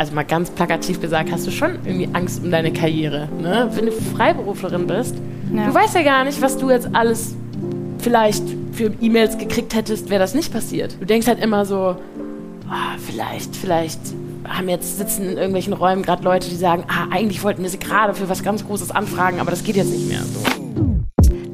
also 0.00 0.14
mal 0.14 0.24
ganz 0.24 0.48
plakativ 0.48 0.98
gesagt, 0.98 1.30
hast 1.30 1.46
du 1.46 1.50
schon 1.50 1.78
irgendwie 1.84 2.08
Angst 2.14 2.42
um 2.42 2.50
deine 2.50 2.72
Karriere. 2.72 3.28
Ne? 3.38 3.68
Wenn 3.74 3.84
du 3.84 3.92
Freiberuflerin 3.92 4.86
bist, 4.86 5.14
ja. 5.54 5.66
du 5.66 5.74
weißt 5.74 5.94
ja 5.94 6.02
gar 6.02 6.24
nicht, 6.24 6.40
was 6.40 6.56
du 6.56 6.70
jetzt 6.70 6.88
alles 6.94 7.34
vielleicht 7.98 8.42
für 8.72 8.90
E-Mails 9.02 9.36
gekriegt 9.36 9.74
hättest, 9.74 10.08
wäre 10.08 10.18
das 10.18 10.34
nicht 10.34 10.54
passiert. 10.54 10.96
Du 10.98 11.04
denkst 11.04 11.26
halt 11.26 11.38
immer 11.38 11.66
so, 11.66 11.96
oh, 12.66 12.98
vielleicht, 13.06 13.54
vielleicht 13.54 14.00
haben 14.48 14.70
jetzt 14.70 14.96
sitzen 14.96 15.28
in 15.28 15.36
irgendwelchen 15.36 15.74
Räumen 15.74 16.02
gerade 16.02 16.24
Leute, 16.24 16.48
die 16.48 16.56
sagen, 16.56 16.84
ah, 16.88 17.08
eigentlich 17.10 17.44
wollten 17.44 17.62
wir 17.62 17.68
sie 17.68 17.78
gerade 17.78 18.14
für 18.14 18.30
was 18.30 18.42
ganz 18.42 18.66
Großes 18.66 18.90
anfragen, 18.92 19.38
aber 19.38 19.50
das 19.50 19.64
geht 19.64 19.76
jetzt 19.76 19.90
nicht 19.90 20.08
mehr. 20.08 20.22
So. 20.22 20.69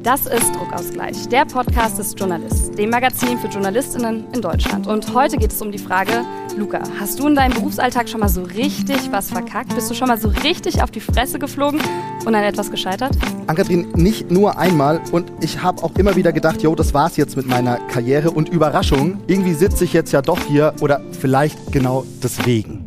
Das 0.07 0.25
ist 0.25 0.55
Druckausgleich, 0.55 1.27
der 1.27 1.43
Podcast 1.43 1.99
des 1.99 2.15
Journalists, 2.17 2.71
dem 2.71 2.91
Magazin 2.91 3.37
für 3.39 3.49
Journalistinnen 3.49 4.23
in 4.33 4.41
Deutschland. 4.41 4.87
Und 4.87 5.13
heute 5.13 5.35
geht 5.35 5.51
es 5.51 5.61
um 5.61 5.69
die 5.69 5.77
Frage, 5.77 6.23
Luca, 6.55 6.81
hast 6.97 7.19
du 7.19 7.27
in 7.27 7.35
deinem 7.35 7.55
Berufsalltag 7.55 8.07
schon 8.07 8.21
mal 8.21 8.29
so 8.29 8.43
richtig 8.43 9.11
was 9.11 9.31
verkackt? 9.31 9.75
Bist 9.75 9.91
du 9.91 9.93
schon 9.93 10.07
mal 10.07 10.17
so 10.17 10.29
richtig 10.29 10.81
auf 10.81 10.91
die 10.91 11.01
Fresse 11.01 11.39
geflogen 11.39 11.81
und 12.25 12.33
an 12.33 12.41
etwas 12.41 12.71
gescheitert? 12.71 13.17
Ann-Kathrin, 13.47 13.89
nicht 13.95 14.31
nur 14.31 14.57
einmal 14.57 15.01
und 15.11 15.29
ich 15.41 15.61
habe 15.61 15.83
auch 15.83 15.93
immer 15.97 16.15
wieder 16.15 16.31
gedacht, 16.31 16.61
jo, 16.61 16.73
das 16.73 16.93
war's 16.93 17.17
jetzt 17.17 17.35
mit 17.35 17.45
meiner 17.45 17.75
Karriere 17.75 18.31
und 18.31 18.47
Überraschung, 18.47 19.19
irgendwie 19.27 19.55
sitze 19.55 19.83
ich 19.83 19.91
jetzt 19.91 20.13
ja 20.13 20.21
doch 20.21 20.39
hier 20.39 20.73
oder 20.79 21.01
vielleicht 21.19 21.73
genau 21.73 22.05
deswegen. 22.23 22.86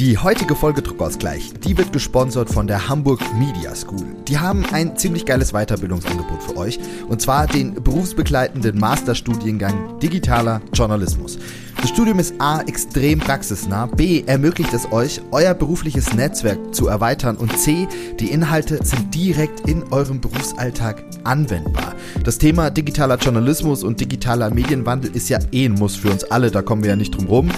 Die 0.00 0.16
heutige 0.16 0.56
Folge 0.56 0.80
Druckausgleich, 0.80 1.52
die 1.62 1.76
wird 1.76 1.92
gesponsert 1.92 2.48
von 2.48 2.66
der 2.66 2.88
Hamburg 2.88 3.20
Media 3.38 3.74
School. 3.74 4.06
Die 4.28 4.38
haben 4.38 4.64
ein 4.72 4.96
ziemlich 4.96 5.26
geiles 5.26 5.52
Weiterbildungsangebot 5.52 6.42
für 6.42 6.56
euch 6.56 6.80
und 7.10 7.20
zwar 7.20 7.46
den 7.46 7.74
berufsbegleitenden 7.74 8.78
Masterstudiengang 8.78 9.98
Digitaler 9.98 10.62
Journalismus. 10.72 11.38
Das 11.82 11.90
Studium 11.90 12.18
ist 12.18 12.32
A 12.38 12.62
extrem 12.62 13.18
praxisnah, 13.18 13.84
B 13.84 14.24
ermöglicht 14.24 14.72
es 14.72 14.90
euch, 14.90 15.20
euer 15.32 15.52
berufliches 15.52 16.14
Netzwerk 16.14 16.74
zu 16.74 16.86
erweitern 16.86 17.36
und 17.36 17.58
C 17.58 17.86
die 18.18 18.30
Inhalte 18.30 18.82
sind 18.82 19.14
direkt 19.14 19.68
in 19.68 19.82
eurem 19.92 20.22
Berufsalltag 20.22 21.04
anwendbar. 21.24 21.94
Das 22.24 22.38
Thema 22.38 22.70
digitaler 22.70 23.18
Journalismus 23.18 23.84
und 23.84 24.00
digitaler 24.00 24.48
Medienwandel 24.48 25.14
ist 25.14 25.28
ja 25.28 25.40
eh 25.52 25.66
ein 25.66 25.74
Muss 25.74 25.96
für 25.96 26.08
uns 26.08 26.24
alle, 26.24 26.50
da 26.50 26.62
kommen 26.62 26.84
wir 26.84 26.88
ja 26.88 26.96
nicht 26.96 27.14
drum 27.14 27.26
rum. 27.26 27.50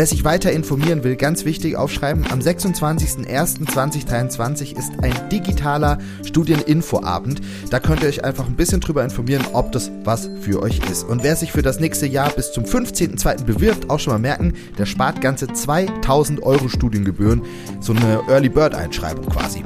Wer 0.00 0.06
sich 0.06 0.24
weiter 0.24 0.50
informieren 0.50 1.04
will, 1.04 1.14
ganz 1.14 1.44
wichtig 1.44 1.76
aufschreiben, 1.76 2.24
am 2.30 2.38
26.01.2023 2.38 4.78
ist 4.78 4.92
ein 5.02 5.12
digitaler 5.28 5.98
Studieninfoabend. 6.24 7.42
Da 7.68 7.80
könnt 7.80 8.02
ihr 8.02 8.08
euch 8.08 8.24
einfach 8.24 8.46
ein 8.46 8.56
bisschen 8.56 8.80
drüber 8.80 9.04
informieren, 9.04 9.44
ob 9.52 9.72
das 9.72 9.90
was 10.04 10.30
für 10.40 10.62
euch 10.62 10.80
ist. 10.90 11.04
Und 11.04 11.22
wer 11.22 11.36
sich 11.36 11.52
für 11.52 11.60
das 11.60 11.80
nächste 11.80 12.06
Jahr 12.06 12.30
bis 12.30 12.50
zum 12.50 12.64
15.02. 12.64 13.44
bewirbt, 13.44 13.90
auch 13.90 14.00
schon 14.00 14.14
mal 14.14 14.18
merken, 14.18 14.54
der 14.78 14.86
spart 14.86 15.20
ganze 15.20 15.48
2000 15.48 16.42
Euro 16.44 16.70
Studiengebühren. 16.70 17.42
So 17.80 17.92
eine 17.92 18.22
Early 18.26 18.48
Bird 18.48 18.74
Einschreibung 18.74 19.26
quasi. 19.26 19.62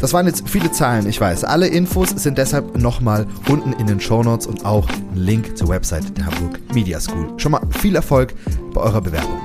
Das 0.00 0.12
waren 0.12 0.26
jetzt 0.26 0.48
viele 0.48 0.72
Zahlen, 0.72 1.08
ich 1.08 1.20
weiß. 1.20 1.44
Alle 1.44 1.68
Infos 1.68 2.10
sind 2.10 2.36
deshalb 2.36 2.76
nochmal 2.76 3.28
unten 3.48 3.74
in 3.74 3.86
den 3.86 4.00
Show 4.00 4.24
Notes 4.24 4.48
und 4.48 4.64
auch 4.64 4.88
ein 4.88 5.16
Link 5.16 5.56
zur 5.56 5.68
Website 5.68 6.18
der 6.18 6.26
Hamburg 6.26 6.58
Media 6.74 6.98
School. 6.98 7.28
Schon 7.36 7.52
mal 7.52 7.60
viel 7.78 7.94
Erfolg 7.94 8.34
bei 8.74 8.80
eurer 8.80 9.00
Bewerbung. 9.00 9.38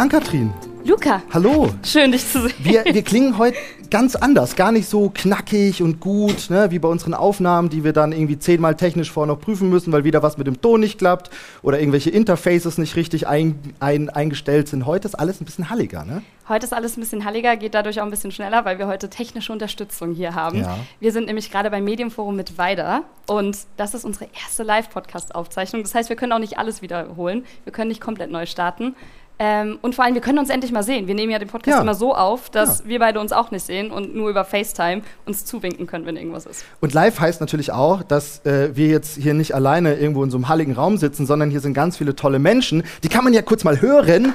Ann-Kathrin. 0.00 0.50
Luca. 0.82 1.22
Hallo. 1.30 1.68
Schön, 1.84 2.10
dich 2.10 2.26
zu 2.26 2.40
sehen. 2.40 2.54
Wir, 2.60 2.86
wir 2.86 3.02
klingen 3.02 3.36
heute 3.36 3.58
ganz 3.90 4.16
anders, 4.16 4.56
gar 4.56 4.72
nicht 4.72 4.88
so 4.88 5.10
knackig 5.12 5.82
und 5.82 6.00
gut, 6.00 6.48
ne, 6.48 6.70
wie 6.70 6.78
bei 6.78 6.88
unseren 6.88 7.12
Aufnahmen, 7.12 7.68
die 7.68 7.84
wir 7.84 7.92
dann 7.92 8.12
irgendwie 8.12 8.38
zehnmal 8.38 8.76
technisch 8.76 9.10
vorher 9.10 9.34
noch 9.34 9.40
prüfen 9.42 9.68
müssen, 9.68 9.92
weil 9.92 10.04
wieder 10.04 10.22
was 10.22 10.38
mit 10.38 10.46
dem 10.46 10.62
Ton 10.62 10.80
nicht 10.80 10.98
klappt 10.98 11.28
oder 11.60 11.78
irgendwelche 11.78 12.08
Interfaces 12.08 12.78
nicht 12.78 12.96
richtig 12.96 13.28
ein, 13.28 13.58
ein, 13.78 14.08
eingestellt 14.08 14.68
sind. 14.68 14.86
Heute 14.86 15.06
ist 15.06 15.16
alles 15.16 15.42
ein 15.42 15.44
bisschen 15.44 15.68
halliger, 15.68 16.06
ne? 16.06 16.22
Heute 16.48 16.64
ist 16.64 16.72
alles 16.72 16.96
ein 16.96 17.00
bisschen 17.00 17.24
halliger, 17.24 17.56
geht 17.56 17.74
dadurch 17.74 18.00
auch 18.00 18.04
ein 18.04 18.10
bisschen 18.10 18.32
schneller, 18.32 18.64
weil 18.64 18.78
wir 18.78 18.86
heute 18.86 19.10
technische 19.10 19.52
Unterstützung 19.52 20.14
hier 20.14 20.34
haben. 20.34 20.60
Ja. 20.60 20.78
Wir 20.98 21.12
sind 21.12 21.26
nämlich 21.26 21.50
gerade 21.50 21.70
beim 21.70 21.84
Medienforum 21.84 22.34
mit 22.34 22.56
Weider 22.58 23.02
und 23.26 23.58
das 23.76 23.94
ist 23.94 24.04
unsere 24.04 24.28
erste 24.42 24.62
Live-Podcast-Aufzeichnung. 24.62 25.82
Das 25.82 25.94
heißt, 25.94 26.08
wir 26.08 26.16
können 26.16 26.32
auch 26.32 26.38
nicht 26.38 26.58
alles 26.58 26.80
wiederholen. 26.80 27.44
Wir 27.64 27.72
können 27.72 27.88
nicht 27.88 28.00
komplett 28.00 28.30
neu 28.30 28.46
starten. 28.46 28.96
Ähm, 29.42 29.78
und 29.80 29.94
vor 29.94 30.04
allem, 30.04 30.12
wir 30.12 30.20
können 30.20 30.38
uns 30.38 30.50
endlich 30.50 30.70
mal 30.70 30.82
sehen. 30.82 31.06
Wir 31.06 31.14
nehmen 31.14 31.32
ja 31.32 31.38
den 31.38 31.48
Podcast 31.48 31.76
ja. 31.76 31.80
immer 31.80 31.94
so 31.94 32.14
auf, 32.14 32.50
dass 32.50 32.80
ja. 32.80 32.84
wir 32.84 32.98
beide 32.98 33.20
uns 33.20 33.32
auch 33.32 33.50
nicht 33.50 33.64
sehen 33.64 33.90
und 33.90 34.14
nur 34.14 34.28
über 34.28 34.44
FaceTime 34.44 35.00
uns 35.24 35.46
zuwinken 35.46 35.86
können, 35.86 36.04
wenn 36.04 36.18
irgendwas 36.18 36.44
ist. 36.44 36.66
Und 36.80 36.92
live 36.92 37.18
heißt 37.18 37.40
natürlich 37.40 37.72
auch, 37.72 38.02
dass 38.02 38.44
äh, 38.44 38.76
wir 38.76 38.88
jetzt 38.88 39.16
hier 39.16 39.32
nicht 39.32 39.54
alleine 39.54 39.94
irgendwo 39.94 40.22
in 40.22 40.30
so 40.30 40.36
einem 40.36 40.48
halligen 40.48 40.74
Raum 40.74 40.98
sitzen, 40.98 41.24
sondern 41.24 41.50
hier 41.50 41.60
sind 41.60 41.72
ganz 41.72 41.96
viele 41.96 42.14
tolle 42.14 42.38
Menschen. 42.38 42.82
Die 43.02 43.08
kann 43.08 43.24
man 43.24 43.32
ja 43.32 43.40
kurz 43.40 43.64
mal 43.64 43.80
hören. 43.80 44.34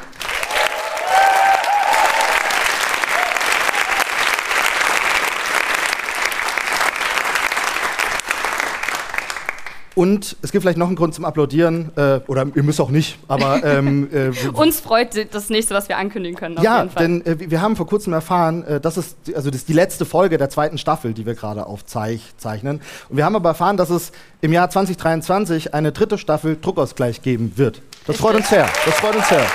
Und 9.95 10.35
es 10.41 10.51
gibt 10.51 10.63
vielleicht 10.63 10.77
noch 10.77 10.87
einen 10.87 10.97
Grund 10.97 11.15
zum 11.15 11.23
Applaudieren, 11.25 11.91
äh, 11.95 12.19
oder 12.27 12.45
ihr 12.53 12.63
müsst 12.63 12.81
auch 12.81 12.89
nicht, 12.89 13.17
aber. 13.27 13.55
Ähm, 13.65 14.09
äh, 14.13 14.31
Uns 14.53 14.79
freut 14.79 15.33
das 15.33 15.49
nächste, 15.49 15.73
was 15.73 15.89
wir 15.89 15.97
ankündigen 15.97 16.37
können. 16.37 16.57
ja, 16.61 16.85
denn 16.85 17.25
äh, 17.25 17.49
wir 17.49 17.61
haben 17.61 17.75
vor 17.75 17.87
kurzem 17.87 18.13
erfahren, 18.13 18.63
äh, 18.63 18.79
das 18.79 18.97
ist, 18.97 19.17
also 19.33 19.49
das 19.49 19.61
ist 19.61 19.69
die 19.69 19.73
letzte 19.73 20.05
Folge 20.05 20.37
der 20.37 20.49
zweiten 20.49 20.77
Staffel, 20.77 21.13
die 21.13 21.25
wir 21.25 21.33
gerade 21.33 21.65
aufzeichnen. 21.65 22.81
Und 23.09 23.17
wir 23.17 23.25
haben 23.25 23.35
aber 23.35 23.49
erfahren, 23.49 23.77
dass 23.77 23.89
es 23.89 24.11
im 24.41 24.53
Jahr 24.53 24.69
2023 24.69 25.73
eine 25.73 25.91
dritte 25.93 26.17
Staffel 26.17 26.57
Druckausgleich 26.61 27.21
geben 27.21 27.53
wird. 27.55 27.81
Das 28.05 28.17
freut 28.17 28.35
uns 28.35 28.49
sehr. 28.49 28.69
Das 28.85 28.95
freut 28.95 29.15
uns 29.15 29.27
sehr. 29.29 29.45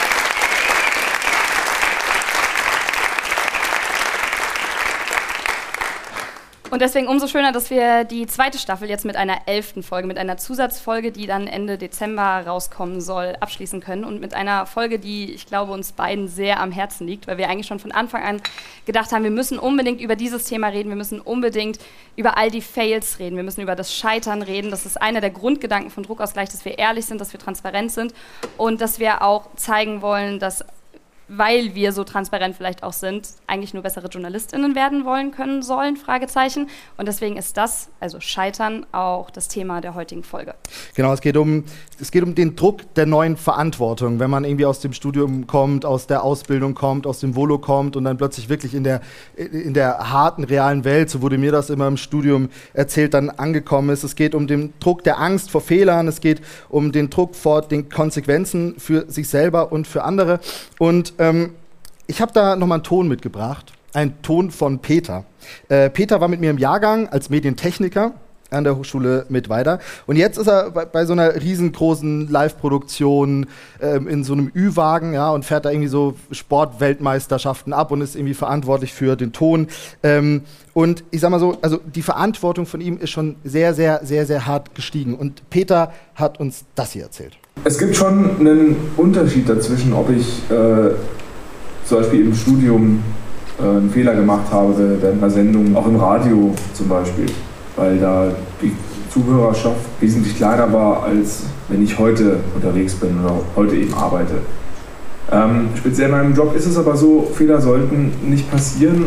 Und 6.70 6.82
deswegen 6.82 7.08
umso 7.08 7.26
schöner, 7.26 7.50
dass 7.50 7.68
wir 7.68 8.04
die 8.04 8.28
zweite 8.28 8.56
Staffel 8.56 8.88
jetzt 8.88 9.04
mit 9.04 9.16
einer 9.16 9.38
elften 9.46 9.82
Folge, 9.82 10.06
mit 10.06 10.18
einer 10.18 10.36
Zusatzfolge, 10.36 11.10
die 11.10 11.26
dann 11.26 11.48
Ende 11.48 11.78
Dezember 11.78 12.44
rauskommen 12.46 13.00
soll, 13.00 13.36
abschließen 13.40 13.80
können. 13.80 14.04
Und 14.04 14.20
mit 14.20 14.34
einer 14.34 14.66
Folge, 14.66 15.00
die 15.00 15.32
ich 15.32 15.46
glaube 15.46 15.72
uns 15.72 15.90
beiden 15.90 16.28
sehr 16.28 16.60
am 16.60 16.70
Herzen 16.70 17.08
liegt, 17.08 17.26
weil 17.26 17.38
wir 17.38 17.48
eigentlich 17.48 17.66
schon 17.66 17.80
von 17.80 17.90
Anfang 17.90 18.22
an 18.22 18.40
gedacht 18.86 19.10
haben, 19.10 19.24
wir 19.24 19.32
müssen 19.32 19.58
unbedingt 19.58 20.00
über 20.00 20.14
dieses 20.14 20.44
Thema 20.44 20.68
reden, 20.68 20.90
wir 20.90 20.96
müssen 20.96 21.20
unbedingt 21.20 21.80
über 22.14 22.38
all 22.38 22.52
die 22.52 22.62
Fails 22.62 23.18
reden, 23.18 23.34
wir 23.34 23.42
müssen 23.42 23.62
über 23.62 23.74
das 23.74 23.92
Scheitern 23.92 24.42
reden. 24.42 24.70
Das 24.70 24.86
ist 24.86 25.02
einer 25.02 25.20
der 25.20 25.30
Grundgedanken 25.30 25.90
von 25.90 26.04
Druckausgleich, 26.04 26.50
dass 26.50 26.64
wir 26.64 26.78
ehrlich 26.78 27.04
sind, 27.04 27.20
dass 27.20 27.32
wir 27.32 27.40
transparent 27.40 27.90
sind 27.90 28.14
und 28.56 28.80
dass 28.80 29.00
wir 29.00 29.22
auch 29.22 29.48
zeigen 29.56 30.02
wollen, 30.02 30.38
dass 30.38 30.64
weil 31.32 31.76
wir 31.76 31.92
so 31.92 32.02
transparent 32.02 32.56
vielleicht 32.56 32.82
auch 32.82 32.92
sind, 32.92 33.28
eigentlich 33.46 33.72
nur 33.72 33.84
bessere 33.84 34.08
JournalistInnen 34.08 34.74
werden 34.74 35.04
wollen 35.04 35.30
können 35.30 35.62
sollen, 35.62 35.96
Fragezeichen. 35.96 36.68
Und 36.96 37.06
deswegen 37.06 37.36
ist 37.36 37.56
das, 37.56 37.88
also 38.00 38.18
Scheitern, 38.18 38.84
auch 38.90 39.30
das 39.30 39.46
Thema 39.46 39.80
der 39.80 39.94
heutigen 39.94 40.24
Folge. 40.24 40.54
Genau, 40.96 41.12
es 41.12 41.20
geht 41.20 41.36
um, 41.36 41.64
es 42.00 42.10
geht 42.10 42.24
um 42.24 42.34
den 42.34 42.56
Druck 42.56 42.94
der 42.94 43.06
neuen 43.06 43.36
Verantwortung, 43.36 44.18
wenn 44.18 44.28
man 44.28 44.44
irgendwie 44.44 44.66
aus 44.66 44.80
dem 44.80 44.92
Studium 44.92 45.46
kommt, 45.46 45.84
aus 45.84 46.08
der 46.08 46.24
Ausbildung 46.24 46.74
kommt, 46.74 47.06
aus 47.06 47.20
dem 47.20 47.36
Volo 47.36 47.58
kommt 47.58 47.94
und 47.94 48.04
dann 48.04 48.16
plötzlich 48.16 48.48
wirklich 48.48 48.74
in 48.74 48.82
der, 48.82 49.00
in 49.36 49.72
der 49.72 50.10
harten, 50.10 50.42
realen 50.42 50.84
Welt, 50.84 51.10
so 51.10 51.22
wurde 51.22 51.38
mir 51.38 51.52
das 51.52 51.70
immer 51.70 51.86
im 51.86 51.96
Studium 51.96 52.48
erzählt, 52.72 53.14
dann 53.14 53.30
angekommen 53.30 53.90
ist. 53.90 54.02
Es 54.02 54.16
geht 54.16 54.34
um 54.34 54.48
den 54.48 54.72
Druck 54.80 55.04
der 55.04 55.20
Angst 55.20 55.52
vor 55.52 55.60
Fehlern, 55.60 56.08
es 56.08 56.20
geht 56.20 56.42
um 56.68 56.90
den 56.90 57.08
Druck 57.08 57.36
vor 57.36 57.62
den 57.62 57.88
Konsequenzen 57.88 58.74
für 58.78 59.08
sich 59.08 59.28
selber 59.28 59.70
und 59.70 59.86
für 59.86 60.02
andere. 60.02 60.40
Und 60.80 61.19
ähm, 61.20 61.54
ich 62.06 62.20
habe 62.20 62.32
da 62.32 62.56
nochmal 62.56 62.78
einen 62.78 62.84
Ton 62.84 63.06
mitgebracht. 63.06 63.72
Ein 63.92 64.20
Ton 64.22 64.50
von 64.50 64.80
Peter. 64.80 65.24
Äh, 65.68 65.90
Peter 65.90 66.20
war 66.20 66.28
mit 66.28 66.40
mir 66.40 66.50
im 66.50 66.58
Jahrgang 66.58 67.08
als 67.08 67.30
Medientechniker 67.30 68.14
an 68.50 68.64
der 68.64 68.76
Hochschule 68.76 69.26
mit 69.28 69.48
weiter. 69.48 69.78
Und 70.06 70.16
jetzt 70.16 70.36
ist 70.36 70.48
er 70.48 70.70
bei, 70.70 70.84
bei 70.84 71.04
so 71.06 71.12
einer 71.12 71.36
riesengroßen 71.36 72.28
Live-Produktion 72.28 73.46
ähm, 73.80 74.08
in 74.08 74.24
so 74.24 74.32
einem 74.32 74.50
Ü-Wagen, 74.54 75.14
ja, 75.14 75.30
und 75.30 75.44
fährt 75.44 75.64
da 75.64 75.70
irgendwie 75.70 75.88
so 75.88 76.14
Sportweltmeisterschaften 76.32 77.72
ab 77.72 77.92
und 77.92 78.00
ist 78.00 78.16
irgendwie 78.16 78.34
verantwortlich 78.34 78.92
für 78.92 79.16
den 79.16 79.32
Ton. 79.32 79.68
Ähm, 80.02 80.42
und 80.72 81.04
ich 81.10 81.20
sag 81.20 81.30
mal 81.30 81.40
so, 81.40 81.58
also 81.62 81.78
die 81.78 82.02
Verantwortung 82.02 82.66
von 82.66 82.80
ihm 82.80 82.98
ist 82.98 83.10
schon 83.10 83.36
sehr, 83.44 83.74
sehr, 83.74 84.04
sehr, 84.04 84.26
sehr 84.26 84.46
hart 84.46 84.74
gestiegen. 84.74 85.14
Und 85.14 85.48
Peter 85.50 85.92
hat 86.14 86.40
uns 86.40 86.64
das 86.74 86.92
hier 86.92 87.04
erzählt. 87.04 87.39
Es 87.62 87.76
gibt 87.76 87.94
schon 87.94 88.40
einen 88.40 88.76
Unterschied 88.96 89.46
dazwischen, 89.46 89.92
ob 89.92 90.08
ich 90.08 90.42
äh, 90.50 90.94
zum 91.84 91.98
Beispiel 91.98 92.22
im 92.22 92.34
Studium 92.34 93.02
äh, 93.58 93.62
einen 93.62 93.90
Fehler 93.90 94.14
gemacht 94.14 94.50
habe 94.50 94.74
während 95.00 95.22
einer 95.22 95.30
Sendung, 95.30 95.76
auch 95.76 95.86
im 95.86 95.96
Radio 95.96 96.54
zum 96.72 96.88
Beispiel, 96.88 97.26
weil 97.76 97.98
da 97.98 98.28
die 98.62 98.72
Zuhörerschaft 99.12 99.76
wesentlich 100.00 100.36
kleiner 100.36 100.72
war, 100.72 101.02
als 101.02 101.42
wenn 101.68 101.82
ich 101.82 101.98
heute 101.98 102.36
unterwegs 102.54 102.94
bin 102.94 103.10
oder 103.22 103.34
heute 103.54 103.76
eben 103.76 103.92
arbeite. 103.92 104.36
Ähm, 105.30 105.68
speziell 105.76 106.08
in 106.08 106.16
meinem 106.16 106.34
Job 106.34 106.56
ist 106.56 106.64
es 106.64 106.78
aber 106.78 106.96
so, 106.96 107.28
Fehler 107.34 107.60
sollten 107.60 108.12
nicht 108.22 108.50
passieren. 108.50 109.06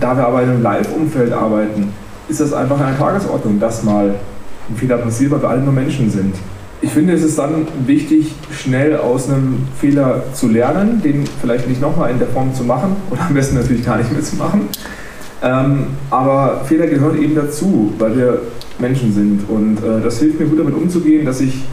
Da 0.00 0.16
wir 0.16 0.26
aber 0.26 0.42
in 0.42 0.48
einem 0.48 0.62
Live-Umfeld 0.62 1.32
arbeiten, 1.32 1.92
ist 2.28 2.40
das 2.40 2.54
einfach 2.54 2.80
eine 2.80 2.96
Tagesordnung, 2.96 3.60
dass 3.60 3.82
mal 3.82 4.14
ein 4.70 4.76
Fehler 4.76 4.96
passiert, 4.96 5.32
weil 5.32 5.42
wir 5.42 5.50
alle 5.50 5.60
nur 5.60 5.74
Menschen 5.74 6.10
sind. 6.10 6.34
Ich 6.82 6.90
finde, 6.90 7.12
es 7.12 7.22
ist 7.22 7.38
dann 7.38 7.66
wichtig, 7.86 8.32
schnell 8.50 8.96
aus 8.96 9.28
einem 9.28 9.66
Fehler 9.78 10.22
zu 10.32 10.48
lernen, 10.48 11.02
den 11.02 11.24
vielleicht 11.40 11.68
nicht 11.68 11.80
nochmal 11.80 12.10
in 12.10 12.18
der 12.18 12.28
Form 12.28 12.54
zu 12.54 12.64
machen 12.64 12.96
oder 13.10 13.20
am 13.22 13.34
besten 13.34 13.56
natürlich 13.56 13.84
gar 13.84 13.98
nicht 13.98 14.12
mehr 14.12 14.22
zu 14.22 14.36
machen. 14.36 14.68
Ähm, 15.42 15.86
aber 16.10 16.62
Fehler 16.66 16.86
gehören 16.86 17.20
eben 17.20 17.34
dazu, 17.34 17.92
weil 17.98 18.16
wir 18.16 18.42
Menschen 18.78 19.12
sind 19.12 19.48
und 19.48 19.78
äh, 19.78 20.02
das 20.02 20.18
hilft 20.18 20.40
mir 20.40 20.46
gut 20.46 20.58
damit 20.58 20.74
umzugehen, 20.74 21.24
dass 21.24 21.40
ich 21.40 21.64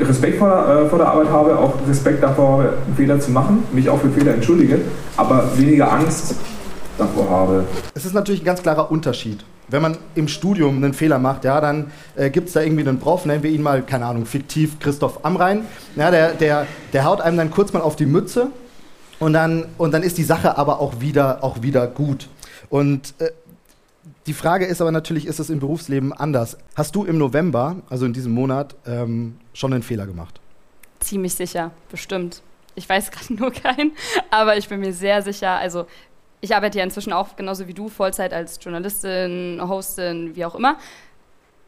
Respekt 0.00 0.38
vor 0.38 0.48
der, 0.48 0.84
äh, 0.84 0.88
vor 0.88 0.98
der 0.98 1.08
Arbeit 1.08 1.28
habe, 1.28 1.58
auch 1.58 1.74
Respekt 1.88 2.22
davor, 2.22 2.64
Fehler 2.96 3.20
zu 3.20 3.30
machen, 3.30 3.64
mich 3.72 3.88
auch 3.88 4.00
für 4.00 4.10
Fehler 4.10 4.34
entschuldige, 4.34 4.80
aber 5.16 5.50
weniger 5.56 5.92
Angst 5.92 6.34
davor 6.98 7.28
habe. 7.28 7.64
Es 7.94 8.04
ist 8.04 8.14
natürlich 8.14 8.42
ein 8.42 8.46
ganz 8.46 8.62
klarer 8.62 8.90
Unterschied. 8.90 9.44
Wenn 9.72 9.82
man 9.82 9.96
im 10.14 10.28
Studium 10.28 10.76
einen 10.76 10.94
Fehler 10.94 11.18
macht, 11.18 11.44
ja, 11.44 11.60
dann 11.60 11.90
äh, 12.14 12.30
gibt 12.30 12.48
es 12.48 12.54
da 12.54 12.60
irgendwie 12.60 12.86
einen 12.86 12.98
Prof, 12.98 13.24
nennen 13.24 13.42
wir 13.42 13.50
ihn 13.50 13.62
mal, 13.62 13.82
keine 13.82 14.06
Ahnung, 14.06 14.26
fiktiv 14.26 14.78
Christoph 14.78 15.24
Amrein. 15.24 15.64
Ja, 15.96 16.10
der, 16.10 16.34
der, 16.34 16.66
der 16.92 17.04
haut 17.04 17.20
einem 17.20 17.38
dann 17.38 17.50
kurz 17.50 17.72
mal 17.72 17.80
auf 17.80 17.96
die 17.96 18.06
Mütze 18.06 18.48
und 19.18 19.32
dann, 19.32 19.66
und 19.78 19.94
dann 19.94 20.02
ist 20.02 20.18
die 20.18 20.24
Sache 20.24 20.58
aber 20.58 20.80
auch 20.80 21.00
wieder, 21.00 21.42
auch 21.42 21.62
wieder 21.62 21.86
gut. 21.86 22.28
Und 22.68 23.14
äh, 23.18 23.30
die 24.26 24.34
Frage 24.34 24.66
ist 24.66 24.80
aber 24.80 24.92
natürlich, 24.92 25.26
ist 25.26 25.40
es 25.40 25.48
im 25.48 25.58
Berufsleben 25.58 26.12
anders? 26.12 26.58
Hast 26.74 26.94
du 26.94 27.04
im 27.04 27.18
November, 27.18 27.76
also 27.88 28.04
in 28.04 28.12
diesem 28.12 28.32
Monat, 28.32 28.74
ähm, 28.86 29.36
schon 29.54 29.72
einen 29.72 29.82
Fehler 29.82 30.06
gemacht? 30.06 30.40
Ziemlich 31.00 31.34
sicher, 31.34 31.70
bestimmt. 31.90 32.42
Ich 32.74 32.88
weiß 32.88 33.10
gerade 33.12 33.34
nur 33.34 33.52
keinen, 33.52 33.92
aber 34.30 34.56
ich 34.56 34.68
bin 34.68 34.80
mir 34.80 34.92
sehr 34.92 35.22
sicher. 35.22 35.52
Also 35.52 35.86
ich 36.42 36.54
arbeite 36.54 36.78
ja 36.78 36.84
inzwischen 36.84 37.12
auch 37.12 37.36
genauso 37.36 37.68
wie 37.68 37.72
du 37.72 37.88
Vollzeit 37.88 38.34
als 38.34 38.58
Journalistin, 38.60 39.60
Hostin, 39.62 40.34
wie 40.34 40.44
auch 40.44 40.56
immer. 40.56 40.76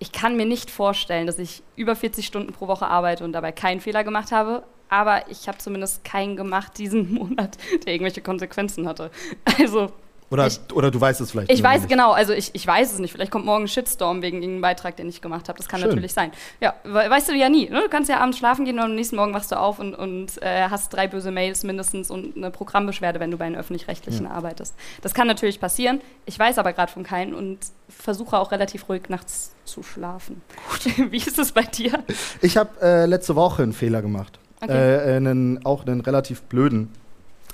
Ich 0.00 0.10
kann 0.10 0.36
mir 0.36 0.46
nicht 0.46 0.68
vorstellen, 0.68 1.28
dass 1.28 1.38
ich 1.38 1.62
über 1.76 1.94
40 1.94 2.26
Stunden 2.26 2.52
pro 2.52 2.66
Woche 2.66 2.86
arbeite 2.86 3.24
und 3.24 3.32
dabei 3.32 3.52
keinen 3.52 3.80
Fehler 3.80 4.02
gemacht 4.02 4.32
habe. 4.32 4.64
Aber 4.88 5.30
ich 5.30 5.46
habe 5.46 5.58
zumindest 5.58 6.04
keinen 6.04 6.36
gemacht 6.36 6.76
diesen 6.76 7.14
Monat, 7.14 7.56
der 7.86 7.94
irgendwelche 7.94 8.20
Konsequenzen 8.20 8.88
hatte. 8.88 9.12
Also 9.58 9.92
oder, 10.30 10.46
ich, 10.46 10.58
oder 10.72 10.90
du 10.90 11.00
weißt 11.00 11.20
es 11.20 11.30
vielleicht 11.30 11.52
Ich 11.52 11.62
weiß 11.62 11.82
nicht. 11.82 11.90
genau, 11.90 12.12
also 12.12 12.32
ich, 12.32 12.50
ich 12.54 12.66
weiß 12.66 12.92
es 12.92 12.98
nicht. 12.98 13.12
Vielleicht 13.12 13.30
kommt 13.30 13.44
morgen 13.44 13.64
ein 13.64 13.68
Shitstorm 13.68 14.22
wegen 14.22 14.38
irgendeinem 14.38 14.62
Beitrag, 14.62 14.96
den 14.96 15.08
ich 15.08 15.20
gemacht 15.20 15.48
habe. 15.48 15.58
Das 15.58 15.68
kann 15.68 15.80
Schön. 15.80 15.90
natürlich 15.90 16.12
sein. 16.12 16.32
Ja, 16.60 16.74
weißt 16.84 17.28
du 17.28 17.34
ja 17.34 17.48
nie. 17.48 17.68
Ne? 17.68 17.82
Du 17.82 17.88
kannst 17.88 18.08
ja 18.08 18.18
abends 18.18 18.38
schlafen 18.38 18.64
gehen 18.64 18.78
und 18.78 18.84
am 18.84 18.94
nächsten 18.94 19.16
Morgen 19.16 19.34
wachst 19.34 19.52
du 19.52 19.58
auf 19.58 19.78
und, 19.78 19.94
und 19.94 20.42
äh, 20.42 20.68
hast 20.70 20.92
drei 20.92 21.06
böse 21.06 21.30
Mails 21.30 21.62
mindestens 21.62 22.10
und 22.10 22.36
eine 22.36 22.50
Programmbeschwerde, 22.50 23.20
wenn 23.20 23.30
du 23.30 23.36
bei 23.36 23.44
den 23.44 23.56
Öffentlich-Rechtlichen 23.56 24.24
ja. 24.24 24.30
arbeitest. 24.30 24.74
Das 25.02 25.14
kann 25.14 25.26
natürlich 25.26 25.60
passieren. 25.60 26.00
Ich 26.26 26.38
weiß 26.38 26.58
aber 26.58 26.72
gerade 26.72 26.90
von 26.90 27.04
keinen 27.04 27.34
und 27.34 27.58
versuche 27.88 28.38
auch 28.38 28.50
relativ 28.50 28.88
ruhig 28.88 29.08
nachts 29.08 29.52
zu 29.64 29.82
schlafen. 29.82 30.42
Gut. 30.70 30.98
Wie 31.12 31.18
ist 31.18 31.38
es 31.38 31.52
bei 31.52 31.62
dir? 31.62 32.02
Ich 32.40 32.56
habe 32.56 32.70
äh, 32.80 33.06
letzte 33.06 33.36
Woche 33.36 33.62
einen 33.62 33.72
Fehler 33.72 34.02
gemacht. 34.02 34.38
Okay. 34.60 34.94
Äh, 34.94 35.16
einen, 35.16 35.64
auch 35.64 35.86
einen 35.86 36.00
relativ 36.00 36.42
blöden. 36.42 36.90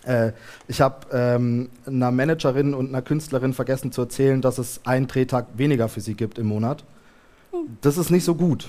Äh, 0.04 0.32
ich 0.68 0.80
habe 0.80 1.06
ähm, 1.12 1.70
einer 1.86 2.10
Managerin 2.10 2.74
und 2.74 2.88
einer 2.88 3.02
Künstlerin 3.02 3.52
vergessen 3.52 3.92
zu 3.92 4.02
erzählen, 4.02 4.40
dass 4.40 4.58
es 4.58 4.80
einen 4.84 5.06
Drehtag 5.06 5.46
weniger 5.56 5.88
für 5.88 6.00
sie 6.00 6.14
gibt 6.14 6.38
im 6.38 6.46
Monat. 6.46 6.84
Das 7.80 7.98
ist 7.98 8.10
nicht 8.10 8.24
so 8.24 8.34
gut. 8.34 8.66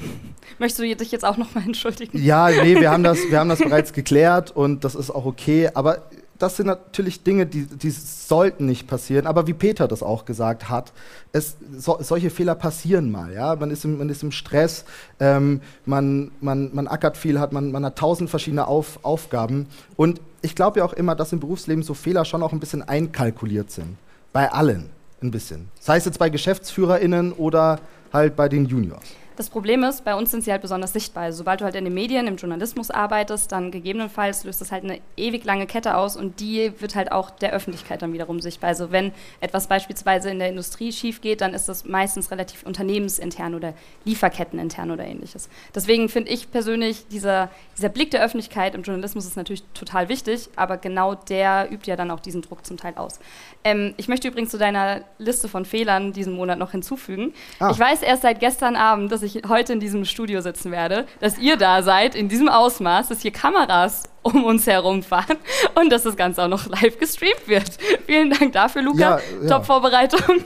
Möchtest 0.57 0.79
du 0.79 0.95
dich 0.95 1.11
jetzt 1.11 1.23
auch 1.23 1.37
nochmal 1.37 1.63
entschuldigen? 1.67 2.17
Ja, 2.21 2.49
nee, 2.49 2.79
wir 2.79 2.91
haben, 2.91 3.03
das, 3.03 3.19
wir 3.29 3.39
haben 3.39 3.49
das 3.49 3.59
bereits 3.59 3.93
geklärt 3.93 4.51
und 4.51 4.83
das 4.83 4.95
ist 4.95 5.11
auch 5.11 5.25
okay. 5.25 5.69
Aber 5.73 6.03
das 6.41 6.57
sind 6.57 6.65
natürlich 6.65 7.23
Dinge, 7.23 7.45
die, 7.45 7.65
die 7.65 7.91
sollten 7.91 8.65
nicht 8.65 8.87
passieren. 8.87 9.27
Aber 9.27 9.45
wie 9.45 9.53
Peter 9.53 9.87
das 9.87 10.01
auch 10.01 10.25
gesagt 10.25 10.69
hat, 10.69 10.91
es, 11.31 11.55
so, 11.77 11.97
solche 12.01 12.31
Fehler 12.31 12.55
passieren 12.55 13.11
mal. 13.11 13.31
Ja? 13.31 13.55
Man, 13.55 13.69
ist 13.69 13.85
im, 13.85 13.99
man 13.99 14.09
ist 14.09 14.23
im 14.23 14.31
Stress, 14.31 14.85
ähm, 15.19 15.61
man, 15.85 16.31
man, 16.41 16.71
man 16.73 16.87
ackert 16.87 17.17
viel, 17.17 17.39
hat, 17.39 17.53
man, 17.53 17.71
man 17.71 17.85
hat 17.85 17.97
tausend 17.97 18.29
verschiedene 18.29 18.65
Auf, 18.65 18.99
Aufgaben. 19.03 19.67
Und 19.95 20.19
ich 20.41 20.55
glaube 20.55 20.79
ja 20.79 20.85
auch 20.85 20.93
immer, 20.93 21.15
dass 21.15 21.31
im 21.31 21.39
Berufsleben 21.39 21.83
so 21.83 21.93
Fehler 21.93 22.25
schon 22.25 22.41
auch 22.41 22.53
ein 22.53 22.59
bisschen 22.59 22.81
einkalkuliert 22.81 23.69
sind. 23.69 23.97
Bei 24.33 24.51
allen 24.51 24.89
ein 25.21 25.29
bisschen. 25.29 25.69
Sei 25.79 25.97
es 25.97 26.05
jetzt 26.05 26.17
bei 26.17 26.29
GeschäftsführerInnen 26.29 27.33
oder 27.33 27.79
halt 28.11 28.35
bei 28.35 28.49
den 28.49 28.65
Juniors. 28.65 29.03
Das 29.41 29.49
Problem 29.49 29.83
ist, 29.83 30.05
bei 30.05 30.13
uns 30.13 30.29
sind 30.29 30.43
sie 30.43 30.51
halt 30.51 30.61
besonders 30.61 30.93
sichtbar. 30.93 31.23
Also 31.23 31.39
sobald 31.39 31.61
du 31.61 31.65
halt 31.65 31.73
in 31.73 31.83
den 31.83 31.95
Medien, 31.95 32.27
im 32.27 32.35
Journalismus 32.35 32.91
arbeitest, 32.91 33.51
dann 33.51 33.71
gegebenenfalls 33.71 34.43
löst 34.43 34.61
das 34.61 34.71
halt 34.71 34.83
eine 34.83 34.99
ewig 35.17 35.45
lange 35.45 35.65
Kette 35.65 35.97
aus 35.97 36.15
und 36.15 36.39
die 36.39 36.79
wird 36.79 36.93
halt 36.93 37.11
auch 37.11 37.31
der 37.31 37.51
Öffentlichkeit 37.51 38.03
dann 38.03 38.13
wiederum 38.13 38.39
sichtbar. 38.39 38.67
Also 38.67 38.91
wenn 38.91 39.11
etwas 39.39 39.65
beispielsweise 39.65 40.29
in 40.29 40.37
der 40.37 40.49
Industrie 40.49 40.91
schief 40.91 41.21
geht, 41.21 41.41
dann 41.41 41.55
ist 41.55 41.67
das 41.67 41.85
meistens 41.85 42.29
relativ 42.29 42.61
unternehmensintern 42.67 43.55
oder 43.55 43.73
lieferkettenintern 44.05 44.91
oder 44.91 45.05
ähnliches. 45.05 45.49
Deswegen 45.73 46.07
finde 46.07 46.29
ich 46.29 46.51
persönlich, 46.51 47.07
dieser, 47.07 47.49
dieser 47.75 47.89
Blick 47.89 48.11
der 48.11 48.23
Öffentlichkeit 48.23 48.75
im 48.75 48.83
Journalismus 48.83 49.25
ist 49.25 49.37
natürlich 49.37 49.63
total 49.73 50.07
wichtig, 50.07 50.49
aber 50.55 50.77
genau 50.77 51.15
der 51.15 51.67
übt 51.71 51.89
ja 51.89 51.95
dann 51.95 52.11
auch 52.11 52.19
diesen 52.19 52.43
Druck 52.43 52.63
zum 52.63 52.77
Teil 52.77 52.93
aus. 52.95 53.19
Ähm, 53.63 53.95
ich 53.97 54.07
möchte 54.07 54.27
übrigens 54.27 54.51
zu 54.51 54.59
deiner 54.59 55.01
Liste 55.17 55.47
von 55.47 55.65
Fehlern 55.65 56.13
diesen 56.13 56.33
Monat 56.33 56.59
noch 56.59 56.73
hinzufügen. 56.73 57.33
Ah. 57.59 57.71
Ich 57.71 57.79
weiß 57.79 58.03
erst 58.03 58.21
seit 58.21 58.39
gestern 58.39 58.75
Abend, 58.75 59.11
dass 59.11 59.23
ich 59.23 59.30
ich 59.35 59.49
heute 59.49 59.73
in 59.73 59.79
diesem 59.79 60.05
Studio 60.05 60.41
sitzen 60.41 60.71
werde, 60.71 61.05
dass 61.19 61.37
ihr 61.37 61.57
da 61.57 61.83
seid, 61.83 62.15
in 62.15 62.29
diesem 62.29 62.49
Ausmaß, 62.49 63.09
dass 63.09 63.21
hier 63.21 63.31
Kameras 63.31 64.03
um 64.23 64.43
uns 64.43 64.67
herum 64.67 65.01
fahren 65.01 65.37
und 65.75 65.91
dass 65.91 66.03
das 66.03 66.15
Ganze 66.15 66.43
auch 66.43 66.47
noch 66.47 66.67
live 66.67 66.99
gestreamt 66.99 67.47
wird. 67.47 67.71
Vielen 68.05 68.29
Dank 68.29 68.53
dafür, 68.53 68.83
Luca. 68.83 68.99
Ja, 68.99 69.19
ja. 69.41 69.49
Top-Vorbereitung. 69.49 70.43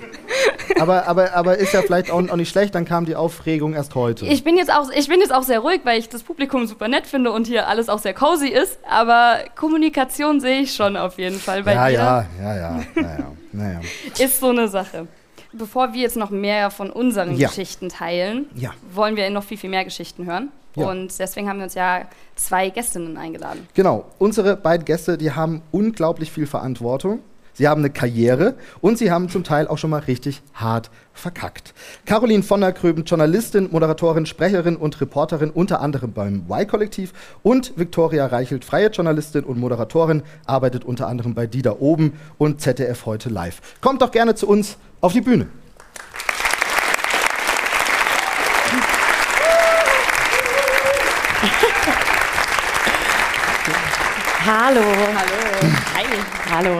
Aber, 0.80 1.08
aber, 1.08 1.34
aber 1.34 1.58
ist 1.58 1.74
ja 1.74 1.82
vielleicht 1.82 2.12
auch, 2.12 2.28
auch, 2.30 2.36
nicht 2.36 2.50
schlecht, 2.50 2.76
dann 2.76 2.86
kam 2.86 3.06
die 3.06 3.16
Aufregung 3.16 3.74
erst 3.74 3.96
heute. 3.96 4.26
Ich 4.26 4.44
bin, 4.44 4.58
jetzt 4.58 4.72
auch, 4.72 4.90
ich 4.92 5.08
bin 5.08 5.20
jetzt 5.20 5.34
auch 5.34 5.44
sehr 5.44 5.60
ruhig, 5.60 5.82
weil 5.84 6.00
ich 6.00 6.10
das 6.10 6.24
Publikum 6.24 6.68
super 6.68 6.88
nett 6.88 7.06
finde 7.06 7.32
und 7.32 7.48
hier 7.48 7.68
alles 7.68 7.90
auch 7.90 8.00
sehr 8.00 8.14
cozy 8.14 8.48
ist, 8.48 8.80
aber 8.90 9.40
Kommunikation 9.56 10.40
sehe 10.40 10.62
ich 10.62 10.74
schon 10.74 10.98
auf 10.98 11.18
jeden 11.18 11.40
Fall 11.40 11.64
bei 11.64 11.74
ja, 11.74 11.90
dir. 11.90 11.96
Ja, 11.96 12.26
ja, 12.40 12.56
ja, 12.56 12.84
ja, 12.96 13.72
ja. 13.72 14.26
Ist 14.26 14.40
so 14.40 14.50
eine 14.50 14.68
Sache. 14.68 15.08
Bevor 15.57 15.94
wir 15.94 16.02
jetzt 16.02 16.18
noch 16.18 16.30
mehr 16.30 16.69
von 16.72 16.90
unseren 16.90 17.36
ja. 17.36 17.48
Geschichten 17.48 17.90
teilen, 17.90 18.48
ja. 18.56 18.72
wollen 18.94 19.16
wir 19.16 19.30
noch 19.30 19.44
viel, 19.44 19.57
viel 19.57 19.69
mehr 19.69 19.84
Geschichten 19.84 20.25
hören. 20.25 20.52
Ja. 20.75 20.90
Und 20.90 21.18
deswegen 21.19 21.48
haben 21.48 21.57
wir 21.57 21.66
uns 21.66 21.75
ja 21.75 22.02
zwei 22.36 22.69
Gästinnen 22.69 23.18
eingeladen. 23.18 23.68
Genau, 23.74 24.06
unsere 24.18 24.57
beiden 24.57 24.86
Gäste, 24.86 25.18
die 25.18 25.31
haben 25.31 25.62
unglaublich 25.72 26.31
viel 26.31 26.48
Verantwortung. 26.48 27.19
Sie 27.56 27.69
haben 27.69 27.81
eine 27.81 27.90
Karriere 27.90 28.56
und 28.81 28.98
sie 28.98 29.12
haben 29.12 29.30
zum 29.30 29.46
Teil 29.46 29.68
auch 29.68 29.78
schon 29.78 29.90
mal 29.90 30.02
richtig 30.02 30.44
hart 30.54 30.92
verkackt. 31.13 31.74
Caroline 32.06 32.44
von 32.44 32.60
der 32.60 32.74
Kröben, 32.74 33.06
Journalistin, 33.06 33.69
Moderatorin, 33.72 34.25
Sprecherin 34.25 34.75
und 34.75 35.00
Reporterin 35.00 35.52
unter 35.52 35.80
anderem 35.80 36.12
beim 36.12 36.46
Y-Kollektiv 36.50 37.13
und 37.44 37.72
Viktoria 37.78 38.25
Reichelt, 38.25 38.66
freie 38.66 38.90
Journalistin 38.90 39.46
und 39.46 39.58
Moderatorin, 39.58 40.24
arbeitet 40.46 40.84
unter 40.84 41.08
anderem 41.08 41.34
bei 41.34 41.48
Die 41.48 41.62
da 41.62 41.77
oben 41.80 42.13
und 42.38 42.60
ZDF 42.60 43.06
heute 43.06 43.30
live. 43.30 43.62
Kommt 43.80 44.01
doch 44.01 44.12
gerne 44.12 44.36
zu 44.36 44.50
uns 44.50 44.77
auf 45.00 45.13
die 45.13 45.22
Bühne. 45.22 45.48
Hallo. 54.46 54.82
Hallo. 54.82 55.95
Hallo. 56.58 56.80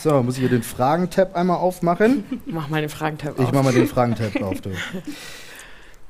So, 0.00 0.22
muss 0.22 0.34
ich 0.34 0.42
hier 0.42 0.48
den 0.48 0.62
Fragentab 0.62 1.34
einmal 1.34 1.56
aufmachen? 1.56 2.22
Mach 2.46 2.68
mal 2.68 2.80
den 2.80 2.88
Fragentab 2.88 3.36
auf. 3.36 3.48
Ich 3.48 3.52
mach 3.52 3.64
mal 3.64 3.72
den 3.72 3.88
Fragentab 3.88 4.40
auf, 4.42 4.60
du. 4.60 4.70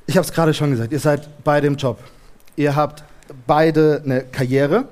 Ich 0.05 0.15
habe 0.15 0.23
es 0.27 0.31
gerade 0.31 0.53
schon 0.53 0.69
gesagt, 0.69 0.91
ihr 0.91 0.99
seid 0.99 1.27
beide 1.43 1.65
im 1.65 1.75
Job. 1.75 1.97
Ihr 2.55 2.75
habt 2.75 3.03
beide 3.47 4.03
eine 4.05 4.25
Karriere, 4.25 4.89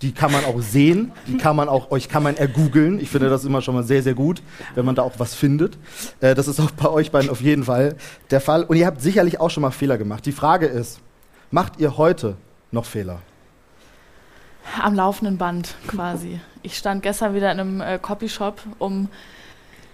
die 0.00 0.12
kann 0.12 0.30
man 0.30 0.44
auch 0.44 0.60
sehen, 0.60 1.10
die 1.26 1.36
kann 1.36 1.56
man 1.56 1.68
auch, 1.68 1.90
euch 1.90 2.08
kann 2.08 2.22
man 2.22 2.36
ergoogeln. 2.36 3.00
Ich 3.00 3.10
finde 3.10 3.28
das 3.28 3.44
immer 3.44 3.62
schon 3.62 3.74
mal 3.74 3.82
sehr, 3.82 4.04
sehr 4.04 4.14
gut, 4.14 4.40
wenn 4.76 4.84
man 4.84 4.94
da 4.94 5.02
auch 5.02 5.14
was 5.18 5.34
findet. 5.34 5.76
Äh, 6.20 6.36
das 6.36 6.46
ist 6.46 6.60
auch 6.60 6.70
bei 6.70 6.88
euch 6.88 7.10
beiden 7.10 7.30
auf 7.30 7.40
jeden 7.40 7.64
Fall 7.64 7.96
der 8.30 8.40
Fall. 8.40 8.62
Und 8.62 8.76
ihr 8.76 8.86
habt 8.86 9.02
sicherlich 9.02 9.40
auch 9.40 9.50
schon 9.50 9.62
mal 9.62 9.72
Fehler 9.72 9.98
gemacht. 9.98 10.24
Die 10.24 10.30
Frage 10.30 10.66
ist, 10.66 11.00
macht 11.50 11.80
ihr 11.80 11.96
heute 11.96 12.36
noch 12.70 12.84
Fehler? 12.84 13.22
Am 14.80 14.94
laufenden 14.94 15.36
Band 15.36 15.74
quasi. 15.88 16.38
Ich 16.64 16.78
stand 16.78 17.02
gestern 17.02 17.34
wieder 17.34 17.52
in 17.52 17.60
einem 17.60 17.80
äh, 17.82 17.98
Copyshop 17.98 18.62
um, 18.78 19.08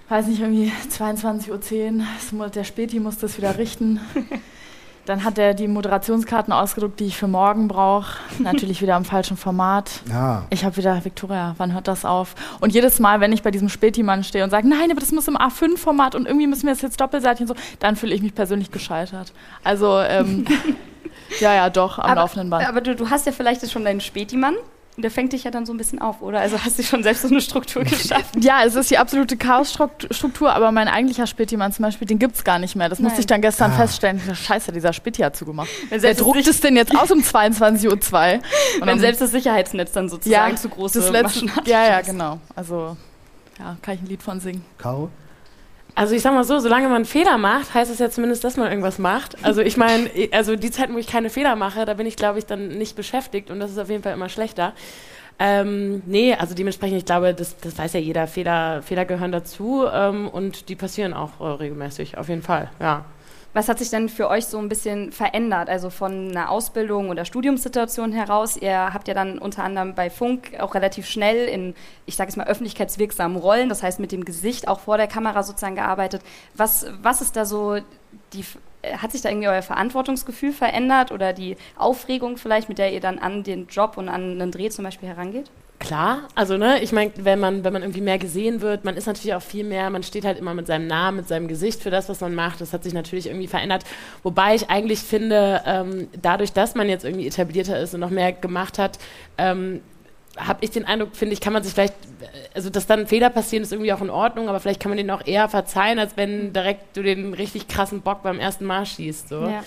weiß 0.09 0.29
nicht, 0.29 0.41
irgendwie 0.41 0.73
22.10 0.89 2.03
Uhr. 2.39 2.49
Der 2.49 2.63
Späti 2.63 3.01
musste 3.01 3.27
es 3.27 3.37
wieder 3.37 3.59
richten. 3.59 3.99
Dann 5.05 5.25
hat 5.25 5.37
er 5.37 5.55
die 5.55 5.67
Moderationskarten 5.67 6.53
ausgedruckt, 6.53 7.01
die 7.01 7.07
ich 7.07 7.17
für 7.17 7.27
morgen 7.27 7.67
brauche. 7.67 8.19
Natürlich 8.39 8.83
wieder 8.83 8.97
im 8.97 9.05
falschen 9.05 9.37
Format. 9.37 9.91
Ja. 10.09 10.45
Ich 10.51 10.65
habe 10.65 10.77
wieder, 10.77 11.05
Victoria, 11.05 11.57
wann 11.59 11.73
hört 11.73 11.89
das 11.89 12.05
auf? 12.05 12.37
Und 12.61 12.73
jedes 12.73 13.01
Mal, 13.01 13.19
wenn 13.19 13.33
ich 13.33 13.43
bei 13.43 13.51
diesem 13.51 13.69
Späti-Mann 13.69 14.23
stehe 14.23 14.45
und 14.45 14.51
sage, 14.51 14.69
nein, 14.69 14.93
aber 14.93 15.01
das 15.01 15.11
muss 15.11 15.27
im 15.27 15.37
A5-Format 15.37 16.15
und 16.15 16.27
irgendwie 16.27 16.47
müssen 16.47 16.67
wir 16.67 16.73
das 16.73 16.83
jetzt 16.83 17.01
doppelseitig 17.01 17.41
und 17.41 17.49
so, 17.49 17.55
dann 17.81 17.97
fühle 17.97 18.15
ich 18.15 18.23
mich 18.23 18.37
persönlich 18.37 18.71
gescheitert. 18.71 19.33
Also, 19.65 19.99
ähm, 19.99 20.45
ja, 21.41 21.53
ja, 21.53 21.69
doch, 21.69 21.99
am 21.99 22.05
aber, 22.05 22.21
laufenden 22.21 22.49
Band. 22.49 22.69
Aber 22.69 22.81
du, 22.81 22.95
du 22.95 23.11
hast 23.11 23.27
ja 23.27 23.33
vielleicht 23.33 23.63
jetzt 23.63 23.73
schon 23.73 23.85
deinen 23.85 24.01
Späti-Mann 24.01 24.55
Und 25.01 25.05
der 25.05 25.11
fängt 25.11 25.33
dich 25.33 25.45
ja 25.45 25.51
dann 25.51 25.65
so 25.65 25.73
ein 25.73 25.79
bisschen 25.79 25.99
auf, 25.99 26.21
oder? 26.21 26.41
Also 26.41 26.63
hast 26.63 26.79
du 26.79 26.83
schon 26.83 27.03
selbst 27.03 27.23
so 27.23 27.29
eine 27.29 27.41
Struktur 27.41 27.85
geschaffen? 27.85 28.43
ja, 28.43 28.65
es 28.67 28.75
ist 28.75 28.91
die 28.91 28.99
absolute 28.99 29.39
Chaosstruktur, 29.39 30.53
aber 30.53 30.73
mein 30.73 30.89
eigentlicher 30.89 31.27
Spittimann 31.27 31.73
zum 31.73 31.87
Beispiel, 31.87 32.07
den 32.07 32.19
gibt 32.19 32.37
es 32.37 32.45
gar 32.45 32.59
nicht 32.59 32.77
mehr. 32.77 32.91
Das 32.91 32.99
Nein. 32.99 33.05
musste 33.05 33.21
ich 33.21 33.27
dann 33.27 33.41
gestern 33.41 33.71
ah. 33.71 33.77
feststellen. 33.77 34.21
Scheiße, 34.21 34.73
dieser 34.73 34.93
Spitti 34.93 35.23
hat 35.23 35.37
zugemacht. 35.37 35.71
Wer 35.89 36.13
druckt 36.13 36.47
es 36.47 36.61
denn 36.61 36.77
jetzt 36.77 36.95
aus 36.95 37.11
um 37.11 37.21
22.02 37.21 38.37
Uhr? 38.37 38.43
Wenn 38.87 39.01
selbst 39.01 39.23
das 39.23 39.31
Sicherheitsnetz 39.31 39.93
dann 39.93 40.11
sozusagen 40.11 40.53
ja, 40.53 40.61
zu 40.61 40.69
groß 40.69 40.97
ist. 40.97 41.11
Ja, 41.65 41.87
ja, 41.87 42.03
genau. 42.03 42.39
Also, 42.55 42.95
ja, 43.59 43.79
kann 43.81 43.95
ich 43.95 44.03
ein 44.03 44.07
Lied 44.07 44.23
von 44.23 44.39
singen. 44.39 44.63
Caro? 44.77 45.09
Also 45.95 46.15
ich 46.15 46.23
sag 46.23 46.33
mal 46.33 46.45
so, 46.45 46.59
solange 46.59 46.89
man 46.89 47.05
Fehler 47.05 47.39
macht, 47.39 47.75
heißt 47.75 47.91
es 47.91 47.99
ja 47.99 48.11
zumindest, 48.11 48.45
dass 48.45 48.57
man 48.57 48.69
irgendwas 48.69 48.99
macht. 48.99 49.37
Also 49.45 49.61
ich 49.61 49.77
meine, 49.77 50.11
also 50.33 50.57
die 50.57 50.71
Zeiten, 50.71 50.95
wo 50.95 50.99
ich 50.99 51.07
keine 51.07 51.31
Fehler 51.31 51.57
mache, 51.57 51.85
da 51.85 51.95
bin 51.95 52.07
ich, 52.07 52.17
glaube 52.17 52.39
ich, 52.39 52.47
dann 52.47 52.69
nicht 52.69 52.97
beschäftigt 52.97 53.51
und 53.51 53.61
das 53.61 53.71
ist 53.71 53.79
auf 53.79 53.91
jeden 53.91 54.03
Fall 54.03 54.13
immer 54.13 54.29
schlechter. 54.29 54.73
Ähm, 55.39 56.03
nee, 56.05 56.35
also 56.35 56.55
dementsprechend, 56.55 56.99
ich 56.99 57.07
glaube, 57.07 57.33
das, 57.33 57.57
das 57.57 57.79
weiß 57.79 57.95
ja 57.95 58.01
jeder, 58.01 58.27
Fehler, 58.27 58.83
Fehler 58.83 59.07
gehören 59.07 59.33
dazu 59.33 59.87
ähm, 59.91 60.29
und 60.29 60.69
die 60.69 60.77
passieren 60.77 61.15
auch 61.15 61.41
äh, 61.41 61.45
regelmäßig, 61.45 62.19
auf 62.19 62.29
jeden 62.29 62.43
Fall, 62.43 62.71
ja. 62.79 63.07
Was 63.53 63.69
hat 63.69 63.79
sich 63.81 63.91
denn 63.91 64.09
für 64.09 64.29
euch 64.29 64.47
so 64.47 64.59
ein 64.59 64.69
bisschen 64.69 65.11
verändert? 65.11 65.69
Also 65.69 65.91
von 65.91 66.31
einer 66.31 66.51
Ausbildung 66.51 67.09
oder 67.11 67.25
Studiumssituation 67.25 68.13
heraus. 68.13 68.57
Ihr 68.57 68.95
habt 68.95 69.09
ja 69.09 69.15
dann 69.15 69.39
unter 69.39 69.65
anderem 69.65 69.95
bei 69.95 70.09
Funk 70.09 70.59
auch 70.61 70.75
relativ 70.75 71.07
schnell 71.07 71.49
in, 71.49 71.75
ich 72.07 72.15
sage 72.15 72.31
es 72.31 72.37
mal, 72.37 72.47
öffentlichkeitswirksamen 72.47 73.37
Rollen, 73.37 73.69
das 73.69 73.83
heißt 73.83 73.99
mit 73.99 74.13
dem 74.13 74.25
Gesicht 74.25 74.69
auch 74.69 74.81
vor 74.81 74.99
der 74.99 75.09
Kamera 75.09 75.43
sozusagen 75.43 75.75
gearbeitet. 75.75 76.23
Was, 76.55 76.87
was 77.03 77.21
ist 77.21 77.37
da 77.37 77.45
so 77.45 77.79
die 78.33 78.45
hat 78.83 79.13
sich 79.13 79.21
da 79.21 79.29
irgendwie 79.29 79.49
euer 79.49 79.63
Verantwortungsgefühl 79.63 80.53
verändert 80.53 81.13
oder 81.13 81.33
die 81.33 81.57
Aufregung 81.77 82.39
vielleicht, 82.39 82.69
mit 82.69 82.79
der 82.79 82.93
ihr 82.93 83.01
dann 83.01 83.19
an 83.19 83.43
den 83.43 83.67
Job 83.67 83.97
und 83.97 84.09
an 84.09 84.41
einen 84.41 84.51
Dreh 84.51 84.71
zum 84.71 84.85
Beispiel 84.85 85.09
herangeht? 85.09 85.51
Klar, 85.81 86.29
also 86.35 86.59
ne, 86.59 86.83
ich 86.83 86.93
meine, 86.93 87.11
wenn 87.17 87.41
man, 87.41 87.65
wenn 87.65 87.73
man 87.73 87.81
irgendwie 87.81 88.03
mehr 88.03 88.19
gesehen 88.19 88.61
wird, 88.61 88.85
man 88.85 88.99
ist 88.99 89.07
natürlich 89.07 89.35
auch 89.35 89.43
viel 89.43 89.65
mehr, 89.65 89.89
man 89.89 90.03
steht 90.03 90.27
halt 90.27 90.39
immer 90.39 90.53
mit 90.53 90.67
seinem 90.67 90.87
Namen, 90.87 91.17
mit 91.17 91.29
seinem 91.29 91.49
Gesicht 91.49 91.83
für 91.83 91.91
das, 91.91 92.11
was 92.11 92.21
man 92.21 92.35
macht. 92.35 92.61
Das 92.61 92.75
hat 92.75 92.85
sich 92.85 92.93
natürlich 92.93 93.29
irgendwie 93.29 93.47
verändert. 93.47 93.85
Wobei 94.23 94.55
ich 94.55 94.69
eigentlich 94.69 95.01
finde, 95.01 95.63
ähm, 95.65 96.09
dadurch, 96.21 96.53
dass 96.53 96.75
man 96.75 96.91
jetzt 96.91 97.07
irgendwie 97.07 97.27
etablierter 97.27 97.81
ist 97.81 97.95
und 97.95 98.01
noch 98.01 98.11
mehr 98.11 98.33
gemacht 98.33 98.79
hat, 98.79 98.99
ähm, 99.39 99.81
habe 100.37 100.59
ich 100.63 100.71
den 100.71 100.85
Eindruck, 100.85 101.17
finde 101.17 101.33
ich, 101.33 101.41
kann 101.41 101.55
man 101.55 101.63
sich 101.63 101.73
vielleicht, 101.73 101.95
also 102.55 102.69
dass 102.69 102.87
dann 102.87 103.07
Fehler 103.07 103.31
passieren, 103.31 103.63
ist 103.63 103.73
irgendwie 103.73 103.95
auch 103.95 104.03
in 104.03 104.11
Ordnung, 104.11 104.51
aber 104.51 104.61
vielleicht 104.61 104.81
kann 104.81 104.91
man 104.91 104.99
den 104.99 105.11
auch 105.11 105.27
eher 105.27 105.49
verzeihen, 105.49 105.99
als 105.99 106.17
wenn 106.17 106.53
direkt 106.53 106.95
du 106.95 107.03
den 107.03 107.33
richtig 107.33 107.69
krassen 107.69 108.03
Bock 108.03 108.23
beim 108.23 108.39
ersten 108.39 108.67
Mal 108.67 108.85
schießt. 108.85 109.31
So. 109.31 109.45
Ja. 109.47 109.65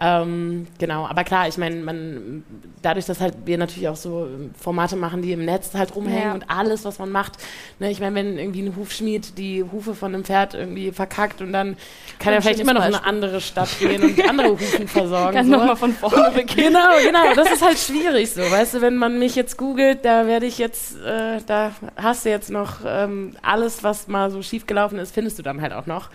Ähm, 0.00 0.66
genau, 0.78 1.06
aber 1.06 1.24
klar, 1.24 1.48
ich 1.48 1.56
meine, 1.56 1.76
man 1.76 2.44
dadurch, 2.82 3.06
dass 3.06 3.20
halt 3.20 3.34
wir 3.46 3.56
natürlich 3.56 3.88
auch 3.88 3.96
so 3.96 4.28
Formate 4.58 4.96
machen, 4.96 5.22
die 5.22 5.32
im 5.32 5.44
Netz 5.44 5.72
halt 5.74 5.94
rumhängen 5.96 6.28
ja. 6.28 6.34
und 6.34 6.50
alles, 6.50 6.84
was 6.84 6.98
man 6.98 7.10
macht. 7.10 7.38
Ne, 7.78 7.90
ich 7.90 8.00
meine, 8.00 8.14
wenn 8.14 8.38
irgendwie 8.38 8.62
ein 8.62 8.76
Hufschmied 8.76 9.38
die 9.38 9.64
Hufe 9.64 9.94
von 9.94 10.14
einem 10.14 10.24
Pferd 10.24 10.54
irgendwie 10.54 10.92
verkackt 10.92 11.40
und 11.40 11.52
dann 11.52 11.76
kann 12.18 12.34
er 12.34 12.42
vielleicht 12.42 12.60
immer 12.60 12.74
noch 12.74 12.86
in 12.86 12.94
eine 12.94 13.04
andere 13.04 13.40
Stadt 13.40 13.78
gehen 13.78 14.02
und 14.02 14.28
andere 14.28 14.50
Hufen 14.50 14.86
versorgen. 14.88 15.34
Kann 15.34 15.46
so. 15.46 15.52
nochmal 15.52 15.76
von 15.76 15.92
vorne 15.92 16.30
beginnen. 16.30 16.74
Genau, 16.74 16.98
genau. 17.04 17.34
Das 17.34 17.50
ist 17.50 17.64
halt 17.64 17.78
schwierig 17.78 18.30
so. 18.30 18.42
Weißt 18.42 18.74
du, 18.74 18.80
wenn 18.82 18.96
man 18.96 19.18
mich 19.18 19.34
jetzt 19.34 19.56
googelt, 19.56 20.04
da 20.04 20.26
werde 20.26 20.46
ich 20.46 20.58
jetzt, 20.58 20.96
äh, 21.00 21.40
da 21.46 21.72
hast 21.96 22.24
du 22.24 22.30
jetzt 22.30 22.50
noch 22.50 22.80
ähm, 22.86 23.34
alles, 23.42 23.82
was 23.82 24.08
mal 24.08 24.30
so 24.30 24.42
schief 24.42 24.66
gelaufen 24.66 24.98
ist, 24.98 25.14
findest 25.14 25.38
du 25.38 25.42
dann 25.42 25.62
halt 25.62 25.72
auch 25.72 25.86
noch. 25.86 26.10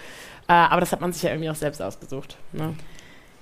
Äh, 0.48 0.54
aber 0.54 0.82
das 0.82 0.92
hat 0.92 1.02
man 1.02 1.14
sich 1.14 1.24
ja 1.24 1.32
irgendwie 1.32 1.50
auch 1.50 1.56
selbst 1.56 1.82
ausgesucht. 1.82 2.38
Ne? 2.52 2.76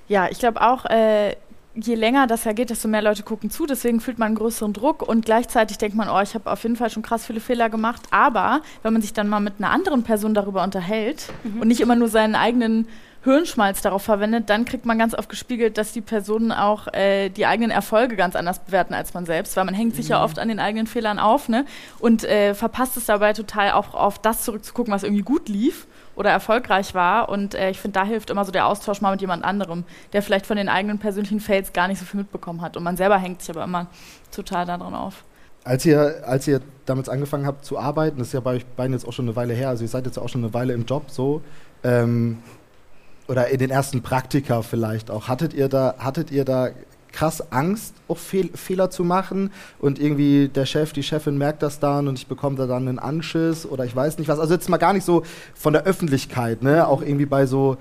Ja, 0.09 0.27
ich 0.29 0.39
glaube 0.39 0.61
auch, 0.61 0.85
äh, 0.85 1.35
je 1.75 1.95
länger 1.95 2.27
das 2.27 2.43
ja 2.43 2.51
geht, 2.51 2.69
desto 2.69 2.87
mehr 2.87 3.01
Leute 3.01 3.23
gucken 3.23 3.49
zu. 3.49 3.65
Deswegen 3.65 4.01
fühlt 4.01 4.19
man 4.19 4.27
einen 4.27 4.35
größeren 4.35 4.73
Druck 4.73 5.01
und 5.01 5.25
gleichzeitig 5.25 5.77
denkt 5.77 5.95
man, 5.95 6.09
oh, 6.09 6.19
ich 6.19 6.33
habe 6.33 6.51
auf 6.51 6.63
jeden 6.63 6.75
Fall 6.75 6.89
schon 6.89 7.03
krass 7.03 7.25
viele 7.25 7.39
Fehler 7.39 7.69
gemacht. 7.69 8.01
Aber 8.11 8.61
wenn 8.83 8.91
man 8.91 9.01
sich 9.01 9.13
dann 9.13 9.29
mal 9.29 9.39
mit 9.39 9.55
einer 9.59 9.69
anderen 9.69 10.03
Person 10.03 10.33
darüber 10.33 10.63
unterhält 10.63 11.31
mhm. 11.43 11.61
und 11.61 11.67
nicht 11.67 11.79
immer 11.79 11.95
nur 11.95 12.09
seinen 12.09 12.35
eigenen 12.35 12.87
Hirnschmalz 13.23 13.81
darauf 13.81 14.01
verwendet, 14.01 14.49
dann 14.49 14.63
kriegt 14.63 14.85
man 14.85 14.97
ganz 14.97 15.13
oft 15.13 15.29
gespiegelt, 15.29 15.77
dass 15.77 15.91
die 15.91 16.01
Personen 16.01 16.53
auch 16.53 16.87
äh, 16.93 17.29
die 17.29 17.45
eigenen 17.45 17.69
Erfolge 17.69 18.15
ganz 18.15 18.35
anders 18.35 18.59
bewerten 18.59 18.93
als 18.93 19.13
man 19.13 19.25
selbst, 19.25 19.57
weil 19.57 19.65
man 19.65 19.73
hängt 19.73 19.95
sich 19.95 20.05
mhm. 20.05 20.11
ja 20.11 20.23
oft 20.23 20.39
an 20.39 20.47
den 20.47 20.59
eigenen 20.59 20.87
Fehlern 20.87 21.19
auf 21.19 21.49
ne? 21.49 21.65
und 21.99 22.23
äh, 22.23 22.55
verpasst 22.55 22.95
es 22.95 23.05
dabei 23.05 23.33
total 23.33 23.73
auch 23.73 23.93
auf 23.93 24.19
das 24.19 24.43
zurückzugucken, 24.43 24.93
was 24.93 25.03
irgendwie 25.03 25.23
gut 25.23 25.49
lief 25.49 25.85
oder 26.19 26.31
erfolgreich 26.31 26.93
war. 26.93 27.29
Und 27.29 27.55
äh, 27.55 27.69
ich 27.69 27.79
finde, 27.79 27.97
da 27.97 28.05
hilft 28.05 28.29
immer 28.29 28.43
so 28.43 28.51
der 28.51 28.67
Austausch 28.67 28.99
mal 28.99 29.11
mit 29.11 29.21
jemand 29.21 29.45
anderem, 29.45 29.85
der 30.11 30.21
vielleicht 30.21 30.45
von 30.45 30.57
den 30.57 30.67
eigenen 30.67 30.99
persönlichen 30.99 31.39
Fails 31.39 31.71
gar 31.71 31.87
nicht 31.87 31.97
so 31.97 32.05
viel 32.05 32.19
mitbekommen 32.19 32.61
hat. 32.61 32.75
Und 32.75 32.83
man 32.83 32.97
selber 32.97 33.17
hängt 33.17 33.41
sich 33.41 33.49
aber 33.55 33.63
immer 33.63 33.87
total 34.29 34.65
daran 34.65 34.93
auf. 34.93 35.23
Als 35.63 35.85
ihr, 35.85 36.23
als 36.25 36.45
ihr 36.45 36.59
damals 36.85 37.07
angefangen 37.07 37.45
habt 37.45 37.63
zu 37.63 37.79
arbeiten, 37.79 38.17
das 38.17 38.27
ist 38.27 38.33
ja 38.33 38.41
bei 38.41 38.55
euch 38.55 38.65
beiden 38.65 38.93
jetzt 38.93 39.07
auch 39.07 39.13
schon 39.13 39.25
eine 39.25 39.35
Weile 39.37 39.53
her, 39.53 39.69
also 39.69 39.83
ihr 39.83 39.87
seid 39.87 40.05
jetzt 40.05 40.17
auch 40.17 40.27
schon 40.27 40.43
eine 40.43 40.53
Weile 40.53 40.73
im 40.73 40.85
Job 40.85 41.09
so, 41.09 41.41
ähm, 41.83 42.39
oder 43.27 43.47
in 43.49 43.59
den 43.59 43.69
ersten 43.69 44.01
Praktika 44.01 44.61
vielleicht 44.61 45.11
auch, 45.11 45.27
hattet 45.27 45.53
ihr 45.53 45.69
da, 45.69 45.95
hattet 45.99 46.31
ihr 46.31 46.43
da 46.43 46.69
krass 47.11 47.51
Angst, 47.51 47.95
auch 48.07 48.17
Fehl 48.17 48.49
Fehler 48.53 48.89
zu 48.89 49.03
machen 49.03 49.51
und 49.79 49.99
irgendwie 49.99 50.47
der 50.47 50.65
Chef, 50.65 50.93
die 50.93 51.03
Chefin 51.03 51.37
merkt 51.37 51.63
das 51.63 51.79
dann 51.79 52.07
und 52.07 52.17
ich 52.17 52.27
bekomme 52.27 52.55
da 52.55 52.67
dann 52.67 52.87
einen 52.87 52.99
Anschiss 52.99 53.65
oder 53.65 53.85
ich 53.85 53.95
weiß 53.95 54.17
nicht 54.17 54.27
was. 54.27 54.39
Also 54.39 54.53
jetzt 54.53 54.69
mal 54.69 54.77
gar 54.77 54.93
nicht 54.93 55.05
so 55.05 55.23
von 55.53 55.73
der 55.73 55.83
Öffentlichkeit, 55.83 56.63
ne? 56.63 56.87
auch 56.87 57.01
irgendwie 57.01 57.25
bei 57.25 57.45
so, 57.45 57.77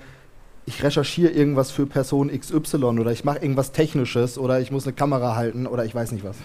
ich 0.65 0.83
recherchiere 0.83 1.31
irgendwas 1.31 1.71
für 1.71 1.85
Person 1.85 2.29
XY 2.29 2.99
oder 2.99 3.11
ich 3.11 3.23
mache 3.23 3.39
irgendwas 3.39 3.71
Technisches 3.71 4.37
oder 4.37 4.59
ich 4.59 4.71
muss 4.71 4.85
eine 4.85 4.93
Kamera 4.93 5.35
halten 5.35 5.67
oder 5.67 5.85
ich 5.85 5.95
weiß 5.95 6.11
nicht 6.11 6.23
was. 6.23 6.37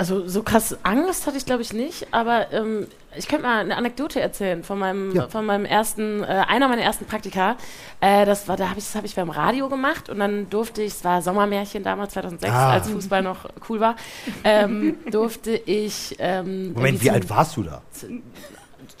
Also 0.00 0.26
so 0.26 0.42
krass 0.42 0.78
Angst 0.82 1.26
hatte 1.26 1.36
ich 1.36 1.44
glaube 1.44 1.60
ich 1.60 1.74
nicht, 1.74 2.06
aber 2.10 2.50
ähm, 2.54 2.86
ich 3.18 3.28
könnte 3.28 3.44
mal 3.44 3.58
eine 3.58 3.76
Anekdote 3.76 4.18
erzählen 4.18 4.64
von 4.64 4.78
meinem, 4.78 5.14
ja. 5.14 5.28
von 5.28 5.44
meinem 5.44 5.66
ersten, 5.66 6.22
äh, 6.22 6.26
einer 6.48 6.68
meiner 6.68 6.80
ersten 6.80 7.04
Praktika. 7.04 7.56
Äh, 8.00 8.24
das 8.24 8.48
war, 8.48 8.56
da 8.56 8.70
habe 8.70 8.78
ich, 8.78 8.86
das 8.86 8.94
habe 8.94 9.06
ich 9.06 9.14
beim 9.14 9.28
Radio 9.28 9.68
gemacht 9.68 10.08
und 10.08 10.18
dann 10.18 10.48
durfte 10.48 10.80
ich, 10.80 10.94
es 10.94 11.04
war 11.04 11.20
Sommermärchen 11.20 11.82
damals 11.82 12.14
2006, 12.14 12.50
ah. 12.50 12.70
als 12.70 12.88
Fußball 12.88 13.20
noch 13.20 13.44
cool 13.68 13.80
war, 13.80 13.94
ähm, 14.42 14.96
durfte 15.10 15.50
ich. 15.50 16.16
Ähm, 16.18 16.72
Moment, 16.72 17.02
wie 17.02 17.10
alt 17.10 17.28
warst 17.28 17.58
du 17.58 17.64
da? 17.64 17.82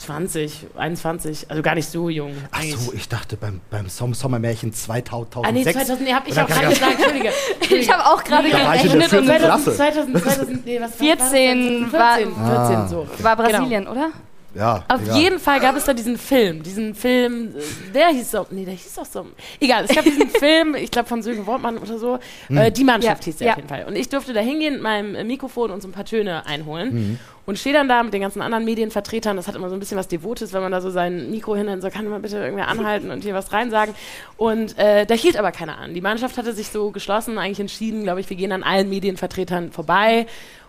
20, 0.00 0.66
21, 0.76 1.50
also 1.50 1.62
gar 1.62 1.74
nicht 1.74 1.88
so 1.88 2.08
jung. 2.08 2.32
Ach 2.50 2.62
so, 2.62 2.92
ich 2.94 3.06
dachte 3.08 3.36
beim, 3.36 3.60
beim 3.70 3.88
Sommermärchen 3.88 4.72
2006. 4.72 5.46
Ah, 5.46 5.52
nee, 5.52 5.62
2000, 5.62 6.00
nee, 6.00 6.14
hab 6.14 6.26
ich 6.26 6.40
auch 6.40 6.46
gerade 6.48 6.68
gesagt, 6.68 6.92
Entschuldige. 6.98 7.32
ich 7.68 7.92
habe 7.92 8.06
auch 8.06 8.24
gerade 8.24 8.48
gerechnet. 8.48 9.12
und 9.12 9.26
2000, 9.26 9.76
2000, 9.76 10.22
2000, 10.22 10.66
nee, 10.66 10.80
was 10.80 10.94
14 10.96 11.92
war, 11.92 12.16
14, 12.16 12.34
14, 12.34 12.46
14 12.46 12.76
ah. 12.76 12.88
so. 12.88 13.06
War 13.18 13.36
Brasilien, 13.36 13.84
genau. 13.84 13.92
oder? 13.92 14.10
Ja. 14.54 14.84
Auf 14.88 15.02
egal. 15.02 15.18
jeden 15.18 15.38
Fall 15.38 15.60
gab 15.60 15.76
es 15.76 15.84
da 15.84 15.94
diesen 15.94 16.18
Film. 16.18 16.62
Diesen 16.62 16.94
Film, 16.94 17.54
der 17.94 18.08
hieß 18.08 18.30
so, 18.32 18.46
nee, 18.50 18.64
der 18.64 18.74
hieß 18.74 18.98
auch 18.98 19.06
so. 19.06 19.26
Egal, 19.60 19.84
es 19.84 19.94
gab 19.94 20.04
diesen 20.04 20.28
Film, 20.40 20.74
ich 20.74 20.90
glaube 20.90 21.08
von 21.08 21.22
Sönke 21.22 21.46
Wortmann 21.46 21.78
oder 21.78 21.98
so. 21.98 22.18
Mhm. 22.48 22.56
Äh, 22.56 22.72
die 22.72 22.84
Mannschaft 22.84 23.22
ja. 23.22 23.24
hieß 23.26 23.36
der 23.36 23.46
ja. 23.46 23.52
auf 23.52 23.58
jeden 23.58 23.68
Fall. 23.68 23.84
Und 23.86 23.96
ich 23.96 24.08
durfte 24.08 24.32
da 24.32 24.40
hingehen 24.40 24.74
mit 24.74 24.82
meinem 24.82 25.26
Mikrofon 25.26 25.70
und 25.70 25.82
so 25.82 25.88
ein 25.88 25.92
paar 25.92 26.04
Töne 26.04 26.46
einholen. 26.46 26.94
Mhm. 26.94 27.18
Und 27.46 27.58
stehe 27.58 27.74
dann 27.74 27.88
da 27.88 28.02
mit 28.02 28.12
den 28.12 28.20
ganzen 28.20 28.42
anderen 28.42 28.64
Medienvertretern. 28.64 29.36
Das 29.36 29.48
hat 29.48 29.56
immer 29.56 29.68
so 29.68 29.74
ein 29.74 29.80
bisschen 29.80 29.98
was 29.98 30.06
Devotes, 30.06 30.52
wenn 30.52 30.62
man 30.62 30.70
da 30.70 30.80
so 30.80 30.90
sein 30.90 31.30
Mikro 31.30 31.56
hinhält, 31.56 31.82
so 31.82 31.90
kann 31.90 32.06
man 32.08 32.22
bitte 32.22 32.38
irgendwer 32.38 32.68
anhalten 32.68 33.10
und 33.10 33.24
hier 33.24 33.34
was 33.34 33.52
reinsagen. 33.52 33.94
Und 34.36 34.78
äh, 34.78 35.04
da 35.06 35.14
hielt 35.14 35.36
aber 35.36 35.50
keiner 35.50 35.78
an. 35.78 35.94
Die 35.94 36.00
Mannschaft 36.00 36.38
hatte 36.38 36.52
sich 36.52 36.68
so 36.68 36.90
geschlossen, 36.90 37.38
eigentlich 37.38 37.58
entschieden, 37.58 38.04
glaube 38.04 38.20
ich, 38.20 38.30
wir 38.30 38.36
gehen 38.36 38.52
an 38.52 38.62
allen 38.62 38.88
Medienvertretern 38.88 39.72
vorbei. 39.72 40.26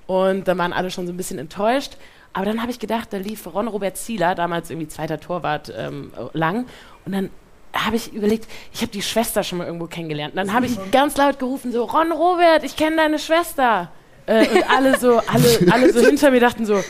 Und 0.07 0.47
dann 0.47 0.57
waren 0.57 0.73
alle 0.73 0.91
schon 0.91 1.05
so 1.05 1.13
ein 1.13 1.17
bisschen 1.17 1.37
enttäuscht. 1.39 1.97
Aber 2.33 2.45
dann 2.45 2.61
habe 2.61 2.71
ich 2.71 2.79
gedacht, 2.79 3.11
da 3.11 3.17
lief 3.17 3.45
Ron 3.45 3.67
Robert 3.67 3.97
Zieler, 3.97 4.35
damals 4.35 4.69
irgendwie 4.69 4.87
zweiter 4.87 5.19
Torwart, 5.19 5.73
ähm, 5.75 6.11
lang. 6.33 6.65
Und 7.05 7.13
dann 7.13 7.29
habe 7.73 7.95
ich 7.95 8.13
überlegt, 8.13 8.47
ich 8.73 8.81
habe 8.81 8.91
die 8.91 9.01
Schwester 9.01 9.43
schon 9.43 9.57
mal 9.57 9.67
irgendwo 9.67 9.87
kennengelernt. 9.87 10.33
Und 10.33 10.37
dann 10.37 10.53
habe 10.53 10.65
ich 10.65 10.77
ganz 10.91 11.17
laut 11.17 11.39
gerufen, 11.39 11.71
so, 11.71 11.83
Ron 11.85 12.11
Robert, 12.11 12.63
ich 12.63 12.75
kenne 12.75 12.97
deine 12.97 13.19
Schwester. 13.19 13.91
Äh, 14.25 14.47
und 14.47 14.69
alle 14.69 14.97
so, 14.97 15.19
alle, 15.19 15.59
alle 15.71 15.91
so 15.93 15.99
hinter 15.99 16.31
mir 16.31 16.39
dachten 16.39 16.65
so, 16.65 16.81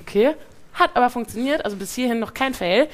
okay. 0.00 0.34
Hat 0.74 0.90
aber 0.94 1.10
funktioniert, 1.10 1.64
also 1.64 1.76
bis 1.76 1.94
hierhin 1.94 2.18
noch 2.18 2.32
kein 2.32 2.54
Fail. 2.54 2.88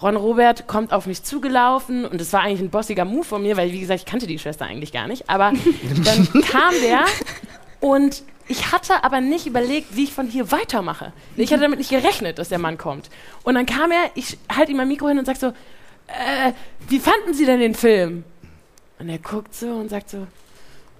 Ron 0.00 0.16
Robert 0.16 0.66
kommt 0.66 0.92
auf 0.92 1.06
mich 1.06 1.24
zugelaufen 1.24 2.06
und 2.06 2.20
es 2.20 2.32
war 2.32 2.42
eigentlich 2.42 2.60
ein 2.60 2.70
bossiger 2.70 3.04
Move 3.04 3.24
von 3.24 3.42
mir, 3.42 3.56
weil 3.56 3.72
wie 3.72 3.80
gesagt, 3.80 4.00
ich 4.00 4.06
kannte 4.06 4.26
die 4.26 4.38
Schwester 4.38 4.64
eigentlich 4.64 4.92
gar 4.92 5.08
nicht. 5.08 5.28
Aber 5.28 5.52
dann 6.04 6.42
kam 6.44 6.72
der 6.82 7.04
und 7.80 8.22
ich 8.48 8.72
hatte 8.72 9.04
aber 9.04 9.20
nicht 9.20 9.46
überlegt, 9.46 9.94
wie 9.94 10.04
ich 10.04 10.12
von 10.12 10.26
hier 10.26 10.50
weitermache. 10.50 11.12
Ich 11.36 11.52
hatte 11.52 11.62
damit 11.62 11.78
nicht 11.78 11.90
gerechnet, 11.90 12.38
dass 12.38 12.48
der 12.48 12.58
Mann 12.58 12.78
kommt. 12.78 13.10
Und 13.42 13.54
dann 13.54 13.66
kam 13.66 13.90
er, 13.90 14.10
ich 14.14 14.38
halte 14.54 14.72
ihm 14.72 14.78
mein 14.78 14.88
Mikro 14.88 15.08
hin 15.08 15.18
und 15.18 15.26
sage 15.26 15.38
so, 15.38 15.46
äh, 15.48 16.52
wie 16.88 16.98
fanden 16.98 17.34
Sie 17.34 17.44
denn 17.44 17.60
den 17.60 17.74
Film? 17.74 18.24
Und 18.98 19.08
er 19.08 19.18
guckt 19.18 19.54
so 19.54 19.66
und 19.66 19.90
sagt 19.90 20.10
so, 20.10 20.26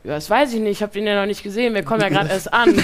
ja, 0.05 0.15
das 0.15 0.31
weiß 0.31 0.53
ich 0.55 0.61
nicht, 0.61 0.73
ich 0.73 0.83
habe 0.83 0.93
den 0.93 1.07
ja 1.07 1.19
noch 1.21 1.27
nicht 1.27 1.43
gesehen, 1.43 1.75
wir 1.75 1.83
kommen 1.83 2.01
ja 2.01 2.09
gerade 2.09 2.29
erst 2.29 2.53
an. 2.53 2.75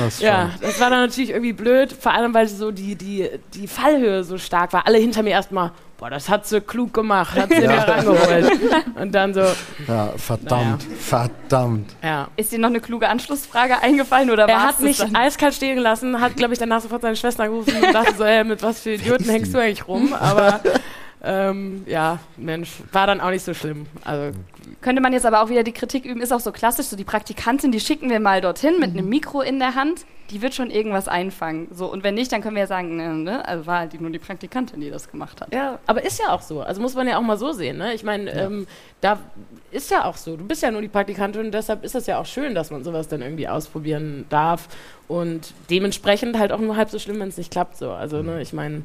das 0.00 0.20
ja, 0.20 0.52
das 0.60 0.78
war 0.78 0.88
dann 0.90 1.00
natürlich 1.00 1.30
irgendwie 1.30 1.52
blöd, 1.52 1.92
vor 1.92 2.12
allem 2.12 2.32
weil 2.32 2.46
so 2.46 2.70
die, 2.70 2.94
die, 2.94 3.28
die 3.54 3.66
Fallhöhe 3.66 4.22
so 4.22 4.38
stark 4.38 4.72
war. 4.72 4.86
Alle 4.86 4.98
hinter 4.98 5.22
mir 5.22 5.30
erstmal, 5.30 5.72
boah, 5.98 6.08
das 6.10 6.28
hat 6.28 6.46
sie 6.46 6.60
klug 6.60 6.94
gemacht, 6.94 7.34
hat 7.36 7.50
sie 7.50 7.56
ja. 7.62 7.70
mir 7.72 7.88
rangeholt. 7.88 8.52
Und 8.94 9.12
dann 9.12 9.34
so. 9.34 9.40
Ja, 9.86 10.12
verdammt, 10.16 10.88
naja. 10.88 10.96
verdammt. 11.00 11.96
Ja. 12.02 12.28
Ist 12.36 12.52
dir 12.52 12.58
noch 12.58 12.68
eine 12.68 12.80
kluge 12.80 13.08
Anschlussfrage 13.08 13.82
eingefallen 13.82 14.30
oder 14.30 14.48
Er 14.48 14.62
hat 14.62 14.80
mich 14.80 14.98
dann? 14.98 15.14
eiskalt 15.14 15.54
stehen 15.54 15.76
gelassen, 15.76 16.20
hat, 16.20 16.36
glaube 16.36 16.52
ich, 16.54 16.58
danach 16.58 16.80
sofort 16.80 17.02
seine 17.02 17.16
Schwester 17.16 17.42
angerufen 17.42 17.74
und 17.84 17.92
dachte 17.92 18.14
so, 18.16 18.24
hey, 18.24 18.44
mit 18.44 18.62
was 18.62 18.80
für 18.80 18.92
Idioten 18.92 19.28
hängst 19.28 19.52
du 19.52 19.58
eigentlich 19.58 19.86
rum? 19.86 20.14
Aber 20.14 20.60
ähm, 21.22 21.84
ja, 21.86 22.20
Mensch, 22.36 22.70
war 22.92 23.06
dann 23.06 23.20
auch 23.20 23.30
nicht 23.30 23.44
so 23.44 23.54
schlimm. 23.54 23.86
Also 24.04 24.36
könnte 24.80 25.02
man 25.02 25.12
jetzt 25.12 25.26
aber 25.26 25.42
auch 25.42 25.48
wieder 25.48 25.64
die 25.64 25.72
Kritik 25.72 26.04
üben, 26.04 26.20
ist 26.20 26.32
auch 26.32 26.40
so 26.40 26.52
klassisch, 26.52 26.86
so 26.86 26.96
die 26.96 27.04
Praktikantin, 27.04 27.72
die 27.72 27.80
schicken 27.80 28.10
wir 28.10 28.20
mal 28.20 28.40
dorthin 28.40 28.78
mit 28.78 28.92
mhm. 28.92 28.98
einem 28.98 29.08
Mikro 29.08 29.40
in 29.40 29.58
der 29.58 29.74
Hand, 29.74 30.04
die 30.30 30.42
wird 30.42 30.54
schon 30.54 30.70
irgendwas 30.70 31.08
einfangen. 31.08 31.68
So, 31.72 31.90
und 31.90 32.04
wenn 32.04 32.14
nicht, 32.14 32.30
dann 32.30 32.42
können 32.42 32.54
wir 32.54 32.62
ja 32.62 32.66
sagen, 32.66 32.96
ne, 32.96 33.14
ne, 33.14 33.48
also 33.48 33.66
war 33.66 33.78
halt 33.80 34.00
nur 34.00 34.10
die 34.10 34.18
Praktikantin, 34.18 34.80
die 34.80 34.90
das 34.90 35.10
gemacht 35.10 35.40
hat. 35.40 35.52
Ja, 35.52 35.78
aber 35.86 36.04
ist 36.04 36.20
ja 36.20 36.32
auch 36.32 36.42
so. 36.42 36.60
Also 36.60 36.80
muss 36.80 36.94
man 36.94 37.08
ja 37.08 37.18
auch 37.18 37.22
mal 37.22 37.38
so 37.38 37.52
sehen. 37.52 37.78
Ne? 37.78 37.94
Ich 37.94 38.04
meine, 38.04 38.26
ja. 38.30 38.46
ähm, 38.46 38.66
da 39.00 39.18
ist 39.70 39.90
ja 39.90 40.04
auch 40.04 40.16
so. 40.16 40.36
Du 40.36 40.44
bist 40.44 40.62
ja 40.62 40.70
nur 40.70 40.82
die 40.82 40.88
Praktikantin 40.88 41.46
und 41.46 41.52
deshalb 41.52 41.82
ist 41.82 41.94
es 41.94 42.06
ja 42.06 42.20
auch 42.20 42.26
schön, 42.26 42.54
dass 42.54 42.70
man 42.70 42.84
sowas 42.84 43.08
dann 43.08 43.22
irgendwie 43.22 43.48
ausprobieren 43.48 44.26
darf. 44.28 44.68
Und 45.08 45.54
dementsprechend 45.70 46.38
halt 46.38 46.52
auch 46.52 46.60
nur 46.60 46.76
halb 46.76 46.90
so 46.90 46.98
schlimm, 46.98 47.18
wenn 47.20 47.28
es 47.28 47.38
nicht 47.38 47.50
klappt. 47.50 47.78
So. 47.78 47.90
Also, 47.90 48.22
ne, 48.22 48.42
ich 48.42 48.52
meine 48.52 48.82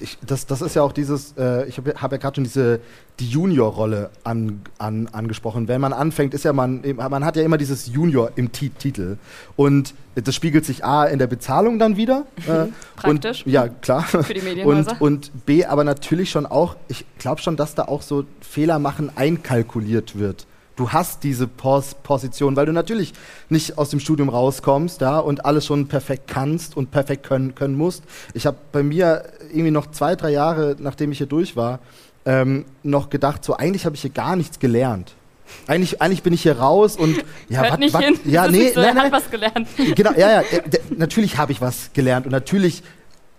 ich, 0.00 0.18
das, 0.24 0.46
das 0.46 0.62
ist 0.62 0.76
ja 0.76 0.82
auch 0.82 0.92
dieses, 0.92 1.34
äh, 1.36 1.66
ich 1.66 1.78
habe 1.78 1.94
hab 1.94 2.12
ja 2.12 2.18
gerade 2.18 2.36
schon 2.36 2.44
diese 2.44 2.80
die 3.20 3.28
Junior-Rolle 3.28 4.10
an, 4.22 4.60
an, 4.78 5.08
angesprochen. 5.08 5.66
Wenn 5.66 5.80
man 5.80 5.92
anfängt, 5.92 6.34
ist 6.34 6.44
ja 6.44 6.52
man, 6.52 6.82
man 6.96 7.24
hat 7.24 7.36
ja 7.36 7.42
immer 7.42 7.58
dieses 7.58 7.86
Junior 7.88 8.30
im 8.36 8.52
T 8.52 8.68
Titel. 8.68 9.16
Und 9.56 9.94
das 10.14 10.34
spiegelt 10.34 10.64
sich 10.64 10.84
A 10.84 11.04
in 11.04 11.18
der 11.18 11.26
Bezahlung 11.26 11.78
dann 11.78 11.96
wieder. 11.96 12.26
Äh, 12.46 12.66
Praktisch. 12.96 13.44
Und, 13.44 13.52
ja, 13.52 13.68
klar. 13.68 14.02
Für 14.04 14.34
die 14.34 14.40
Medienhäuser. 14.40 14.92
Und, 15.00 15.32
und 15.32 15.46
B, 15.46 15.64
aber 15.64 15.84
natürlich 15.84 16.30
schon 16.30 16.46
auch, 16.46 16.76
ich 16.88 17.04
glaube 17.18 17.40
schon, 17.40 17.56
dass 17.56 17.74
da 17.74 17.84
auch 17.84 18.02
so 18.02 18.24
Fehler 18.40 18.78
machen 18.78 19.10
einkalkuliert 19.16 20.18
wird 20.18 20.46
du 20.78 20.90
hast 20.90 21.24
diese 21.24 21.46
Pos 21.46 21.94
Position, 22.02 22.56
weil 22.56 22.66
du 22.66 22.72
natürlich 22.72 23.12
nicht 23.48 23.78
aus 23.78 23.90
dem 23.90 24.00
Studium 24.00 24.28
rauskommst 24.28 25.00
ja, 25.00 25.18
und 25.18 25.44
alles 25.44 25.66
schon 25.66 25.88
perfekt 25.88 26.24
kannst 26.28 26.76
und 26.76 26.90
perfekt 26.90 27.26
können, 27.26 27.54
können 27.54 27.74
musst. 27.74 28.04
Ich 28.32 28.46
habe 28.46 28.56
bei 28.72 28.82
mir 28.82 29.24
irgendwie 29.50 29.72
noch 29.72 29.90
zwei, 29.90 30.14
drei 30.14 30.30
Jahre, 30.30 30.76
nachdem 30.78 31.12
ich 31.12 31.18
hier 31.18 31.26
durch 31.26 31.56
war, 31.56 31.80
ähm, 32.24 32.64
noch 32.82 33.10
gedacht, 33.10 33.44
so 33.44 33.56
eigentlich 33.56 33.86
habe 33.86 33.96
ich 33.96 34.02
hier 34.02 34.10
gar 34.10 34.36
nichts 34.36 34.58
gelernt. 34.58 35.14
Eigentlich, 35.66 36.02
eigentlich 36.02 36.22
bin 36.22 36.32
ich 36.32 36.42
hier 36.42 36.58
raus 36.58 36.96
und 36.96 37.16
ja, 37.48 37.62
Hört 37.62 37.72
wat, 37.72 37.80
nicht 37.80 37.94
wat, 37.94 38.04
hin. 38.04 38.20
ja, 38.24 38.44
das 38.44 38.52
nee, 38.52 38.70
so, 38.70 38.80
nein, 38.80 38.94
nein, 38.94 39.12
was 39.12 39.30
gelernt. 39.30 39.66
Genau, 39.96 40.12
ja, 40.12 40.42
ja, 40.42 40.42
natürlich 40.96 41.38
habe 41.38 41.52
ich 41.52 41.60
was 41.60 41.90
gelernt 41.92 42.26
und 42.26 42.32
natürlich 42.32 42.82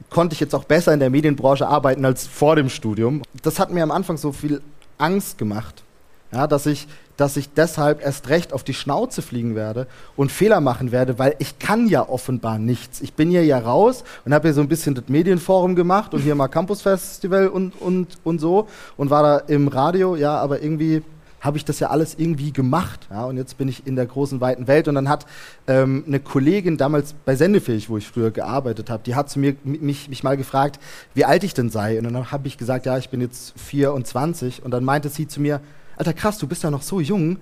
konnte 0.10 0.34
ich 0.34 0.40
jetzt 0.40 0.56
auch 0.56 0.64
besser 0.64 0.92
in 0.92 1.00
der 1.00 1.10
Medienbranche 1.10 1.68
arbeiten 1.68 2.04
als 2.04 2.26
vor 2.26 2.56
dem 2.56 2.70
Studium. 2.70 3.22
Das 3.44 3.60
hat 3.60 3.72
mir 3.72 3.84
am 3.84 3.92
Anfang 3.92 4.18
so 4.18 4.32
viel 4.32 4.62
Angst 4.98 5.38
gemacht, 5.38 5.84
ja, 6.32 6.48
dass 6.48 6.66
ich 6.66 6.88
dass 7.20 7.36
ich 7.36 7.54
deshalb 7.54 8.02
erst 8.02 8.30
recht 8.30 8.54
auf 8.54 8.64
die 8.64 8.74
Schnauze 8.74 9.22
fliegen 9.22 9.56
werde 9.56 9.88
und 10.16 10.32
Fehler 10.32 10.62
machen 10.62 10.92
werde, 10.92 11.20
weil 11.20 11.36
ich 11.40 11.60
kann 11.60 11.88
ja 11.88 12.08
offenbar 12.08 12.60
nichts. 12.60 13.02
Ich 13.02 13.14
bin 13.14 13.30
hier 13.30 13.44
ja 13.44 13.60
raus 13.60 14.04
und 14.24 14.34
habe 14.34 14.48
hier 14.48 14.54
so 14.54 14.62
ein 14.62 14.70
bisschen 14.70 14.96
das 14.96 15.06
Medienforum 15.08 15.76
gemacht 15.76 16.14
und 16.14 16.22
hier 16.22 16.36
mal 16.36 16.48
Campus 16.48 16.82
Festival 16.82 17.50
und, 17.50 17.74
und, 17.82 18.18
und 18.24 18.40
so 18.40 18.68
und 18.96 19.10
war 19.10 19.24
da 19.24 19.38
im 19.54 19.68
Radio, 19.68 20.16
ja, 20.16 20.38
aber 20.38 20.62
irgendwie 20.62 21.04
habe 21.42 21.58
ich 21.58 21.66
das 21.66 21.80
ja 21.80 21.90
alles 21.90 22.16
irgendwie 22.18 22.52
gemacht. 22.52 23.08
Ja, 23.10 23.26
und 23.26 23.38
jetzt 23.38 23.58
bin 23.58 23.68
ich 23.68 23.88
in 23.88 23.96
der 23.96 24.06
großen, 24.06 24.42
weiten 24.42 24.68
Welt. 24.68 24.88
Und 24.88 24.96
dann 24.96 25.10
hat 25.10 25.26
ähm, 25.68 26.04
eine 26.06 26.20
Kollegin 26.20 26.78
damals 26.78 27.14
bei 27.26 27.36
Sendefähig, 27.36 27.90
wo 27.90 27.98
ich 27.98 28.08
früher 28.08 28.32
gearbeitet 28.32 28.90
habe, 28.90 29.04
die 29.06 29.16
hat 29.16 29.30
zu 29.30 29.40
mir 29.40 29.56
mich, 29.64 30.10
mich 30.10 30.24
mal 30.24 30.38
gefragt, 30.38 30.80
wie 31.14 31.26
alt 31.26 31.44
ich 31.44 31.54
denn 31.54 31.70
sei. 31.70 31.98
Und 31.98 32.06
dann 32.06 32.32
habe 32.32 32.48
ich 32.48 32.58
gesagt, 32.58 32.86
ja, 32.86 32.98
ich 32.98 33.10
bin 33.10 33.22
jetzt 33.22 33.58
24. 33.60 34.64
Und 34.64 34.72
dann 34.72 34.84
meinte 34.84 35.10
sie 35.10 35.28
zu 35.28 35.40
mir, 35.40 35.62
Alter, 36.00 36.14
krass, 36.14 36.38
du 36.38 36.48
bist 36.48 36.64
ja 36.64 36.72
noch 36.72 36.82
so 36.82 37.02
jung, 37.02 37.38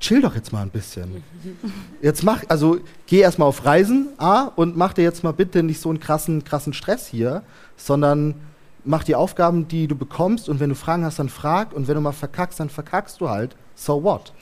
chill 0.00 0.20
doch 0.20 0.34
jetzt 0.34 0.52
mal 0.52 0.62
ein 0.62 0.70
bisschen. 0.70 1.22
Jetzt 2.02 2.24
mach, 2.24 2.42
also 2.48 2.80
geh 3.06 3.20
erstmal 3.20 3.46
auf 3.46 3.64
Reisen, 3.64 4.08
A, 4.18 4.50
und 4.56 4.76
mach 4.76 4.94
dir 4.94 5.02
jetzt 5.02 5.22
mal 5.22 5.32
bitte 5.32 5.62
nicht 5.62 5.80
so 5.80 5.90
einen 5.90 6.00
krassen, 6.00 6.42
krassen 6.42 6.72
Stress 6.72 7.06
hier, 7.06 7.44
sondern 7.76 8.34
mach 8.84 9.04
die 9.04 9.14
Aufgaben, 9.14 9.68
die 9.68 9.86
du 9.86 9.94
bekommst 9.94 10.48
und 10.48 10.58
wenn 10.58 10.70
du 10.70 10.74
Fragen 10.74 11.04
hast, 11.04 11.20
dann 11.20 11.28
frag 11.28 11.72
und 11.72 11.86
wenn 11.86 11.94
du 11.94 12.00
mal 12.00 12.10
verkackst, 12.10 12.58
dann 12.58 12.68
verkackst 12.68 13.20
du 13.20 13.28
halt. 13.28 13.54
So 13.76 14.02
what? 14.02 14.32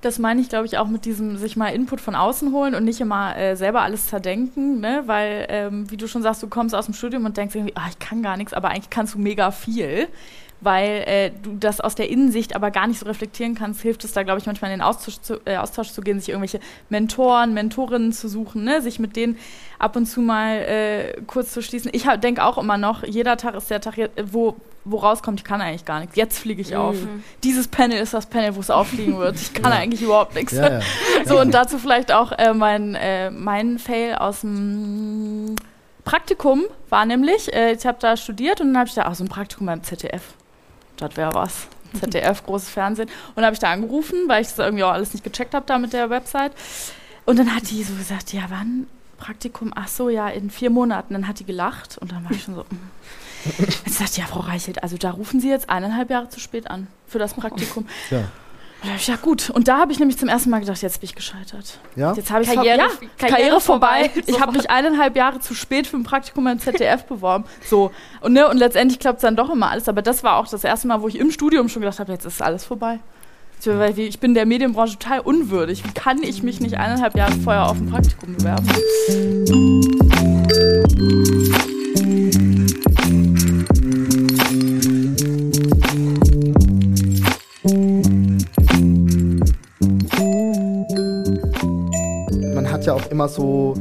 Das 0.00 0.20
meine 0.20 0.40
ich, 0.40 0.48
glaube 0.48 0.66
ich, 0.66 0.78
auch 0.78 0.86
mit 0.86 1.04
diesem 1.04 1.38
sich 1.38 1.56
mal 1.56 1.70
Input 1.70 2.00
von 2.00 2.14
außen 2.14 2.52
holen 2.52 2.76
und 2.76 2.84
nicht 2.84 3.00
immer 3.00 3.36
äh, 3.36 3.56
selber 3.56 3.82
alles 3.82 4.06
zerdenken, 4.06 4.78
ne? 4.78 5.02
weil, 5.06 5.46
ähm, 5.48 5.90
wie 5.90 5.96
du 5.96 6.06
schon 6.06 6.22
sagst, 6.22 6.40
du 6.40 6.46
kommst 6.46 6.72
aus 6.72 6.84
dem 6.84 6.94
Studium 6.94 7.24
und 7.24 7.36
denkst 7.36 7.56
irgendwie, 7.56 7.74
ah, 7.74 7.88
ich 7.90 7.98
kann 7.98 8.22
gar 8.22 8.36
nichts, 8.36 8.52
aber 8.52 8.68
eigentlich 8.68 8.90
kannst 8.90 9.14
du 9.14 9.18
mega 9.18 9.50
viel 9.50 10.06
weil 10.60 11.04
äh, 11.06 11.30
du 11.42 11.56
das 11.56 11.80
aus 11.80 11.94
der 11.94 12.10
Innensicht 12.10 12.56
aber 12.56 12.70
gar 12.70 12.86
nicht 12.86 12.98
so 12.98 13.06
reflektieren 13.06 13.54
kannst, 13.54 13.80
hilft 13.80 14.04
es 14.04 14.12
da, 14.12 14.24
glaube 14.24 14.40
ich, 14.40 14.46
manchmal 14.46 14.72
in 14.72 14.78
den 14.78 14.84
Austausch 14.84 15.20
zu, 15.20 15.40
äh, 15.44 15.56
Austausch 15.56 15.90
zu, 15.90 16.00
gehen, 16.00 16.18
sich 16.18 16.30
irgendwelche 16.30 16.60
Mentoren, 16.88 17.54
Mentorinnen 17.54 18.12
zu 18.12 18.28
suchen, 18.28 18.64
ne? 18.64 18.82
sich 18.82 18.98
mit 18.98 19.14
denen 19.14 19.38
ab 19.78 19.94
und 19.94 20.06
zu 20.06 20.20
mal 20.20 20.58
äh, 20.58 21.20
kurz 21.26 21.52
zu 21.52 21.62
schließen. 21.62 21.90
Ich 21.94 22.04
denke 22.20 22.44
auch 22.44 22.58
immer 22.58 22.76
noch, 22.76 23.04
jeder 23.04 23.36
Tag 23.36 23.54
ist 23.54 23.70
der 23.70 23.80
Tag, 23.80 23.94
wo, 24.24 24.56
wo 24.84 24.96
rauskommt, 24.96 25.40
ich 25.40 25.44
kann 25.44 25.60
eigentlich 25.60 25.84
gar 25.84 26.00
nichts. 26.00 26.16
Jetzt 26.16 26.40
fliege 26.40 26.60
ich 26.60 26.70
mhm. 26.70 26.76
auf. 26.76 26.96
Dieses 27.44 27.68
Panel 27.68 27.98
ist 28.00 28.12
das 28.12 28.26
Panel, 28.26 28.56
wo 28.56 28.60
es 28.60 28.70
auffliegen 28.70 29.16
wird. 29.18 29.36
Ich 29.36 29.54
kann 29.54 29.72
ja. 29.72 29.78
eigentlich 29.78 30.02
überhaupt 30.02 30.34
nichts. 30.34 30.52
Ja, 30.54 30.72
ja. 30.72 30.80
So, 31.24 31.38
und 31.38 31.52
dazu 31.52 31.78
vielleicht 31.78 32.10
auch 32.10 32.32
äh, 32.32 32.52
mein, 32.52 32.96
äh, 32.96 33.30
mein 33.30 33.78
Fail 33.78 34.16
aus 34.16 34.40
dem 34.40 35.54
Praktikum 36.04 36.64
war 36.88 37.04
nämlich, 37.04 37.52
äh, 37.52 37.72
ich 37.72 37.86
habe 37.86 37.98
da 38.00 38.16
studiert 38.16 38.60
und 38.60 38.68
dann 38.68 38.78
habe 38.78 38.88
ich 38.88 38.94
da 38.94 39.06
auch 39.06 39.14
so 39.14 39.22
ein 39.22 39.28
Praktikum 39.28 39.66
beim 39.66 39.84
ZDF 39.84 40.22
das 40.98 41.16
wäre 41.16 41.34
was. 41.34 41.68
ZDF, 41.98 42.44
großes 42.44 42.68
Fernsehen. 42.68 43.08
Und 43.34 43.44
habe 43.44 43.54
ich 43.54 43.60
da 43.60 43.72
angerufen, 43.72 44.28
weil 44.28 44.42
ich 44.42 44.48
das 44.48 44.58
irgendwie 44.58 44.84
auch 44.84 44.92
alles 44.92 45.12
nicht 45.12 45.24
gecheckt 45.24 45.54
habe 45.54 45.64
da 45.66 45.78
mit 45.78 45.92
der 45.92 46.10
Website. 46.10 46.52
Und 47.24 47.38
dann 47.38 47.54
hat 47.54 47.70
die 47.70 47.82
so 47.82 47.94
gesagt, 47.94 48.32
ja, 48.32 48.44
wann 48.48 48.86
Praktikum? 49.16 49.72
Ach 49.74 49.88
so, 49.88 50.08
ja, 50.08 50.28
in 50.28 50.50
vier 50.50 50.70
Monaten. 50.70 51.14
Dann 51.14 51.28
hat 51.28 51.40
die 51.40 51.44
gelacht 51.44 51.98
und 51.98 52.12
dann 52.12 52.24
war 52.24 52.30
ich 52.30 52.42
schon 52.42 52.54
so. 52.54 52.62
Mm. 52.62 52.78
Jetzt 53.58 53.98
sagt 53.98 54.16
ja, 54.16 54.26
Frau 54.26 54.40
Reichelt, 54.40 54.82
also 54.82 54.96
da 54.96 55.10
rufen 55.10 55.40
Sie 55.40 55.48
jetzt 55.48 55.70
eineinhalb 55.70 56.10
Jahre 56.10 56.28
zu 56.28 56.40
spät 56.40 56.70
an 56.70 56.88
für 57.06 57.18
das 57.18 57.34
Praktikum. 57.34 57.86
Ja. 58.10 58.24
Ja, 58.84 59.16
gut. 59.16 59.50
Und 59.50 59.66
da 59.66 59.78
habe 59.78 59.90
ich 59.92 59.98
nämlich 59.98 60.18
zum 60.18 60.28
ersten 60.28 60.50
Mal 60.50 60.60
gedacht, 60.60 60.80
jetzt 60.82 61.00
bin 61.00 61.06
ich 61.06 61.16
gescheitert. 61.16 61.78
Ja? 61.96 62.12
Jetzt 62.12 62.30
habe 62.30 62.44
ich 62.44 62.48
Karriere, 62.52 62.78
ja, 62.78 62.86
Karriere, 62.86 63.10
Karriere 63.18 63.60
vorbei. 63.60 64.10
vorbei. 64.12 64.22
Ich 64.26 64.40
habe 64.40 64.52
mich 64.52 64.70
eineinhalb 64.70 65.16
Jahre 65.16 65.40
zu 65.40 65.54
spät 65.54 65.86
für 65.88 65.96
ein 65.96 66.04
Praktikum 66.04 66.44
beim 66.44 66.60
ZDF 66.60 67.04
beworben. 67.04 67.44
So. 67.64 67.90
Und, 68.20 68.34
ne, 68.34 68.48
und 68.48 68.56
letztendlich 68.56 69.00
klappt 69.00 69.18
es 69.18 69.22
dann 69.22 69.34
doch 69.36 69.50
immer 69.50 69.70
alles. 69.70 69.88
Aber 69.88 70.00
das 70.02 70.22
war 70.22 70.36
auch 70.36 70.46
das 70.46 70.62
erste 70.62 70.86
Mal, 70.86 71.02
wo 71.02 71.08
ich 71.08 71.18
im 71.18 71.30
Studium 71.32 71.68
schon 71.68 71.82
gedacht 71.82 71.98
habe, 71.98 72.12
jetzt 72.12 72.24
ist 72.24 72.40
alles 72.40 72.64
vorbei. 72.64 73.00
Ich 73.96 74.20
bin 74.20 74.34
der 74.34 74.46
Medienbranche 74.46 74.96
total 74.98 75.18
unwürdig. 75.20 75.84
Wie 75.84 75.92
kann 75.92 76.22
ich 76.22 76.44
mich 76.44 76.60
nicht 76.60 76.76
eineinhalb 76.78 77.16
Jahre 77.16 77.32
vorher 77.42 77.66
auf 77.68 77.76
ein 77.76 77.90
Praktikum 77.90 78.36
bewerben? 78.36 78.68
Ja 92.88 92.94
auch 92.94 93.10
immer 93.10 93.28
so, 93.28 93.74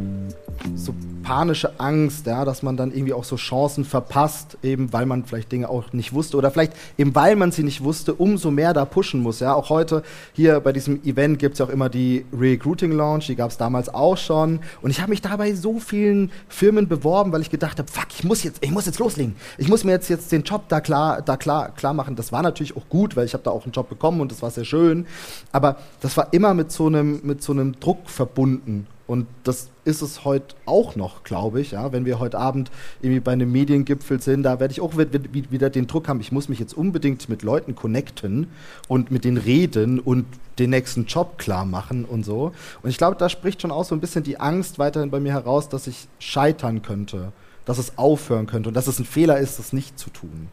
so 0.75 0.93
panische 1.23 1.77
Angst, 1.77 2.25
ja, 2.25 2.45
dass 2.45 2.63
man 2.63 2.77
dann 2.77 2.91
irgendwie 2.91 3.11
auch 3.11 3.25
so 3.25 3.35
Chancen 3.35 3.83
verpasst, 3.83 4.57
eben 4.63 4.93
weil 4.93 5.05
man 5.05 5.25
vielleicht 5.25 5.51
Dinge 5.51 5.69
auch 5.69 5.91
nicht 5.91 6.13
wusste 6.13 6.37
oder 6.37 6.51
vielleicht 6.51 6.71
eben 6.97 7.15
weil 7.15 7.35
man 7.35 7.51
sie 7.51 7.63
nicht 7.63 7.83
wusste, 7.83 8.13
umso 8.13 8.49
mehr 8.49 8.73
da 8.73 8.85
pushen 8.85 9.21
muss. 9.21 9.41
Ja, 9.41 9.53
auch 9.53 9.69
heute 9.69 10.03
hier 10.31 10.61
bei 10.61 10.71
diesem 10.71 11.03
Event 11.03 11.37
gibt 11.39 11.53
es 11.53 11.59
ja 11.59 11.65
auch 11.65 11.69
immer 11.69 11.89
die 11.89 12.25
Recruiting 12.31 12.93
Launch, 12.93 13.27
die 13.27 13.35
gab 13.35 13.51
es 13.51 13.57
damals 13.57 13.89
auch 13.89 14.15
schon. 14.15 14.59
Und 14.81 14.91
ich 14.91 15.01
habe 15.01 15.09
mich 15.09 15.21
dabei 15.21 15.53
so 15.53 15.79
vielen 15.79 16.31
Firmen 16.47 16.87
beworben, 16.87 17.33
weil 17.33 17.41
ich 17.41 17.49
gedacht 17.49 17.77
habe, 17.79 17.91
fuck, 17.91 18.07
ich 18.17 18.23
muss 18.23 18.43
jetzt, 18.43 18.63
ich 18.63 18.71
muss 18.71 18.85
jetzt 18.85 18.99
loslegen. 18.99 19.35
Ich 19.57 19.67
muss 19.67 19.83
mir 19.83 19.91
jetzt, 19.91 20.09
jetzt 20.09 20.31
den 20.31 20.43
Job 20.43 20.63
da 20.69 20.79
klar, 20.79 21.21
da 21.21 21.35
klar, 21.35 21.71
klar 21.75 21.93
machen. 21.93 22.15
Das 22.15 22.31
war 22.31 22.41
natürlich 22.41 22.77
auch 22.77 22.87
gut, 22.87 23.17
weil 23.17 23.25
ich 23.25 23.33
habe 23.33 23.43
da 23.43 23.51
auch 23.51 23.63
einen 23.63 23.73
Job 23.73 23.89
bekommen 23.89 24.21
und 24.21 24.31
das 24.31 24.41
war 24.41 24.51
sehr 24.51 24.65
schön. 24.65 25.05
Aber 25.51 25.77
das 25.99 26.15
war 26.15 26.31
immer 26.31 26.53
mit 26.53 26.71
so 26.71 26.87
einem, 26.87 27.19
mit 27.23 27.43
so 27.43 27.51
einem 27.51 27.79
Druck 27.79 28.09
verbunden. 28.09 28.87
Und 29.07 29.25
das 29.43 29.69
ist 29.85 30.01
es 30.01 30.25
heute 30.25 30.55
auch 30.65 30.97
noch, 30.97 31.23
glaube 31.23 31.61
ich. 31.61 31.71
Ja? 31.71 31.93
Wenn 31.93 32.05
wir 32.05 32.19
heute 32.19 32.37
Abend 32.37 32.69
irgendwie 33.01 33.21
bei 33.21 33.31
einem 33.31 33.51
Mediengipfel 33.51 34.21
sind, 34.21 34.43
da 34.43 34.59
werde 34.59 34.73
ich 34.73 34.81
auch 34.81 34.97
wieder 34.97 35.69
den 35.69 35.87
Druck 35.87 36.09
haben, 36.09 36.19
ich 36.19 36.33
muss 36.33 36.49
mich 36.49 36.59
jetzt 36.59 36.75
unbedingt 36.75 37.29
mit 37.29 37.41
Leuten 37.41 37.73
connecten 37.73 38.47
und 38.89 39.09
mit 39.09 39.23
denen 39.23 39.37
reden 39.37 39.99
und 39.99 40.25
den 40.59 40.71
nächsten 40.71 41.05
Job 41.05 41.37
klar 41.37 41.65
machen 41.65 42.03
und 42.03 42.25
so. 42.25 42.51
Und 42.83 42.89
ich 42.89 42.97
glaube, 42.97 43.15
da 43.17 43.29
spricht 43.29 43.61
schon 43.61 43.71
auch 43.71 43.85
so 43.85 43.95
ein 43.95 44.01
bisschen 44.01 44.23
die 44.23 44.39
Angst 44.39 44.77
weiterhin 44.77 45.09
bei 45.09 45.21
mir 45.21 45.31
heraus, 45.31 45.69
dass 45.69 45.87
ich 45.87 46.07
scheitern 46.19 46.81
könnte, 46.81 47.31
dass 47.63 47.77
es 47.77 47.97
aufhören 47.97 48.45
könnte 48.45 48.69
und 48.69 48.75
dass 48.75 48.87
es 48.87 48.99
ein 48.99 49.05
Fehler 49.05 49.39
ist, 49.39 49.57
das 49.57 49.71
nicht 49.71 49.97
zu 49.97 50.09
tun. 50.09 50.49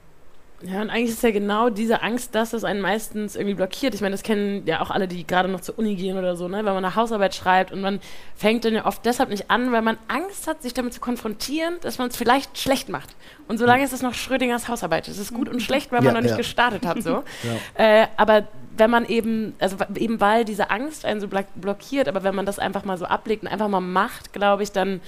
Ja, 0.66 0.80
und 0.80 0.88
eigentlich 0.88 1.10
ist 1.10 1.22
ja 1.22 1.30
genau 1.30 1.68
diese 1.68 2.02
Angst, 2.02 2.34
dass 2.34 2.50
das 2.50 2.64
einen 2.64 2.80
meistens 2.80 3.36
irgendwie 3.36 3.54
blockiert. 3.54 3.94
Ich 3.94 4.00
meine, 4.00 4.12
das 4.12 4.22
kennen 4.22 4.62
ja 4.66 4.80
auch 4.80 4.90
alle, 4.90 5.06
die 5.06 5.26
gerade 5.26 5.48
noch 5.48 5.60
zur 5.60 5.78
Uni 5.78 5.94
gehen 5.94 6.16
oder 6.16 6.36
so, 6.36 6.48
ne? 6.48 6.58
wenn 6.58 6.64
man 6.64 6.84
eine 6.84 6.94
Hausarbeit 6.94 7.34
schreibt 7.34 7.70
und 7.70 7.82
man 7.82 8.00
fängt 8.34 8.64
dann 8.64 8.74
ja 8.74 8.86
oft 8.86 9.04
deshalb 9.04 9.28
nicht 9.28 9.50
an, 9.50 9.72
weil 9.72 9.82
man 9.82 9.98
Angst 10.08 10.46
hat, 10.46 10.62
sich 10.62 10.72
damit 10.72 10.94
zu 10.94 11.00
konfrontieren, 11.00 11.74
dass 11.82 11.98
man 11.98 12.08
es 12.08 12.16
vielleicht 12.16 12.58
schlecht 12.58 12.88
macht. 12.88 13.10
Und 13.46 13.58
solange 13.58 13.84
ist 13.84 13.92
es 13.92 14.00
noch 14.00 14.14
Schrödingers 14.14 14.68
Hausarbeit. 14.68 15.06
Es 15.06 15.18
ist 15.18 15.34
gut 15.34 15.50
und 15.50 15.60
schlecht, 15.60 15.92
weil 15.92 16.00
man 16.00 16.14
noch 16.14 16.22
nicht 16.22 16.30
ja. 16.30 16.36
gestartet 16.38 16.86
hat. 16.86 17.02
So. 17.02 17.22
ja. 17.78 18.02
äh, 18.02 18.06
aber 18.16 18.48
wenn 18.76 18.90
man 18.90 19.04
eben, 19.06 19.54
also 19.58 19.76
eben 19.96 20.20
weil 20.20 20.46
diese 20.46 20.70
Angst 20.70 21.04
einen 21.04 21.20
so 21.20 21.28
blockiert, 21.28 22.08
aber 22.08 22.22
wenn 22.22 22.34
man 22.34 22.46
das 22.46 22.58
einfach 22.58 22.84
mal 22.84 22.96
so 22.96 23.04
ablegt 23.04 23.42
und 23.42 23.48
einfach 23.48 23.68
mal 23.68 23.80
macht, 23.80 24.32
glaube 24.32 24.62
ich, 24.62 24.72
dann, 24.72 25.02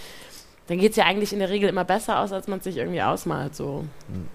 dann 0.66 0.78
geht 0.78 0.90
es 0.90 0.96
ja 0.96 1.06
eigentlich 1.06 1.32
in 1.32 1.38
der 1.38 1.48
Regel 1.48 1.70
immer 1.70 1.84
besser 1.84 2.20
aus, 2.20 2.32
als 2.32 2.46
man 2.46 2.58
es 2.58 2.64
sich 2.64 2.76
irgendwie 2.76 3.02
ausmalt. 3.02 3.56
So. 3.56 3.86
Mhm. 4.08 4.28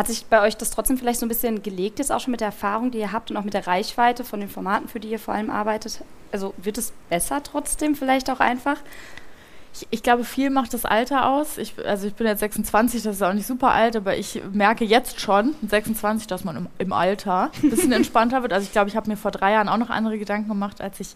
Hat 0.00 0.06
sich 0.06 0.24
bei 0.24 0.40
euch 0.40 0.56
das 0.56 0.70
trotzdem 0.70 0.96
vielleicht 0.96 1.20
so 1.20 1.26
ein 1.26 1.28
bisschen 1.28 1.62
gelegt, 1.62 1.98
jetzt 1.98 2.10
auch 2.10 2.20
schon 2.20 2.30
mit 2.30 2.40
der 2.40 2.46
Erfahrung, 2.46 2.90
die 2.90 2.96
ihr 2.96 3.12
habt 3.12 3.30
und 3.30 3.36
auch 3.36 3.44
mit 3.44 3.52
der 3.52 3.66
Reichweite 3.66 4.24
von 4.24 4.40
den 4.40 4.48
Formaten, 4.48 4.88
für 4.88 4.98
die 4.98 5.10
ihr 5.10 5.18
vor 5.18 5.34
allem 5.34 5.50
arbeitet? 5.50 6.00
Also 6.32 6.54
wird 6.56 6.78
es 6.78 6.94
besser 7.10 7.42
trotzdem 7.42 7.94
vielleicht 7.94 8.30
auch 8.30 8.40
einfach? 8.40 8.78
Ich, 9.74 9.86
ich, 9.90 10.02
glaube, 10.02 10.24
viel 10.24 10.48
macht 10.48 10.72
das 10.72 10.86
Alter 10.86 11.28
aus. 11.28 11.58
Ich, 11.58 11.74
also 11.86 12.06
ich 12.06 12.14
bin 12.14 12.26
jetzt 12.26 12.40
26, 12.40 13.02
das 13.02 13.16
ist 13.16 13.22
auch 13.22 13.34
nicht 13.34 13.46
super 13.46 13.72
alt, 13.72 13.94
aber 13.94 14.16
ich 14.16 14.40
merke 14.54 14.86
jetzt 14.86 15.20
schon, 15.20 15.54
mit 15.60 15.68
26, 15.68 16.26
dass 16.26 16.44
man 16.44 16.56
im, 16.56 16.68
im 16.78 16.94
Alter 16.94 17.50
ein 17.62 17.68
bisschen 17.68 17.92
entspannter 17.92 18.40
wird. 18.40 18.54
Also 18.54 18.64
ich 18.64 18.72
glaube, 18.72 18.88
ich 18.88 18.96
habe 18.96 19.10
mir 19.10 19.18
vor 19.18 19.32
drei 19.32 19.52
Jahren 19.52 19.68
auch 19.68 19.76
noch 19.76 19.90
andere 19.90 20.18
Gedanken 20.18 20.48
gemacht, 20.48 20.80
als 20.80 20.98
ich 20.98 21.14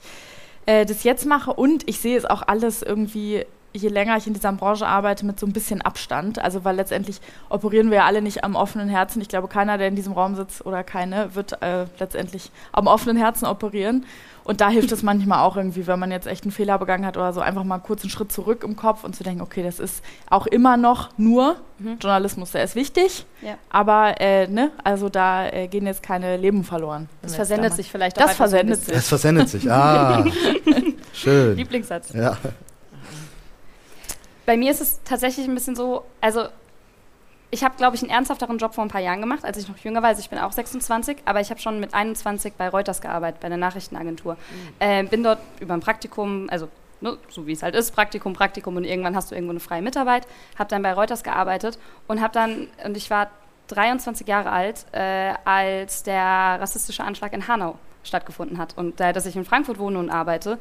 äh, 0.67 0.85
das 0.85 1.05
jetzt 1.05 1.25
mache. 1.25 1.55
Und 1.55 1.89
ich 1.89 2.01
sehe 2.01 2.19
es 2.19 2.27
auch 2.27 2.43
alles 2.47 2.83
irgendwie 2.83 3.47
je 3.75 3.89
länger 3.89 4.17
ich 4.17 4.27
in 4.27 4.35
dieser 4.35 4.53
Branche 4.53 4.87
arbeite, 4.87 5.27
mit 5.27 5.41
so 5.41 5.47
ein 5.47 5.53
bisschen 5.53 5.83
Abstand. 5.83 6.39
Also 6.39 6.65
weil 6.65 6.77
letztendlich 6.77 7.21
operieren 7.49 7.91
wir 7.91 7.99
ja 7.99 8.05
alle 8.05 8.23
nicht 8.23 8.45
am 8.45 8.55
offenen 8.55 8.89
Herzen. 8.89 9.21
Ich 9.21 9.29
glaube, 9.29 9.49
keiner, 9.49 9.79
der 9.79 9.89
in 9.89 9.97
diesem 9.97 10.13
Raum 10.13 10.37
sitzt 10.37 10.65
oder 10.65 10.85
keine, 10.85 11.35
wird 11.35 11.61
äh, 11.61 11.87
letztendlich 11.99 12.51
am 12.73 12.87
offenen 12.87 13.17
Herzen 13.17 13.47
operieren. 13.47 14.07
Und 14.45 14.61
da 14.61 14.69
hilft 14.69 14.93
es 14.93 15.03
manchmal 15.03 15.41
auch 15.41 15.57
irgendwie, 15.57 15.87
wenn 15.87 15.99
man 15.99 16.11
jetzt 16.11 16.27
echt 16.27 16.45
einen 16.45 16.53
Fehler 16.53 16.79
begangen 16.79 17.07
hat 17.07 17.17
oder 17.17 17.33
so, 17.33 17.41
einfach 17.41 17.65
mal 17.65 17.79
kurz 17.79 18.03
einen 18.03 18.11
Schritt 18.11 18.31
zurück 18.31 18.63
im 18.63 18.77
Kopf 18.77 19.03
und 19.03 19.17
zu 19.17 19.25
denken, 19.25 19.41
okay, 19.41 19.63
das 19.63 19.81
ist 19.81 20.05
auch 20.29 20.47
immer 20.47 20.77
noch 20.77 21.09
nur 21.17 21.57
mhm. 21.79 21.97
Journalismus, 21.99 22.53
der 22.53 22.63
ist 22.63 22.75
wichtig, 22.77 23.25
ja. 23.41 23.55
aber 23.71 24.21
äh, 24.21 24.47
ne, 24.47 24.71
also 24.85 25.09
da 25.09 25.49
äh, 25.49 25.67
gehen 25.67 25.87
jetzt 25.87 26.03
keine 26.03 26.37
Leben 26.37 26.63
verloren. 26.63 27.09
Das 27.23 27.35
versendet 27.35 27.73
sich 27.73 27.91
vielleicht 27.91 28.19
auch. 28.19 28.27
Das 28.27 28.37
versendet 28.37 28.85
sich. 28.85 28.95
Das 28.95 29.09
versendet 29.09 29.49
sich, 29.49 29.71
ah, 29.71 30.27
schön. 31.15 31.57
Lieblingssatz. 31.57 32.13
Ja 32.13 32.37
bei 34.47 34.57
mir 34.57 34.71
ist 34.71 34.81
es 34.81 35.03
tatsächlich 35.05 35.47
ein 35.47 35.55
bisschen 35.55 35.77
so, 35.77 36.05
also 36.21 36.47
ich 37.51 37.63
habe, 37.63 37.77
glaube 37.77 37.95
ich, 37.95 38.03
einen 38.03 38.11
ernsthafteren 38.11 38.59
Job 38.59 38.75
vor 38.75 38.85
ein 38.85 38.89
paar 38.89 39.01
Jahren 39.01 39.21
gemacht, 39.21 39.45
als 39.45 39.57
ich 39.59 39.69
noch 39.69 39.79
jünger 39.79 40.03
war. 40.03 40.09
Also 40.09 40.21
ich 40.21 40.29
bin 40.29 40.41
auch 40.41 40.51
26, 40.51 41.19
aber 41.25 41.41
ich 41.41 41.51
habe 41.51 41.61
schon 41.61 41.79
mit 41.79 41.95
21 41.95 42.55
bei 42.55 42.69
Reuters 42.69 43.01
gearbeitet, 43.01 43.41
bei 43.41 43.49
der 43.49 43.59
Nachrichtenagentur. 43.59 44.35
Mhm. 44.35 44.39
Äh, 44.81 45.05
bin 45.05 45.23
dort 45.23 45.39
über 45.61 45.75
ein 45.75 45.81
Praktikum, 45.81 46.49
also 46.51 46.69
ne, 47.01 47.17
so 47.29 47.47
wie 47.47 47.53
es 47.53 47.63
halt 47.63 47.77
ist, 47.77 47.93
Praktikum, 47.93 48.33
Praktikum 48.33 48.77
und 48.77 48.85
irgendwann 48.85 49.15
hast 49.15 49.31
du 49.31 49.37
irgendwo 49.37 49.53
eine 49.53 49.61
freie 49.61 49.83
Mitarbeit. 49.83 50.27
Habe 50.59 50.69
dann 50.69 50.83
bei 50.83 50.93
Reuters 50.93 51.23
gearbeitet 51.23 51.79
und 52.09 52.21
habe 52.21 52.33
dann, 52.33 52.69
und 52.85 52.97
ich 52.97 53.09
war 53.11 53.31
23 53.69 54.27
Jahre 54.27 54.51
alt, 54.51 54.87
äh, 54.93 55.35
als 55.45 56.03
der 56.03 56.25
rassistische 56.61 57.05
Anschlag 57.05 57.33
in 57.33 57.47
Hanau 57.47 57.79
stattgefunden 58.03 58.59
hat. 58.59 58.77
Und 58.77 59.01
da, 59.01 59.13
dass 59.13 59.27
ich 59.27 59.37
in 59.37 59.45
Frankfurt 59.45 59.79
wohne 59.79 59.99
und 59.99 60.11
arbeite, 60.11 60.59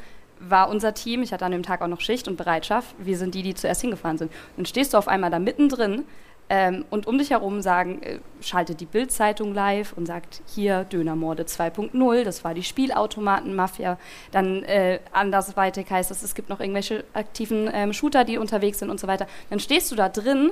war 0.50 0.70
unser 0.70 0.94
Team, 0.94 1.24
ich 1.24 1.34
hatte 1.34 1.46
an 1.46 1.52
dem 1.52 1.64
Tag 1.64 1.82
auch 1.82 1.88
noch 1.88 2.02
Schicht 2.02 2.28
und 2.28 2.38
Bereitschaft, 2.38 2.96
wir 2.98 3.18
sind 3.18 3.36
die, 3.36 3.44
die 3.44 3.56
zuerst 3.56 3.82
hingefahren 3.82 4.18
sind. 4.18 4.32
dann 4.58 4.66
stehst 4.66 4.94
du 4.94 4.98
auf 4.98 5.08
einmal 5.08 5.30
da 5.32 5.40
mittendrin 5.40 6.04
ähm, 6.50 6.86
und 6.90 7.08
um 7.08 7.18
dich 7.18 7.30
herum 7.32 7.62
sagen, 7.62 8.02
äh, 8.04 8.20
schaltet 8.42 8.82
die 8.82 8.86
Bild-Zeitung 8.86 9.54
live 9.54 9.94
und 9.94 10.06
sagt, 10.06 10.42
hier 10.48 10.84
Dönermorde 10.84 11.44
2.0, 11.44 12.24
das 12.24 12.44
war 12.44 12.54
die 12.54 12.64
Spielautomaten-Mafia. 12.64 13.98
Dann 14.32 14.64
äh, 14.64 15.00
andersweitig 15.14 15.90
heißt 15.90 16.12
es, 16.12 16.22
es 16.22 16.36
gibt 16.36 16.50
noch 16.50 16.60
irgendwelche 16.60 17.06
aktiven 17.14 17.70
ähm, 17.74 17.94
Shooter, 17.94 18.26
die 18.26 18.38
unterwegs 18.38 18.80
sind 18.80 18.90
und 18.90 19.00
so 19.00 19.08
weiter. 19.08 19.28
Dann 19.50 19.60
stehst 19.60 19.92
du 19.92 19.96
da 19.96 20.10
drin 20.10 20.52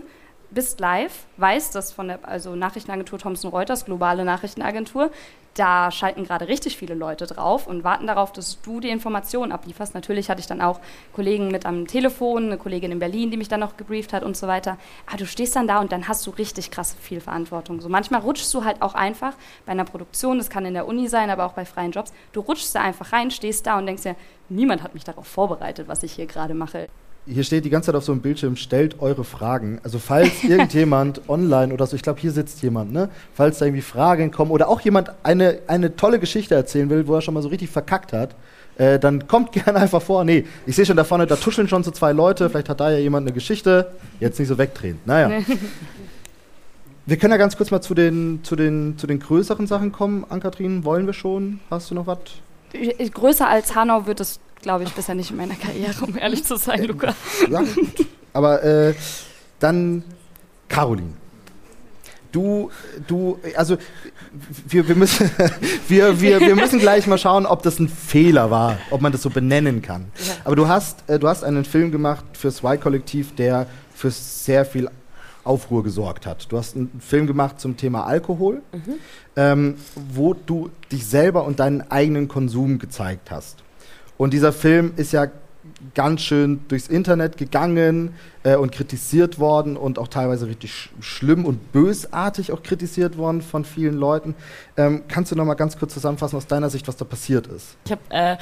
bist 0.51 0.79
live, 0.79 1.25
weißt 1.37 1.73
das 1.73 1.91
von 1.91 2.09
der 2.09 2.19
also 2.23 2.55
Nachrichtenagentur 2.55 3.17
Thomson 3.17 3.51
Reuters, 3.51 3.85
globale 3.85 4.23
Nachrichtenagentur. 4.25 5.11
Da 5.55 5.91
schalten 5.91 6.23
gerade 6.23 6.47
richtig 6.47 6.77
viele 6.77 6.93
Leute 6.93 7.25
drauf 7.25 7.67
und 7.67 7.83
warten 7.83 8.07
darauf, 8.07 8.31
dass 8.31 8.61
du 8.61 8.79
die 8.79 8.89
Informationen 8.89 9.51
ablieferst. 9.51 9.93
Natürlich 9.93 10.29
hatte 10.29 10.39
ich 10.39 10.47
dann 10.47 10.61
auch 10.61 10.79
Kollegen 11.13 11.49
mit 11.49 11.65
am 11.65 11.87
Telefon, 11.87 12.45
eine 12.45 12.57
Kollegin 12.57 12.93
in 12.93 12.99
Berlin, 12.99 13.31
die 13.31 13.37
mich 13.37 13.49
dann 13.49 13.59
noch 13.59 13.75
gebrieft 13.75 14.13
hat 14.13 14.23
und 14.23 14.37
so 14.37 14.47
weiter. 14.47 14.77
Aber 15.07 15.17
du 15.17 15.25
stehst 15.25 15.57
dann 15.57 15.67
da 15.67 15.79
und 15.79 15.91
dann 15.91 16.07
hast 16.07 16.25
du 16.25 16.31
richtig 16.31 16.71
krass 16.71 16.95
viel 17.01 17.19
Verantwortung. 17.19 17.81
So 17.81 17.89
manchmal 17.89 18.21
rutschst 18.21 18.53
du 18.53 18.63
halt 18.63 18.81
auch 18.81 18.93
einfach 18.93 19.33
bei 19.65 19.73
einer 19.73 19.83
Produktion, 19.83 20.37
das 20.37 20.49
kann 20.49 20.65
in 20.65 20.73
der 20.73 20.87
Uni 20.87 21.09
sein, 21.09 21.29
aber 21.29 21.45
auch 21.45 21.53
bei 21.53 21.65
freien 21.65 21.91
Jobs. 21.91 22.13
Du 22.31 22.39
rutschst 22.39 22.73
da 22.73 22.81
einfach 22.81 23.11
rein, 23.11 23.29
stehst 23.29 23.67
da 23.67 23.77
und 23.77 23.87
denkst 23.87 24.03
dir, 24.03 24.15
niemand 24.47 24.83
hat 24.83 24.93
mich 24.93 25.03
darauf 25.03 25.27
vorbereitet, 25.27 25.89
was 25.89 26.03
ich 26.03 26.13
hier 26.13 26.27
gerade 26.27 26.53
mache 26.53 26.87
hier 27.27 27.43
steht 27.43 27.65
die 27.65 27.69
ganze 27.69 27.87
Zeit 27.87 27.95
auf 27.95 28.03
so 28.03 28.11
einem 28.11 28.21
Bildschirm, 28.21 28.55
stellt 28.55 28.99
eure 28.99 29.23
Fragen. 29.23 29.79
Also 29.83 29.99
falls 29.99 30.43
irgendjemand 30.47 31.29
online 31.29 31.73
oder 31.73 31.85
so, 31.85 31.95
ich 31.95 32.01
glaube, 32.01 32.19
hier 32.19 32.31
sitzt 32.31 32.61
jemand, 32.61 32.91
ne? 32.91 33.09
Falls 33.33 33.59
da 33.59 33.65
irgendwie 33.65 33.81
Fragen 33.81 34.31
kommen 34.31 34.51
oder 34.51 34.67
auch 34.69 34.81
jemand 34.81 35.11
eine, 35.23 35.59
eine 35.67 35.95
tolle 35.95 36.19
Geschichte 36.19 36.55
erzählen 36.55 36.89
will, 36.89 37.07
wo 37.07 37.15
er 37.15 37.21
schon 37.21 37.33
mal 37.33 37.43
so 37.43 37.49
richtig 37.49 37.69
verkackt 37.69 38.13
hat, 38.13 38.35
äh, 38.77 38.97
dann 38.97 39.27
kommt 39.27 39.51
gerne 39.51 39.79
einfach 39.79 40.01
vor. 40.01 40.23
Nee, 40.23 40.45
ich 40.65 40.75
sehe 40.75 40.85
schon 40.85 40.97
da 40.97 41.03
vorne, 41.03 41.27
da 41.27 41.35
tuscheln 41.35 41.67
schon 41.67 41.83
so 41.83 41.91
zwei 41.91 42.11
Leute, 42.11 42.49
vielleicht 42.49 42.69
hat 42.69 42.79
da 42.79 42.91
ja 42.91 42.97
jemand 42.97 43.27
eine 43.27 43.33
Geschichte. 43.33 43.91
Jetzt 44.19 44.39
nicht 44.39 44.47
so 44.47 44.57
wegdrehen. 44.57 44.99
Naja. 45.05 45.43
Wir 47.05 47.17
können 47.17 47.31
ja 47.31 47.37
ganz 47.37 47.57
kurz 47.57 47.71
mal 47.71 47.81
zu 47.81 47.93
den, 47.93 48.41
zu 48.43 48.55
den, 48.55 48.97
zu 48.97 49.07
den 49.07 49.19
größeren 49.19 49.67
Sachen 49.67 49.91
kommen. 49.91 50.25
Ann-Kathrin, 50.29 50.85
wollen 50.85 51.07
wir 51.07 51.13
schon? 51.13 51.59
Hast 51.69 51.91
du 51.91 51.95
noch 51.95 52.07
was? 52.07 52.19
Größer 53.13 53.47
als 53.47 53.75
Hanau 53.75 54.05
wird 54.05 54.19
es 54.19 54.39
glaube 54.61 54.83
ich, 54.83 54.93
bisher 54.93 55.15
nicht 55.15 55.31
in 55.31 55.37
meiner 55.37 55.55
Karriere, 55.55 56.05
um 56.05 56.17
ehrlich 56.17 56.43
zu 56.43 56.55
sein, 56.57 56.83
Luca. 56.83 57.15
Ja, 57.49 57.61
gut. 57.61 58.05
Aber 58.33 58.63
äh, 58.63 58.93
dann 59.59 60.03
Caroline. 60.69 61.13
Du, 62.31 62.71
du, 63.07 63.39
also 63.57 63.77
wir, 64.67 64.87
wir, 64.87 64.95
müssen, 64.95 65.29
wir, 65.89 66.21
wir, 66.21 66.39
wir 66.39 66.55
müssen 66.55 66.79
gleich 66.79 67.05
mal 67.07 67.17
schauen, 67.17 67.45
ob 67.45 67.61
das 67.61 67.79
ein 67.79 67.89
Fehler 67.89 68.49
war, 68.49 68.77
ob 68.89 69.01
man 69.01 69.11
das 69.11 69.21
so 69.21 69.29
benennen 69.29 69.81
kann. 69.81 70.05
Ja. 70.25 70.33
Aber 70.45 70.55
du 70.55 70.67
hast, 70.67 71.09
äh, 71.09 71.19
du 71.19 71.27
hast 71.27 71.43
einen 71.43 71.65
Film 71.65 71.91
gemacht 71.91 72.23
fürs 72.33 72.63
Y-Kollektiv, 72.63 73.35
der 73.35 73.67
für 73.93 74.11
sehr 74.11 74.63
viel 74.63 74.89
Aufruhr 75.43 75.83
gesorgt 75.83 76.25
hat. 76.25 76.51
Du 76.51 76.57
hast 76.57 76.75
einen 76.75 77.01
Film 77.01 77.27
gemacht 77.27 77.59
zum 77.59 77.75
Thema 77.75 78.05
Alkohol, 78.05 78.61
mhm. 78.71 78.93
ähm, 79.35 79.75
wo 80.13 80.33
du 80.33 80.69
dich 80.91 81.05
selber 81.05 81.43
und 81.45 81.59
deinen 81.59 81.81
eigenen 81.91 82.27
Konsum 82.27 82.79
gezeigt 82.79 83.31
hast. 83.31 83.57
Und 84.21 84.33
dieser 84.33 84.53
Film 84.53 84.93
ist 84.97 85.13
ja 85.13 85.31
ganz 85.95 86.21
schön 86.21 86.63
durchs 86.67 86.87
Internet 86.87 87.37
gegangen 87.37 88.13
äh, 88.43 88.55
und 88.55 88.71
kritisiert 88.71 89.39
worden 89.39 89.75
und 89.75 89.97
auch 89.97 90.09
teilweise 90.09 90.45
richtig 90.45 90.71
sch 90.71 90.89
schlimm 90.99 91.43
und 91.43 91.71
bösartig 91.71 92.51
auch 92.51 92.61
kritisiert 92.61 93.17
worden 93.17 93.41
von 93.41 93.65
vielen 93.65 93.95
Leuten. 93.95 94.35
Ähm, 94.77 95.01
kannst 95.07 95.31
du 95.31 95.35
noch 95.35 95.45
mal 95.45 95.55
ganz 95.55 95.75
kurz 95.75 95.95
zusammenfassen 95.95 96.37
aus 96.37 96.45
deiner 96.45 96.69
Sicht, 96.69 96.87
was 96.87 96.97
da 96.97 97.03
passiert 97.03 97.47
ist? 97.47 97.75
Ich 97.85 97.91
habe 97.93 98.01
äh, 98.09 98.37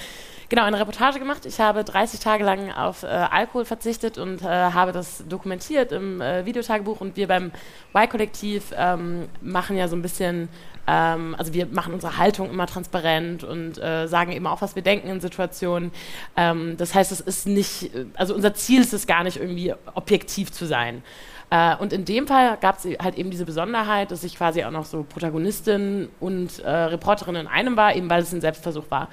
genau 0.49 0.63
eine 0.63 0.77
Reportage 0.77 1.17
gemacht. 1.17 1.45
Ich 1.45 1.61
habe 1.61 1.85
30 1.85 2.19
Tage 2.19 2.43
lang 2.43 2.73
auf 2.73 3.03
äh, 3.03 3.07
Alkohol 3.07 3.63
verzichtet 3.63 4.17
und 4.17 4.41
äh, 4.41 4.45
habe 4.47 4.91
das 4.91 5.23
dokumentiert 5.29 5.93
im 5.93 6.19
äh, 6.19 6.45
Videotagebuch. 6.45 6.99
Und 6.99 7.15
wir 7.15 7.29
beim 7.29 7.51
Y-Kollektiv 7.95 8.73
ähm, 8.75 9.29
machen 9.41 9.77
ja 9.77 9.87
so 9.87 9.95
ein 9.95 10.01
bisschen 10.01 10.49
ähm, 10.89 11.35
also 11.37 11.53
wir 11.53 11.67
machen 11.67 11.93
unsere 11.93 12.17
Haltung 12.17 12.49
immer 12.49 12.65
transparent 12.65 13.43
und 13.43 13.77
äh, 13.77 14.07
sagen 14.07 14.31
eben 14.31 14.47
auch, 14.47 14.61
was 14.61 14.75
wir 14.75 14.81
denken 14.81 15.07
in 15.07 15.21
Situationen. 15.21 15.91
Ähm, 16.35 16.77
das 16.77 16.95
heißt, 16.95 17.11
es 17.11 17.21
ist 17.21 17.45
nicht, 17.45 17.91
also 18.15 18.33
unser 18.33 18.55
Ziel 18.55 18.81
ist 18.81 18.93
es 18.93 19.05
gar 19.05 19.23
nicht 19.23 19.37
irgendwie 19.37 19.73
objektiv 19.93 20.51
zu 20.51 20.65
sein. 20.65 21.03
Äh, 21.51 21.75
und 21.75 21.93
in 21.93 22.05
dem 22.05 22.25
Fall 22.25 22.57
gab 22.59 22.79
es 22.79 22.85
halt 22.99 23.19
eben 23.19 23.29
diese 23.29 23.45
Besonderheit, 23.45 24.09
dass 24.09 24.23
ich 24.23 24.35
quasi 24.35 24.63
auch 24.63 24.71
noch 24.71 24.85
so 24.85 25.03
Protagonistin 25.03 26.09
und 26.19 26.57
äh, 26.59 26.69
Reporterin 26.69 27.35
in 27.35 27.47
einem 27.47 27.77
war, 27.77 27.95
eben 27.95 28.09
weil 28.09 28.23
es 28.23 28.33
ein 28.33 28.41
Selbstversuch 28.41 28.85
war. 28.89 29.09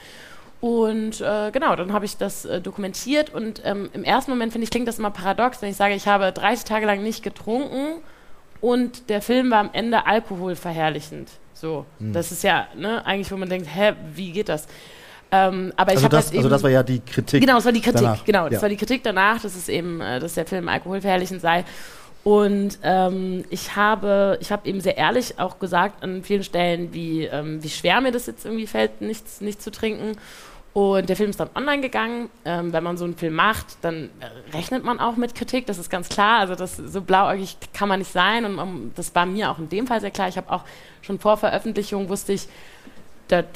Und 0.62 1.20
äh, 1.20 1.50
genau, 1.50 1.76
dann 1.76 1.92
habe 1.92 2.06
ich 2.06 2.16
das 2.16 2.46
äh, 2.46 2.62
dokumentiert 2.62 3.34
und 3.34 3.60
ähm, 3.66 3.90
im 3.92 4.02
ersten 4.02 4.30
Moment 4.30 4.52
finde 4.52 4.64
ich, 4.64 4.70
klingt 4.70 4.88
das 4.88 4.98
immer 4.98 5.10
paradox, 5.10 5.60
wenn 5.60 5.68
ich 5.68 5.76
sage, 5.76 5.94
ich 5.94 6.08
habe 6.08 6.32
30 6.32 6.64
Tage 6.64 6.86
lang 6.86 7.02
nicht 7.02 7.22
getrunken 7.22 8.00
und 8.62 9.10
der 9.10 9.20
Film 9.20 9.50
war 9.50 9.58
am 9.58 9.70
Ende 9.74 10.06
alkoholverherrlichend. 10.06 11.28
So, 11.56 11.86
hm. 11.98 12.12
das 12.12 12.32
ist 12.32 12.42
ja 12.42 12.68
ne, 12.76 13.04
eigentlich, 13.06 13.32
wo 13.32 13.36
man 13.36 13.48
denkt, 13.48 13.66
hä, 13.74 13.94
wie 14.14 14.30
geht 14.32 14.48
das? 14.50 14.66
Ähm, 15.32 15.72
aber 15.76 15.92
also 15.92 16.04
ich 16.04 16.10
das, 16.10 16.26
halt 16.26 16.36
also 16.36 16.48
das 16.48 16.62
war 16.62 16.70
ja 16.70 16.82
die 16.82 17.00
Kritik. 17.00 17.40
Genau, 17.40 17.54
das 17.54 17.64
war 17.64 17.72
die 17.72 17.80
Kritik. 17.80 18.02
Danach. 18.02 18.24
Genau, 18.24 18.44
das 18.44 18.56
ja. 18.56 18.62
war 18.62 18.68
die 18.68 18.76
Kritik 18.76 19.02
danach, 19.02 19.40
dass 19.40 19.56
es 19.56 19.68
eben, 19.68 20.00
äh, 20.00 20.20
dass 20.20 20.34
der 20.34 20.46
Film 20.46 20.68
alkoholverherrlichend 20.68 21.40
sei. 21.40 21.64
Und 22.22 22.78
ähm, 22.82 23.44
ich 23.50 23.74
habe, 23.74 24.36
ich 24.40 24.52
habe 24.52 24.68
eben 24.68 24.80
sehr 24.80 24.96
ehrlich 24.96 25.38
auch 25.38 25.58
gesagt 25.58 26.02
an 26.02 26.22
vielen 26.22 26.42
Stellen, 26.42 26.92
wie, 26.92 27.24
ähm, 27.24 27.62
wie 27.62 27.68
schwer 27.70 28.00
mir 28.00 28.12
das 28.12 28.26
jetzt 28.26 28.44
irgendwie 28.44 28.66
fällt, 28.66 29.00
nichts 29.00 29.40
nicht 29.40 29.62
zu 29.62 29.70
trinken. 29.70 30.16
Und 30.76 31.08
der 31.08 31.16
Film 31.16 31.30
ist 31.30 31.40
dann 31.40 31.48
online 31.54 31.80
gegangen. 31.80 32.28
Ähm, 32.44 32.70
wenn 32.74 32.84
man 32.84 32.98
so 32.98 33.06
einen 33.06 33.16
Film 33.16 33.32
macht, 33.32 33.78
dann 33.80 34.10
rechnet 34.52 34.84
man 34.84 35.00
auch 35.00 35.16
mit 35.16 35.34
Kritik, 35.34 35.64
das 35.64 35.78
ist 35.78 35.88
ganz 35.88 36.10
klar. 36.10 36.40
Also 36.40 36.54
das 36.54 36.76
so 36.76 37.00
blauäugig 37.00 37.56
kann 37.72 37.88
man 37.88 38.00
nicht 38.00 38.12
sein. 38.12 38.44
Und 38.44 38.58
um, 38.58 38.92
das 38.94 39.14
war 39.14 39.24
mir 39.24 39.50
auch 39.50 39.58
in 39.58 39.70
dem 39.70 39.86
Fall 39.86 40.02
sehr 40.02 40.10
klar. 40.10 40.28
Ich 40.28 40.36
habe 40.36 40.52
auch 40.52 40.64
schon 41.00 41.18
vor 41.18 41.38
Veröffentlichung 41.38 42.10
wusste 42.10 42.34
ich, 42.34 42.46
das 43.28 43.46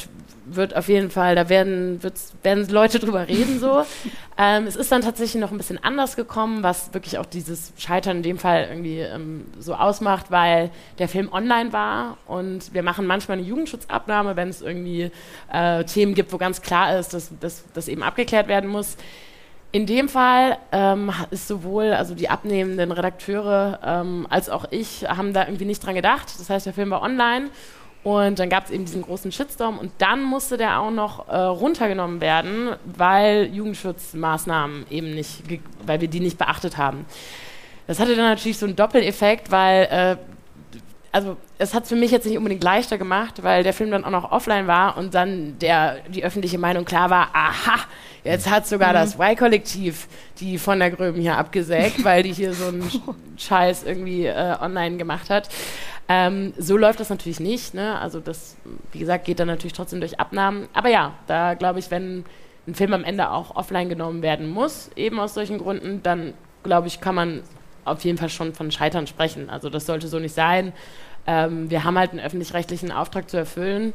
wird 0.55 0.77
auf 0.77 0.89
jeden 0.89 1.11
Fall, 1.11 1.35
da 1.35 1.49
werden, 1.49 2.01
werden 2.43 2.69
Leute 2.69 2.99
drüber 2.99 3.29
reden 3.29 3.59
so. 3.59 3.85
ähm, 4.39 4.67
es 4.67 4.77
ist 4.77 4.91
dann 4.93 5.03
tatsächlich 5.03 5.41
noch 5.41 5.51
ein 5.51 5.57
bisschen 5.57 5.83
anders 5.83 6.17
gekommen, 6.17 6.63
was 6.63 6.93
wirklich 6.95 7.19
auch 7.19 7.27
dieses 7.27 7.73
Scheitern 7.79 8.19
in 8.19 8.23
dem 8.23 8.39
Fall 8.39 8.67
irgendwie 8.69 9.01
ähm, 9.01 9.47
so 9.59 9.75
ausmacht, 9.75 10.31
weil 10.31 10.71
der 10.99 11.09
Film 11.09 11.33
online 11.33 11.73
war 11.73 12.17
und 12.27 12.73
wir 12.75 12.83
machen 12.83 13.07
manchmal 13.07 13.39
eine 13.39 13.47
Jugendschutzabnahme, 13.47 14.37
wenn 14.37 14.49
es 14.49 14.63
irgendwie 14.63 15.11
äh, 15.53 15.85
Themen 15.85 16.15
gibt, 16.15 16.33
wo 16.33 16.39
ganz 16.39 16.63
klar 16.63 16.99
ist, 16.99 17.15
dass 17.15 17.31
das 17.75 17.89
eben 17.89 18.03
abgeklärt 18.03 18.49
werden 18.49 18.69
muss. 18.69 18.97
In 19.73 19.87
dem 19.87 20.09
Fall 20.09 20.59
ähm, 20.73 21.13
ist 21.31 21.47
sowohl 21.47 21.93
also 21.93 22.17
die 22.17 22.29
abnehmenden 22.29 22.91
Redakteure 22.91 23.79
ähm, 23.85 24.27
als 24.29 24.51
auch 24.51 24.65
ich 24.73 25.05
haben 25.09 25.33
da 25.33 25.47
irgendwie 25.47 25.65
nicht 25.65 25.85
dran 25.85 25.95
gedacht. 25.95 26.27
Das 26.41 26.51
heißt, 26.51 26.67
der 26.67 26.73
Film 26.73 26.91
war 26.91 27.03
online 27.03 27.51
und 28.03 28.39
dann 28.39 28.49
gab 28.49 28.65
es 28.65 28.71
eben 28.71 28.87
diesen 28.87 29.03
großen 29.03 29.31
Shitstorm 29.31 29.79
und 29.79 29.93
dann 29.99 30.23
musste 30.23 30.57
der 30.57 30.81
auch 30.81 30.91
noch 30.91 31.29
äh, 31.29 31.37
runtergenommen 31.37 32.21
werden, 32.21 32.71
weil 32.85 33.51
Jugendschutzmaßnahmen 33.53 34.87
eben 34.91 35.15
nicht, 35.15 35.43
weil 35.85 36.01
wir 36.01 36.09
die 36.09 36.21
nicht 36.21 36.39
beachtet 36.39 36.79
haben. 36.79 37.05
Das 37.87 37.99
hatte 37.99 38.17
dann 38.17 38.27
natürlich 38.27 38.57
so 38.57 38.67
einen 38.67 38.77
Doppeleffekt, 38.77 39.51
weil 39.51 39.85
äh, 39.91 40.17
also 41.13 41.37
es 41.59 41.75
hat 41.75 41.85
es 41.85 41.89
für 41.89 41.97
mich 41.97 42.11
jetzt 42.11 42.25
nicht 42.25 42.39
unbedingt 42.39 42.63
leichter 42.63 42.99
gemacht, 42.99 43.43
weil 43.43 43.65
der 43.65 43.73
Film 43.73 43.91
dann 43.91 44.05
auch 44.05 44.11
noch 44.11 44.31
offline 44.31 44.67
war 44.67 44.97
und 44.97 45.15
dann 45.15 45.59
der, 45.59 45.97
die 46.09 46.25
öffentliche 46.25 46.59
Meinung 46.59 46.85
klar 46.85 47.11
war, 47.11 47.31
aha, 47.33 47.81
jetzt 48.23 48.49
hat 48.49 48.67
sogar 48.67 48.91
mhm. 48.91 48.95
das 48.95 49.15
Y-Kollektiv 49.17 50.07
die 50.39 50.57
von 50.59 50.79
der 50.79 50.91
Gröben 50.91 51.21
hier 51.21 51.37
abgesägt, 51.37 52.05
weil 52.05 52.23
die 52.23 52.33
hier 52.33 52.55
so 52.55 52.69
einen 52.69 52.89
Scheiß 53.37 53.83
irgendwie 53.83 54.27
äh, 54.27 54.57
online 54.61 54.97
gemacht 54.97 55.31
hat. 55.31 55.49
Ähm, 56.13 56.53
so 56.59 56.77
läuft 56.77 56.99
das 56.99 57.09
natürlich 57.09 57.39
nicht. 57.39 57.73
Ne? 57.73 57.97
Also 58.01 58.19
das, 58.19 58.57
wie 58.91 58.99
gesagt, 58.99 59.27
geht 59.27 59.39
dann 59.39 59.47
natürlich 59.47 59.75
trotzdem 59.75 60.01
durch 60.01 60.19
Abnahmen. 60.19 60.67
Aber 60.73 60.89
ja, 60.89 61.15
da 61.29 61.55
glaube 61.55 61.79
ich, 61.79 61.93
wenn 61.93 62.25
ein 62.67 62.75
Film 62.75 62.93
am 62.93 63.05
Ende 63.05 63.31
auch 63.31 63.55
offline 63.55 63.89
genommen 63.89 64.21
werden 64.21 64.49
muss, 64.49 64.91
eben 64.97 65.21
aus 65.21 65.35
solchen 65.35 65.59
Gründen, 65.59 66.03
dann 66.03 66.35
glaube 66.65 66.89
ich, 66.89 67.01
kann 67.01 67.15
man 67.15 67.43
auf 67.85 68.03
jeden 68.05 68.19
Fall 68.19 68.29
schon 68.29 68.55
von 68.55 68.73
Scheitern 68.73 69.07
sprechen. 69.07 69.49
Also 69.49 69.71
das 69.71 69.87
sollte 69.87 70.09
so 70.09 70.19
nicht 70.19 70.35
sein. 70.35 70.73
Ähm, 71.29 71.71
wir 71.71 71.85
haben 71.85 71.97
halt 71.97 72.11
einen 72.11 72.19
öffentlich-rechtlichen 72.19 72.91
Auftrag 72.91 73.31
zu 73.31 73.37
erfüllen 73.37 73.93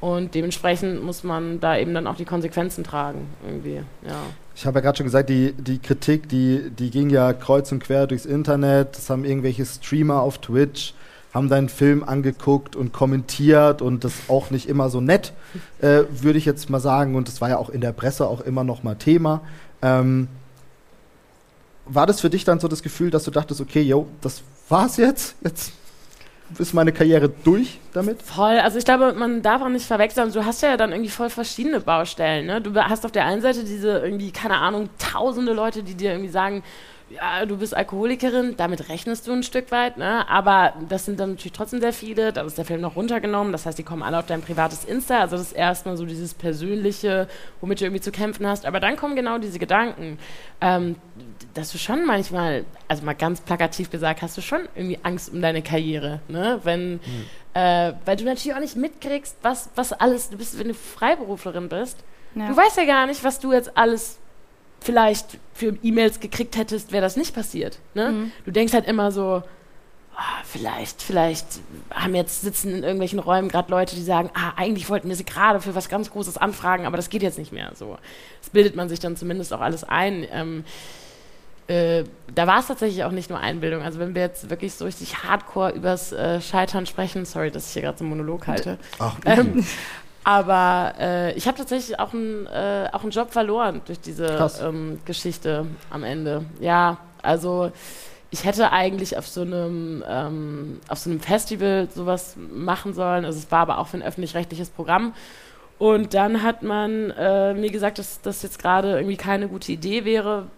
und 0.00 0.36
dementsprechend 0.36 1.02
muss 1.02 1.24
man 1.24 1.58
da 1.58 1.76
eben 1.76 1.94
dann 1.94 2.06
auch 2.06 2.16
die 2.16 2.24
Konsequenzen 2.24 2.84
tragen, 2.84 3.26
irgendwie, 3.44 3.80
ja. 4.06 4.22
Ich 4.54 4.66
habe 4.66 4.78
ja 4.78 4.82
gerade 4.82 4.98
schon 4.98 5.06
gesagt, 5.06 5.30
die, 5.30 5.52
die 5.52 5.78
Kritik, 5.78 6.28
die, 6.28 6.70
die 6.70 6.90
ging 6.90 7.10
ja 7.10 7.32
kreuz 7.32 7.72
und 7.72 7.82
quer 7.82 8.06
durchs 8.06 8.24
Internet. 8.24 8.96
Das 8.96 9.10
haben 9.10 9.24
irgendwelche 9.24 9.66
Streamer 9.66 10.20
auf 10.20 10.38
Twitch 10.38 10.94
haben 11.34 11.48
deinen 11.48 11.68
Film 11.68 12.02
angeguckt 12.02 12.76
und 12.76 12.92
kommentiert 12.92 13.82
und 13.82 14.04
das 14.04 14.12
auch 14.28 14.50
nicht 14.50 14.68
immer 14.68 14.88
so 14.88 15.00
nett, 15.00 15.32
äh, 15.80 16.04
würde 16.10 16.38
ich 16.38 16.44
jetzt 16.44 16.70
mal 16.70 16.80
sagen. 16.80 17.14
Und 17.14 17.28
das 17.28 17.40
war 17.40 17.50
ja 17.50 17.58
auch 17.58 17.68
in 17.68 17.80
der 17.80 17.92
Presse 17.92 18.26
auch 18.26 18.40
immer 18.40 18.64
noch 18.64 18.82
mal 18.82 18.94
Thema. 18.94 19.42
Ähm, 19.82 20.28
war 21.86 22.06
das 22.06 22.20
für 22.20 22.30
dich 22.30 22.44
dann 22.44 22.58
so 22.58 22.68
das 22.68 22.82
Gefühl, 22.82 23.10
dass 23.10 23.24
du 23.24 23.30
dachtest, 23.30 23.60
okay, 23.60 23.82
yo, 23.82 24.08
das 24.20 24.42
war's 24.68 24.96
jetzt? 24.96 25.36
Jetzt 25.44 25.72
ist 26.58 26.74
meine 26.74 26.92
Karriere 26.92 27.28
durch 27.28 27.80
damit? 27.92 28.22
Voll. 28.22 28.58
Also 28.58 28.78
ich 28.78 28.84
glaube, 28.84 29.12
man 29.12 29.42
darf 29.42 29.62
auch 29.62 29.68
nicht 29.68 29.86
verwechseln. 29.86 30.32
Du 30.32 30.44
hast 30.44 30.62
ja 30.62 30.76
dann 30.76 30.92
irgendwie 30.92 31.10
voll 31.10 31.30
verschiedene 31.30 31.80
Baustellen. 31.80 32.46
Ne? 32.46 32.60
Du 32.60 32.74
hast 32.74 33.04
auf 33.04 33.12
der 33.12 33.24
einen 33.24 33.42
Seite 33.42 33.64
diese 33.64 33.98
irgendwie, 33.98 34.30
keine 34.30 34.58
Ahnung, 34.58 34.88
tausende 34.98 35.52
Leute, 35.52 35.82
die 35.82 35.94
dir 35.94 36.12
irgendwie 36.12 36.30
sagen, 36.30 36.62
ja, 37.08 37.46
du 37.46 37.58
bist 37.58 37.76
Alkoholikerin, 37.76 38.56
damit 38.56 38.88
rechnest 38.88 39.28
du 39.28 39.32
ein 39.32 39.44
Stück 39.44 39.70
weit, 39.70 39.96
ne? 39.96 40.28
aber 40.28 40.74
das 40.88 41.04
sind 41.04 41.20
dann 41.20 41.30
natürlich 41.30 41.52
trotzdem 41.52 41.80
sehr 41.80 41.92
viele, 41.92 42.32
da 42.32 42.42
ist 42.42 42.58
der 42.58 42.64
Film 42.64 42.80
noch 42.80 42.96
runtergenommen, 42.96 43.52
das 43.52 43.64
heißt, 43.64 43.78
die 43.78 43.84
kommen 43.84 44.02
alle 44.02 44.18
auf 44.18 44.26
dein 44.26 44.42
privates 44.42 44.84
Insta, 44.84 45.20
also 45.20 45.36
das 45.36 45.48
ist 45.48 45.52
erstmal 45.52 45.96
so 45.96 46.04
dieses 46.04 46.34
Persönliche, 46.34 47.28
womit 47.60 47.80
du 47.80 47.84
irgendwie 47.84 48.00
zu 48.00 48.10
kämpfen 48.10 48.44
hast, 48.46 48.66
aber 48.66 48.80
dann 48.80 48.96
kommen 48.96 49.14
genau 49.14 49.38
diese 49.38 49.60
Gedanken, 49.60 50.18
ähm, 50.60 50.96
dass 51.54 51.70
du 51.70 51.78
schon 51.78 52.04
manchmal, 52.06 52.64
also 52.88 53.04
mal 53.04 53.14
ganz 53.14 53.40
plakativ 53.40 53.88
gesagt, 53.90 54.22
hast 54.22 54.36
du 54.36 54.42
schon 54.42 54.62
irgendwie 54.74 54.98
Angst 55.04 55.32
um 55.32 55.40
deine 55.40 55.62
Karriere, 55.62 56.20
ne? 56.26 56.58
wenn, 56.64 56.94
mhm. 56.94 57.00
äh, 57.54 57.92
weil 58.04 58.16
du 58.16 58.24
natürlich 58.24 58.54
auch 58.54 58.60
nicht 58.60 58.74
mitkriegst, 58.74 59.36
was, 59.42 59.70
was 59.76 59.92
alles, 59.92 60.30
du 60.30 60.38
bist, 60.38 60.58
wenn 60.58 60.68
du 60.68 60.74
Freiberuflerin 60.74 61.68
bist, 61.68 61.98
ja. 62.34 62.48
du 62.48 62.56
weißt 62.56 62.78
ja 62.78 62.84
gar 62.84 63.06
nicht, 63.06 63.22
was 63.22 63.38
du 63.38 63.52
jetzt 63.52 63.76
alles 63.76 64.18
vielleicht 64.86 65.38
für 65.52 65.76
E-Mails 65.82 66.20
gekriegt 66.20 66.56
hättest, 66.56 66.92
wäre 66.92 67.02
das 67.02 67.16
nicht 67.16 67.34
passiert. 67.34 67.78
Ne? 67.94 68.10
Mhm. 68.10 68.32
Du 68.44 68.52
denkst 68.52 68.72
halt 68.72 68.86
immer 68.86 69.10
so, 69.10 69.42
oh, 70.16 70.44
vielleicht, 70.44 71.02
vielleicht 71.02 71.46
haben 71.90 72.14
jetzt 72.14 72.42
sitzen 72.42 72.70
in 72.72 72.82
irgendwelchen 72.82 73.18
Räumen 73.18 73.48
gerade 73.48 73.70
Leute, 73.70 73.96
die 73.96 74.02
sagen, 74.02 74.30
ah, 74.34 74.52
eigentlich 74.56 74.88
wollten 74.88 75.08
wir 75.08 75.16
sie 75.16 75.24
gerade 75.24 75.60
für 75.60 75.74
was 75.74 75.88
ganz 75.88 76.10
Großes 76.10 76.38
anfragen, 76.38 76.86
aber 76.86 76.96
das 76.96 77.10
geht 77.10 77.22
jetzt 77.22 77.38
nicht 77.38 77.52
mehr. 77.52 77.72
So, 77.74 77.98
das 78.40 78.50
bildet 78.50 78.76
man 78.76 78.88
sich 78.88 79.00
dann 79.00 79.16
zumindest 79.16 79.52
auch 79.52 79.60
alles 79.60 79.84
ein. 79.84 80.26
Ähm, 80.30 80.64
äh, 81.68 82.04
da 82.32 82.46
war 82.46 82.60
es 82.60 82.68
tatsächlich 82.68 83.02
auch 83.02 83.10
nicht 83.10 83.28
nur 83.28 83.40
Einbildung. 83.40 83.82
Also 83.82 83.98
wenn 83.98 84.14
wir 84.14 84.22
jetzt 84.22 84.50
wirklich 84.50 84.74
so 84.74 84.84
richtig 84.84 85.24
hardcore 85.24 85.72
übers 85.72 86.12
äh, 86.12 86.40
Scheitern 86.40 86.86
sprechen, 86.86 87.24
sorry, 87.24 87.50
dass 87.50 87.66
ich 87.66 87.72
hier 87.72 87.82
gerade 87.82 87.98
so 87.98 88.04
einen 88.04 88.10
Monolog 88.10 88.46
halte. 88.46 88.78
Ach, 89.00 89.16
ähm, 89.24 89.66
aber 90.26 90.94
äh, 90.98 91.34
ich 91.34 91.46
habe 91.46 91.56
tatsächlich 91.56 92.00
auch, 92.00 92.12
ein, 92.12 92.48
äh, 92.48 92.88
auch 92.90 93.02
einen 93.02 93.12
Job 93.12 93.30
verloren 93.30 93.80
durch 93.84 94.00
diese 94.00 94.50
ähm, 94.60 94.98
Geschichte 95.04 95.66
am 95.88 96.02
Ende. 96.02 96.44
Ja, 96.58 96.98
also 97.22 97.70
ich 98.32 98.44
hätte 98.44 98.72
eigentlich 98.72 99.16
auf 99.16 99.28
so 99.28 99.42
einem 99.42 100.02
ähm, 100.04 100.80
auf 100.88 100.98
so 100.98 101.10
einem 101.10 101.20
Festival 101.20 101.86
sowas 101.94 102.34
machen 102.36 102.92
sollen. 102.92 103.24
Also 103.24 103.38
es 103.38 103.52
war 103.52 103.60
aber 103.60 103.78
auch 103.78 103.86
für 103.86 103.98
ein 103.98 104.02
öffentlich-rechtliches 104.02 104.70
Programm. 104.70 105.14
Und 105.78 106.12
dann 106.12 106.42
hat 106.42 106.64
man 106.64 107.12
äh, 107.12 107.54
mir 107.54 107.70
gesagt, 107.70 108.00
dass 108.00 108.20
das 108.20 108.42
jetzt 108.42 108.58
gerade 108.58 108.96
irgendwie 108.96 109.16
keine 109.16 109.46
gute 109.46 109.70
Idee 109.70 110.04
wäre. 110.04 110.48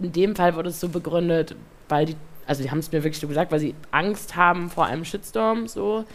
In 0.00 0.12
dem 0.12 0.34
Fall 0.34 0.56
wurde 0.56 0.70
es 0.70 0.80
so 0.80 0.88
begründet, 0.88 1.54
weil 1.90 2.06
die, 2.06 2.16
also 2.46 2.62
die 2.62 2.70
haben 2.70 2.78
es 2.78 2.90
mir 2.90 3.04
wirklich 3.04 3.20
so 3.20 3.28
gesagt, 3.28 3.52
weil 3.52 3.60
sie 3.60 3.74
Angst 3.90 4.34
haben 4.34 4.70
vor 4.70 4.86
einem 4.86 5.04
Shitstorm. 5.04 5.68
So. 5.68 6.06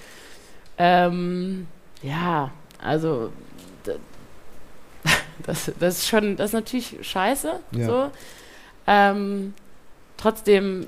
Ähm, 0.80 1.68
ja, 2.02 2.50
also 2.82 3.32
das, 5.46 5.72
das 5.80 5.98
ist 6.00 6.08
schon, 6.08 6.36
das 6.36 6.48
ist 6.48 6.54
natürlich 6.54 6.98
scheiße. 7.02 7.60
Ja. 7.72 7.86
So. 7.86 8.12
Ähm, 8.88 9.54
trotzdem, 10.18 10.88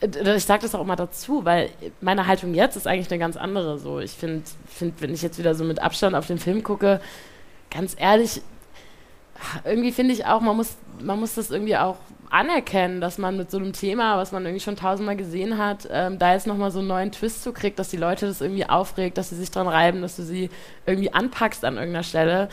ich 0.00 0.44
sage 0.44 0.62
das 0.62 0.74
auch 0.74 0.82
immer 0.82 0.96
dazu, 0.96 1.44
weil 1.44 1.70
meine 2.00 2.26
Haltung 2.26 2.54
jetzt 2.54 2.76
ist 2.76 2.86
eigentlich 2.86 3.10
eine 3.10 3.18
ganz 3.18 3.36
andere. 3.36 3.78
So, 3.78 4.00
ich 4.00 4.12
finde, 4.12 4.42
find, 4.68 5.00
wenn 5.00 5.12
ich 5.12 5.22
jetzt 5.22 5.38
wieder 5.38 5.54
so 5.54 5.64
mit 5.64 5.80
Abstand 5.80 6.14
auf 6.14 6.26
den 6.26 6.38
Film 6.38 6.62
gucke, 6.62 7.00
ganz 7.70 7.96
ehrlich, 7.98 8.42
irgendwie 9.64 9.92
finde 9.92 10.14
ich 10.14 10.26
auch, 10.26 10.40
man 10.40 10.56
muss, 10.56 10.76
man 11.00 11.18
muss 11.18 11.34
das 11.34 11.50
irgendwie 11.50 11.76
auch 11.76 11.96
anerkennen, 12.30 13.00
dass 13.00 13.18
man 13.18 13.36
mit 13.36 13.50
so 13.50 13.58
einem 13.58 13.72
Thema, 13.72 14.16
was 14.16 14.32
man 14.32 14.44
irgendwie 14.44 14.62
schon 14.62 14.76
tausendmal 14.76 15.16
gesehen 15.16 15.58
hat, 15.58 15.88
ähm, 15.90 16.18
da 16.18 16.32
jetzt 16.32 16.46
nochmal 16.46 16.70
so 16.70 16.80
einen 16.80 16.88
neuen 16.88 17.12
Twist 17.12 17.42
zu 17.42 17.52
kriegt, 17.52 17.78
dass 17.78 17.88
die 17.88 17.96
Leute 17.96 18.26
das 18.26 18.40
irgendwie 18.40 18.68
aufregt, 18.68 19.18
dass 19.18 19.30
sie 19.30 19.36
sich 19.36 19.50
dran 19.50 19.68
reiben, 19.68 20.02
dass 20.02 20.16
du 20.16 20.22
sie 20.22 20.50
irgendwie 20.86 21.12
anpackst 21.12 21.64
an 21.64 21.76
irgendeiner 21.76 22.02
Stelle. 22.02 22.48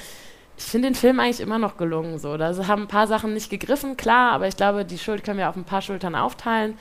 Ich 0.58 0.64
finde 0.64 0.88
den 0.88 0.96
Film 0.96 1.20
eigentlich 1.20 1.42
immer 1.42 1.60
noch 1.60 1.76
gelungen. 1.76 2.18
So. 2.18 2.38
Da 2.38 2.56
haben 2.68 2.84
ein 2.84 2.88
paar 2.88 3.08
Sachen 3.08 3.34
nicht 3.34 3.50
gegriffen, 3.50 3.98
klar, 3.98 4.32
aber 4.32 4.48
ich 4.48 4.56
glaube, 4.56 4.86
die 4.86 4.98
Schuld 4.98 5.24
können 5.24 5.38
wir 5.38 5.50
auf 5.50 5.58
ein 5.58 5.66
paar 5.66 5.82
Schultern 5.82 6.16
aufteilen. 6.16 6.76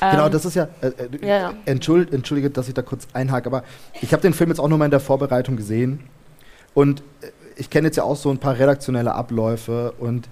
Genau, 0.00 0.26
ähm, 0.26 0.32
das 0.32 0.44
ist 0.44 0.54
ja, 0.54 0.68
äh, 0.80 0.86
äh, 0.86 1.26
ja. 1.26 1.54
Entschuld, 1.64 2.12
entschuldige, 2.12 2.50
dass 2.50 2.68
ich 2.68 2.74
da 2.74 2.82
kurz 2.82 3.08
einhake, 3.12 3.46
aber 3.46 3.64
ich 4.00 4.12
habe 4.12 4.22
den 4.22 4.34
Film 4.34 4.50
jetzt 4.50 4.60
auch 4.60 4.68
nur 4.68 4.78
mal 4.78 4.84
in 4.84 4.92
der 4.92 5.00
Vorbereitung 5.00 5.56
gesehen 5.56 6.08
und 6.74 7.00
äh, 7.22 7.30
ich 7.56 7.70
kenne 7.70 7.88
jetzt 7.88 7.96
ja 7.96 8.04
auch 8.04 8.14
so 8.14 8.30
ein 8.30 8.38
paar 8.38 8.56
redaktionelle 8.56 9.12
Abläufe 9.12 9.92
und 9.98 10.28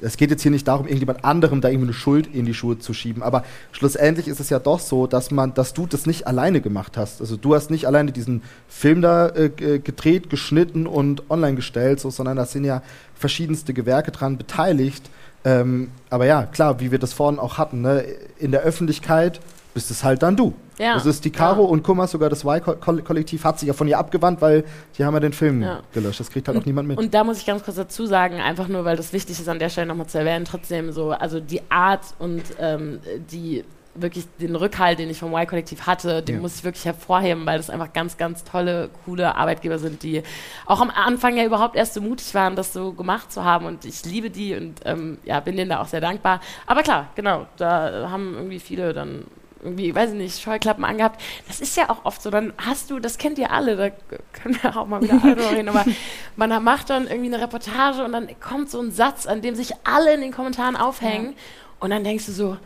es 0.00 0.16
geht 0.16 0.30
jetzt 0.30 0.42
hier 0.42 0.50
nicht 0.50 0.68
darum, 0.68 0.86
irgendjemand 0.86 1.24
anderem 1.24 1.60
da 1.60 1.68
irgendwie 1.68 1.88
eine 1.88 1.94
Schuld 1.94 2.26
in 2.32 2.44
die 2.44 2.54
Schuhe 2.54 2.78
zu 2.78 2.92
schieben, 2.92 3.22
aber 3.22 3.44
schlussendlich 3.72 4.28
ist 4.28 4.40
es 4.40 4.50
ja 4.50 4.58
doch 4.58 4.80
so, 4.80 5.06
dass 5.06 5.30
man, 5.30 5.54
dass 5.54 5.74
du 5.74 5.86
das 5.86 6.06
nicht 6.06 6.26
alleine 6.26 6.60
gemacht 6.60 6.96
hast. 6.96 7.20
Also 7.20 7.36
du 7.36 7.54
hast 7.54 7.70
nicht 7.70 7.86
alleine 7.86 8.12
diesen 8.12 8.42
Film 8.68 9.02
da 9.02 9.28
äh, 9.28 9.48
gedreht, 9.50 10.30
geschnitten 10.30 10.86
und 10.86 11.30
online 11.30 11.56
gestellt, 11.56 12.00
so, 12.00 12.10
sondern 12.10 12.36
da 12.36 12.46
sind 12.46 12.64
ja 12.64 12.82
verschiedenste 13.14 13.72
Gewerke 13.74 14.10
dran 14.10 14.36
beteiligt. 14.36 15.08
Ähm, 15.44 15.90
aber 16.10 16.26
ja, 16.26 16.44
klar, 16.44 16.80
wie 16.80 16.90
wir 16.90 16.98
das 16.98 17.12
vorhin 17.12 17.38
auch 17.38 17.56
hatten, 17.56 17.80
ne? 17.80 18.04
in 18.38 18.50
der 18.50 18.62
Öffentlichkeit 18.62 19.40
bist 19.76 19.90
es 19.90 20.02
halt 20.02 20.22
dann 20.22 20.36
du. 20.36 20.54
Ja. 20.78 20.94
Das 20.94 21.04
ist 21.04 21.22
die 21.26 21.30
Caro 21.30 21.64
ja. 21.64 21.68
und 21.68 21.82
Kummer, 21.82 22.06
sogar 22.06 22.30
das 22.30 22.44
Y-Kollektiv 22.44 23.44
hat 23.44 23.58
sich 23.58 23.66
ja 23.66 23.74
von 23.74 23.86
ihr 23.86 23.98
abgewandt, 23.98 24.40
weil 24.40 24.64
die 24.96 25.04
haben 25.04 25.12
ja 25.12 25.20
den 25.20 25.34
Film 25.34 25.62
ja. 25.62 25.82
gelöscht. 25.92 26.18
Das 26.18 26.30
kriegt 26.30 26.48
halt 26.48 26.56
und, 26.56 26.62
auch 26.62 26.66
niemand 26.66 26.88
mit. 26.88 26.96
Und 26.96 27.12
da 27.12 27.24
muss 27.24 27.40
ich 27.40 27.44
ganz 27.44 27.62
kurz 27.62 27.76
dazu 27.76 28.06
sagen, 28.06 28.40
einfach 28.40 28.68
nur, 28.68 28.86
weil 28.86 28.96
das 28.96 29.12
wichtig 29.12 29.38
ist, 29.38 29.50
an 29.50 29.58
der 29.58 29.68
Stelle 29.68 29.86
nochmal 29.86 30.06
zu 30.06 30.18
erwähnen, 30.18 30.46
trotzdem 30.46 30.92
so, 30.92 31.10
also 31.10 31.40
die 31.40 31.60
Art 31.70 32.00
und 32.18 32.42
ähm, 32.58 33.00
die 33.30 33.64
wirklich 33.94 34.24
den 34.40 34.56
Rückhalt, 34.56 34.98
den 34.98 35.10
ich 35.10 35.18
vom 35.18 35.34
Y-Kollektiv 35.34 35.86
hatte, 35.86 36.22
den 36.22 36.36
ja. 36.36 36.40
muss 36.40 36.56
ich 36.56 36.64
wirklich 36.64 36.86
hervorheben, 36.86 37.44
weil 37.44 37.58
das 37.58 37.68
einfach 37.68 37.92
ganz, 37.92 38.16
ganz 38.16 38.44
tolle, 38.44 38.88
coole 39.04 39.34
Arbeitgeber 39.34 39.78
sind, 39.78 40.02
die 40.02 40.22
auch 40.64 40.80
am 40.80 40.88
Anfang 40.88 41.36
ja 41.36 41.44
überhaupt 41.44 41.76
erst 41.76 41.92
so 41.92 42.00
mutig 42.00 42.32
waren, 42.32 42.56
das 42.56 42.72
so 42.72 42.94
gemacht 42.94 43.30
zu 43.30 43.44
haben. 43.44 43.66
Und 43.66 43.84
ich 43.84 44.06
liebe 44.06 44.30
die 44.30 44.54
und 44.54 44.80
ähm, 44.86 45.18
ja, 45.24 45.40
bin 45.40 45.54
denen 45.54 45.68
da 45.68 45.82
auch 45.82 45.88
sehr 45.88 46.00
dankbar. 46.00 46.40
Aber 46.66 46.82
klar, 46.82 47.08
genau, 47.14 47.46
da 47.58 48.08
haben 48.10 48.36
irgendwie 48.36 48.60
viele 48.60 48.94
dann 48.94 49.24
irgendwie, 49.66 49.94
weiß 49.94 50.10
ich 50.10 50.16
nicht, 50.16 50.40
Scheuklappen 50.40 50.84
angehabt. 50.84 51.20
Das 51.48 51.60
ist 51.60 51.76
ja 51.76 51.90
auch 51.90 52.04
oft 52.04 52.22
so. 52.22 52.30
Dann 52.30 52.52
hast 52.56 52.90
du, 52.90 52.98
das 52.98 53.18
kennt 53.18 53.38
ihr 53.38 53.50
alle, 53.50 53.76
da 53.76 53.90
können 54.32 54.58
wir 54.62 54.76
auch 54.76 54.86
mal 54.86 55.02
wieder 55.02 55.20
alle 55.22 55.50
reden, 55.50 55.68
aber 55.68 55.84
man 56.36 56.62
macht 56.62 56.90
dann 56.90 57.08
irgendwie 57.08 57.34
eine 57.34 57.42
Reportage 57.42 58.04
und 58.04 58.12
dann 58.12 58.28
kommt 58.40 58.70
so 58.70 58.80
ein 58.80 58.92
Satz, 58.92 59.26
an 59.26 59.42
dem 59.42 59.54
sich 59.54 59.72
alle 59.84 60.14
in 60.14 60.20
den 60.20 60.32
Kommentaren 60.32 60.76
aufhängen. 60.76 61.32
Ja. 61.32 61.36
Und 61.80 61.90
dann 61.90 62.04
denkst 62.04 62.26
du 62.26 62.32
so, 62.32 62.56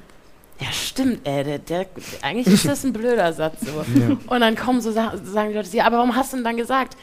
ja, 0.61 0.71
stimmt, 0.73 1.27
ey, 1.27 1.43
der, 1.43 1.59
der, 1.59 1.87
eigentlich 2.23 2.47
ist 2.55 2.67
das 2.67 2.85
ein 2.85 2.93
blöder 2.93 3.33
Satz 3.33 3.61
so. 3.61 3.85
Ja. 3.99 4.17
Und 4.27 4.41
dann 4.41 4.57
kommen 4.57 4.81
so 4.81 4.93
sagen 4.93 5.23
die 5.25 5.55
Leute, 5.55 5.77
ja, 5.77 5.87
aber 5.87 5.97
warum 5.97 6.15
hast 6.15 6.33
du 6.33 6.37
denn 6.37 6.45
dann 6.45 6.57
gesagt? 6.57 6.97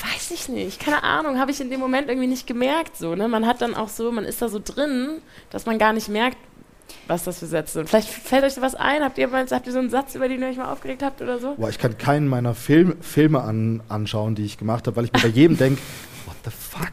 Weiß 0.00 0.30
ich 0.30 0.48
nicht, 0.48 0.78
keine 0.78 1.02
Ahnung, 1.02 1.40
habe 1.40 1.50
ich 1.50 1.60
in 1.60 1.70
dem 1.70 1.80
Moment 1.80 2.08
irgendwie 2.08 2.28
nicht 2.28 2.46
gemerkt 2.46 2.96
so, 2.96 3.16
ne? 3.16 3.26
Man 3.26 3.46
hat 3.46 3.62
dann 3.62 3.74
auch 3.74 3.88
so, 3.88 4.12
man 4.12 4.24
ist 4.24 4.40
da 4.40 4.48
so 4.48 4.60
drin, 4.62 5.20
dass 5.50 5.66
man 5.66 5.76
gar 5.78 5.92
nicht 5.92 6.08
merkt, 6.08 6.36
was 7.06 7.24
das 7.24 7.38
für 7.38 7.46
Sätze 7.46 7.74
sind. 7.74 7.88
Vielleicht 7.88 8.08
fällt 8.08 8.44
euch 8.44 8.54
da 8.54 8.62
was 8.62 8.74
ein? 8.74 9.02
Habt 9.02 9.18
ihr, 9.18 9.28
mal, 9.28 9.46
habt 9.48 9.66
ihr 9.66 9.72
so 9.72 9.78
einen 9.78 9.90
Satz, 9.90 10.14
über 10.14 10.28
den 10.28 10.42
ihr 10.42 10.48
euch 10.48 10.56
mal 10.56 10.72
aufgeregt 10.72 11.02
habt 11.02 11.22
oder 11.22 11.38
so? 11.38 11.54
Boah, 11.56 11.68
ich 11.68 11.78
kann 11.78 11.98
keinen 11.98 12.28
meiner 12.28 12.54
Film, 12.54 12.96
Filme 13.00 13.40
an, 13.42 13.82
anschauen, 13.88 14.34
die 14.34 14.44
ich 14.44 14.58
gemacht 14.58 14.86
habe, 14.86 14.96
weil 14.96 15.04
ich 15.04 15.12
mir 15.12 15.20
bei 15.20 15.28
jedem 15.28 15.56
denke, 15.58 15.80
what 16.26 16.36
the 16.44 16.50
fuck? 16.50 16.92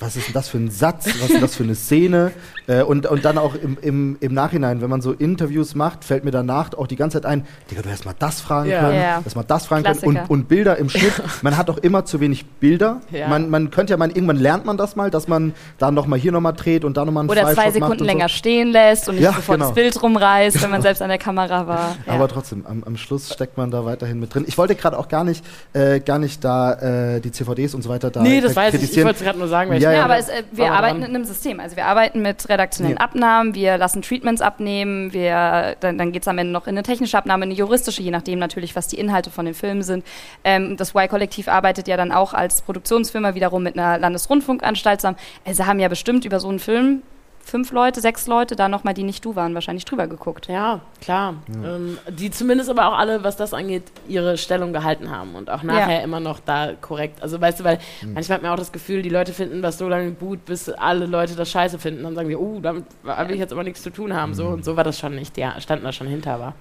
was 0.00 0.16
ist 0.16 0.28
denn 0.28 0.34
das 0.34 0.48
für 0.48 0.58
ein 0.58 0.70
Satz, 0.70 1.06
was 1.06 1.14
ist 1.14 1.32
denn 1.34 1.40
das 1.40 1.54
für 1.56 1.62
eine 1.62 1.74
Szene? 1.74 2.32
Äh, 2.66 2.82
und, 2.82 3.06
und 3.06 3.24
dann 3.24 3.36
auch 3.36 3.54
im, 3.54 3.76
im, 3.82 4.16
im 4.20 4.34
Nachhinein, 4.34 4.80
wenn 4.80 4.88
man 4.88 5.02
so 5.02 5.12
Interviews 5.12 5.74
macht, 5.74 6.04
fällt 6.04 6.24
mir 6.24 6.30
danach 6.30 6.72
auch 6.74 6.86
die 6.86 6.96
ganze 6.96 7.20
Zeit 7.20 7.26
ein, 7.26 7.46
Digga, 7.70 7.82
du 7.82 7.88
hättest 7.88 8.06
mal 8.06 8.14
das 8.18 8.40
fragen 8.40 8.70
ja. 8.70 8.80
können, 8.80 8.94
ja. 8.94 9.18
hättest 9.18 9.36
mal 9.36 9.42
das 9.42 9.66
fragen 9.66 9.84
Klassiker. 9.84 10.06
können. 10.06 10.26
Und, 10.28 10.30
und 10.30 10.48
Bilder 10.48 10.78
im 10.78 10.88
Schnitt, 10.88 11.12
man 11.42 11.56
hat 11.56 11.68
auch 11.68 11.78
immer 11.78 12.04
zu 12.04 12.20
wenig 12.20 12.46
Bilder. 12.46 13.00
Ja. 13.10 13.28
Man, 13.28 13.50
man 13.50 13.70
könnte 13.70 13.92
ja 13.92 13.96
mal, 13.96 14.08
irgendwann 14.08 14.38
lernt 14.38 14.64
man 14.64 14.76
das 14.76 14.96
mal, 14.96 15.10
dass 15.10 15.28
man 15.28 15.52
da 15.78 15.90
nochmal 15.90 16.18
hier 16.18 16.32
nochmal 16.32 16.54
dreht 16.54 16.84
und 16.84 16.96
da 16.96 17.04
nochmal 17.04 17.22
einen 17.22 17.30
Oder 17.30 17.52
zwei 17.52 17.70
Sekunden 17.70 18.04
länger 18.04 18.28
so. 18.28 18.34
stehen 18.34 18.72
lässt 18.72 19.08
und 19.08 19.16
nicht 19.16 19.26
sofort 19.26 19.58
genau. 19.58 19.66
das 19.66 19.74
Bild 19.74 20.02
rumreißt, 20.02 20.62
wenn 20.62 20.70
man 20.70 20.82
selbst 20.82 21.02
an 21.02 21.08
der 21.08 21.18
Kamera 21.18 21.66
war. 21.66 21.96
Aber 22.06 22.28
trotzdem, 22.28 22.64
am, 22.66 22.82
am 22.84 22.96
Schluss 22.96 23.32
steckt 23.32 23.58
man 23.58 23.70
da 23.70 23.84
weiterhin 23.84 24.20
mit 24.20 24.34
drin. 24.34 24.44
Ich 24.46 24.56
wollte 24.56 24.74
gerade 24.74 24.98
auch 24.98 25.08
gar 25.08 25.24
nicht, 25.24 25.44
äh, 25.74 26.00
gar 26.00 26.18
nicht 26.18 26.42
da 26.42 27.14
äh, 27.14 27.20
die 27.20 27.30
CVDs 27.30 27.74
und 27.74 27.82
so 27.82 27.90
weiter 27.90 28.10
da 28.10 28.22
Nee, 28.22 28.40
das 28.40 28.56
weiß 28.56 28.74
ich. 28.74 28.82
Ich 28.84 28.96
wollte 29.04 29.18
es 29.18 29.22
gerade 29.22 29.38
nur 29.38 29.48
sagen. 29.48 29.72
Ja, 29.74 29.92
ja, 29.92 30.04
aber 30.04 30.16
es, 30.16 30.28
äh, 30.28 30.44
wir 30.52 30.72
arbeiten 30.72 31.02
in 31.02 31.14
einem 31.14 31.24
System. 31.24 31.60
Also 31.60 31.76
wir 31.76 31.86
arbeiten 31.86 32.22
mit 32.22 32.48
redaktionellen 32.54 32.96
ja. 32.98 33.04
Abnahmen, 33.04 33.54
wir 33.54 33.78
lassen 33.78 34.02
Treatments 34.02 34.40
abnehmen, 34.40 35.12
wir, 35.12 35.76
dann, 35.80 35.98
dann 35.98 36.12
geht 36.12 36.22
es 36.22 36.28
am 36.28 36.38
Ende 36.38 36.52
noch 36.52 36.66
in 36.66 36.74
eine 36.74 36.82
technische 36.82 37.18
Abnahme, 37.18 37.44
eine 37.44 37.54
juristische, 37.54 38.02
je 38.02 38.10
nachdem 38.10 38.38
natürlich, 38.38 38.74
was 38.74 38.88
die 38.88 38.98
Inhalte 38.98 39.30
von 39.30 39.44
den 39.44 39.54
Filmen 39.54 39.82
sind. 39.82 40.04
Ähm, 40.42 40.76
das 40.76 40.94
Y-Kollektiv 40.94 41.48
arbeitet 41.48 41.88
ja 41.88 41.96
dann 41.96 42.12
auch 42.12 42.34
als 42.34 42.62
Produktionsfirma 42.62 43.34
wiederum 43.34 43.62
mit 43.62 43.78
einer 43.78 43.98
Landesrundfunkanstalt 43.98 45.00
zusammen. 45.00 45.18
Also 45.44 45.66
haben 45.66 45.80
ja 45.80 45.88
bestimmt 45.88 46.24
über 46.24 46.40
so 46.40 46.48
einen 46.48 46.58
Film 46.58 47.02
fünf 47.44 47.72
Leute, 47.72 48.00
sechs 48.00 48.26
Leute, 48.26 48.56
da 48.56 48.68
nochmal, 48.68 48.94
die 48.94 49.02
nicht 49.02 49.24
du 49.24 49.36
waren, 49.36 49.54
wahrscheinlich 49.54 49.84
drüber 49.84 50.06
geguckt. 50.06 50.48
Ja, 50.48 50.80
klar. 51.00 51.34
Ja. 51.62 51.76
Ähm, 51.76 51.98
die 52.08 52.30
zumindest 52.30 52.70
aber 52.70 52.88
auch 52.88 52.98
alle, 52.98 53.22
was 53.22 53.36
das 53.36 53.54
angeht, 53.54 53.84
ihre 54.08 54.36
Stellung 54.38 54.72
gehalten 54.72 55.10
haben 55.10 55.34
und 55.34 55.50
auch 55.50 55.62
nachher 55.62 55.98
ja. 55.98 56.04
immer 56.04 56.20
noch 56.20 56.40
da 56.40 56.72
korrekt. 56.80 57.22
Also 57.22 57.40
weißt 57.40 57.60
du, 57.60 57.64
weil 57.64 57.78
mhm. 58.02 58.14
manchmal 58.14 58.36
hat 58.36 58.42
man 58.42 58.52
auch 58.52 58.58
das 58.58 58.72
Gefühl, 58.72 59.02
die 59.02 59.10
Leute 59.10 59.32
finden 59.32 59.62
das 59.62 59.78
so 59.78 59.88
lange 59.88 60.12
gut, 60.12 60.44
bis 60.44 60.68
alle 60.68 61.06
Leute 61.06 61.36
das 61.36 61.50
scheiße 61.50 61.78
finden. 61.78 62.02
Dann 62.02 62.14
sagen 62.14 62.28
die, 62.28 62.36
oh, 62.36 62.60
damit 62.60 62.84
will 63.02 63.34
ich 63.34 63.40
jetzt 63.40 63.52
aber 63.52 63.62
nichts 63.62 63.82
zu 63.82 63.90
tun 63.90 64.14
haben. 64.14 64.30
Mhm. 64.30 64.34
So 64.34 64.46
und 64.46 64.64
so 64.64 64.76
war 64.76 64.84
das 64.84 64.98
schon 64.98 65.14
nicht. 65.14 65.36
Ja, 65.36 65.60
standen 65.60 65.84
da 65.84 65.92
schon 65.92 66.06
hinter 66.06 66.40
war. 66.40 66.54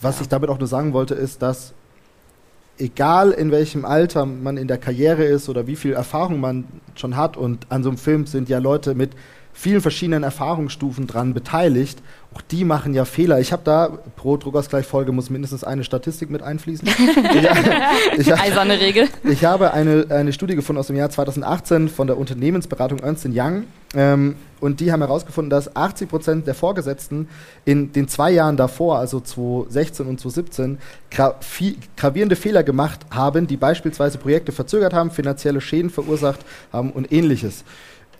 Was 0.00 0.16
ja. 0.16 0.22
ich 0.22 0.28
damit 0.28 0.50
auch 0.50 0.58
nur 0.58 0.68
sagen 0.68 0.92
wollte, 0.92 1.14
ist, 1.14 1.42
dass 1.42 1.74
egal 2.78 3.30
in 3.30 3.50
welchem 3.50 3.84
Alter 3.84 4.26
man 4.26 4.56
in 4.56 4.68
der 4.68 4.78
Karriere 4.78 5.24
ist 5.24 5.48
oder 5.48 5.66
wie 5.66 5.76
viel 5.76 5.92
Erfahrung 5.92 6.40
man 6.40 6.64
schon 6.94 7.16
hat 7.16 7.36
und 7.36 7.66
an 7.70 7.82
so 7.82 7.90
einem 7.90 7.98
Film 7.98 8.26
sind 8.26 8.48
ja 8.48 8.58
Leute 8.58 8.94
mit 8.94 9.10
vielen 9.54 9.80
verschiedenen 9.80 10.24
Erfahrungsstufen 10.24 11.06
dran 11.06 11.32
beteiligt. 11.32 12.02
Auch 12.34 12.42
die 12.42 12.64
machen 12.64 12.92
ja 12.92 13.04
Fehler. 13.04 13.38
Ich 13.38 13.52
habe 13.52 13.62
da 13.64 13.98
pro 14.16 14.36
Druckausgleich-Folge 14.36 15.12
muss 15.12 15.30
mindestens 15.30 15.62
eine 15.62 15.84
Statistik 15.84 16.28
mit 16.28 16.42
einfließen. 16.42 16.88
ich, 18.18 18.18
ich, 18.18 18.34
Eiserne 18.34 18.80
Regel. 18.80 19.08
Ich 19.22 19.44
habe 19.44 19.72
eine, 19.72 20.06
eine 20.10 20.32
Studie 20.32 20.56
gefunden 20.56 20.80
aus 20.80 20.88
dem 20.88 20.96
Jahr 20.96 21.08
2018 21.08 21.88
von 21.88 22.08
der 22.08 22.18
Unternehmensberatung 22.18 22.98
Ernst 22.98 23.26
Young. 23.30 23.64
Ähm, 23.94 24.34
und 24.58 24.80
die 24.80 24.90
haben 24.90 25.00
herausgefunden, 25.00 25.50
dass 25.50 25.76
80 25.76 26.08
Prozent 26.08 26.46
der 26.48 26.54
Vorgesetzten 26.54 27.28
in 27.64 27.92
den 27.92 28.08
zwei 28.08 28.32
Jahren 28.32 28.56
davor, 28.56 28.98
also 28.98 29.20
2016 29.20 30.06
und 30.06 30.20
2017, 30.20 30.78
gra 31.10 31.38
gravierende 31.96 32.34
Fehler 32.34 32.64
gemacht 32.64 33.00
haben, 33.10 33.46
die 33.46 33.56
beispielsweise 33.56 34.18
Projekte 34.18 34.50
verzögert 34.50 34.92
haben, 34.92 35.12
finanzielle 35.12 35.60
Schäden 35.60 35.90
verursacht 35.90 36.40
haben 36.72 36.90
und 36.90 37.12
ähnliches. 37.12 37.62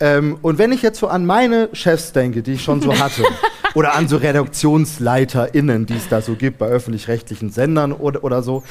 Ähm, 0.00 0.38
und 0.42 0.58
wenn 0.58 0.72
ich 0.72 0.82
jetzt 0.82 0.98
so 0.98 1.08
an 1.08 1.26
meine 1.26 1.68
Chefs 1.72 2.12
denke, 2.12 2.42
die 2.42 2.52
ich 2.52 2.62
schon 2.62 2.80
so 2.80 2.98
hatte, 2.98 3.22
oder 3.74 3.94
an 3.94 4.08
so 4.08 4.16
RedaktionsleiterInnen, 4.16 5.86
die 5.86 5.94
es 5.94 6.08
da 6.08 6.20
so 6.20 6.34
gibt 6.34 6.58
bei 6.58 6.66
öffentlich-rechtlichen 6.66 7.50
Sendern 7.50 7.92
oder, 7.92 8.24
oder 8.24 8.42
so, 8.42 8.62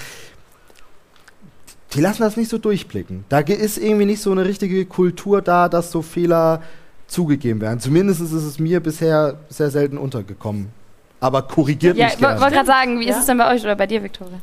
die 1.94 2.02
lassen 2.02 2.24
das 2.24 2.38
nicht 2.38 2.50
so 2.50 2.58
durchblicken. 2.58 3.26
Da 3.30 3.40
ist 3.40 3.78
irgendwie 3.78 4.06
nicht 4.06 4.22
so 4.22 4.32
eine 4.32 4.46
richtige 4.46 4.86
Kultur 4.86 5.42
da, 5.42 5.70
dass 5.70 5.92
so 5.92 6.02
Fehler 6.02 6.62
zugegeben 7.08 7.62
werden. 7.62 7.80
Zumindest 7.80 8.22
ist 8.22 8.32
es 8.32 8.58
mir 8.58 8.80
bisher 8.80 9.38
sehr 9.50 9.70
selten 9.70 9.98
untergekommen. 9.98 10.70
Aber 11.20 11.44
korrigiert 11.44 11.96
ja, 11.96 12.06
mich 12.06 12.18
gerne. 12.18 12.36
Ich 12.36 12.42
wollte 12.42 12.56
gerade 12.56 12.68
sagen, 12.68 13.00
wie 13.00 13.06
ja? 13.06 13.12
ist 13.12 13.20
es 13.20 13.26
denn 13.28 13.38
bei 13.38 13.54
euch 13.54 13.64
oder 13.64 13.76
bei 13.76 13.88
dir, 13.88 14.04
Viktoria? 14.04 14.42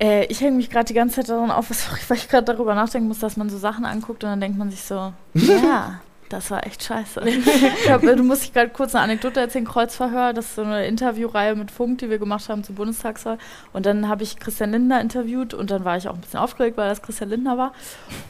Äh, 0.00 0.26
ich 0.26 0.40
hänge 0.40 0.56
mich 0.56 0.70
gerade 0.70 0.86
die 0.86 0.94
ganze 0.94 1.16
Zeit 1.16 1.28
daran 1.28 1.50
auf, 1.50 1.70
weil 2.08 2.16
ich 2.16 2.28
gerade 2.28 2.44
darüber 2.44 2.74
nachdenken 2.74 3.08
muss, 3.08 3.18
dass 3.18 3.36
man 3.36 3.50
so 3.50 3.58
Sachen 3.58 3.84
anguckt 3.84 4.24
und 4.24 4.30
dann 4.30 4.40
denkt 4.40 4.58
man 4.58 4.70
sich 4.70 4.82
so, 4.82 5.12
ja, 5.34 6.00
das 6.28 6.50
war 6.50 6.66
echt 6.66 6.82
scheiße. 6.82 7.22
hab, 7.88 8.02
du 8.02 8.22
musst 8.22 8.44
dich 8.44 8.52
gerade 8.52 8.70
kurz 8.70 8.94
eine 8.94 9.04
Anekdote 9.04 9.40
erzählen, 9.40 9.64
Kreuzverhör, 9.64 10.32
das 10.32 10.46
ist 10.46 10.54
so 10.56 10.62
eine 10.62 10.86
Interviewreihe 10.86 11.54
mit 11.54 11.70
Funk, 11.70 11.98
die 11.98 12.10
wir 12.10 12.18
gemacht 12.18 12.48
haben 12.48 12.64
zur 12.64 12.74
Bundestagswahl. 12.74 13.38
Und 13.72 13.86
dann 13.86 14.08
habe 14.08 14.22
ich 14.22 14.38
Christian 14.38 14.72
Lindner 14.72 15.00
interviewt 15.00 15.54
und 15.54 15.70
dann 15.70 15.84
war 15.84 15.96
ich 15.96 16.08
auch 16.08 16.14
ein 16.14 16.20
bisschen 16.20 16.40
aufgeregt, 16.40 16.76
weil 16.76 16.88
das 16.88 17.02
Christian 17.02 17.30
Lindner 17.30 17.58
war. 17.58 17.72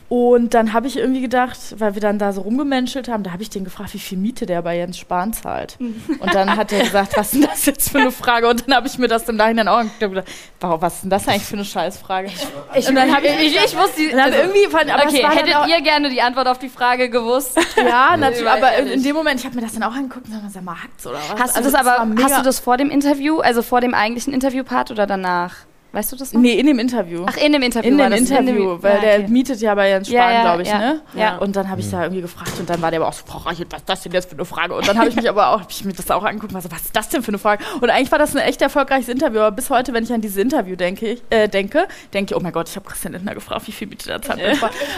Und 0.09 0.55
dann 0.55 0.73
habe 0.73 0.87
ich 0.87 0.97
irgendwie 0.97 1.21
gedacht, 1.21 1.59
weil 1.79 1.95
wir 1.95 2.01
dann 2.01 2.19
da 2.19 2.33
so 2.33 2.41
rumgemenschelt 2.43 3.09
haben, 3.09 3.23
da 3.23 3.33
habe 3.33 3.43
ich 3.43 3.51
den 3.51 3.65
gefragt, 3.65 3.93
wie 3.95 3.99
viel 3.99 4.19
Miete 4.19 4.47
der 4.47 4.63
bei 4.63 4.77
Jens 4.77 4.97
Spahn 4.97 5.33
zahlt. 5.33 5.77
Und 5.79 6.35
dann 6.35 6.57
hat 6.57 6.73
er 6.73 6.85
gesagt, 6.85 7.17
was 7.17 7.33
ist 7.33 7.35
denn 7.35 7.51
das 7.51 7.67
jetzt 7.67 7.91
für 7.91 7.99
eine 7.99 8.11
Frage? 8.11 8.49
Und 8.49 8.67
dann 8.67 8.77
habe 8.77 8.87
ich 8.87 8.99
mir 8.99 9.09
das 9.09 9.29
im 9.29 9.37
Nachhinein 9.37 9.69
auch 9.69 9.83
gedacht, 9.99 10.29
wow, 10.61 10.81
was 10.81 10.95
ist 10.95 11.03
denn 11.03 11.11
das 11.11 11.29
eigentlich 11.29 11.45
für 11.45 11.57
eine 11.57 11.65
Scheißfrage? 11.65 12.31
Ich, 12.75 12.89
und 12.89 12.95
dann 12.95 13.15
habe 13.15 13.27
ich, 13.27 13.39
ich, 13.39 13.57
ich 13.57 13.77
wusste, 13.77 14.01
die, 14.01 14.15
also, 14.15 14.39
irgendwie 14.39 14.67
fand, 14.71 14.91
aber 14.93 15.05
okay, 15.05 15.27
hättet 15.29 15.69
ihr 15.69 15.81
gerne 15.83 16.11
die 16.11 16.23
Antwort 16.23 16.49
auf 16.49 16.59
die 16.59 16.69
Frage 16.69 17.11
gewusst? 17.11 17.59
Ja, 17.89 18.17
natürlich, 18.19 18.49
aber 18.49 18.77
in 18.77 19.03
dem 19.03 19.17
Moment, 19.17 19.41
ich 19.41 19.47
habe 19.47 19.57
mir 19.57 19.63
das 19.63 19.73
dann 19.73 19.83
auch 19.83 19.95
angeguckt 19.95 20.27
und 20.29 20.51
sag 20.51 20.63
mal, 20.63 20.83
hackt's 20.83 21.07
oder 21.07 21.17
was? 21.17 21.41
Hast 21.41 21.57
also 21.57 21.71
du 21.71 21.77
das 21.77 21.87
aber, 21.87 22.23
hast 22.23 22.39
du 22.39 22.43
das 22.43 22.59
vor 22.59 22.77
dem 22.77 22.91
Interview, 22.91 23.41
also 23.41 23.63
vor 23.63 23.81
dem 23.81 23.95
eigentlichen 23.95 24.33
Interviewpart 24.33 24.91
oder 24.91 25.07
danach? 25.07 25.55
Weißt 25.91 26.13
du 26.13 26.17
das 26.17 26.35
noch? 26.35 26.41
Nee, 26.41 26.53
in 26.53 26.67
dem 26.67 26.79
Interview. 26.79 27.25
Ach, 27.27 27.37
in 27.39 27.53
dem 27.53 27.63
Interview. 27.63 27.91
In 27.91 27.97
dem 27.97 28.13
Interview, 28.13 28.73
in 28.75 28.83
weil 28.83 28.93
ja, 28.93 28.99
okay. 28.99 29.19
der 29.21 29.29
mietet 29.29 29.61
ja 29.61 29.75
bei 29.75 29.89
Jens 29.89 30.09
Spahn, 30.09 30.19
ja, 30.19 30.33
ja, 30.33 30.43
glaube 30.43 30.63
ich, 30.63 30.73
ne? 30.73 31.01
Ja. 31.15 31.39
Und 31.39 31.57
dann 31.57 31.71
habe 31.71 31.81
ich 31.81 31.91
da 31.91 32.03
irgendwie 32.03 32.21
gefragt 32.21 32.53
und 32.59 32.69
dann 32.69 32.83
war 32.83 32.91
der 32.91 33.01
aber 33.01 33.09
auch 33.09 33.15
so, 33.15 33.25
Frau 33.25 33.39
Reichelt, 33.39 33.73
was 33.73 33.81
ist 33.81 33.89
das 33.89 34.03
denn 34.03 34.13
jetzt 34.13 34.29
für 34.29 34.37
eine 34.37 34.45
Frage? 34.45 34.75
Und 34.75 34.87
dann 34.87 34.99
habe 34.99 35.09
ich 35.09 35.17
mich 35.17 35.29
aber 35.29 35.49
auch, 35.49 35.61
habe 35.61 35.71
ich 35.71 35.85
mir 35.85 35.95
das 35.95 36.11
auch 36.11 36.25
angeguckt 36.25 36.53
und 36.53 36.55
war 36.55 36.63
so, 36.63 36.71
was 36.71 36.83
ist 36.83 36.95
das 36.95 37.09
denn 37.09 37.23
für 37.23 37.29
eine 37.29 37.39
Frage? 37.39 37.65
Und 37.81 37.89
eigentlich 37.89 38.13
war 38.13 38.19
das 38.19 38.37
ein 38.37 38.43
echt 38.43 38.61
erfolgreiches 38.61 39.09
Interview, 39.09 39.41
aber 39.41 39.57
bis 39.57 39.71
heute, 39.71 39.95
wenn 39.95 40.05
ich 40.05 40.13
an 40.13 40.21
dieses 40.21 40.37
Interview 40.37 40.77
denke, 40.77 41.19
äh, 41.31 41.49
denke, 41.49 41.89
denke 42.13 42.33
ich, 42.33 42.37
oh 42.37 42.41
mein 42.41 42.53
Gott, 42.53 42.69
ich 42.69 42.77
habe 42.77 42.87
Christian 42.87 43.15
Lindner 43.15 43.35
gefragt, 43.35 43.67
wie 43.67 43.73
viel 43.73 43.87
bietet 43.87 44.09
er 44.09 44.21
zahlt. 44.21 44.41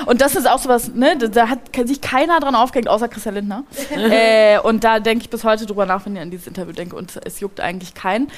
und 0.07 0.21
das 0.21 0.35
ist 0.35 0.51
auch 0.51 0.59
sowas, 0.59 0.93
ne? 0.93 1.17
Da 1.17 1.49
hat 1.49 1.61
sich 1.85 2.01
keiner 2.01 2.41
dran 2.41 2.57
aufgehängt, 2.57 2.89
außer 2.89 3.07
Christian 3.07 3.37
Lindner. 3.37 3.63
äh, 3.95 4.59
und 4.59 4.83
da 4.83 4.99
denke 4.99 5.23
ich 5.23 5.31
bis 5.31 5.45
heute 5.45 5.67
drüber 5.67 5.87
nach, 5.87 6.05
wenn 6.05 6.17
ich 6.17 6.23
an 6.23 6.33
dieses 6.33 6.49
Interview 6.49 6.73
denke 6.73 6.97
und 6.97 7.13
es 7.25 7.39
juckt 7.39 7.61
eigentlich 7.61 7.95
keinen. 7.95 8.29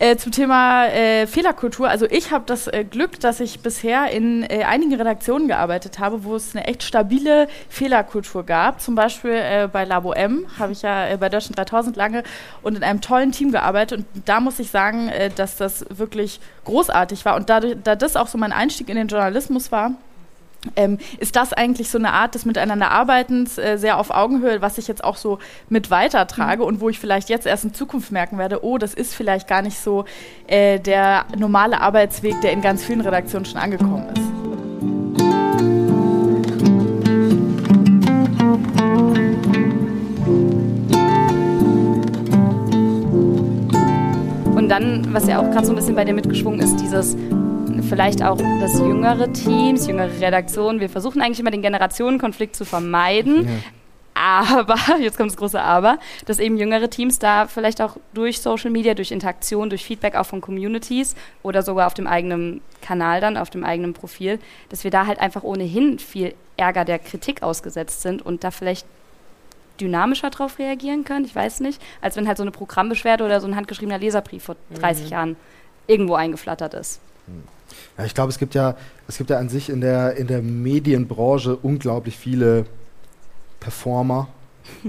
Äh, 0.00 0.16
zum 0.16 0.30
Thema 0.30 0.86
äh, 0.86 1.26
Fehlerkultur. 1.26 1.88
Also 1.88 2.06
ich 2.08 2.30
habe 2.30 2.44
das 2.46 2.68
äh, 2.68 2.84
Glück, 2.84 3.18
dass 3.18 3.40
ich 3.40 3.58
bisher 3.58 4.12
in 4.12 4.44
äh, 4.44 4.62
einigen 4.62 4.94
Redaktionen 4.94 5.48
gearbeitet 5.48 5.98
habe, 5.98 6.22
wo 6.22 6.36
es 6.36 6.54
eine 6.54 6.68
echt 6.68 6.84
stabile 6.84 7.48
Fehlerkultur 7.68 8.44
gab. 8.44 8.80
Zum 8.80 8.94
Beispiel 8.94 9.32
äh, 9.32 9.68
bei 9.72 9.84
Labo 9.84 10.12
M 10.12 10.46
habe 10.56 10.70
ich 10.70 10.82
ja 10.82 11.16
bei 11.16 11.28
Deutschland 11.28 11.58
3000 11.58 11.96
lange 11.96 12.22
und 12.62 12.76
in 12.76 12.84
einem 12.84 13.00
tollen 13.00 13.32
Team 13.32 13.50
gearbeitet. 13.50 13.98
Und 14.14 14.28
da 14.28 14.38
muss 14.38 14.60
ich 14.60 14.70
sagen, 14.70 15.10
dass 15.34 15.56
das 15.56 15.84
wirklich 15.90 16.38
großartig 16.64 17.24
war. 17.24 17.34
Und 17.34 17.50
dadurch, 17.50 17.76
da 17.82 17.96
das 17.96 18.14
auch 18.14 18.28
so 18.28 18.38
mein 18.38 18.52
Einstieg 18.52 18.88
in 18.88 18.96
den 18.96 19.08
Journalismus 19.08 19.72
war, 19.72 19.92
ähm, 20.76 20.98
ist 21.18 21.36
das 21.36 21.52
eigentlich 21.52 21.88
so 21.90 21.98
eine 21.98 22.12
Art 22.12 22.34
des 22.34 22.44
Miteinanderarbeitens 22.44 23.58
äh, 23.58 23.76
sehr 23.78 23.98
auf 23.98 24.10
Augenhöhe, 24.10 24.60
was 24.60 24.78
ich 24.78 24.88
jetzt 24.88 25.04
auch 25.04 25.16
so 25.16 25.38
mit 25.68 25.90
weitertrage 25.90 26.62
mhm. 26.62 26.68
und 26.68 26.80
wo 26.80 26.88
ich 26.88 26.98
vielleicht 26.98 27.28
jetzt 27.28 27.46
erst 27.46 27.64
in 27.64 27.74
Zukunft 27.74 28.12
merken 28.12 28.38
werde, 28.38 28.64
oh, 28.64 28.78
das 28.78 28.94
ist 28.94 29.14
vielleicht 29.14 29.48
gar 29.48 29.62
nicht 29.62 29.78
so 29.78 30.04
äh, 30.46 30.78
der 30.80 31.26
normale 31.36 31.80
Arbeitsweg, 31.80 32.40
der 32.40 32.52
in 32.52 32.60
ganz 32.60 32.84
vielen 32.84 33.00
Redaktionen 33.00 33.44
schon 33.44 33.58
angekommen 33.58 34.08
ist. 34.10 34.28
Und 44.56 44.68
dann 44.68 45.14
was 45.14 45.26
ja 45.26 45.38
auch 45.38 45.50
gerade 45.50 45.66
so 45.66 45.72
ein 45.72 45.76
bisschen 45.76 45.94
bei 45.94 46.04
dir 46.04 46.14
mitgeschwungen 46.14 46.60
ist, 46.60 46.76
dieses 46.76 47.16
vielleicht 47.82 48.22
auch 48.22 48.38
das 48.60 48.78
jüngere 48.78 49.32
Teams, 49.32 49.86
jüngere 49.86 50.20
Redaktionen. 50.20 50.80
Wir 50.80 50.88
versuchen 50.88 51.20
eigentlich 51.20 51.40
immer 51.40 51.50
den 51.50 51.62
Generationenkonflikt 51.62 52.56
zu 52.56 52.64
vermeiden. 52.64 53.44
Ja. 53.44 53.50
Aber, 54.14 54.76
jetzt 55.00 55.16
kommt 55.16 55.30
das 55.30 55.36
große 55.36 55.60
Aber, 55.60 55.98
dass 56.26 56.40
eben 56.40 56.56
jüngere 56.56 56.90
Teams 56.90 57.18
da 57.18 57.46
vielleicht 57.46 57.80
auch 57.80 57.96
durch 58.14 58.40
Social 58.40 58.70
Media, 58.70 58.94
durch 58.94 59.12
Interaktion, 59.12 59.70
durch 59.70 59.84
Feedback 59.84 60.16
auch 60.16 60.26
von 60.26 60.40
Communities 60.40 61.14
oder 61.42 61.62
sogar 61.62 61.86
auf 61.86 61.94
dem 61.94 62.08
eigenen 62.08 62.60
Kanal 62.82 63.20
dann, 63.20 63.36
auf 63.36 63.50
dem 63.50 63.64
eigenen 63.64 63.94
Profil, 63.94 64.40
dass 64.70 64.82
wir 64.82 64.90
da 64.90 65.06
halt 65.06 65.20
einfach 65.20 65.44
ohnehin 65.44 65.98
viel 66.00 66.34
Ärger 66.56 66.84
der 66.84 66.98
Kritik 66.98 67.42
ausgesetzt 67.44 68.02
sind 68.02 68.20
und 68.20 68.42
da 68.42 68.50
vielleicht 68.50 68.86
dynamischer 69.80 70.30
drauf 70.30 70.58
reagieren 70.58 71.04
können, 71.04 71.24
ich 71.24 71.36
weiß 71.36 71.60
nicht, 71.60 71.80
als 72.00 72.16
wenn 72.16 72.26
halt 72.26 72.36
so 72.36 72.42
eine 72.42 72.50
Programmbeschwerde 72.50 73.24
oder 73.24 73.40
so 73.40 73.46
ein 73.46 73.54
handgeschriebener 73.54 73.98
Leserbrief 73.98 74.42
vor 74.42 74.56
30 74.74 75.04
mhm. 75.04 75.10
Jahren 75.10 75.36
irgendwo 75.86 76.14
eingeflattert 76.14 76.74
ist. 76.74 77.00
Ja, 77.96 78.04
ich 78.04 78.14
glaube, 78.14 78.30
es 78.30 78.38
gibt 78.38 78.54
ja, 78.54 78.76
es 79.08 79.18
gibt 79.18 79.30
ja 79.30 79.38
an 79.38 79.48
sich 79.48 79.70
in 79.70 79.80
der, 79.80 80.16
in 80.16 80.26
der 80.26 80.42
Medienbranche 80.42 81.56
unglaublich 81.56 82.16
viele 82.16 82.66
Performer, 83.60 84.28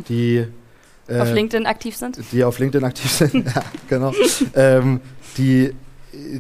die 0.08 0.46
äh, 1.08 1.20
auf 1.20 1.34
LinkedIn 1.34 1.66
aktiv 1.66 1.96
sind. 1.96 2.20
Die 2.32 2.44
auf 2.44 2.60
LinkedIn 2.60 2.86
aktiv 2.86 3.12
sind, 3.12 3.46
ja, 3.56 3.64
genau. 3.88 4.14
ähm, 4.56 5.02
die 5.38 5.74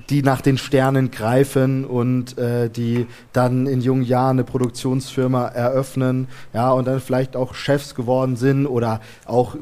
die 0.09 0.23
nach 0.23 0.41
den 0.41 0.57
Sternen 0.57 1.11
greifen 1.11 1.85
und 1.85 2.37
äh, 2.37 2.69
die 2.69 3.05
dann 3.33 3.67
in 3.67 3.81
jungen 3.81 4.03
Jahren 4.03 4.37
eine 4.37 4.43
Produktionsfirma 4.43 5.47
eröffnen, 5.47 6.27
ja, 6.53 6.71
und 6.71 6.87
dann 6.87 6.99
vielleicht 6.99 7.35
auch 7.35 7.53
Chefs 7.53 7.95
geworden 7.95 8.35
sind 8.35 8.65
oder 8.65 8.99
auch 9.25 9.55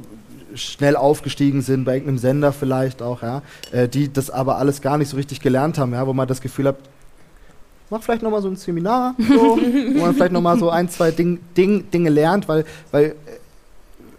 schnell 0.58 0.96
aufgestiegen 0.96 1.62
sind 1.62 1.86
bei 1.86 1.94
irgendeinem 1.94 2.18
Sender 2.18 2.54
vielleicht 2.54 3.02
auch, 3.02 3.22
ja, 3.22 3.42
äh, 3.72 3.88
die 3.88 4.12
das 4.12 4.30
aber 4.30 4.58
alles 4.58 4.82
gar 4.82 4.98
nicht 4.98 5.10
so 5.10 5.18
richtig 5.18 5.40
gelernt 5.40 5.78
haben, 5.78 5.94
ja, 5.94 6.06
wo 6.06 6.14
man 6.14 6.28
das 6.28 6.42
Gefühl 6.42 6.68
hat, 6.68 6.78
mach 7.90 8.02
vielleicht 8.02 8.24
nochmal 8.24 8.42
so 8.42 8.50
ein 8.50 8.56
Seminar, 8.56 9.16
so, 9.18 9.58
wo 9.96 10.02
man 10.02 10.14
vielleicht 10.14 10.32
nochmal 10.32 10.60
so 10.60 10.70
ein, 10.70 10.90
zwei 10.90 11.12
Ding, 11.12 11.40
Ding, 11.56 11.90
Dinge 11.92 12.10
lernt, 12.10 12.48
weil, 12.48 12.66
weil 12.92 13.06
äh, 13.06 13.14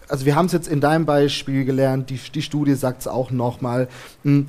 also 0.08 0.24
wir 0.24 0.36
haben 0.36 0.46
es 0.46 0.52
jetzt 0.52 0.68
in 0.68 0.80
deinem 0.80 1.04
Beispiel 1.04 1.64
gelernt, 1.64 2.10
die, 2.10 2.18
die 2.34 2.42
Studie 2.42 2.74
sagt 2.74 3.02
es 3.02 3.08
auch 3.08 3.30
nochmal, 3.30 3.88
hm, 4.24 4.48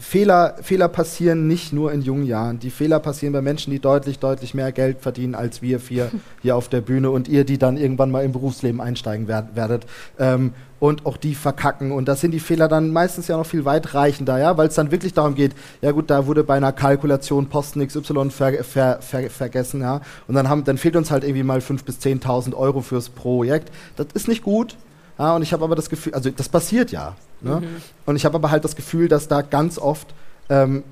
Fehler, 0.00 0.56
Fehler 0.62 0.88
passieren 0.88 1.46
nicht 1.46 1.72
nur 1.72 1.92
in 1.92 2.02
jungen 2.02 2.24
Jahren. 2.24 2.58
Die 2.58 2.70
Fehler 2.70 3.00
passieren 3.00 3.32
bei 3.32 3.42
Menschen, 3.42 3.70
die 3.70 3.78
deutlich, 3.78 4.18
deutlich 4.18 4.54
mehr 4.54 4.72
Geld 4.72 5.00
verdienen 5.00 5.34
als 5.34 5.62
wir 5.62 5.80
vier 5.80 6.10
hier 6.42 6.56
auf 6.56 6.68
der 6.68 6.80
Bühne 6.80 7.10
und 7.10 7.28
ihr, 7.28 7.44
die 7.44 7.58
dann 7.58 7.76
irgendwann 7.76 8.10
mal 8.10 8.24
im 8.24 8.32
Berufsleben 8.32 8.80
einsteigen 8.80 9.28
werd, 9.28 9.56
werdet. 9.56 9.86
Ähm, 10.18 10.52
und 10.80 11.06
auch 11.06 11.16
die 11.16 11.34
verkacken. 11.34 11.90
Und 11.92 12.06
das 12.06 12.20
sind 12.20 12.30
die 12.30 12.40
Fehler 12.40 12.68
dann 12.68 12.92
meistens 12.92 13.28
ja 13.28 13.36
noch 13.36 13.46
viel 13.46 13.64
weitreichender, 13.64 14.38
ja, 14.38 14.56
weil 14.56 14.68
es 14.68 14.74
dann 14.74 14.90
wirklich 14.90 15.12
darum 15.12 15.34
geht, 15.34 15.52
ja 15.82 15.90
gut, 15.90 16.10
da 16.10 16.26
wurde 16.26 16.44
bei 16.44 16.56
einer 16.56 16.72
Kalkulation 16.72 17.48
Posten 17.48 17.84
XY 17.86 18.30
ver, 18.30 18.64
ver, 18.64 18.98
ver, 19.00 19.30
vergessen, 19.30 19.80
ja. 19.80 20.00
Und 20.28 20.34
dann, 20.34 20.48
haben, 20.48 20.64
dann 20.64 20.78
fehlt 20.78 20.96
uns 20.96 21.10
halt 21.10 21.24
irgendwie 21.24 21.42
mal 21.42 21.58
5.000 21.58 21.84
bis 21.84 21.98
10.000 21.98 22.54
Euro 22.54 22.80
fürs 22.80 23.08
Projekt. 23.08 23.72
Das 23.96 24.06
ist 24.14 24.28
nicht 24.28 24.42
gut. 24.42 24.76
Ja, 25.18 25.34
und 25.34 25.42
ich 25.42 25.52
habe 25.52 25.64
aber 25.64 25.74
das 25.74 25.90
Gefühl, 25.90 26.14
also 26.14 26.30
das 26.30 26.48
passiert 26.48 26.92
ja. 26.92 27.16
Ne? 27.40 27.60
Mhm. 27.60 27.66
Und 28.06 28.16
ich 28.16 28.24
habe 28.24 28.36
aber 28.36 28.50
halt 28.50 28.64
das 28.64 28.76
Gefühl, 28.76 29.08
dass 29.08 29.28
da 29.28 29.42
ganz 29.42 29.78
oft 29.78 30.08
ähm, 30.48 30.82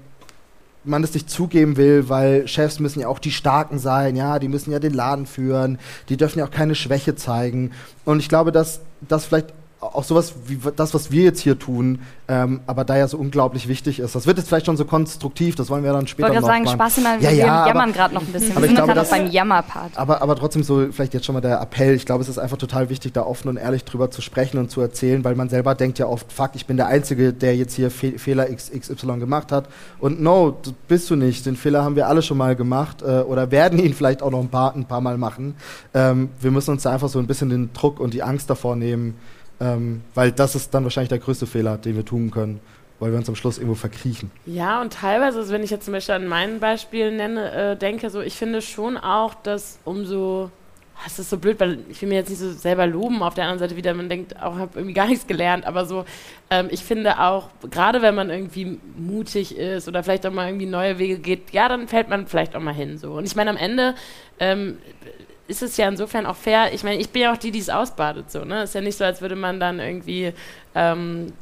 man 0.84 1.02
es 1.02 1.14
nicht 1.14 1.28
zugeben 1.28 1.76
will, 1.76 2.08
weil 2.08 2.46
Chefs 2.46 2.78
müssen 2.78 3.00
ja 3.00 3.08
auch 3.08 3.18
die 3.18 3.32
Starken 3.32 3.78
sein, 3.78 4.16
ja, 4.16 4.38
die 4.38 4.48
müssen 4.48 4.70
ja 4.70 4.78
den 4.78 4.94
Laden 4.94 5.26
führen, 5.26 5.78
die 6.08 6.16
dürfen 6.16 6.38
ja 6.38 6.46
auch 6.46 6.50
keine 6.50 6.74
Schwäche 6.74 7.16
zeigen. 7.16 7.72
Und 8.04 8.20
ich 8.20 8.28
glaube, 8.28 8.52
dass 8.52 8.80
das 9.00 9.26
vielleicht 9.26 9.52
auch 9.80 10.04
sowas 10.04 10.34
wie 10.46 10.58
das, 10.74 10.94
was 10.94 11.10
wir 11.10 11.24
jetzt 11.24 11.40
hier 11.40 11.58
tun, 11.58 12.00
ähm, 12.28 12.60
aber 12.66 12.84
da 12.84 12.96
ja 12.96 13.06
so 13.08 13.18
unglaublich 13.18 13.68
wichtig 13.68 13.98
ist. 13.98 14.14
Das 14.14 14.26
wird 14.26 14.38
jetzt 14.38 14.48
vielleicht 14.48 14.66
schon 14.66 14.76
so 14.76 14.86
konstruktiv, 14.86 15.54
das 15.54 15.68
wollen 15.68 15.84
wir 15.84 15.92
dann 15.92 16.06
später 16.06 16.32
noch 16.32 16.42
sagen, 16.42 16.64
machen. 16.64 16.76
Spaß 16.76 16.98
immer, 16.98 17.14
ja, 17.16 17.30
wir 17.30 17.32
ja, 17.32 17.66
jammern 17.68 17.92
gerade 17.92 18.14
noch 18.14 18.22
ein 18.22 18.32
bisschen. 18.32 18.52
Aber 18.52 18.62
wir 18.62 18.74
sind 18.74 18.86
gerade 18.86 19.06
beim 19.08 19.30
Jammerpart. 19.30 19.96
Aber, 19.96 20.22
aber 20.22 20.34
trotzdem 20.36 20.62
so 20.62 20.86
vielleicht 20.90 21.12
jetzt 21.12 21.26
schon 21.26 21.34
mal 21.34 21.40
der 21.40 21.60
Appell. 21.60 21.94
Ich 21.94 22.06
glaube, 22.06 22.22
es 22.22 22.28
ist 22.28 22.38
einfach 22.38 22.56
total 22.56 22.88
wichtig, 22.88 23.12
da 23.12 23.22
offen 23.22 23.48
und 23.48 23.58
ehrlich 23.58 23.84
drüber 23.84 24.10
zu 24.10 24.22
sprechen 24.22 24.58
und 24.58 24.70
zu 24.70 24.80
erzählen, 24.80 25.22
weil 25.24 25.34
man 25.34 25.48
selber 25.50 25.74
denkt 25.74 25.98
ja 25.98 26.06
oft, 26.06 26.32
fuck, 26.32 26.50
ich 26.54 26.66
bin 26.66 26.78
der 26.78 26.86
Einzige, 26.86 27.32
der 27.32 27.54
jetzt 27.54 27.74
hier 27.74 27.90
Fe 27.90 28.18
Fehler 28.18 28.46
XY 28.46 29.18
gemacht 29.18 29.52
hat. 29.52 29.68
Und 29.98 30.22
no, 30.22 30.56
bist 30.88 31.10
du 31.10 31.16
nicht. 31.16 31.44
Den 31.44 31.56
Fehler 31.56 31.84
haben 31.84 31.96
wir 31.96 32.08
alle 32.08 32.22
schon 32.22 32.38
mal 32.38 32.56
gemacht 32.56 33.02
äh, 33.02 33.20
oder 33.20 33.50
werden 33.50 33.78
ihn 33.78 33.92
vielleicht 33.92 34.22
auch 34.22 34.30
noch 34.30 34.40
ein 34.40 34.48
paar, 34.48 34.74
ein 34.74 34.86
paar 34.86 35.02
Mal 35.02 35.18
machen. 35.18 35.54
Ähm, 35.92 36.30
wir 36.40 36.50
müssen 36.50 36.70
uns 36.70 36.82
da 36.82 36.92
einfach 36.92 37.08
so 37.08 37.18
ein 37.18 37.26
bisschen 37.26 37.50
den 37.50 37.72
Druck 37.74 38.00
und 38.00 38.14
die 38.14 38.22
Angst 38.22 38.48
davor 38.48 38.74
nehmen, 38.74 39.16
ähm, 39.60 40.02
weil 40.14 40.32
das 40.32 40.54
ist 40.54 40.72
dann 40.74 40.84
wahrscheinlich 40.84 41.08
der 41.08 41.18
größte 41.18 41.46
Fehler, 41.46 41.78
den 41.78 41.96
wir 41.96 42.04
tun 42.04 42.30
können, 42.30 42.60
weil 42.98 43.10
wir 43.10 43.18
uns 43.18 43.28
am 43.28 43.36
Schluss 43.36 43.58
irgendwo 43.58 43.74
verkriechen. 43.74 44.30
Ja, 44.46 44.80
und 44.80 44.92
teilweise, 44.92 45.38
also 45.38 45.52
wenn 45.52 45.62
ich 45.62 45.70
jetzt 45.70 45.84
zum 45.84 45.92
Beispiel 45.92 46.14
an 46.14 46.26
mein 46.26 46.60
Beispiel 46.60 47.10
nenne, 47.10 47.52
äh, 47.52 47.76
denke, 47.76 48.10
so 48.10 48.20
ich 48.20 48.34
finde 48.34 48.62
schon 48.62 48.96
auch, 48.96 49.34
dass 49.34 49.78
umso 49.84 50.50
das 51.04 51.18
ist 51.18 51.30
so 51.30 51.38
blöd, 51.38 51.60
weil 51.60 51.78
ich 51.88 52.00
will 52.00 52.08
mir 52.08 52.16
jetzt 52.16 52.30
nicht 52.30 52.38
so 52.38 52.50
selber 52.52 52.86
loben. 52.86 53.22
Auf 53.22 53.34
der 53.34 53.44
anderen 53.44 53.58
Seite 53.58 53.76
wieder, 53.76 53.92
man 53.94 54.08
denkt, 54.08 54.40
auch 54.42 54.56
habe 54.56 54.72
irgendwie 54.76 54.94
gar 54.94 55.06
nichts 55.06 55.26
gelernt. 55.26 55.66
Aber 55.66 55.84
so, 55.84 56.04
ähm, 56.50 56.68
ich 56.70 56.82
finde 56.82 57.20
auch, 57.20 57.50
gerade 57.70 58.02
wenn 58.02 58.14
man 58.14 58.30
irgendwie 58.30 58.78
mutig 58.96 59.56
ist 59.56 59.88
oder 59.88 60.02
vielleicht 60.02 60.26
auch 60.26 60.32
mal 60.32 60.48
irgendwie 60.48 60.66
neue 60.66 60.98
Wege 60.98 61.18
geht, 61.18 61.50
ja, 61.52 61.68
dann 61.68 61.86
fällt 61.86 62.08
man 62.08 62.26
vielleicht 62.26 62.56
auch 62.56 62.60
mal 62.60 62.74
hin. 62.74 62.98
So. 62.98 63.12
Und 63.12 63.26
ich 63.26 63.36
meine, 63.36 63.50
am 63.50 63.56
Ende 63.56 63.94
ähm, 64.40 64.78
ist 65.48 65.62
es 65.62 65.76
ja 65.76 65.88
insofern 65.88 66.26
auch 66.26 66.36
fair. 66.36 66.72
Ich 66.72 66.82
meine, 66.82 67.00
ich 67.00 67.10
bin 67.10 67.22
ja 67.22 67.32
auch 67.32 67.36
die, 67.36 67.50
die 67.50 67.58
es 67.58 67.70
ausbadet. 67.70 68.30
So, 68.30 68.44
ne? 68.44 68.64
Ist 68.64 68.74
ja 68.74 68.80
nicht 68.80 68.98
so, 68.98 69.04
als 69.04 69.20
würde 69.20 69.36
man 69.36 69.60
dann 69.60 69.78
irgendwie, 69.78 70.32
ähm, 70.74 71.32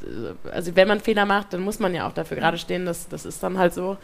also 0.53 0.77
wenn 0.77 0.89
man 0.89 1.01
Fehler 1.01 1.25
macht, 1.25 1.53
dann 1.53 1.63
muss 1.63 1.79
man 1.79 1.95
ja 1.95 2.07
auch 2.07 2.13
dafür 2.13 2.37
gerade 2.37 2.59
stehen. 2.59 2.87
Das, 2.87 3.09
das 3.09 3.25
ist 3.25 3.43
dann 3.43 3.59
halt 3.59 3.75
so. 3.75 3.97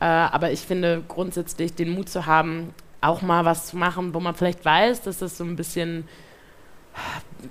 Äh, 0.00 0.04
aber 0.04 0.52
ich 0.52 0.60
finde 0.60 1.02
grundsätzlich 1.08 1.74
den 1.74 1.90
Mut 1.90 2.08
zu 2.08 2.26
haben, 2.26 2.74
auch 3.00 3.22
mal 3.22 3.44
was 3.44 3.66
zu 3.66 3.76
machen, 3.76 4.14
wo 4.14 4.20
man 4.20 4.34
vielleicht 4.34 4.64
weiß, 4.64 5.02
dass 5.02 5.18
das 5.18 5.38
so 5.38 5.44
ein 5.44 5.56
bisschen, 5.56 6.08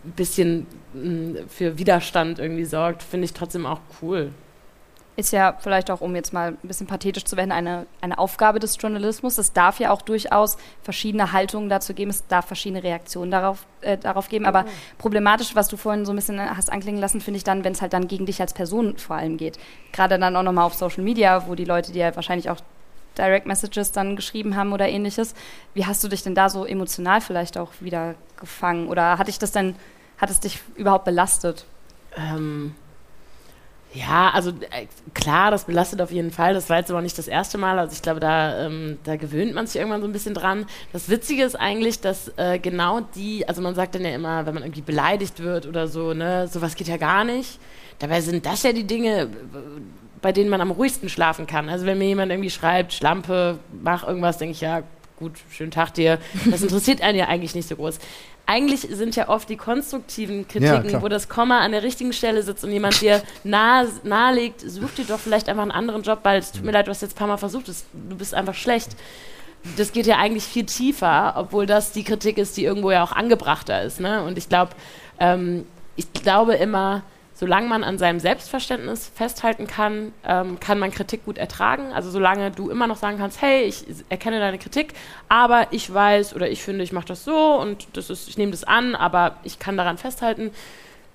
bisschen 0.03 0.66
mm, 0.93 1.47
für 1.47 1.78
Widerstand 1.78 2.39
irgendwie 2.39 2.66
sorgt, 2.66 3.03
finde 3.03 3.26
ich 3.26 3.34
trotzdem 3.34 3.66
auch 3.66 3.80
cool 4.01 4.32
ist 5.18 5.32
ja 5.34 5.57
vielleicht 5.59 5.89
auch, 5.89 5.99
um 5.99 6.15
jetzt 6.15 6.32
mal 6.32 6.49
ein 6.49 6.68
bisschen 6.68 6.86
pathetisch 6.86 7.26
zu 7.26 7.36
werden, 7.38 7.51
eine, 7.51 7.88
eine 8.01 8.20
Aufgabe 8.20 8.59
des 8.59 8.78
Journalismus. 8.80 9.39
Es 9.39 9.51
darf 9.51 9.80
ja 9.80 9.89
auch 9.89 10.03
durchaus 10.03 10.57
verschiedene 10.84 11.32
Haltungen 11.32 11.70
dazu 11.70 11.95
geben, 11.95 12.11
es 12.11 12.28
darf 12.28 12.45
verschiedene 12.45 12.84
Reaktionen 12.84 13.32
darauf, 13.32 13.65
äh, 13.82 13.97
darauf 13.97 14.30
geben. 14.30 14.45
Aber 14.45 14.61
mhm. 14.61 14.68
problematisch, 14.99 15.55
was 15.55 15.70
du 15.70 15.76
vorhin 15.76 16.05
so 16.05 16.13
ein 16.13 16.15
bisschen 16.15 16.39
hast 16.39 16.72
anklingen 16.72 17.01
lassen, 17.01 17.20
finde 17.20 17.39
ich 17.39 17.43
dann, 17.43 17.63
wenn 17.63 17.74
es 17.74 17.82
halt 17.82 17.93
dann 17.93 18.07
gegen 18.07 18.28
dich 18.28 18.39
als 18.39 18.53
Person 18.53 18.95
vor 18.97 19.15
allem 19.15 19.38
geht. 19.38 19.57
Gerade 19.91 20.20
dann 20.20 20.36
auch 20.36 20.43
nochmal 20.43 20.65
auf 20.65 20.76
Social 20.76 21.03
Media, 21.03 21.47
wo 21.47 21.55
die 21.55 21.65
Leute 21.65 21.91
dir 21.91 22.15
wahrscheinlich 22.15 22.51
auch 22.51 22.57
Direct 23.18 23.47
Messages 23.47 23.91
dann 23.91 24.15
geschrieben 24.15 24.55
haben 24.55 24.72
oder 24.72 24.88
ähnliches. 24.88 25.34
Wie 25.74 25.88
hast 25.88 26.03
du 26.03 26.09
dich 26.09 26.22
denn 26.22 26.36
da 26.36 26.49
so 26.49 26.63
emotional 26.63 27.22
vielleicht 27.22 27.57
auch 27.57 27.72
wieder 27.80 28.13
gefangen? 28.39 28.88
Oder 28.88 29.18
hat 29.18 29.30
dich 29.30 29.39
das 29.39 29.51
denn, 29.51 29.76
hat 30.20 30.30
es 30.30 30.39
dich 30.39 30.59
überhaupt 30.76 31.05
belastet? 31.05 31.65
Ähm 32.15 32.76
ja, 33.97 34.29
also 34.29 34.51
äh, 34.51 34.85
klar, 35.13 35.49
das 35.49 35.65
belastet 35.65 36.01
auf 36.01 36.11
jeden 36.11 36.31
Fall. 36.31 36.53
Das 36.53 36.69
war 36.69 36.77
jetzt 36.77 36.91
aber 36.91 37.01
nicht 37.01 37.17
das 37.17 37.27
erste 37.27 37.57
Mal. 37.57 37.79
Also 37.79 37.93
ich 37.93 38.01
glaube, 38.01 38.19
da, 38.19 38.65
ähm, 38.65 38.99
da 39.03 39.15
gewöhnt 39.15 39.55
man 39.55 39.65
sich 39.65 39.77
irgendwann 39.77 40.01
so 40.01 40.07
ein 40.07 40.13
bisschen 40.13 40.35
dran. 40.35 40.65
Das 40.93 41.09
Witzige 41.09 41.43
ist 41.43 41.55
eigentlich, 41.55 41.99
dass 41.99 42.31
äh, 42.37 42.59
genau 42.59 43.01
die, 43.15 43.47
also 43.47 43.61
man 43.61 43.73
sagt 43.73 43.95
dann 43.95 44.03
ja 44.03 44.11
immer, 44.11 44.45
wenn 44.45 44.53
man 44.53 44.63
irgendwie 44.63 44.81
beleidigt 44.81 45.39
wird 45.39 45.65
oder 45.65 45.87
so, 45.87 46.13
ne, 46.13 46.47
sowas 46.47 46.75
geht 46.75 46.87
ja 46.87 46.97
gar 46.97 47.23
nicht. 47.23 47.59
Dabei 47.97 48.21
sind 48.21 48.45
das 48.45 48.61
ja 48.61 48.71
die 48.71 48.85
Dinge, 48.85 49.29
bei 50.21 50.31
denen 50.31 50.49
man 50.49 50.61
am 50.61 50.71
ruhigsten 50.71 51.09
schlafen 51.09 51.47
kann. 51.47 51.67
Also 51.67 51.85
wenn 51.87 51.97
mir 51.97 52.07
jemand 52.07 52.31
irgendwie 52.31 52.51
schreibt, 52.51 52.93
Schlampe, 52.93 53.57
mach 53.81 54.07
irgendwas, 54.07 54.37
denke 54.37 54.51
ich, 54.51 54.61
ja, 54.61 54.83
gut, 55.18 55.34
schönen 55.49 55.72
Tag 55.72 55.93
dir. 55.93 56.20
Das 56.49 56.61
interessiert 56.61 57.01
einen 57.01 57.18
ja 57.18 57.28
eigentlich 57.28 57.55
nicht 57.55 57.68
so 57.68 57.76
groß 57.76 57.99
eigentlich 58.47 58.82
sind 58.89 59.15
ja 59.18 59.28
oft 59.28 59.49
die 59.49 59.57
konstruktiven 59.57 60.47
Kritiken, 60.47 60.89
ja, 60.89 61.01
wo 61.01 61.09
das 61.09 61.28
Komma 61.28 61.59
an 61.59 61.74
der 61.74 61.84
richtigen 61.84 62.13
Stelle 62.13 62.41
sitzt 62.41 62.63
und 62.63 62.72
jemand 62.72 63.01
dir 63.01 63.22
nahe, 63.43 63.88
nahelegt, 64.03 64.61
such 64.61 64.91
dir 64.95 65.03
doch 65.03 65.20
vielleicht 65.20 65.49
einfach 65.49 65.63
einen 65.63 65.72
anderen 65.72 66.01
Job, 66.01 66.20
weil 66.24 66.39
es 66.39 66.53
tut 66.53 66.63
mir 66.63 66.72
leid, 66.72 66.88
du 66.88 66.91
hast 66.91 67.01
jetzt 67.01 67.15
ein 67.15 67.18
paar 67.18 67.28
Mal 67.28 67.38
versucht, 67.38 67.68
das, 67.68 67.86
du 67.91 68.15
bist 68.15 68.34
einfach 68.34 68.55
schlecht. 68.55 68.95
Das 69.76 69.91
geht 69.91 70.07
ja 70.07 70.15
eigentlich 70.18 70.45
viel 70.45 70.65
tiefer, 70.65 71.34
obwohl 71.36 71.65
das 71.65 71.91
die 71.91 72.05
Kritik 72.05 72.38
ist, 72.38 72.55
die 72.55 72.63
irgendwo 72.63 72.89
ja 72.89 73.03
auch 73.03 73.11
angebrachter 73.11 73.84
ist. 73.84 73.99
Ne? 73.99 74.24
Und 74.24 74.38
ich 74.38 74.47
glaube, 74.47 74.72
ähm, 75.20 75.65
ich 75.97 76.13
glaube 76.13 76.55
immer, 76.55 77.03
solange 77.38 77.67
man 77.67 77.83
an 77.83 77.99
seinem 77.99 78.19
Selbstverständnis 78.19 79.11
festhalten 79.13 79.67
kann, 79.67 80.11
ähm, 80.25 80.59
kann 80.59 80.79
man 80.79 80.89
Kritik 80.89 81.23
gut 81.23 81.38
ertragen. 81.38 81.93
Also 81.93 82.09
solange 82.09 82.49
du 82.49 82.71
immer 82.71 82.88
noch 82.88 82.97
sagen 82.97 83.19
kannst, 83.19 83.43
hey, 83.43 83.63
ich 83.65 83.85
erkenne 84.09 84.39
deine 84.39 84.57
Kritik, 84.57 84.93
aber 85.29 85.67
ich 85.69 85.93
weiß 85.93 86.35
oder 86.35 86.49
ich 86.49 86.63
finde, 86.63 86.83
ich 86.83 86.91
mache 86.91 87.05
das 87.05 87.23
so 87.23 87.59
und 87.61 87.88
das 87.93 88.09
ist, 88.09 88.27
ich 88.27 88.39
nehme 88.39 88.51
das 88.51 88.63
an, 88.63 88.95
aber 88.95 89.38
ich 89.43 89.59
kann 89.59 89.77
daran 89.77 89.99
festhalten. 89.99 90.49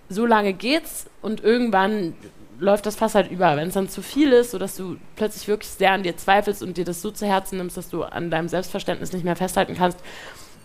Solange 0.08 0.52
geht's 0.52 1.06
und 1.22 1.42
irgendwann 1.42 2.14
läuft 2.60 2.86
das 2.86 2.94
fast 2.94 3.16
halt 3.16 3.28
über. 3.32 3.56
Wenn 3.56 3.66
es 3.66 3.74
dann 3.74 3.88
zu 3.88 4.00
viel 4.00 4.30
ist, 4.30 4.52
sodass 4.52 4.76
du 4.76 4.98
plötzlich 5.16 5.48
wirklich 5.48 5.72
sehr 5.72 5.90
an 5.90 6.04
dir 6.04 6.16
zweifelst 6.16 6.62
und 6.62 6.76
dir 6.76 6.84
das 6.84 7.02
so 7.02 7.10
zu 7.10 7.26
Herzen 7.26 7.58
nimmst, 7.58 7.76
dass 7.76 7.90
du 7.90 8.04
an 8.04 8.30
deinem 8.30 8.46
Selbstverständnis 8.46 9.12
nicht 9.12 9.24
mehr 9.24 9.34
festhalten 9.34 9.74
kannst, 9.74 9.98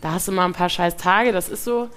da 0.01 0.12
hast 0.12 0.28
du 0.28 0.32
mal 0.32 0.45
ein 0.45 0.53
paar 0.53 0.70
scheiß 0.70 0.97
Tage, 0.97 1.32
das 1.32 1.49
ist 1.49 1.64
so. 1.64 1.89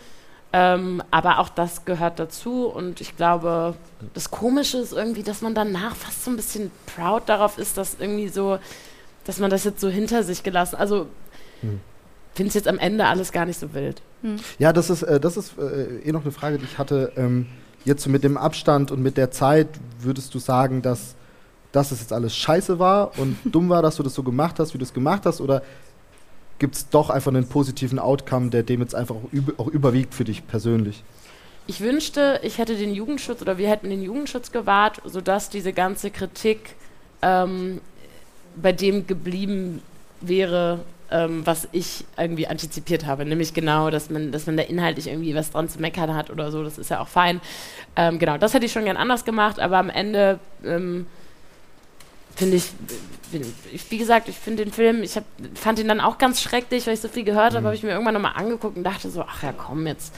Ähm, 0.52 1.02
aber 1.10 1.38
auch 1.38 1.48
das 1.48 1.84
gehört 1.84 2.18
dazu 2.18 2.66
und 2.66 3.00
ich 3.00 3.16
glaube, 3.16 3.74
das 4.14 4.30
Komische 4.30 4.78
ist 4.78 4.92
irgendwie, 4.92 5.22
dass 5.22 5.42
man 5.42 5.54
danach 5.54 5.94
fast 5.94 6.24
so 6.24 6.30
ein 6.30 6.36
bisschen 6.36 6.72
proud 6.86 7.28
darauf 7.28 7.56
ist, 7.56 7.76
dass 7.76 7.96
irgendwie 8.00 8.28
so, 8.28 8.58
dass 9.24 9.38
man 9.38 9.50
das 9.50 9.62
jetzt 9.62 9.80
so 9.80 9.88
hinter 9.88 10.24
sich 10.24 10.42
gelassen, 10.42 10.74
also 10.74 11.06
hm. 11.60 11.80
finde 12.34 12.48
es 12.48 12.54
jetzt 12.54 12.66
am 12.66 12.78
Ende 12.78 13.06
alles 13.06 13.30
gar 13.30 13.46
nicht 13.46 13.60
so 13.60 13.72
wild. 13.74 14.02
Hm. 14.22 14.36
Ja, 14.58 14.72
das 14.72 14.90
ist, 14.90 15.02
äh, 15.02 15.20
das 15.20 15.36
ist 15.36 15.56
äh, 15.56 16.00
eh 16.00 16.10
noch 16.10 16.22
eine 16.22 16.32
Frage, 16.32 16.58
die 16.58 16.64
ich 16.64 16.78
hatte. 16.78 17.12
Ähm, 17.16 17.46
jetzt 17.84 18.02
so 18.02 18.10
mit 18.10 18.24
dem 18.24 18.36
Abstand 18.36 18.90
und 18.90 19.00
mit 19.00 19.16
der 19.16 19.30
Zeit, 19.30 19.68
würdest 20.00 20.34
du 20.34 20.38
sagen, 20.38 20.82
dass 20.82 21.14
dass 21.72 21.92
es 21.92 22.00
jetzt 22.00 22.12
alles 22.12 22.34
scheiße 22.36 22.78
war 22.78 23.18
und 23.18 23.36
dumm 23.44 23.68
war, 23.68 23.82
dass 23.82 23.96
du 23.96 24.02
das 24.02 24.14
so 24.14 24.22
gemacht 24.22 24.58
hast, 24.58 24.74
wie 24.74 24.78
du 24.78 24.84
es 24.84 24.92
gemacht 24.92 25.22
hast? 25.24 25.40
Oder 25.40 25.62
gibt 26.60 26.76
es 26.76 26.88
doch 26.88 27.10
einfach 27.10 27.32
einen 27.32 27.48
positiven 27.48 27.98
Outcome, 27.98 28.50
der 28.50 28.62
dem 28.62 28.80
jetzt 28.80 28.94
einfach 28.94 29.16
auch, 29.16 29.32
über, 29.32 29.54
auch 29.56 29.66
überwiegt 29.66 30.14
für 30.14 30.24
dich 30.24 30.46
persönlich? 30.46 31.02
Ich 31.66 31.80
wünschte, 31.80 32.40
ich 32.44 32.58
hätte 32.58 32.76
den 32.76 32.94
Jugendschutz 32.94 33.42
oder 33.42 33.58
wir 33.58 33.68
hätten 33.68 33.90
den 33.90 34.02
Jugendschutz 34.02 34.52
gewahrt, 34.52 35.00
sodass 35.04 35.50
diese 35.50 35.72
ganze 35.72 36.10
Kritik 36.10 36.76
ähm, 37.22 37.80
bei 38.54 38.72
dem 38.72 39.06
geblieben 39.06 39.82
wäre, 40.20 40.80
ähm, 41.10 41.46
was 41.46 41.68
ich 41.72 42.04
irgendwie 42.16 42.46
antizipiert 42.46 43.06
habe. 43.06 43.24
Nämlich 43.24 43.54
genau, 43.54 43.90
dass 43.90 44.10
man, 44.10 44.30
dass 44.30 44.46
man 44.46 44.56
da 44.56 44.62
inhaltlich 44.62 45.08
irgendwie 45.08 45.34
was 45.34 45.50
dran 45.50 45.68
zu 45.68 45.80
meckern 45.80 46.14
hat 46.14 46.30
oder 46.30 46.50
so. 46.50 46.62
Das 46.62 46.78
ist 46.78 46.90
ja 46.90 47.00
auch 47.00 47.08
fein. 47.08 47.40
Ähm, 47.96 48.18
genau, 48.18 48.36
das 48.36 48.52
hätte 48.52 48.66
ich 48.66 48.72
schon 48.72 48.84
gern 48.84 48.96
anders 48.96 49.24
gemacht, 49.24 49.60
aber 49.60 49.78
am 49.78 49.90
Ende 49.90 50.38
ähm, 50.64 51.06
finde 52.40 52.56
ich, 52.56 53.90
wie 53.90 53.98
gesagt, 53.98 54.28
ich 54.28 54.36
finde 54.36 54.64
den 54.64 54.72
Film, 54.72 55.02
ich 55.02 55.16
hab, 55.16 55.24
fand 55.54 55.78
ihn 55.78 55.88
dann 55.88 56.00
auch 56.00 56.18
ganz 56.18 56.40
schrecklich, 56.40 56.86
weil 56.86 56.94
ich 56.94 57.00
so 57.00 57.08
viel 57.08 57.24
gehört 57.24 57.52
habe, 57.52 57.60
mhm. 57.60 57.66
habe 57.66 57.74
ich 57.76 57.82
mir 57.82 57.90
irgendwann 57.90 58.14
nochmal 58.14 58.32
angeguckt 58.34 58.76
und 58.76 58.84
dachte 58.84 59.10
so, 59.10 59.22
ach 59.22 59.42
ja, 59.42 59.52
komm 59.52 59.86
jetzt. 59.86 60.14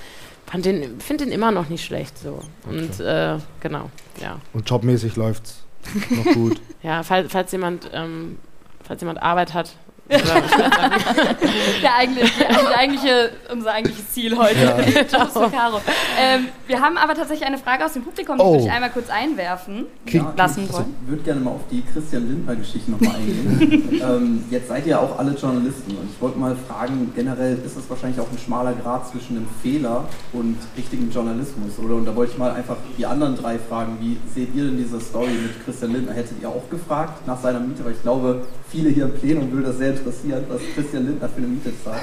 Fand 0.46 0.64
den, 0.64 1.00
finde 1.00 1.24
den 1.24 1.32
immer 1.32 1.50
noch 1.50 1.68
nicht 1.68 1.84
schlecht 1.84 2.18
so. 2.18 2.40
Und 2.66 3.00
äh, 3.00 3.38
genau, 3.60 3.90
ja. 4.20 4.38
Und 4.52 4.68
jobmäßig 4.68 5.16
läuft's 5.16 5.64
noch 6.10 6.34
gut. 6.34 6.60
ja, 6.82 7.02
falls, 7.02 7.30
falls 7.32 7.52
jemand, 7.52 7.90
ähm, 7.92 8.38
falls 8.82 9.00
jemand 9.00 9.22
Arbeit 9.22 9.54
hat, 9.54 9.76
Der 10.10 11.94
eigentliche, 11.96 12.44
die 12.48 12.74
eigentliche, 12.76 13.30
unser 13.52 13.72
eigentliches 13.72 14.12
Ziel 14.12 14.36
heute. 14.36 14.60
Ja. 14.62 14.72
Ähm, 16.18 16.48
wir 16.66 16.80
haben 16.80 16.96
aber 16.96 17.14
tatsächlich 17.14 17.46
eine 17.46 17.58
Frage 17.58 17.84
aus 17.84 17.94
dem 17.94 18.02
Publikum, 18.02 18.36
die 18.36 18.42
oh. 18.42 18.52
würde 18.52 18.64
ich 18.64 18.70
einmal 18.70 18.90
kurz 18.90 19.08
einwerfen 19.08 19.86
ja, 20.06 20.32
lassen 20.36 20.70
wollen. 20.72 20.94
Ich 21.02 21.10
würde 21.10 21.22
gerne 21.22 21.40
mal 21.40 21.50
auf 21.52 21.62
die 21.70 21.82
Christian 21.82 22.28
Lindner-Geschichte 22.28 22.90
nochmal 22.90 23.16
eingehen. 23.16 24.00
ähm, 24.02 24.44
jetzt 24.50 24.68
seid 24.68 24.86
ihr 24.86 25.00
auch 25.00 25.18
alle 25.18 25.32
Journalisten 25.32 25.92
und 25.92 26.10
ich 26.12 26.20
wollte 26.20 26.38
mal 26.38 26.56
fragen, 26.68 27.12
generell 27.14 27.58
ist 27.64 27.76
es 27.76 27.88
wahrscheinlich 27.88 28.20
auch 28.20 28.30
ein 28.30 28.38
schmaler 28.38 28.74
Grad 28.74 29.08
zwischen 29.08 29.36
einem 29.36 29.48
Fehler 29.62 30.04
und 30.32 30.56
richtigem 30.76 31.10
Journalismus, 31.10 31.78
oder? 31.78 31.96
Und 31.96 32.04
da 32.04 32.14
wollte 32.14 32.32
ich 32.32 32.38
mal 32.38 32.52
einfach 32.52 32.76
die 32.96 33.06
anderen 33.06 33.36
drei 33.36 33.58
fragen. 33.58 33.98
Wie 34.00 34.18
seht 34.34 34.54
ihr 34.54 34.64
denn 34.64 34.76
diese 34.76 35.00
Story 35.00 35.30
mit 35.30 35.64
Christian 35.64 35.92
Lindner? 35.92 36.12
Hättet 36.12 36.40
ihr 36.40 36.48
auch 36.48 36.68
gefragt 36.70 37.26
nach 37.26 37.40
seiner 37.40 37.60
Miete? 37.60 37.84
Weil 37.84 37.92
ich 37.92 38.02
glaube, 38.02 38.44
viele 38.70 38.90
hier 38.90 39.04
im 39.04 39.14
Plenum 39.14 39.50
würde 39.50 39.68
das 39.68 39.78
sehr 39.78 39.91
interessieren, 39.92 40.44
was 40.48 40.60
Christian 40.74 41.06
Lindner 41.06 41.28
für 41.28 41.38
eine 41.38 41.46
Miete 41.46 41.72
zahlt. 41.84 42.02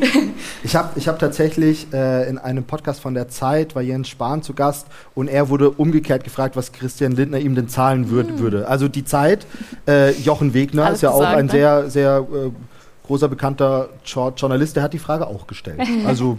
Ich 0.62 0.76
habe 0.76 0.90
ich 0.96 1.08
hab 1.08 1.18
tatsächlich 1.18 1.92
äh, 1.92 2.28
in 2.28 2.36
einem 2.36 2.64
Podcast 2.64 3.00
von 3.00 3.14
der 3.14 3.28
Zeit, 3.28 3.74
war 3.74 3.82
Jens 3.82 4.08
Spahn 4.08 4.42
zu 4.42 4.52
Gast 4.52 4.86
und 5.14 5.28
er 5.28 5.48
wurde 5.48 5.70
umgekehrt 5.70 6.22
gefragt, 6.22 6.54
was 6.54 6.72
Christian 6.72 7.12
Lindner 7.12 7.38
ihm 7.38 7.54
denn 7.54 7.68
zahlen 7.68 8.10
würd, 8.10 8.28
hm. 8.28 8.38
würde. 8.38 8.68
Also 8.68 8.88
die 8.88 9.04
Zeit, 9.04 9.46
äh, 9.88 10.12
Jochen 10.12 10.52
Wegner 10.52 10.86
Alles 10.86 10.98
ist 10.98 11.02
ja 11.02 11.10
auch 11.10 11.22
sagen, 11.22 11.38
ein 11.38 11.46
ne? 11.46 11.52
sehr, 11.52 11.90
sehr 11.90 12.26
äh, 12.30 12.50
großer 13.06 13.28
bekannter 13.28 13.88
Journalist, 14.04 14.76
der 14.76 14.82
hat 14.82 14.92
die 14.92 14.98
Frage 14.98 15.26
auch 15.26 15.46
gestellt. 15.46 15.80
Also 16.06 16.38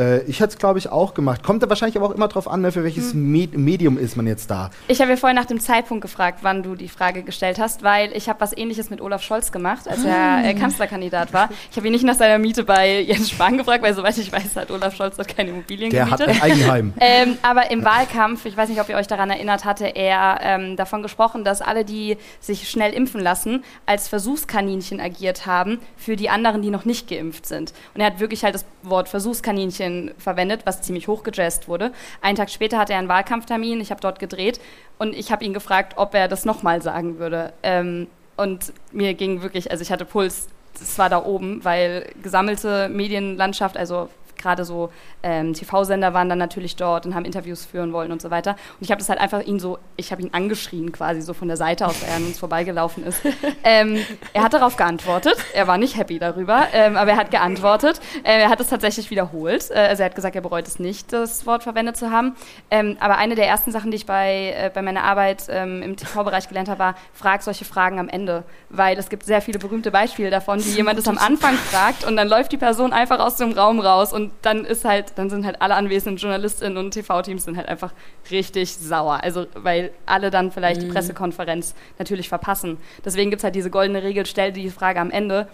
äh, 0.00 0.22
ich 0.22 0.40
hätte 0.40 0.54
es, 0.54 0.58
glaube 0.58 0.78
ich, 0.78 0.90
auch 0.90 1.14
gemacht. 1.14 1.42
Kommt 1.42 1.62
da 1.62 1.68
wahrscheinlich 1.68 1.96
aber 1.96 2.06
auch 2.06 2.10
immer 2.10 2.28
darauf 2.28 2.48
an, 2.48 2.62
ne, 2.62 2.72
für 2.72 2.82
welches 2.82 3.12
hm. 3.12 3.30
Med 3.30 3.56
Medium 3.56 3.98
ist 3.98 4.16
man 4.16 4.26
jetzt 4.26 4.50
da. 4.50 4.70
Ich 4.88 5.00
habe 5.00 5.10
ja 5.10 5.16
vorhin 5.16 5.36
nach 5.36 5.44
dem 5.44 5.60
Zeitpunkt 5.60 6.02
gefragt, 6.02 6.40
wann 6.42 6.62
du 6.62 6.74
die 6.74 6.88
Frage 6.88 7.22
gestellt 7.22 7.58
hast, 7.58 7.82
weil 7.82 8.12
ich 8.16 8.28
habe 8.28 8.40
was 8.40 8.56
ähnliches 8.56 8.90
mit 8.90 9.00
Olaf 9.00 9.22
Scholz 9.22 9.52
gemacht, 9.52 9.86
als 9.86 10.04
er 10.04 10.44
äh, 10.44 10.52
hm. 10.52 10.58
Kanzlerkandidat 10.58 11.32
war. 11.32 11.50
Ich 11.70 11.76
habe 11.76 11.86
ihn 11.86 11.92
nicht 11.92 12.04
nach 12.04 12.14
seiner 12.14 12.38
Miete 12.38 12.64
bei 12.64 13.00
Jens 13.00 13.30
Spahn 13.30 13.58
gefragt, 13.58 13.82
weil 13.82 13.94
soweit 13.94 14.16
ich 14.18 14.32
weiß, 14.32 14.56
hat 14.56 14.70
Olaf 14.70 14.96
Scholz 14.96 15.16
dort 15.16 15.28
keine 15.28 15.50
Immobilien 15.50 15.90
Der 15.90 16.04
gemietet. 16.04 16.28
hat 16.28 16.34
ein 16.34 16.42
Eigenheim. 16.42 16.94
ähm, 17.00 17.38
aber 17.42 17.70
im 17.70 17.84
Wahlkampf, 17.84 18.46
ich 18.46 18.56
weiß 18.56 18.68
nicht, 18.68 18.80
ob 18.80 18.88
ihr 18.88 18.96
euch 18.96 19.06
daran 19.06 19.30
erinnert, 19.30 19.64
hatte 19.64 19.86
er 19.86 20.40
ähm, 20.42 20.76
davon 20.76 21.02
gesprochen, 21.02 21.44
dass 21.44 21.60
alle, 21.60 21.84
die 21.84 22.16
sich 22.40 22.68
schnell 22.68 22.92
impfen 22.92 23.20
lassen, 23.20 23.64
als 23.86 24.08
Versuchskaninchen 24.08 25.00
agiert 25.00 25.46
haben 25.46 25.78
für 25.96 26.16
die 26.16 26.30
anderen, 26.30 26.62
die 26.62 26.70
noch 26.70 26.84
nicht 26.84 27.08
geimpft 27.08 27.46
sind. 27.46 27.72
Und 27.94 28.00
er 28.00 28.06
hat 28.06 28.20
wirklich 28.20 28.44
halt 28.44 28.54
das 28.54 28.64
Wort 28.82 29.08
Versuchskaninchen 29.08 29.89
verwendet, 30.18 30.62
was 30.64 30.82
ziemlich 30.82 31.08
hochgejazzt 31.08 31.68
wurde. 31.68 31.92
Einen 32.20 32.36
Tag 32.36 32.50
später 32.50 32.78
hatte 32.78 32.92
er 32.92 32.98
einen 32.98 33.08
Wahlkampftermin, 33.08 33.80
ich 33.80 33.90
habe 33.90 34.00
dort 34.00 34.18
gedreht 34.18 34.60
und 34.98 35.14
ich 35.14 35.32
habe 35.32 35.44
ihn 35.44 35.52
gefragt, 35.52 35.94
ob 35.96 36.14
er 36.14 36.28
das 36.28 36.44
nochmal 36.44 36.82
sagen 36.82 37.18
würde. 37.18 37.52
Ähm, 37.62 38.06
und 38.36 38.72
mir 38.92 39.14
ging 39.14 39.42
wirklich, 39.42 39.70
also 39.70 39.82
ich 39.82 39.92
hatte 39.92 40.04
Puls, 40.04 40.48
es 40.74 40.98
war 40.98 41.08
da 41.08 41.22
oben, 41.24 41.64
weil 41.64 42.10
gesammelte 42.22 42.88
Medienlandschaft, 42.88 43.76
also 43.76 44.08
gerade 44.40 44.64
so 44.64 44.90
ähm, 45.22 45.54
TV-Sender 45.54 46.14
waren 46.14 46.28
dann 46.28 46.38
natürlich 46.38 46.76
dort 46.76 47.06
und 47.06 47.14
haben 47.14 47.24
Interviews 47.24 47.64
führen 47.64 47.92
wollen 47.92 48.12
und 48.12 48.22
so 48.22 48.30
weiter. 48.30 48.52
Und 48.52 48.82
ich 48.82 48.90
habe 48.90 48.98
das 48.98 49.08
halt 49.08 49.20
einfach 49.20 49.42
ihn 49.42 49.60
so, 49.60 49.78
ich 49.96 50.12
habe 50.12 50.22
ihn 50.22 50.30
angeschrien 50.32 50.92
quasi 50.92 51.20
so 51.20 51.34
von 51.34 51.48
der 51.48 51.56
Seite 51.56 51.86
aus, 51.86 52.02
er 52.02 52.16
an 52.16 52.26
uns 52.26 52.38
vorbeigelaufen 52.38 53.04
ist. 53.04 53.22
ähm, 53.64 53.98
er 54.32 54.42
hat 54.42 54.52
darauf 54.52 54.76
geantwortet. 54.76 55.36
Er 55.54 55.66
war 55.66 55.78
nicht 55.78 55.96
happy 55.96 56.18
darüber, 56.18 56.68
ähm, 56.72 56.96
aber 56.96 57.12
er 57.12 57.16
hat 57.16 57.30
geantwortet. 57.30 58.00
Äh, 58.22 58.40
er 58.40 58.50
hat 58.50 58.60
es 58.60 58.68
tatsächlich 58.68 59.10
wiederholt. 59.10 59.70
Äh, 59.70 59.74
also 59.74 60.02
er 60.02 60.06
hat 60.06 60.14
gesagt, 60.14 60.34
er 60.34 60.42
bereut 60.42 60.66
es 60.66 60.78
nicht, 60.78 61.12
das 61.12 61.46
Wort 61.46 61.62
verwendet 61.62 61.96
zu 61.96 62.10
haben. 62.10 62.36
Ähm, 62.70 62.96
aber 63.00 63.18
eine 63.18 63.34
der 63.34 63.46
ersten 63.46 63.72
Sachen, 63.72 63.90
die 63.90 63.96
ich 63.96 64.06
bei, 64.06 64.54
äh, 64.56 64.70
bei 64.72 64.82
meiner 64.82 65.04
Arbeit 65.04 65.44
ähm, 65.48 65.82
im 65.82 65.96
TV-Bereich 65.96 66.48
gelernt 66.48 66.68
habe, 66.68 66.78
war, 66.78 66.94
frag 67.12 67.42
solche 67.42 67.64
Fragen 67.64 67.98
am 67.98 68.08
Ende. 68.08 68.44
Weil 68.68 68.98
es 68.98 69.10
gibt 69.10 69.24
sehr 69.24 69.42
viele 69.42 69.58
berühmte 69.58 69.90
Beispiele 69.90 70.30
davon, 70.30 70.64
wie 70.64 70.70
jemand 70.76 70.98
es 70.98 71.08
am 71.08 71.18
Anfang 71.18 71.54
fragt 71.54 72.04
und 72.04 72.16
dann 72.16 72.28
läuft 72.28 72.52
die 72.52 72.56
Person 72.56 72.92
einfach 72.92 73.18
aus 73.18 73.36
dem 73.36 73.52
Raum 73.52 73.80
raus 73.80 74.12
und 74.12 74.29
dann 74.42 74.64
ist 74.64 74.84
halt, 74.84 75.12
dann 75.16 75.30
sind 75.30 75.44
halt 75.44 75.60
alle 75.62 75.74
anwesenden 75.74 76.16
JournalistInnen 76.16 76.76
und 76.76 76.92
TV-Teams 76.92 77.44
sind 77.44 77.56
halt 77.56 77.68
einfach 77.68 77.92
richtig 78.30 78.76
sauer. 78.76 79.20
Also 79.22 79.46
weil 79.54 79.90
alle 80.06 80.30
dann 80.30 80.50
vielleicht 80.50 80.80
mhm. 80.80 80.86
die 80.86 80.92
Pressekonferenz 80.92 81.74
natürlich 81.98 82.28
verpassen. 82.28 82.78
Deswegen 83.04 83.30
gibt 83.30 83.40
es 83.40 83.44
halt 83.44 83.54
diese 83.54 83.70
goldene 83.70 84.02
Regel, 84.02 84.26
stell 84.26 84.52
die 84.52 84.70
Frage 84.70 85.00
am 85.00 85.10
Ende. 85.10 85.48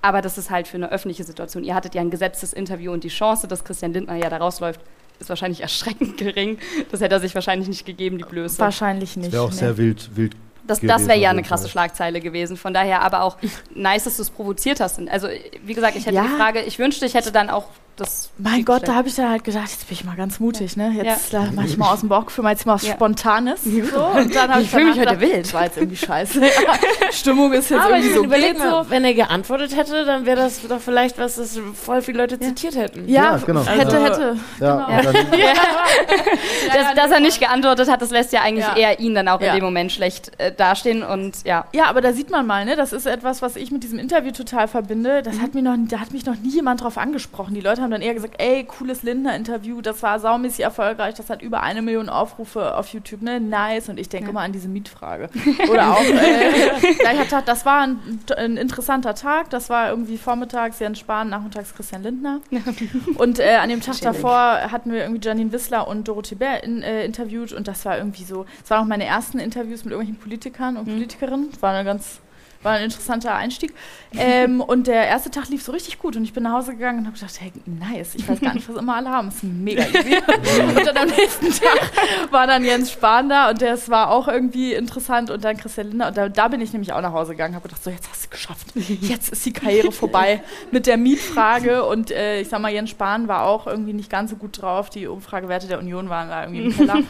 Aber 0.00 0.22
das 0.22 0.38
ist 0.38 0.50
halt 0.50 0.68
für 0.68 0.76
eine 0.76 0.92
öffentliche 0.92 1.24
Situation. 1.24 1.64
Ihr 1.64 1.74
hattet 1.74 1.94
ja 1.94 2.00
ein 2.00 2.10
gesetztes 2.10 2.52
Interview 2.52 2.92
und 2.92 3.02
die 3.02 3.08
Chance, 3.08 3.48
dass 3.48 3.64
Christian 3.64 3.92
Lindner 3.92 4.14
ja 4.14 4.30
da 4.30 4.36
rausläuft, 4.36 4.80
ist 5.18 5.28
wahrscheinlich 5.28 5.60
erschreckend 5.62 6.16
gering. 6.16 6.58
Das 6.90 7.00
hätte 7.00 7.16
er 7.16 7.20
sich 7.20 7.34
wahrscheinlich 7.34 7.68
nicht 7.68 7.84
gegeben, 7.84 8.18
die 8.18 8.24
Blöße. 8.24 8.58
Wahrscheinlich 8.60 9.16
nicht. 9.16 9.32
Wäre 9.32 9.42
auch 9.42 9.50
nee. 9.50 9.56
sehr 9.56 9.76
wild, 9.76 10.16
wild 10.16 10.36
das, 10.68 10.80
das 10.80 11.08
wäre 11.08 11.18
ja 11.18 11.30
eine 11.30 11.42
krasse 11.42 11.68
Schlagzeile 11.68 12.20
gewesen. 12.20 12.56
Von 12.56 12.74
daher 12.74 13.02
aber 13.02 13.22
auch 13.22 13.36
nice, 13.74 14.04
dass 14.04 14.16
du 14.16 14.22
es 14.22 14.30
provoziert 14.30 14.80
hast. 14.80 15.00
Also, 15.08 15.28
wie 15.64 15.74
gesagt, 15.74 15.96
ich 15.96 16.06
hätte 16.06 16.16
ja. 16.16 16.22
die 16.22 16.28
Frage, 16.28 16.60
ich 16.60 16.78
wünschte, 16.78 17.06
ich 17.06 17.14
hätte 17.14 17.32
dann 17.32 17.50
auch 17.50 17.66
das. 18.00 18.30
Mein 18.38 18.64
Gott, 18.64 18.86
da 18.86 18.94
habe 18.94 19.08
ich 19.08 19.14
dann 19.14 19.30
halt 19.30 19.44
gedacht, 19.44 19.70
jetzt 19.70 19.88
bin 19.88 19.94
ich 19.94 20.04
mal 20.04 20.16
ganz 20.16 20.40
mutig, 20.40 20.76
ne? 20.76 20.92
Jetzt 20.94 21.32
ja. 21.32 21.48
mache 21.54 21.66
ich 21.66 21.76
mal 21.76 21.92
aus 21.92 22.00
dem 22.00 22.08
Bauchgefühl 22.08 22.44
mal 22.44 22.50
jetzt 22.50 22.66
mal 22.66 22.74
was 22.74 22.86
ja. 22.86 22.94
Spontanes. 22.94 23.64
So, 23.64 23.70
und 23.70 24.34
dann 24.34 24.50
habe 24.50 24.60
ich, 24.60 24.66
ich 24.66 24.70
fühle 24.70 24.86
mich 24.86 24.98
heute 24.98 25.20
wild. 25.20 25.46
Das 25.46 25.54
war 25.54 25.64
jetzt 25.64 25.76
irgendwie 25.76 25.96
scheiße. 25.96 26.42
Stimmung 27.12 27.52
ist 27.52 27.70
jetzt 27.70 27.80
aber 27.80 27.96
irgendwie 27.96 28.14
so. 28.14 28.24
Überleg 28.24 28.58
mal, 28.58 28.84
so. 28.84 28.90
wenn 28.90 29.04
er 29.04 29.14
geantwortet 29.14 29.76
hätte, 29.76 30.04
dann 30.04 30.26
wäre 30.26 30.36
das 30.36 30.60
doch 30.66 30.80
vielleicht 30.80 31.18
was, 31.18 31.36
das 31.36 31.58
voll 31.74 32.02
viele 32.02 32.18
Leute 32.18 32.38
zitiert 32.38 32.76
hätten. 32.76 33.08
Ja, 33.08 33.36
genau. 33.36 33.60
Also, 33.60 33.72
hätte, 33.72 34.04
hätte. 34.04 34.36
Ja, 34.60 35.00
genau. 35.00 35.12
dass, 36.72 36.94
dass, 36.94 37.10
er 37.10 37.20
nicht 37.20 37.40
geantwortet 37.40 37.90
hat, 37.90 38.02
das 38.02 38.10
lässt 38.10 38.32
ja 38.32 38.42
eigentlich 38.42 38.66
eher 38.76 39.00
ihn 39.00 39.14
dann 39.14 39.28
auch 39.28 39.40
in 39.40 39.52
dem 39.52 39.64
Moment 39.64 39.92
schlecht 39.92 40.32
äh, 40.38 40.52
dastehen 40.52 41.02
und 41.02 41.44
ja. 41.44 41.66
Ja, 41.72 41.86
aber 41.86 42.00
da 42.00 42.12
sieht 42.12 42.30
man 42.30 42.46
mal, 42.46 42.64
ne? 42.64 42.76
Das 42.76 42.92
ist 42.92 43.06
etwas, 43.06 43.42
was 43.42 43.56
ich 43.56 43.70
mit 43.70 43.82
diesem 43.82 43.98
Interview 43.98 44.32
total 44.32 44.68
verbinde. 44.68 45.22
Das 45.22 45.36
mhm. 45.36 45.42
hat 45.42 45.54
mir 45.54 45.62
noch, 45.62 45.76
da 45.88 46.00
hat 46.00 46.12
mich 46.12 46.24
noch 46.26 46.36
nie 46.36 46.50
jemand 46.50 46.82
drauf 46.82 46.98
angesprochen. 46.98 47.54
Die 47.54 47.60
Leute 47.60 47.82
haben 47.82 47.87
dann 47.90 48.02
eher 48.02 48.14
gesagt, 48.14 48.34
ey, 48.38 48.64
cooles 48.64 49.02
Lindner-Interview, 49.02 49.80
das 49.80 50.02
war 50.02 50.18
saumäßig 50.20 50.64
erfolgreich, 50.64 51.14
das 51.14 51.30
hat 51.30 51.42
über 51.42 51.62
eine 51.62 51.82
Million 51.82 52.08
Aufrufe 52.08 52.76
auf 52.76 52.88
YouTube, 52.88 53.22
ne? 53.22 53.40
Nice. 53.40 53.88
Und 53.88 53.98
ich 53.98 54.08
denke 54.08 54.28
ja. 54.28 54.32
mal 54.32 54.44
an 54.44 54.52
diese 54.52 54.68
Mietfrage. 54.68 55.30
Oder 55.70 55.92
auch, 55.92 56.00
äh, 56.02 57.26
Tag, 57.28 57.46
das 57.46 57.66
war 57.66 57.82
ein, 57.82 58.20
ein, 58.36 58.56
interessanter 58.56 59.14
Tag, 59.14 59.50
das 59.50 59.70
war 59.70 59.90
irgendwie 59.90 60.18
vormittags 60.18 60.78
Jens 60.78 60.98
Spahn, 60.98 61.28
nachmittags 61.28 61.74
Christian 61.74 62.02
Lindner. 62.02 62.40
und 63.16 63.38
äh, 63.38 63.56
an 63.56 63.68
dem 63.68 63.80
Tag 63.80 63.96
Schillig. 63.96 64.14
davor 64.14 64.32
hatten 64.72 64.92
wir 64.92 65.02
irgendwie 65.02 65.26
Janine 65.26 65.52
Wissler 65.52 65.86
und 65.88 66.08
Dorothee 66.08 66.36
Bär 66.36 66.64
in, 66.64 66.82
äh, 66.82 67.04
interviewt 67.04 67.52
und 67.52 67.68
das 67.68 67.84
war 67.84 67.98
irgendwie 67.98 68.24
so, 68.24 68.46
es 68.62 68.70
waren 68.70 68.82
auch 68.82 68.88
meine 68.88 69.04
ersten 69.04 69.38
Interviews 69.38 69.84
mit 69.84 69.92
irgendwelchen 69.92 70.20
Politikern 70.20 70.76
und 70.76 70.86
mhm. 70.86 70.92
Politikerinnen. 70.92 71.48
War 71.60 71.74
eine 71.74 71.84
ganz 71.84 72.20
war 72.62 72.72
ein 72.72 72.84
interessanter 72.84 73.34
Einstieg. 73.34 73.72
Ähm, 74.12 74.60
und 74.66 74.86
der 74.86 75.06
erste 75.06 75.30
Tag 75.30 75.48
lief 75.48 75.62
so 75.62 75.72
richtig 75.72 75.98
gut 75.98 76.16
und 76.16 76.24
ich 76.24 76.32
bin 76.32 76.42
nach 76.42 76.52
Hause 76.52 76.72
gegangen 76.72 77.00
und 77.00 77.06
habe 77.06 77.16
gedacht, 77.16 77.40
hey, 77.40 77.52
nice, 77.66 78.14
ich 78.14 78.28
weiß 78.28 78.40
gar 78.40 78.54
nicht, 78.54 78.68
was 78.68 78.76
immer 78.76 78.96
alle 78.96 79.10
haben. 79.10 79.28
Ist 79.28 79.44
mega 79.44 79.82
easy. 79.82 80.16
und 80.76 80.86
dann 80.86 80.96
am 80.96 81.08
nächsten 81.08 81.50
Tag 81.50 81.90
war 82.30 82.46
dann 82.46 82.64
Jens 82.64 82.90
Spahn 82.90 83.28
da 83.28 83.50
und 83.50 83.62
das 83.62 83.88
war 83.88 84.10
auch 84.10 84.28
irgendwie 84.28 84.74
interessant 84.74 85.30
und 85.30 85.44
dann 85.44 85.56
Christian 85.56 85.88
Lindner. 85.88 86.08
Und 86.08 86.16
da, 86.16 86.28
da 86.28 86.48
bin 86.48 86.60
ich 86.60 86.72
nämlich 86.72 86.92
auch 86.92 87.00
nach 87.00 87.12
Hause 87.12 87.32
gegangen, 87.32 87.54
habe 87.54 87.68
gedacht, 87.68 87.82
so 87.82 87.90
jetzt 87.90 88.08
hast 88.08 88.22
du 88.22 88.26
es 88.26 88.30
geschafft. 88.30 88.66
Jetzt 88.74 89.30
ist 89.30 89.44
die 89.46 89.52
Karriere 89.52 89.92
vorbei 89.92 90.42
mit 90.70 90.86
der 90.86 90.96
Mietfrage 90.96 91.84
und 91.84 92.10
äh, 92.10 92.40
ich 92.40 92.48
sag 92.48 92.60
mal, 92.60 92.72
Jens 92.72 92.90
Spahn 92.90 93.28
war 93.28 93.44
auch 93.44 93.66
irgendwie 93.66 93.92
nicht 93.92 94.10
ganz 94.10 94.30
so 94.30 94.36
gut 94.36 94.62
drauf. 94.62 94.90
Die 94.90 95.06
Umfragewerte 95.06 95.66
der 95.66 95.78
Union 95.78 96.08
waren 96.08 96.28
da 96.28 96.42
irgendwie 96.42 96.64
im 96.64 96.76
Keller. 96.76 97.02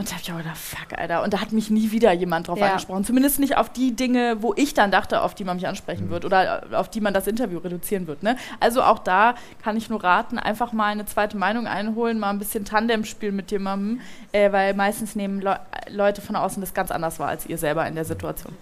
Und 0.00 0.08
da 0.08 0.12
habe 0.12 0.22
ich 0.22 0.32
auch 0.32 0.38
gedacht, 0.38 0.56
fuck, 0.56 0.98
Alter. 0.98 1.22
Und 1.22 1.34
da 1.34 1.42
hat 1.42 1.52
mich 1.52 1.68
nie 1.68 1.90
wieder 1.90 2.10
jemand 2.12 2.48
drauf 2.48 2.58
ja. 2.58 2.68
angesprochen. 2.68 3.04
Zumindest 3.04 3.38
nicht 3.38 3.58
auf 3.58 3.68
die 3.68 3.94
Dinge, 3.94 4.38
wo 4.40 4.54
ich 4.56 4.72
dann 4.72 4.90
dachte, 4.90 5.20
auf 5.20 5.34
die 5.34 5.44
man 5.44 5.56
mich 5.58 5.68
ansprechen 5.68 6.06
mhm. 6.06 6.10
wird 6.10 6.24
oder 6.24 6.62
auf 6.72 6.88
die 6.88 7.02
man 7.02 7.12
das 7.12 7.26
Interview 7.26 7.58
reduzieren 7.58 8.06
wird. 8.06 8.22
Ne? 8.22 8.36
Also 8.60 8.82
auch 8.82 8.98
da 8.98 9.34
kann 9.62 9.76
ich 9.76 9.90
nur 9.90 10.02
raten, 10.02 10.38
einfach 10.38 10.72
mal 10.72 10.86
eine 10.86 11.04
zweite 11.04 11.36
Meinung 11.36 11.66
einholen, 11.66 12.18
mal 12.18 12.30
ein 12.30 12.38
bisschen 12.38 12.64
Tandem 12.64 13.04
spielen 13.04 13.36
mit 13.36 13.50
jemandem, 13.50 14.00
äh, 14.32 14.50
weil 14.52 14.72
meistens 14.72 15.16
nehmen 15.16 15.42
Le 15.42 15.60
Leute 15.90 16.22
von 16.22 16.34
außen 16.34 16.62
das 16.62 16.72
ganz 16.72 16.90
anders 16.90 17.18
wahr 17.18 17.28
als 17.28 17.44
ihr 17.44 17.58
selber 17.58 17.86
in 17.86 17.94
der 17.94 18.06
Situation. 18.06 18.54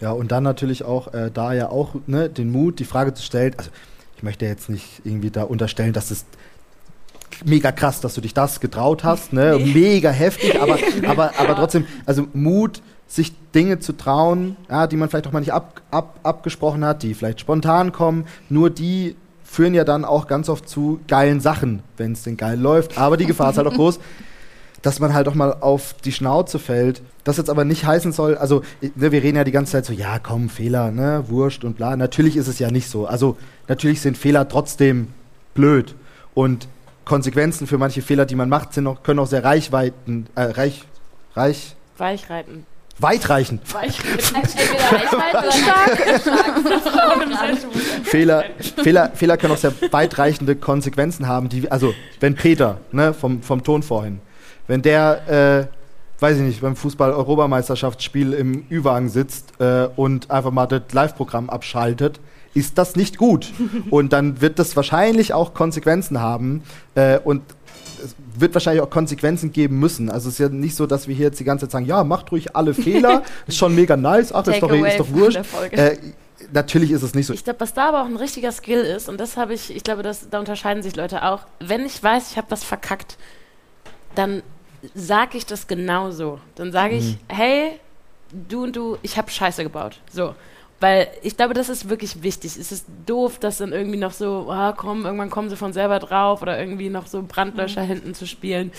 Ja, 0.00 0.10
und 0.10 0.32
dann 0.32 0.42
natürlich 0.42 0.82
auch 0.82 1.14
äh, 1.14 1.30
da 1.32 1.52
ja 1.52 1.68
auch 1.68 1.94
ne, 2.08 2.28
den 2.28 2.50
Mut, 2.50 2.80
die 2.80 2.84
Frage 2.84 3.14
zu 3.14 3.22
stellen. 3.22 3.54
Also 3.56 3.70
ich 4.16 4.24
möchte 4.24 4.44
jetzt 4.44 4.68
nicht 4.68 5.02
irgendwie 5.04 5.30
da 5.30 5.44
unterstellen, 5.44 5.92
dass 5.92 6.10
es 6.10 6.26
mega 7.44 7.72
krass, 7.72 8.00
dass 8.00 8.14
du 8.14 8.20
dich 8.20 8.34
das 8.34 8.60
getraut 8.60 9.04
hast, 9.04 9.32
ne? 9.32 9.56
Nee. 9.58 9.72
Mega 9.72 10.10
heftig, 10.10 10.60
aber, 10.60 10.78
aber, 11.06 11.32
aber 11.38 11.56
trotzdem, 11.56 11.86
also 12.06 12.26
Mut, 12.32 12.82
sich 13.06 13.32
Dinge 13.54 13.78
zu 13.78 13.96
trauen, 13.96 14.56
ja, 14.68 14.86
die 14.86 14.96
man 14.96 15.08
vielleicht 15.08 15.26
auch 15.26 15.32
mal 15.32 15.40
nicht 15.40 15.52
ab, 15.52 15.82
ab, 15.90 16.18
abgesprochen 16.22 16.84
hat, 16.84 17.02
die 17.02 17.14
vielleicht 17.14 17.40
spontan 17.40 17.92
kommen, 17.92 18.26
nur 18.48 18.70
die 18.70 19.16
führen 19.44 19.74
ja 19.74 19.84
dann 19.84 20.04
auch 20.04 20.26
ganz 20.26 20.48
oft 20.48 20.68
zu 20.68 21.00
geilen 21.06 21.40
Sachen, 21.40 21.82
wenn 21.96 22.12
es 22.12 22.24
denn 22.24 22.36
geil 22.36 22.58
läuft. 22.58 22.98
Aber 22.98 23.16
die 23.16 23.26
Gefahr 23.26 23.50
ist 23.50 23.58
halt 23.58 23.68
auch 23.68 23.74
groß, 23.74 24.00
dass 24.82 24.98
man 25.00 25.14
halt 25.14 25.28
auch 25.28 25.34
mal 25.34 25.52
auf 25.60 25.94
die 26.04 26.12
Schnauze 26.12 26.58
fällt. 26.58 27.02
Das 27.22 27.36
jetzt 27.36 27.48
aber 27.48 27.64
nicht 27.64 27.86
heißen 27.86 28.12
soll, 28.12 28.36
also 28.36 28.62
ne, 28.82 29.12
wir 29.12 29.22
reden 29.22 29.36
ja 29.36 29.44
die 29.44 29.52
ganze 29.52 29.72
Zeit 29.72 29.86
so, 29.86 29.92
ja 29.92 30.18
komm, 30.18 30.48
Fehler, 30.48 30.90
ne, 30.90 31.24
Wurscht 31.28 31.64
und 31.64 31.76
bla. 31.76 31.96
Natürlich 31.96 32.36
ist 32.36 32.48
es 32.48 32.58
ja 32.58 32.70
nicht 32.70 32.90
so. 32.90 33.06
Also 33.06 33.36
natürlich 33.68 34.00
sind 34.00 34.18
Fehler 34.18 34.48
trotzdem 34.48 35.08
blöd. 35.54 35.94
Und 36.34 36.68
Konsequenzen 37.04 37.66
für 37.66 37.78
manche 37.78 38.02
Fehler, 38.02 38.26
die 38.26 38.34
man 38.34 38.48
macht, 38.48 38.72
sind 38.72 38.86
auch, 38.86 39.02
können 39.02 39.18
auch 39.18 39.26
sehr 39.26 39.44
reichweiten, 39.44 40.26
äh, 40.34 40.42
reich, 40.42 40.84
reich, 41.34 41.76
Weichreiten. 41.98 42.66
Weitreichend. 42.98 43.62
Fehler, 48.04 48.44
Fehler, 48.82 49.10
Fehler 49.14 49.36
können 49.36 49.52
auch 49.52 49.58
sehr 49.58 49.72
weitreichende 49.90 50.54
Konsequenzen 50.54 51.26
haben. 51.26 51.48
Die, 51.48 51.70
also, 51.70 51.92
wenn 52.20 52.36
Peter, 52.36 52.78
ne, 52.92 53.12
vom, 53.12 53.42
vom 53.42 53.64
Ton 53.64 53.82
vorhin, 53.82 54.20
wenn 54.68 54.82
der, 54.82 55.68
äh, 55.68 56.22
weiß 56.22 56.36
ich 56.36 56.42
nicht, 56.42 56.60
beim 56.60 56.76
Fußball-Europameisterschaftsspiel 56.76 58.32
im 58.32 58.64
Ü-Wagen 58.70 59.08
sitzt 59.08 59.60
äh, 59.60 59.88
und 59.96 60.30
einfach 60.30 60.52
mal 60.52 60.66
das 60.66 60.82
Live-Programm 60.92 61.50
abschaltet, 61.50 62.20
ist 62.54 62.78
das 62.78 62.96
nicht 62.96 63.18
gut. 63.18 63.52
und 63.90 64.12
dann 64.12 64.40
wird 64.40 64.58
das 64.58 64.76
wahrscheinlich 64.76 65.32
auch 65.34 65.54
Konsequenzen 65.54 66.20
haben. 66.20 66.62
Äh, 66.94 67.18
und 67.18 67.42
es 68.02 68.14
wird 68.36 68.54
wahrscheinlich 68.54 68.82
auch 68.82 68.90
Konsequenzen 68.90 69.52
geben 69.52 69.78
müssen. 69.78 70.10
Also 70.10 70.28
es 70.28 70.34
ist 70.34 70.38
ja 70.38 70.48
nicht 70.48 70.76
so, 70.76 70.86
dass 70.86 71.08
wir 71.08 71.14
hier 71.14 71.26
jetzt 71.26 71.40
die 71.40 71.44
ganze 71.44 71.66
Zeit 71.66 71.72
sagen, 71.72 71.86
ja, 71.86 72.04
macht 72.04 72.32
ruhig 72.32 72.56
alle 72.56 72.74
Fehler, 72.74 73.22
ist 73.46 73.58
schon 73.58 73.74
mega 73.74 73.96
nice, 73.96 74.32
ach, 74.32 74.46
ist 74.46 74.62
doch, 74.62 74.70
ist 74.70 75.00
doch 75.00 75.10
wurscht. 75.10 75.40
Äh, 75.70 75.96
natürlich 76.52 76.90
ist 76.90 77.02
es 77.02 77.14
nicht 77.14 77.26
so. 77.26 77.34
Ich 77.34 77.44
glaube, 77.44 77.60
was 77.60 77.74
da 77.74 77.88
aber 77.88 78.02
auch 78.02 78.06
ein 78.06 78.16
richtiger 78.16 78.52
Skill 78.52 78.80
ist, 78.80 79.08
und 79.08 79.18
das 79.18 79.36
habe 79.36 79.54
ich, 79.54 79.74
ich 79.74 79.82
glaube, 79.84 80.02
das, 80.02 80.28
da 80.30 80.38
unterscheiden 80.38 80.82
sich 80.82 80.96
Leute 80.96 81.24
auch, 81.24 81.40
wenn 81.60 81.84
ich 81.84 82.02
weiß, 82.02 82.30
ich 82.30 82.36
habe 82.36 82.50
was 82.50 82.64
verkackt, 82.64 83.16
dann 84.14 84.42
sage 84.94 85.38
ich 85.38 85.46
das 85.46 85.66
genauso. 85.66 86.40
Dann 86.56 86.72
sage 86.72 86.96
ich, 86.96 87.12
mhm. 87.12 87.18
hey, 87.28 87.80
du 88.48 88.64
und 88.64 88.76
du, 88.76 88.98
ich 89.02 89.16
habe 89.16 89.30
Scheiße 89.30 89.62
gebaut. 89.62 90.00
So. 90.12 90.34
Weil 90.80 91.08
ich 91.22 91.36
glaube, 91.36 91.54
das 91.54 91.68
ist 91.68 91.88
wirklich 91.88 92.22
wichtig. 92.22 92.56
Es 92.56 92.72
ist 92.72 92.86
doof, 93.06 93.38
dass 93.38 93.58
dann 93.58 93.72
irgendwie 93.72 93.98
noch 93.98 94.12
so, 94.12 94.50
ah, 94.50 94.74
komm, 94.76 95.06
irgendwann 95.06 95.30
kommen 95.30 95.48
sie 95.48 95.56
von 95.56 95.72
selber 95.72 95.98
drauf 95.98 96.42
oder 96.42 96.58
irgendwie 96.58 96.90
noch 96.90 97.06
so 97.06 97.22
Brandlöscher 97.22 97.84
mhm. 97.84 97.88
hinten 97.88 98.14
zu 98.14 98.26
spielen. 98.26 98.72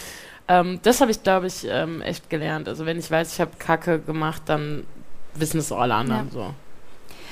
Ähm, 0.48 0.80
das 0.84 1.02
habe 1.02 1.12
ich, 1.12 1.24
glaube 1.24 1.48
ich, 1.48 1.66
ähm, 1.68 2.02
echt 2.02 2.30
gelernt. 2.30 2.68
Also 2.68 2.86
wenn 2.86 3.00
ich 3.00 3.10
weiß, 3.10 3.34
ich 3.34 3.42
habe 3.42 3.52
Kacke 3.58 4.00
gemacht, 4.00 4.44
dann 4.46 4.86
wissen 5.34 5.60
es 5.60 5.72
auch 5.72 5.80
alle 5.80 5.96
anderen 5.96 6.28
ja. 6.28 6.32
so. 6.32 6.54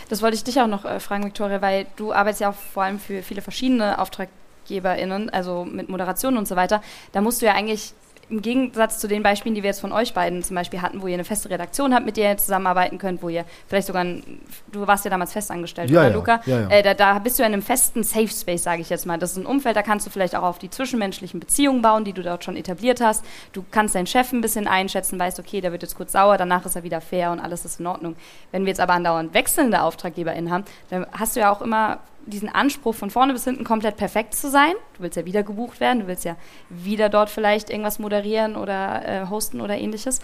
Das 0.09 0.21
wollte 0.21 0.35
ich 0.35 0.43
dich 0.43 0.59
auch 0.59 0.67
noch 0.67 0.85
äh, 0.85 0.99
fragen, 0.99 1.25
Victoria, 1.25 1.61
weil 1.61 1.85
du 1.95 2.13
arbeitest 2.13 2.41
ja 2.41 2.49
auch 2.49 2.55
vor 2.55 2.83
allem 2.83 2.99
für 2.99 3.21
viele 3.23 3.41
verschiedene 3.41 3.99
AuftraggeberInnen, 3.99 5.29
also 5.29 5.65
mit 5.65 5.89
Moderation 5.89 6.37
und 6.37 6.47
so 6.47 6.55
weiter. 6.55 6.81
Da 7.11 7.21
musst 7.21 7.41
du 7.41 7.45
ja 7.45 7.53
eigentlich 7.53 7.93
im 8.33 8.41
Gegensatz 8.41 8.97
zu 8.97 9.07
den 9.07 9.21
Beispielen, 9.21 9.53
die 9.53 9.61
wir 9.61 9.69
jetzt 9.69 9.79
von 9.79 9.91
euch 9.91 10.13
beiden 10.13 10.41
zum 10.41 10.55
Beispiel 10.55 10.81
hatten, 10.81 11.01
wo 11.01 11.07
ihr 11.07 11.13
eine 11.13 11.23
feste 11.23 11.49
Redaktion 11.51 11.93
habt, 11.93 12.05
mit 12.05 12.17
der 12.17 12.31
ihr 12.31 12.37
zusammenarbeiten 12.37 12.97
könnt, 12.97 13.21
wo 13.21 13.29
ihr 13.29 13.45
vielleicht 13.67 13.87
sogar, 13.87 14.03
ein, 14.03 14.23
du 14.71 14.87
warst 14.87 15.05
ja 15.05 15.11
damals 15.11 15.33
festangestellt, 15.33 15.91
ja, 15.91 16.01
oder 16.01 16.09
ja, 16.09 16.15
Luca? 16.15 16.41
Ja, 16.47 16.61
ja. 16.61 16.67
Äh, 16.69 16.81
da, 16.81 16.93
da, 16.95 17.19
bist 17.19 17.37
du 17.37 17.43
in 17.43 17.53
einem 17.53 17.61
festen 17.61 18.03
Safe 18.03 18.27
Space, 18.27 18.63
sage 18.63 18.81
ich 18.81 18.89
jetzt 18.89 19.05
mal. 19.05 19.19
Das 19.19 19.31
ist 19.31 19.37
ein 19.37 19.45
Umfeld, 19.45 19.75
da 19.75 19.83
kannst 19.83 20.07
du 20.07 20.09
vielleicht 20.09 20.35
auch 20.35 20.43
auf 20.43 20.57
die 20.57 20.69
zwischenmenschlichen 20.69 21.39
Beziehungen 21.39 21.83
bauen, 21.83 22.05
die 22.05 22.13
du 22.13 22.23
dort 22.23 22.43
schon 22.43 22.57
etabliert 22.57 23.01
hast. 23.01 23.23
Du 23.53 23.63
kannst 23.69 23.93
deinen 23.93 24.07
Chef 24.07 24.33
ein 24.33 24.41
bisschen 24.41 24.67
einschätzen, 24.67 25.19
weißt, 25.19 25.39
okay, 25.39 25.61
der 25.61 25.71
wird 25.71 25.83
jetzt 25.83 25.95
kurz 25.95 26.13
sauer, 26.13 26.37
danach 26.37 26.65
ist 26.65 26.75
er 26.75 26.83
wieder 26.83 27.01
fair 27.01 27.31
und 27.31 27.39
alles 27.39 27.65
ist 27.65 27.79
in 27.79 27.85
Ordnung. 27.85 28.15
Wenn 28.51 28.63
wir 28.63 28.69
jetzt 28.69 28.81
aber 28.81 28.93
andauernd 28.93 29.33
wechselnde 29.35 29.83
AuftraggeberInnen 29.83 30.51
haben, 30.51 30.63
dann 30.89 31.05
hast 31.11 31.35
du 31.35 31.41
ja 31.41 31.51
auch 31.51 31.61
immer 31.61 31.99
diesen 32.25 32.49
Anspruch 32.49 32.95
von 32.95 33.09
vorne 33.09 33.33
bis 33.33 33.43
hinten 33.43 33.63
komplett 33.63 33.97
perfekt 33.97 34.35
zu 34.35 34.49
sein. 34.49 34.73
Du 34.95 35.03
willst 35.03 35.17
ja 35.17 35.25
wieder 35.25 35.43
gebucht 35.43 35.79
werden, 35.79 36.01
du 36.01 36.07
willst 36.07 36.25
ja 36.25 36.35
wieder 36.69 37.09
dort 37.09 37.29
vielleicht 37.29 37.69
irgendwas 37.69 37.99
moderieren 37.99 38.55
oder 38.55 39.07
äh, 39.07 39.29
hosten 39.29 39.61
oder 39.61 39.77
ähnliches. 39.77 40.19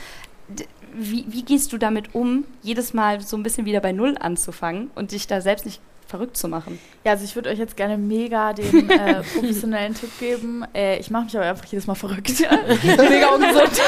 wie, 0.94 1.26
wie, 1.28 1.44
gehst 1.44 1.72
du 1.74 1.78
damit 1.78 2.16
um, 2.16 2.46
jedes 2.62 2.94
Mal 2.94 3.22
so 3.22 3.38
ein 3.38 3.44
bisschen 3.44 3.66
wieder 3.66 3.82
bei 3.82 3.92
Null 3.92 4.18
anzufangen 4.20 4.90
und 4.96 5.12
dich 5.12 5.28
da 5.28 5.42
selbst 5.42 5.66
nicht 5.66 5.82
verrückt 6.10 6.38
zu 6.38 6.48
machen. 6.48 6.80
Ja, 7.06 7.12
also 7.12 7.24
ich 7.24 7.36
würde 7.36 7.50
euch 7.50 7.60
jetzt 7.60 7.78
gerne 7.78 7.98
mega 7.98 8.52
den 8.54 8.90
äh, 8.90 9.22
professionellen 9.34 9.94
Tipp 9.94 10.10
geben. 10.20 10.66
Äh, 10.74 10.98
ich 11.00 11.12
mache 11.12 11.26
mich 11.26 11.38
aber 11.38 11.46
einfach 11.46 11.66
jedes 11.66 11.86
Mal 11.86 11.94
verrückt. 11.94 12.30
mega 12.40 13.28
ungesund. 13.28 13.82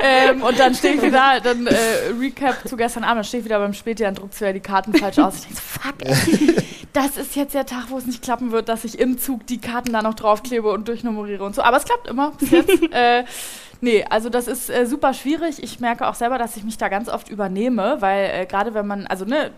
ähm, 0.00 0.42
und 0.42 0.58
dann 0.58 0.74
stehe 0.74 0.94
ich 0.94 1.02
wieder, 1.02 1.40
dann 1.40 1.68
äh, 1.68 1.74
Recap 2.18 2.66
zu 2.66 2.76
gestern 2.76 3.04
Abend, 3.04 3.18
dann 3.18 3.24
stehe 3.24 3.40
ich 3.40 3.44
wieder 3.44 3.60
beim 3.60 3.74
Späti, 3.74 4.02
dann 4.02 4.16
druckt 4.16 4.38
wieder 4.40 4.52
die 4.52 4.60
Karten 4.60 4.92
falsch 4.92 5.20
aus. 5.20 5.36
Ich 5.36 5.42
denke 5.42 5.56
so, 5.56 5.62
fuck, 5.62 5.94
ey, 6.04 6.56
das 6.92 7.16
ist 7.16 7.36
jetzt 7.36 7.54
der 7.54 7.64
Tag, 7.64 7.86
wo 7.90 7.98
es 7.98 8.06
nicht 8.06 8.22
klappen 8.22 8.50
wird, 8.50 8.68
dass 8.68 8.84
ich 8.84 8.98
im 8.98 9.18
Zug 9.18 9.46
die 9.46 9.60
Karten 9.60 9.92
da 9.92 10.02
noch 10.02 10.14
draufklebe 10.14 10.68
und 10.68 10.88
durchnummeriere 10.88 11.44
und 11.44 11.54
so. 11.54 11.62
Aber 11.62 11.76
es 11.76 11.84
klappt 11.84 12.08
immer 12.08 12.32
bis 12.32 12.50
jetzt. 12.50 12.72
Nee, 13.84 14.04
also 14.08 14.28
das 14.28 14.46
ist 14.46 14.70
äh, 14.70 14.86
super 14.86 15.12
schwierig. 15.12 15.60
Ich 15.60 15.80
merke 15.80 16.06
auch 16.06 16.14
selber, 16.14 16.38
dass 16.38 16.56
ich 16.56 16.62
mich 16.62 16.78
da 16.78 16.88
ganz 16.88 17.08
oft 17.08 17.28
übernehme, 17.28 17.96
weil 17.98 18.30
äh, 18.30 18.46
gerade 18.46 18.74
wenn 18.74 18.86
man, 18.86 19.08
also 19.08 19.24
ne, 19.24 19.50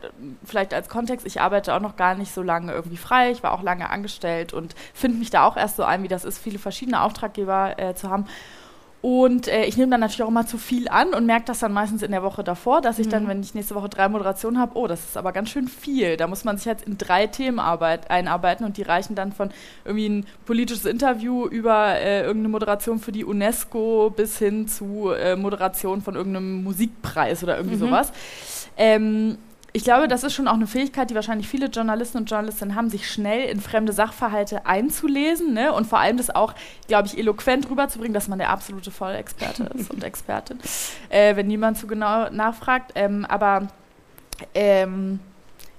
vielleicht 0.42 0.72
als 0.72 0.88
Kontext, 0.88 1.26
ich 1.26 1.42
arbeite 1.42 1.74
auch 1.74 1.80
noch 1.80 1.96
gar 1.96 2.14
nicht 2.14 2.32
so 2.32 2.42
lange 2.42 2.72
irgendwie 2.72 2.96
frei, 2.96 3.32
ich 3.32 3.42
war 3.42 3.52
auch 3.52 3.62
lange 3.62 3.90
angestellt 3.90 4.54
und 4.54 4.74
finde 4.94 5.18
mich 5.18 5.28
da 5.28 5.44
auch 5.44 5.58
erst 5.58 5.76
so 5.76 5.82
ein, 5.82 6.02
wie 6.04 6.08
das 6.08 6.24
ist, 6.24 6.38
viele 6.38 6.58
verschiedene 6.58 7.02
Auftraggeber 7.02 7.78
äh, 7.78 7.94
zu 7.94 8.08
haben. 8.08 8.24
Und 9.04 9.48
äh, 9.48 9.66
ich 9.66 9.76
nehme 9.76 9.90
dann 9.90 10.00
natürlich 10.00 10.22
auch 10.22 10.28
immer 10.28 10.46
zu 10.46 10.56
viel 10.56 10.88
an 10.88 11.12
und 11.12 11.26
merke 11.26 11.44
das 11.44 11.58
dann 11.58 11.74
meistens 11.74 12.00
in 12.00 12.10
der 12.10 12.22
Woche 12.22 12.42
davor, 12.42 12.80
dass 12.80 12.98
ich 12.98 13.08
mhm. 13.08 13.10
dann, 13.10 13.28
wenn 13.28 13.42
ich 13.42 13.54
nächste 13.54 13.74
Woche 13.74 13.90
drei 13.90 14.08
Moderationen 14.08 14.58
habe, 14.58 14.78
oh, 14.78 14.86
das 14.86 15.04
ist 15.04 15.18
aber 15.18 15.32
ganz 15.32 15.50
schön 15.50 15.68
viel. 15.68 16.16
Da 16.16 16.26
muss 16.26 16.44
man 16.44 16.56
sich 16.56 16.64
jetzt 16.64 16.86
in 16.86 16.96
drei 16.96 17.26
Themen 17.26 17.58
arbeit, 17.58 18.10
einarbeiten 18.10 18.64
und 18.64 18.78
die 18.78 18.82
reichen 18.82 19.14
dann 19.14 19.32
von 19.32 19.50
irgendwie 19.84 20.08
ein 20.08 20.26
politisches 20.46 20.86
Interview 20.86 21.46
über 21.46 22.00
äh, 22.00 22.22
irgendeine 22.22 22.48
Moderation 22.48 22.98
für 22.98 23.12
die 23.12 23.26
UNESCO 23.26 24.08
bis 24.08 24.38
hin 24.38 24.68
zu 24.68 25.10
äh, 25.10 25.36
Moderation 25.36 26.00
von 26.00 26.14
irgendeinem 26.14 26.64
Musikpreis 26.64 27.42
oder 27.44 27.58
irgendwie 27.58 27.76
mhm. 27.76 27.80
sowas. 27.80 28.10
Ähm, 28.78 29.36
ich 29.76 29.82
glaube, 29.82 30.06
das 30.06 30.22
ist 30.22 30.34
schon 30.34 30.46
auch 30.46 30.54
eine 30.54 30.68
Fähigkeit, 30.68 31.10
die 31.10 31.16
wahrscheinlich 31.16 31.48
viele 31.48 31.66
Journalisten 31.66 32.18
und 32.18 32.30
Journalistinnen 32.30 32.76
haben, 32.76 32.90
sich 32.90 33.10
schnell 33.10 33.48
in 33.48 33.60
fremde 33.60 33.92
Sachverhalte 33.92 34.66
einzulesen 34.66 35.52
ne? 35.52 35.72
und 35.72 35.84
vor 35.88 35.98
allem 35.98 36.16
das 36.16 36.32
auch, 36.32 36.54
glaube 36.86 37.08
ich, 37.08 37.18
eloquent 37.18 37.68
rüberzubringen, 37.68 38.14
dass 38.14 38.28
man 38.28 38.38
der 38.38 38.50
absolute 38.50 38.92
Vollexperte 38.92 39.64
ist 39.74 39.90
und 39.90 40.04
Expertin, 40.04 40.60
äh, 41.08 41.34
wenn 41.34 41.48
niemand 41.48 41.76
zu 41.76 41.88
genau 41.88 42.30
nachfragt. 42.30 42.92
Ähm, 42.94 43.26
aber 43.28 43.66
ähm, 44.54 45.18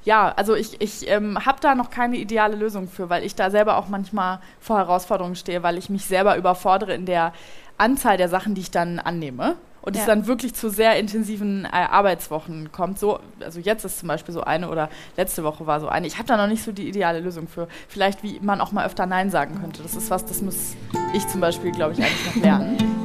ja, 0.03 0.33
also 0.35 0.55
ich, 0.55 0.81
ich 0.81 1.09
ähm, 1.09 1.45
habe 1.45 1.61
da 1.61 1.73
noch 1.73 1.89
keine 1.89 2.17
ideale 2.17 2.57
Lösung 2.57 2.89
für, 2.89 3.09
weil 3.09 3.23
ich 3.23 3.35
da 3.35 3.49
selber 3.49 3.77
auch 3.77 3.87
manchmal 3.87 4.39
vor 4.59 4.77
Herausforderungen 4.77 5.37
stehe, 5.37 5.63
weil 5.63 5.77
ich 5.77 5.89
mich 5.89 6.03
selber 6.03 6.35
überfordere 6.35 6.93
in 6.93 7.05
der 7.05 7.31
Anzahl 7.77 8.17
der 8.17 8.27
Sachen, 8.27 8.55
die 8.55 8.61
ich 8.61 8.71
dann 8.71 8.99
annehme 8.99 9.55
und 9.85 9.95
ja. 9.95 10.01
es 10.01 10.07
dann 10.07 10.27
wirklich 10.27 10.53
zu 10.53 10.69
sehr 10.69 10.99
intensiven 10.99 11.65
äh, 11.65 11.69
Arbeitswochen 11.69 12.71
kommt. 12.71 12.99
So, 12.99 13.19
also 13.43 13.59
jetzt 13.59 13.85
ist 13.85 13.99
zum 13.99 14.07
Beispiel 14.07 14.33
so 14.33 14.41
eine 14.41 14.69
oder 14.69 14.89
letzte 15.15 15.43
Woche 15.43 15.67
war 15.67 15.79
so 15.79 15.87
eine. 15.87 16.07
Ich 16.07 16.17
habe 16.17 16.27
da 16.27 16.37
noch 16.37 16.47
nicht 16.47 16.63
so 16.63 16.71
die 16.71 16.87
ideale 16.87 17.19
Lösung 17.19 17.47
für. 17.47 17.67
Vielleicht, 17.87 18.23
wie 18.23 18.39
man 18.41 18.61
auch 18.61 18.71
mal 18.71 18.85
öfter 18.85 19.05
Nein 19.05 19.29
sagen 19.29 19.59
könnte. 19.61 19.83
Das 19.83 19.95
ist 19.95 20.09
was, 20.09 20.25
das 20.25 20.41
muss 20.41 20.75
ich 21.13 21.27
zum 21.27 21.41
Beispiel, 21.41 21.71
glaube 21.71 21.93
ich, 21.93 21.99
eigentlich 21.99 22.35
noch 22.35 22.43
lernen. 22.43 22.77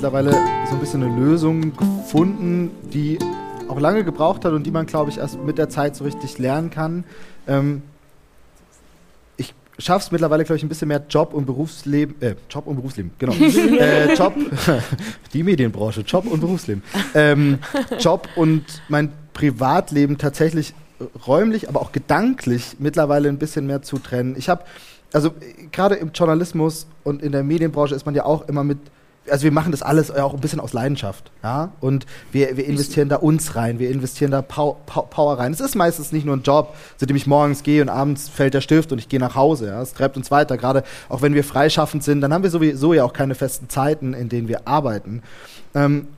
mittlerweile 0.00 0.32
so 0.66 0.74
ein 0.74 0.80
bisschen 0.80 1.02
eine 1.02 1.14
Lösung 1.14 1.76
gefunden, 1.76 2.70
die 2.90 3.18
auch 3.68 3.78
lange 3.78 4.02
gebraucht 4.02 4.46
hat 4.46 4.52
und 4.54 4.64
die 4.64 4.70
man, 4.70 4.86
glaube 4.86 5.10
ich, 5.10 5.18
erst 5.18 5.44
mit 5.44 5.58
der 5.58 5.68
Zeit 5.68 5.94
so 5.94 6.04
richtig 6.04 6.38
lernen 6.38 6.70
kann. 6.70 7.04
Ähm, 7.50 7.82
ich 9.36 9.52
schaffe 9.78 10.06
es 10.06 10.12
mittlerweile, 10.12 10.44
glaube 10.44 10.56
ich, 10.56 10.62
ein 10.62 10.68
bisschen 10.68 10.88
mehr 10.88 11.04
Job 11.08 11.34
und 11.34 11.44
Berufsleben, 11.44 12.20
äh, 12.22 12.36
Job 12.48 12.66
und 12.66 12.76
Berufsleben, 12.76 13.10
genau. 13.18 13.32
äh, 13.34 14.14
Job, 14.14 14.34
die 15.32 15.42
Medienbranche, 15.42 16.02
Job 16.02 16.26
und 16.26 16.40
Berufsleben. 16.40 16.82
Ähm, 17.14 17.58
Job 17.98 18.28
und 18.36 18.64
mein 18.88 19.12
Privatleben 19.34 20.16
tatsächlich 20.16 20.74
räumlich, 21.26 21.68
aber 21.68 21.80
auch 21.80 21.92
gedanklich 21.92 22.76
mittlerweile 22.78 23.28
ein 23.28 23.38
bisschen 23.38 23.66
mehr 23.66 23.82
zu 23.82 23.98
trennen. 23.98 24.36
Ich 24.38 24.48
habe, 24.48 24.64
also 25.12 25.32
gerade 25.72 25.96
im 25.96 26.12
Journalismus 26.12 26.86
und 27.04 27.22
in 27.22 27.32
der 27.32 27.42
Medienbranche 27.42 27.94
ist 27.94 28.06
man 28.06 28.14
ja 28.14 28.24
auch 28.24 28.48
immer 28.48 28.64
mit 28.64 28.78
also 29.28 29.44
wir 29.44 29.52
machen 29.52 29.70
das 29.72 29.82
alles 29.82 30.10
auch 30.10 30.34
ein 30.34 30.40
bisschen 30.40 30.60
aus 30.60 30.72
Leidenschaft, 30.72 31.30
ja, 31.42 31.72
und 31.80 32.06
wir, 32.32 32.56
wir 32.56 32.66
investieren 32.66 33.08
da 33.08 33.16
uns 33.16 33.56
rein, 33.56 33.78
wir 33.78 33.90
investieren 33.90 34.30
da 34.30 34.42
Pow 34.42 34.76
Pow 34.86 35.08
Power 35.10 35.38
rein. 35.38 35.52
Es 35.52 35.60
ist 35.60 35.74
meistens 35.74 36.12
nicht 36.12 36.24
nur 36.24 36.36
ein 36.36 36.42
Job, 36.42 36.74
zu 36.96 37.06
dem 37.06 37.16
ich 37.16 37.26
morgens 37.26 37.62
gehe 37.62 37.82
und 37.82 37.88
abends 37.88 38.28
fällt 38.28 38.54
der 38.54 38.60
Stift 38.60 38.92
und 38.92 38.98
ich 38.98 39.08
gehe 39.08 39.20
nach 39.20 39.34
Hause, 39.34 39.68
ja, 39.68 39.82
es 39.82 39.92
treibt 39.92 40.16
uns 40.16 40.30
weiter, 40.30 40.56
gerade 40.56 40.84
auch 41.08 41.22
wenn 41.22 41.34
wir 41.34 41.44
freischaffend 41.44 42.02
sind, 42.02 42.20
dann 42.20 42.32
haben 42.32 42.42
wir 42.42 42.50
sowieso 42.50 42.94
ja 42.94 43.04
auch 43.04 43.12
keine 43.12 43.34
festen 43.34 43.68
Zeiten, 43.68 44.14
in 44.14 44.28
denen 44.28 44.48
wir 44.48 44.66
arbeiten. 44.66 45.22
Ähm, 45.74 46.08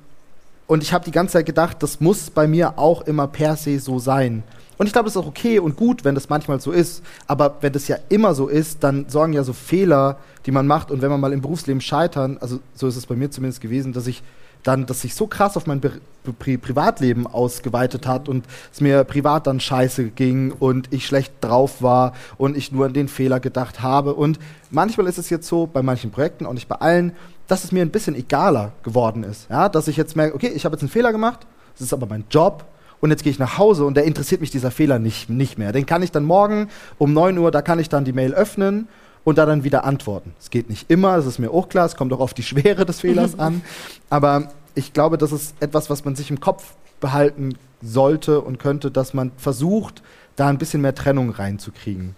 und 0.67 0.83
ich 0.83 0.93
habe 0.93 1.05
die 1.05 1.11
ganze 1.11 1.35
Zeit 1.35 1.47
gedacht, 1.47 1.83
das 1.83 2.01
muss 2.01 2.31
bei 2.31 2.47
mir 2.47 2.79
auch 2.79 3.03
immer 3.03 3.27
per 3.27 3.57
se 3.57 3.79
so 3.79 3.99
sein. 3.99 4.43
Und 4.79 4.87
ich 4.87 4.93
glaube, 4.93 5.09
es 5.09 5.15
ist 5.15 5.23
auch 5.23 5.29
okay 5.29 5.59
und 5.59 5.77
gut, 5.77 6.05
wenn 6.05 6.15
das 6.15 6.29
manchmal 6.29 6.61
so 6.61 6.73
ist. 6.73 7.05
Aber 7.27 7.59
wenn 7.61 7.73
das 7.73 7.89
ja 7.89 7.99
immer 8.09 8.35
so 8.35 8.49
ist, 8.49 8.83
dann 8.83 9.09
sorgen 9.09 9.33
ja 9.33 9.45
so 9.45 9.53
Fehler, 9.53 10.19
die 10.47 10.51
man 10.51 10.67
macht. 10.67 10.91
Und 10.91 11.03
wenn 11.03 11.11
man 11.11 11.21
mal 11.21 11.33
im 11.33 11.41
Berufsleben 11.41 11.81
scheitern, 11.81 12.39
also 12.41 12.59
so 12.75 12.89
ist 12.89 12.97
es 12.97 13.07
bei 13.07 13.15
mir 13.15 13.31
zumindest 13.31 13.61
gewesen, 13.61 13.93
dass 13.93 14.07
ich 14.07 14.23
dann, 14.63 14.87
dass 14.87 15.03
sich 15.03 15.15
so 15.15 15.27
krass 15.27 15.57
auf 15.57 15.67
mein 15.67 15.81
Pri 15.81 16.57
Privatleben 16.57 17.27
ausgeweitet 17.27 18.07
hat 18.07 18.29
und 18.29 18.45
es 18.73 18.81
mir 18.81 19.03
privat 19.03 19.49
dann 19.49 19.59
scheiße 19.59 20.11
ging 20.11 20.53
und 20.53 20.93
ich 20.93 21.05
schlecht 21.05 21.33
drauf 21.41 21.83
war 21.83 22.13
und 22.39 22.57
ich 22.57 22.71
nur 22.71 22.87
an 22.87 22.93
den 22.93 23.09
Fehler 23.09 23.41
gedacht 23.41 23.83
habe. 23.83 24.15
Und 24.15 24.39
manchmal 24.71 25.09
ist 25.09 25.19
es 25.19 25.31
jetzt 25.31 25.49
so, 25.49 25.67
bei 25.67 25.83
manchen 25.83 26.13
Projekten, 26.13 26.47
auch 26.47 26.53
nicht 26.53 26.69
bei 26.69 26.77
allen, 26.77 27.11
dass 27.49 27.65
es 27.65 27.73
mir 27.73 27.83
ein 27.83 27.91
bisschen 27.91 28.15
egaler 28.15 28.71
geworden 28.85 29.25
ist. 29.25 29.51
Ja? 29.51 29.69
Dass 29.69 29.89
ich 29.89 29.97
jetzt 29.97 30.15
merke, 30.15 30.37
okay, 30.37 30.53
ich 30.55 30.65
habe 30.65 30.77
jetzt 30.77 30.83
einen 30.83 30.91
Fehler 30.91 31.11
gemacht, 31.11 31.41
das 31.73 31.83
ist 31.83 31.93
aber 31.93 32.07
mein 32.07 32.25
Job 32.31 32.67
und 33.01 33.11
jetzt 33.11 33.25
gehe 33.25 33.33
ich 33.33 33.41
nach 33.41 33.59
Hause 33.59 33.85
und 33.85 33.97
da 33.97 34.01
interessiert 34.01 34.41
mich 34.41 34.53
dieser 34.53 34.71
Fehler 34.71 35.01
nicht, 35.01 35.29
nicht 35.29 35.59
mehr. 35.59 35.73
Den 35.73 35.87
kann 35.87 36.05
ich 36.05 36.13
dann 36.13 36.23
morgen 36.23 36.69
um 36.99 37.13
9 37.13 37.37
Uhr, 37.37 37.51
da 37.51 37.63
kann 37.63 37.81
ich 37.81 37.89
dann 37.89 38.05
die 38.05 38.13
Mail 38.13 38.33
öffnen 38.33 38.87
und 39.25 39.39
da 39.39 39.47
dann 39.47 39.65
wieder 39.65 39.85
antworten. 39.85 40.35
Es 40.41 40.51
geht 40.51 40.69
nicht 40.69 40.91
immer, 40.91 41.17
das 41.17 41.27
ist 41.27 41.39
mir 41.39 41.51
auch 41.51 41.69
klar, 41.69 41.87
es 41.87 41.97
kommt 41.97 42.13
auch 42.13 42.21
auf 42.21 42.35
die 42.35 42.43
Schwere 42.43 42.85
des 42.85 43.01
Fehlers 43.01 43.39
an, 43.39 43.63
aber 44.11 44.49
ich 44.75 44.93
glaube, 44.93 45.19
das 45.19 45.33
ist 45.33 45.55
etwas, 45.61 45.91
was 45.91 46.05
man 46.05 46.17
sich 46.17 46.31
im 46.31 46.41
Kopf 46.41 46.75
behalten 47.01 47.55
sollte 47.83 48.41
und 48.41 48.59
könnte, 48.59 48.91
dass 48.91 49.13
man 49.13 49.33
versucht, 49.37 50.03
da 50.37 50.49
ein 50.49 50.59
bisschen 50.59 50.81
mehr 50.81 50.95
Trennung 50.95 51.31
reinzukriegen. 51.31 52.17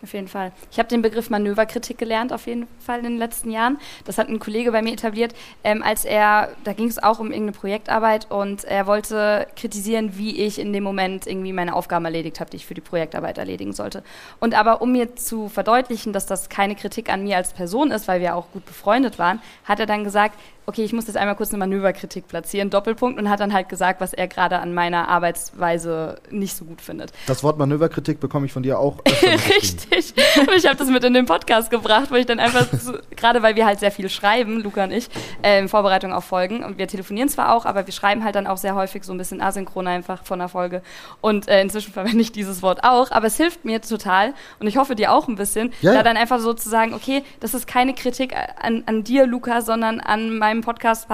Auf 0.00 0.12
jeden 0.12 0.28
Fall. 0.28 0.52
Ich 0.70 0.78
habe 0.78 0.88
den 0.88 1.02
Begriff 1.02 1.28
Manöverkritik 1.28 1.98
gelernt, 1.98 2.32
auf 2.32 2.46
jeden 2.46 2.68
Fall 2.78 2.98
in 2.98 3.04
den 3.04 3.18
letzten 3.18 3.50
Jahren. 3.50 3.78
Das 4.04 4.16
hat 4.16 4.28
ein 4.28 4.38
Kollege 4.38 4.70
bei 4.70 4.80
mir 4.80 4.92
etabliert, 4.92 5.34
ähm, 5.64 5.82
als 5.82 6.04
er, 6.04 6.50
da 6.62 6.72
ging 6.72 6.86
es 6.86 7.02
auch 7.02 7.18
um 7.18 7.32
irgendeine 7.32 7.52
Projektarbeit 7.52 8.30
und 8.30 8.62
er 8.62 8.86
wollte 8.86 9.48
kritisieren, 9.56 10.16
wie 10.16 10.40
ich 10.40 10.60
in 10.60 10.72
dem 10.72 10.84
Moment 10.84 11.26
irgendwie 11.26 11.52
meine 11.52 11.74
Aufgaben 11.74 12.04
erledigt 12.04 12.38
habe, 12.38 12.48
die 12.48 12.58
ich 12.58 12.66
für 12.66 12.74
die 12.74 12.80
Projektarbeit 12.80 13.38
erledigen 13.38 13.72
sollte. 13.72 14.04
Und 14.38 14.54
aber 14.54 14.82
um 14.82 14.92
mir 14.92 15.16
zu 15.16 15.48
verdeutlichen, 15.48 16.12
dass 16.12 16.26
das 16.26 16.48
keine 16.48 16.76
Kritik 16.76 17.12
an 17.12 17.24
mir 17.24 17.36
als 17.36 17.52
Person 17.52 17.90
ist, 17.90 18.06
weil 18.06 18.20
wir 18.20 18.36
auch 18.36 18.52
gut 18.52 18.64
befreundet 18.66 19.18
waren, 19.18 19.40
hat 19.64 19.80
er 19.80 19.86
dann 19.86 20.04
gesagt, 20.04 20.38
okay, 20.68 20.84
ich 20.84 20.92
muss 20.92 21.06
jetzt 21.06 21.16
einmal 21.16 21.34
kurz 21.34 21.48
eine 21.48 21.58
Manöverkritik 21.58 22.28
platzieren, 22.28 22.68
Doppelpunkt, 22.68 23.18
und 23.18 23.30
hat 23.30 23.40
dann 23.40 23.54
halt 23.54 23.70
gesagt, 23.70 24.02
was 24.02 24.12
er 24.12 24.28
gerade 24.28 24.58
an 24.58 24.74
meiner 24.74 25.08
Arbeitsweise 25.08 26.20
nicht 26.30 26.54
so 26.54 26.66
gut 26.66 26.82
findet. 26.82 27.10
Das 27.26 27.42
Wort 27.42 27.56
Manöverkritik 27.56 28.20
bekomme 28.20 28.44
ich 28.44 28.52
von 28.52 28.62
dir 28.62 28.78
auch. 28.78 28.98
Richtig. 29.06 30.12
ich 30.56 30.66
habe 30.66 30.76
das 30.76 30.88
mit 30.88 31.02
in 31.04 31.14
den 31.14 31.24
Podcast 31.24 31.70
gebracht, 31.70 32.10
wo 32.10 32.16
ich 32.16 32.26
dann 32.26 32.38
einfach, 32.38 32.66
so, 32.78 32.92
gerade 33.16 33.42
weil 33.42 33.56
wir 33.56 33.64
halt 33.64 33.80
sehr 33.80 33.90
viel 33.90 34.10
schreiben, 34.10 34.60
Luca 34.60 34.84
und 34.84 34.90
ich, 34.90 35.08
äh, 35.42 35.58
in 35.58 35.68
Vorbereitung 35.70 36.12
auf 36.12 36.24
Folgen, 36.24 36.62
und 36.62 36.76
wir 36.76 36.86
telefonieren 36.86 37.30
zwar 37.30 37.54
auch, 37.54 37.64
aber 37.64 37.86
wir 37.86 37.94
schreiben 37.94 38.22
halt 38.22 38.34
dann 38.34 38.46
auch 38.46 38.58
sehr 38.58 38.74
häufig 38.74 39.04
so 39.04 39.12
ein 39.12 39.18
bisschen 39.18 39.40
asynchron 39.40 39.86
einfach 39.86 40.24
von 40.24 40.38
der 40.38 40.48
Folge. 40.48 40.82
Und 41.22 41.48
äh, 41.48 41.62
inzwischen 41.62 41.94
verwende 41.94 42.20
ich 42.20 42.30
dieses 42.30 42.60
Wort 42.62 42.84
auch, 42.84 43.10
aber 43.10 43.26
es 43.26 43.38
hilft 43.38 43.64
mir 43.64 43.80
total, 43.80 44.34
und 44.60 44.66
ich 44.66 44.76
hoffe 44.76 44.94
dir 44.94 45.12
auch 45.12 45.28
ein 45.28 45.36
bisschen, 45.36 45.72
ja, 45.80 45.94
da 45.94 46.02
dann 46.02 46.18
einfach 46.18 46.40
so 46.40 46.52
zu 46.52 46.68
sagen, 46.68 46.92
okay, 46.92 47.24
das 47.40 47.54
ist 47.54 47.66
keine 47.66 47.94
Kritik 47.94 48.34
an, 48.60 48.82
an 48.84 49.02
dir, 49.02 49.26
Luca, 49.26 49.62
sondern 49.62 50.00
an 50.00 50.36
meinem 50.36 50.57
meinem 50.58 50.64
Podcast 50.64 51.08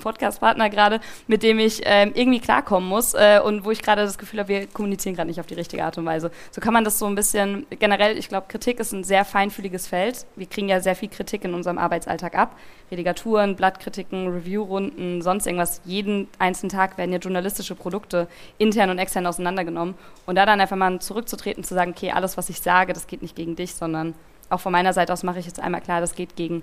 Podcast-Partner 0.00 0.70
gerade, 0.70 1.00
mit 1.26 1.42
dem 1.42 1.58
ich 1.58 1.80
ähm, 1.84 2.12
irgendwie 2.14 2.38
klarkommen 2.38 2.88
muss 2.88 3.12
äh, 3.14 3.40
und 3.44 3.64
wo 3.64 3.72
ich 3.72 3.82
gerade 3.82 4.02
das 4.02 4.18
Gefühl 4.18 4.38
habe, 4.38 4.48
wir 4.48 4.66
kommunizieren 4.68 5.16
gerade 5.16 5.26
nicht 5.26 5.40
auf 5.40 5.46
die 5.46 5.54
richtige 5.54 5.84
Art 5.84 5.98
und 5.98 6.06
Weise. 6.06 6.30
So 6.52 6.60
kann 6.60 6.72
man 6.72 6.84
das 6.84 7.00
so 7.00 7.06
ein 7.06 7.16
bisschen, 7.16 7.66
generell, 7.70 8.16
ich 8.16 8.28
glaube, 8.28 8.46
Kritik 8.48 8.78
ist 8.78 8.92
ein 8.92 9.02
sehr 9.02 9.24
feinfühliges 9.24 9.88
Feld. 9.88 10.26
Wir 10.36 10.46
kriegen 10.46 10.68
ja 10.68 10.78
sehr 10.78 10.94
viel 10.94 11.08
Kritik 11.08 11.44
in 11.44 11.54
unserem 11.54 11.76
Arbeitsalltag 11.76 12.36
ab. 12.36 12.56
Redigaturen, 12.92 13.56
Blattkritiken, 13.56 14.28
Reviewrunden, 14.28 15.22
sonst 15.22 15.46
irgendwas. 15.46 15.80
Jeden 15.84 16.28
einzelnen 16.38 16.70
Tag 16.70 16.96
werden 16.96 17.12
ja 17.12 17.18
journalistische 17.18 17.74
Produkte 17.74 18.28
intern 18.58 18.90
und 18.90 18.98
extern 18.98 19.26
auseinandergenommen. 19.26 19.96
Und 20.24 20.36
da 20.36 20.46
dann 20.46 20.60
einfach 20.60 20.76
mal 20.76 21.00
zurückzutreten, 21.00 21.64
zu 21.64 21.74
sagen, 21.74 21.94
okay, 21.96 22.12
alles, 22.12 22.36
was 22.36 22.48
ich 22.48 22.60
sage, 22.60 22.92
das 22.92 23.08
geht 23.08 23.22
nicht 23.22 23.34
gegen 23.34 23.56
dich, 23.56 23.74
sondern 23.74 24.14
auch 24.50 24.60
von 24.60 24.72
meiner 24.72 24.92
Seite 24.92 25.12
aus 25.12 25.22
mache 25.22 25.38
ich 25.38 25.46
jetzt 25.46 25.60
einmal 25.60 25.80
klar, 25.80 26.00
das 26.00 26.14
geht 26.14 26.36
gegen 26.36 26.62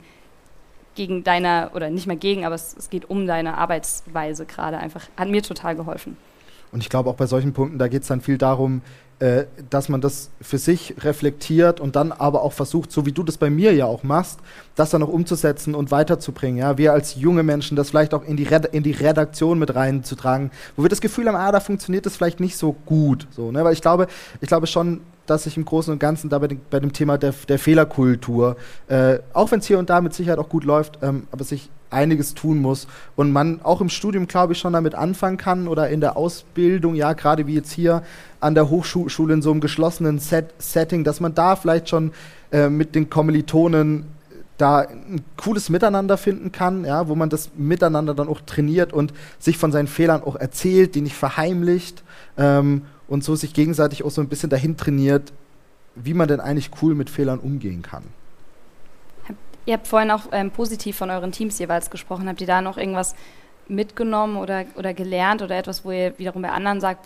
gegen 0.97 1.23
deine, 1.23 1.71
oder 1.73 1.89
nicht 1.89 2.07
mehr 2.07 2.17
gegen, 2.17 2.43
aber 2.45 2.55
es, 2.55 2.75
es 2.77 2.89
geht 2.89 3.09
um 3.09 3.25
deine 3.27 3.57
Arbeitsweise 3.57 4.45
gerade 4.45 4.79
einfach. 4.79 5.03
Hat 5.15 5.29
mir 5.29 5.41
total 5.41 5.75
geholfen. 5.75 6.17
Und 6.72 6.82
ich 6.82 6.89
glaube 6.89 7.09
auch 7.09 7.15
bei 7.15 7.28
solchen 7.28 7.53
Punkten, 7.53 7.78
da 7.78 7.88
geht 7.88 8.01
es 8.01 8.07
dann 8.07 8.22
viel 8.22 8.38
darum, 8.38 8.82
äh, 9.20 9.45
dass 9.72 9.89
man 9.89 9.99
das 9.99 10.30
für 10.41 10.59
sich 10.59 10.93
reflektiert 10.99 11.80
und 11.80 11.95
dann 11.95 12.11
aber 12.11 12.43
auch 12.43 12.53
versucht, 12.53 12.91
so 12.91 13.07
wie 13.07 13.11
du 13.11 13.24
das 13.24 13.38
bei 13.38 13.49
mir 13.49 13.74
ja 13.74 13.86
auch 13.88 14.03
machst, 14.03 14.39
das 14.76 14.91
dann 14.91 15.01
auch 15.01 15.07
umzusetzen 15.07 15.74
und 15.74 15.89
weiterzubringen. 15.89 16.59
Ja? 16.59 16.78
Wir 16.78 16.93
als 16.93 17.15
junge 17.15 17.41
Menschen 17.41 17.76
das 17.76 17.89
vielleicht 17.89 18.13
auch 18.13 18.24
in 18.24 18.38
die, 18.38 18.47
in 18.74 18.84
die 18.84 18.91
Redaktion 18.91 19.57
mit 19.57 19.74
reinzutragen, 19.74 20.51
wo 20.76 20.84
wir 20.84 20.89
das 20.89 21.01
Gefühl 21.01 21.28
haben, 21.28 21.36
ah, 21.36 21.51
da 21.51 21.59
funktioniert 21.59 22.05
das 22.05 22.15
vielleicht 22.15 22.39
nicht 22.39 22.57
so 22.57 22.74
gut. 22.86 23.28
So, 23.32 23.51
ne? 23.51 23.63
Weil 23.63 23.74
ich 23.74 23.82
glaube, 23.82 24.05
ich 24.39 24.47
glaube 24.47 24.68
schon, 24.68 25.01
dass 25.26 25.45
sich 25.45 25.57
im 25.57 25.65
Großen 25.65 25.91
und 25.91 25.97
Ganzen 25.97 26.30
da 26.30 26.38
bei, 26.38 26.47
den, 26.47 26.61
bei 26.70 26.80
dem 26.80 26.93
Thema 26.93 27.18
der, 27.18 27.34
der 27.47 27.57
Fehlerkultur, 27.57 28.55
äh, 28.88 29.18
auch 29.34 29.49
wenn 29.49 29.61
es 29.61 29.65
hier 29.65 29.80
und 29.80 29.89
da 29.89 29.99
mit 29.99 30.13
Sicherheit 30.13 30.38
auch 30.38 30.49
gut 30.49 30.63
läuft, 30.63 30.99
ähm, 31.01 31.28
aber 31.32 31.43
sich 31.43 31.72
einiges 31.89 32.33
tun 32.33 32.61
muss 32.61 32.88
und 33.15 33.31
man 33.31 33.61
auch 33.63 33.81
im 33.81 33.89
Studium, 33.89 34.27
glaube 34.27 34.53
ich, 34.53 34.59
schon 34.59 34.73
damit 34.73 34.95
anfangen 34.95 35.38
kann 35.38 35.67
oder 35.67 35.89
in 35.89 36.01
der 36.01 36.17
Ausbildung, 36.17 36.95
ja, 36.95 37.13
gerade 37.13 37.47
wie 37.47 37.55
jetzt 37.55 37.71
hier 37.71 38.03
an 38.39 38.55
der 38.55 38.69
Hochschule 38.69 39.33
in 39.33 39.41
so 39.41 39.51
einem 39.51 39.61
geschlossenen 39.61 40.19
Set 40.19 40.53
Setting, 40.59 41.03
dass 41.03 41.19
man 41.19 41.33
da 41.33 41.55
vielleicht 41.55 41.89
schon 41.89 42.11
äh, 42.51 42.69
mit 42.69 42.95
den 42.95 43.09
Kommilitonen 43.09 44.05
da 44.57 44.79
ein 44.79 45.21
cooles 45.38 45.69
Miteinander 45.69 46.17
finden 46.17 46.51
kann, 46.51 46.83
ja, 46.83 47.07
wo 47.07 47.15
man 47.15 47.29
das 47.29 47.51
Miteinander 47.55 48.13
dann 48.13 48.27
auch 48.27 48.41
trainiert 48.41 48.91
und 48.91 49.13
sich 49.39 49.57
von 49.57 49.71
seinen 49.71 49.88
Fehlern 49.88 50.23
auch 50.23 50.35
erzählt, 50.35 50.95
die 50.95 51.01
nicht 51.01 51.15
verheimlicht 51.15 52.03
ähm, 52.38 52.83
und 53.07 53.23
so 53.23 53.35
sich 53.35 53.53
gegenseitig 53.53 54.03
auch 54.03 54.11
so 54.11 54.21
ein 54.21 54.29
bisschen 54.29 54.49
dahin 54.49 54.75
trainiert, 54.75 55.31
wie 55.95 56.13
man 56.13 56.27
denn 56.27 56.39
eigentlich 56.39 56.71
cool 56.81 56.95
mit 56.95 57.09
Fehlern 57.09 57.39
umgehen 57.39 57.81
kann. 57.81 58.03
Ihr 59.68 59.74
habt 59.74 59.88
vorhin 59.88 60.11
auch 60.11 60.22
ähm, 60.32 60.49
positiv 60.49 60.95
von 60.95 61.09
euren 61.09 61.34
Teams 61.34 61.59
jeweils 61.59 61.89
gesprochen. 61.89 62.30
Habt 62.30 62.39
ihr 62.39 62.47
da 62.47 62.61
noch 62.61 62.78
irgendwas 62.78 63.15
mitgenommen 63.68 64.38
oder, 64.38 64.63
oder 64.78 64.93
gelernt 64.93 65.41
oder 65.41 65.57
etwas, 65.57 65.84
wo 65.84 65.91
ihr 65.91 66.18
wiederum 66.18 66.41
bei 66.41 66.51
anderen 66.51 66.80
sagt, 66.80 67.05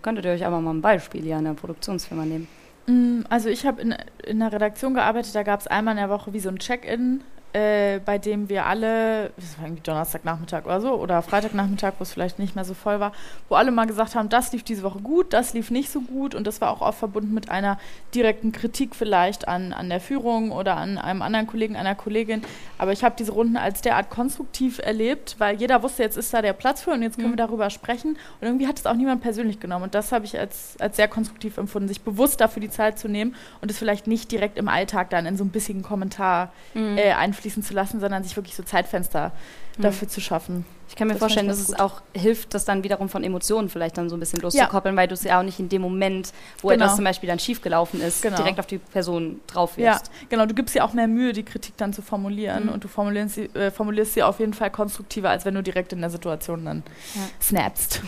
könntet 0.00 0.24
ihr 0.24 0.30
euch 0.30 0.46
aber 0.46 0.60
mal 0.60 0.74
ein 0.74 0.80
Beispiel 0.80 1.22
hier 1.24 1.36
an 1.36 1.44
der 1.44 1.54
Produktionsfirma 1.54 2.24
nehmen? 2.24 2.46
Mm, 2.86 3.22
also 3.28 3.48
ich 3.48 3.66
habe 3.66 3.82
in, 3.82 3.96
in 4.24 4.40
einer 4.40 4.52
Redaktion 4.52 4.94
gearbeitet, 4.94 5.34
da 5.34 5.42
gab 5.42 5.58
es 5.58 5.66
einmal 5.66 5.94
in 5.94 5.98
der 5.98 6.08
Woche 6.08 6.32
wie 6.32 6.38
so 6.38 6.48
ein 6.50 6.60
Check-in 6.60 7.20
äh, 7.52 8.00
bei 8.04 8.18
dem 8.18 8.48
wir 8.48 8.66
alle, 8.66 9.30
das 9.36 9.58
war 9.58 9.66
irgendwie 9.66 9.82
Donnerstagnachmittag 9.82 10.64
oder 10.64 10.80
so, 10.80 10.94
oder 10.94 11.22
Freitagnachmittag, 11.22 11.94
wo 11.98 12.02
es 12.02 12.12
vielleicht 12.12 12.38
nicht 12.38 12.54
mehr 12.54 12.64
so 12.64 12.74
voll 12.74 13.00
war, 13.00 13.12
wo 13.48 13.54
alle 13.54 13.70
mal 13.70 13.86
gesagt 13.86 14.14
haben, 14.14 14.28
das 14.28 14.52
lief 14.52 14.62
diese 14.62 14.82
Woche 14.82 15.00
gut, 15.00 15.32
das 15.32 15.54
lief 15.54 15.70
nicht 15.70 15.90
so 15.90 16.00
gut 16.00 16.34
und 16.34 16.46
das 16.46 16.60
war 16.60 16.70
auch 16.70 16.80
oft 16.80 16.98
verbunden 16.98 17.32
mit 17.32 17.50
einer 17.50 17.78
direkten 18.14 18.52
Kritik 18.52 18.94
vielleicht 18.94 19.48
an, 19.48 19.72
an 19.72 19.88
der 19.88 20.00
Führung 20.00 20.52
oder 20.52 20.76
an 20.76 20.98
einem 20.98 21.22
anderen 21.22 21.46
Kollegen, 21.46 21.76
einer 21.76 21.94
Kollegin. 21.94 22.42
Aber 22.76 22.92
ich 22.92 23.02
habe 23.02 23.14
diese 23.18 23.32
Runden 23.32 23.56
als 23.56 23.80
derart 23.80 24.10
konstruktiv 24.10 24.78
erlebt, 24.78 25.36
weil 25.38 25.56
jeder 25.56 25.82
wusste, 25.82 26.02
jetzt 26.02 26.16
ist 26.16 26.32
da 26.32 26.42
der 26.42 26.52
Platz 26.52 26.82
für 26.82 26.90
und 26.90 27.02
jetzt 27.02 27.16
können 27.16 27.28
mhm. 27.28 27.32
wir 27.32 27.46
darüber 27.46 27.70
sprechen. 27.70 28.10
Und 28.40 28.46
irgendwie 28.46 28.66
hat 28.66 28.78
es 28.78 28.86
auch 28.86 28.94
niemand 28.94 29.22
persönlich 29.22 29.60
genommen. 29.60 29.84
Und 29.84 29.94
das 29.94 30.12
habe 30.12 30.24
ich 30.24 30.38
als, 30.38 30.76
als 30.80 30.96
sehr 30.96 31.08
konstruktiv 31.08 31.56
empfunden, 31.56 31.88
sich 31.88 32.02
bewusst 32.02 32.40
dafür 32.40 32.60
die 32.60 32.70
Zeit 32.70 32.98
zu 32.98 33.08
nehmen 33.08 33.34
und 33.60 33.70
es 33.70 33.78
vielleicht 33.78 34.06
nicht 34.06 34.30
direkt 34.30 34.58
im 34.58 34.68
Alltag 34.68 35.10
dann 35.10 35.26
in 35.26 35.36
so 35.36 35.44
einem 35.44 35.50
bissigen 35.50 35.82
Kommentar 35.82 36.52
mhm. 36.74 36.98
äh, 36.98 37.12
einfließen 37.38 37.62
zu 37.62 37.74
lassen, 37.74 38.00
sondern 38.00 38.24
sich 38.24 38.36
wirklich 38.36 38.56
so 38.56 38.62
Zeitfenster 38.62 39.32
mhm. 39.76 39.82
dafür 39.82 40.08
zu 40.08 40.20
schaffen. 40.20 40.66
Ich 40.88 40.96
kann 40.96 41.06
mir 41.06 41.14
das 41.14 41.20
vorstellen, 41.20 41.48
dass 41.48 41.58
es 41.58 41.68
gut. 41.68 41.80
auch 41.80 42.00
hilft, 42.14 42.54
das 42.54 42.64
dann 42.64 42.82
wiederum 42.82 43.08
von 43.08 43.22
Emotionen 43.22 43.68
vielleicht 43.68 43.98
dann 43.98 44.08
so 44.08 44.16
ein 44.16 44.20
bisschen 44.20 44.40
loszukoppeln, 44.40 44.94
ja. 44.94 45.00
weil 45.00 45.08
du 45.08 45.14
es 45.14 45.22
ja 45.22 45.38
auch 45.38 45.42
nicht 45.42 45.58
in 45.60 45.68
dem 45.68 45.82
Moment, 45.82 46.32
wo 46.62 46.68
genau. 46.68 46.84
etwas 46.84 46.96
zum 46.96 47.04
Beispiel 47.04 47.28
dann 47.28 47.38
schiefgelaufen 47.38 48.00
ist, 48.00 48.22
genau. 48.22 48.36
direkt 48.36 48.58
auf 48.58 48.66
die 48.66 48.78
Person 48.78 49.40
drauf 49.46 49.76
wirst. 49.76 50.06
Ja, 50.06 50.12
genau. 50.28 50.46
Du 50.46 50.54
gibst 50.54 50.74
dir 50.74 50.84
auch 50.84 50.92
mehr 50.94 51.06
Mühe, 51.06 51.32
die 51.32 51.42
Kritik 51.42 51.76
dann 51.76 51.92
zu 51.92 52.02
formulieren 52.02 52.64
mhm. 52.64 52.70
und 52.70 52.84
du 52.84 52.88
formulierst 52.88 53.34
sie, 53.34 53.44
äh, 53.54 53.70
formulierst 53.70 54.14
sie 54.14 54.22
auf 54.22 54.40
jeden 54.40 54.54
Fall 54.54 54.70
konstruktiver, 54.70 55.30
als 55.30 55.44
wenn 55.44 55.54
du 55.54 55.62
direkt 55.62 55.92
in 55.92 56.00
der 56.00 56.10
Situation 56.10 56.64
dann 56.64 56.82
ja. 57.14 57.20
snapst. 57.40 58.00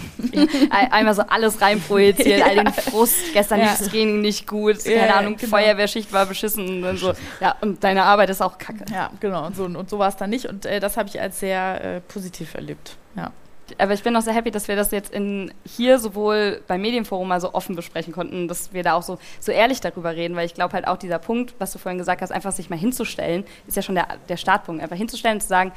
Einmal 0.91 1.15
so 1.15 1.23
alles 1.23 1.61
reinprojizieren, 1.61 2.43
all 2.49 2.57
den 2.57 2.73
Frust, 2.73 3.17
gestern 3.35 3.61
ja. 3.61 3.67
lief 3.67 3.79
das 3.79 3.89
Training 3.89 4.21
nicht 4.21 4.47
gut, 4.47 4.83
keine 4.85 5.15
Ahnung, 5.15 5.37
genau. 5.37 5.51
Feuerwehrschicht 5.51 6.13
war 6.13 6.27
beschissen 6.27 6.83
und 6.85 6.97
so. 6.97 7.13
Ja, 7.41 7.57
und 7.61 7.85
deine 7.85 8.05
Arbeit 8.05 8.31
ist 8.31 8.41
auch 8.41 8.59
kacke. 8.59 8.85
Ja, 8.93 9.11
genau. 9.21 9.47
Und 9.47 9.57
so, 9.57 9.65
und 9.65 9.91
so 9.91 9.99
war 9.99 10.09
es 10.09 10.17
dann 10.17 10.31
nicht 10.31 10.47
und 10.47 10.67
äh, 10.67 10.81
das 10.81 10.97
habe 10.97 11.09
ich 11.09 11.21
als 11.21 11.41
sehr 11.41 11.85
äh, 11.85 12.01
positiv 12.01 12.55
erlebt. 12.55 12.70
Ja. 13.17 13.33
Aber 13.79 13.93
ich 13.93 14.03
bin 14.03 14.17
auch 14.17 14.23
sehr 14.23 14.35
happy, 14.35 14.51
dass 14.51 14.69
wir 14.69 14.77
das 14.77 14.91
jetzt 14.91 15.13
in, 15.13 15.53
hier 15.65 15.99
sowohl 15.99 16.63
beim 16.67 16.81
Medienforum 16.81 17.29
mal 17.29 17.41
so 17.41 17.55
offen 17.55 17.77
besprechen 17.77 18.13
konnten, 18.13 18.49
dass 18.49 18.73
wir 18.73 18.83
da 18.83 18.95
auch 18.95 19.03
so, 19.03 19.19
so 19.39 19.53
ehrlich 19.53 19.81
darüber 19.81 20.15
reden, 20.17 20.35
weil 20.35 20.47
ich 20.47 20.55
glaube 20.55 20.73
halt 20.73 20.89
auch 20.89 20.97
dieser 20.97 21.19
Punkt, 21.19 21.55
was 21.59 21.73
du 21.73 21.79
vorhin 21.79 21.99
gesagt 21.99 22.23
hast, 22.23 22.33
einfach 22.33 22.53
sich 22.53 22.71
mal 22.71 22.79
hinzustellen, 22.79 23.45
ist 23.67 23.77
ja 23.77 23.83
schon 23.83 23.95
der, 23.95 24.09
der 24.29 24.37
Startpunkt. 24.37 24.83
Einfach 24.83 24.97
hinzustellen 24.97 25.37
und 25.37 25.41
zu 25.41 25.49
sagen, 25.49 25.73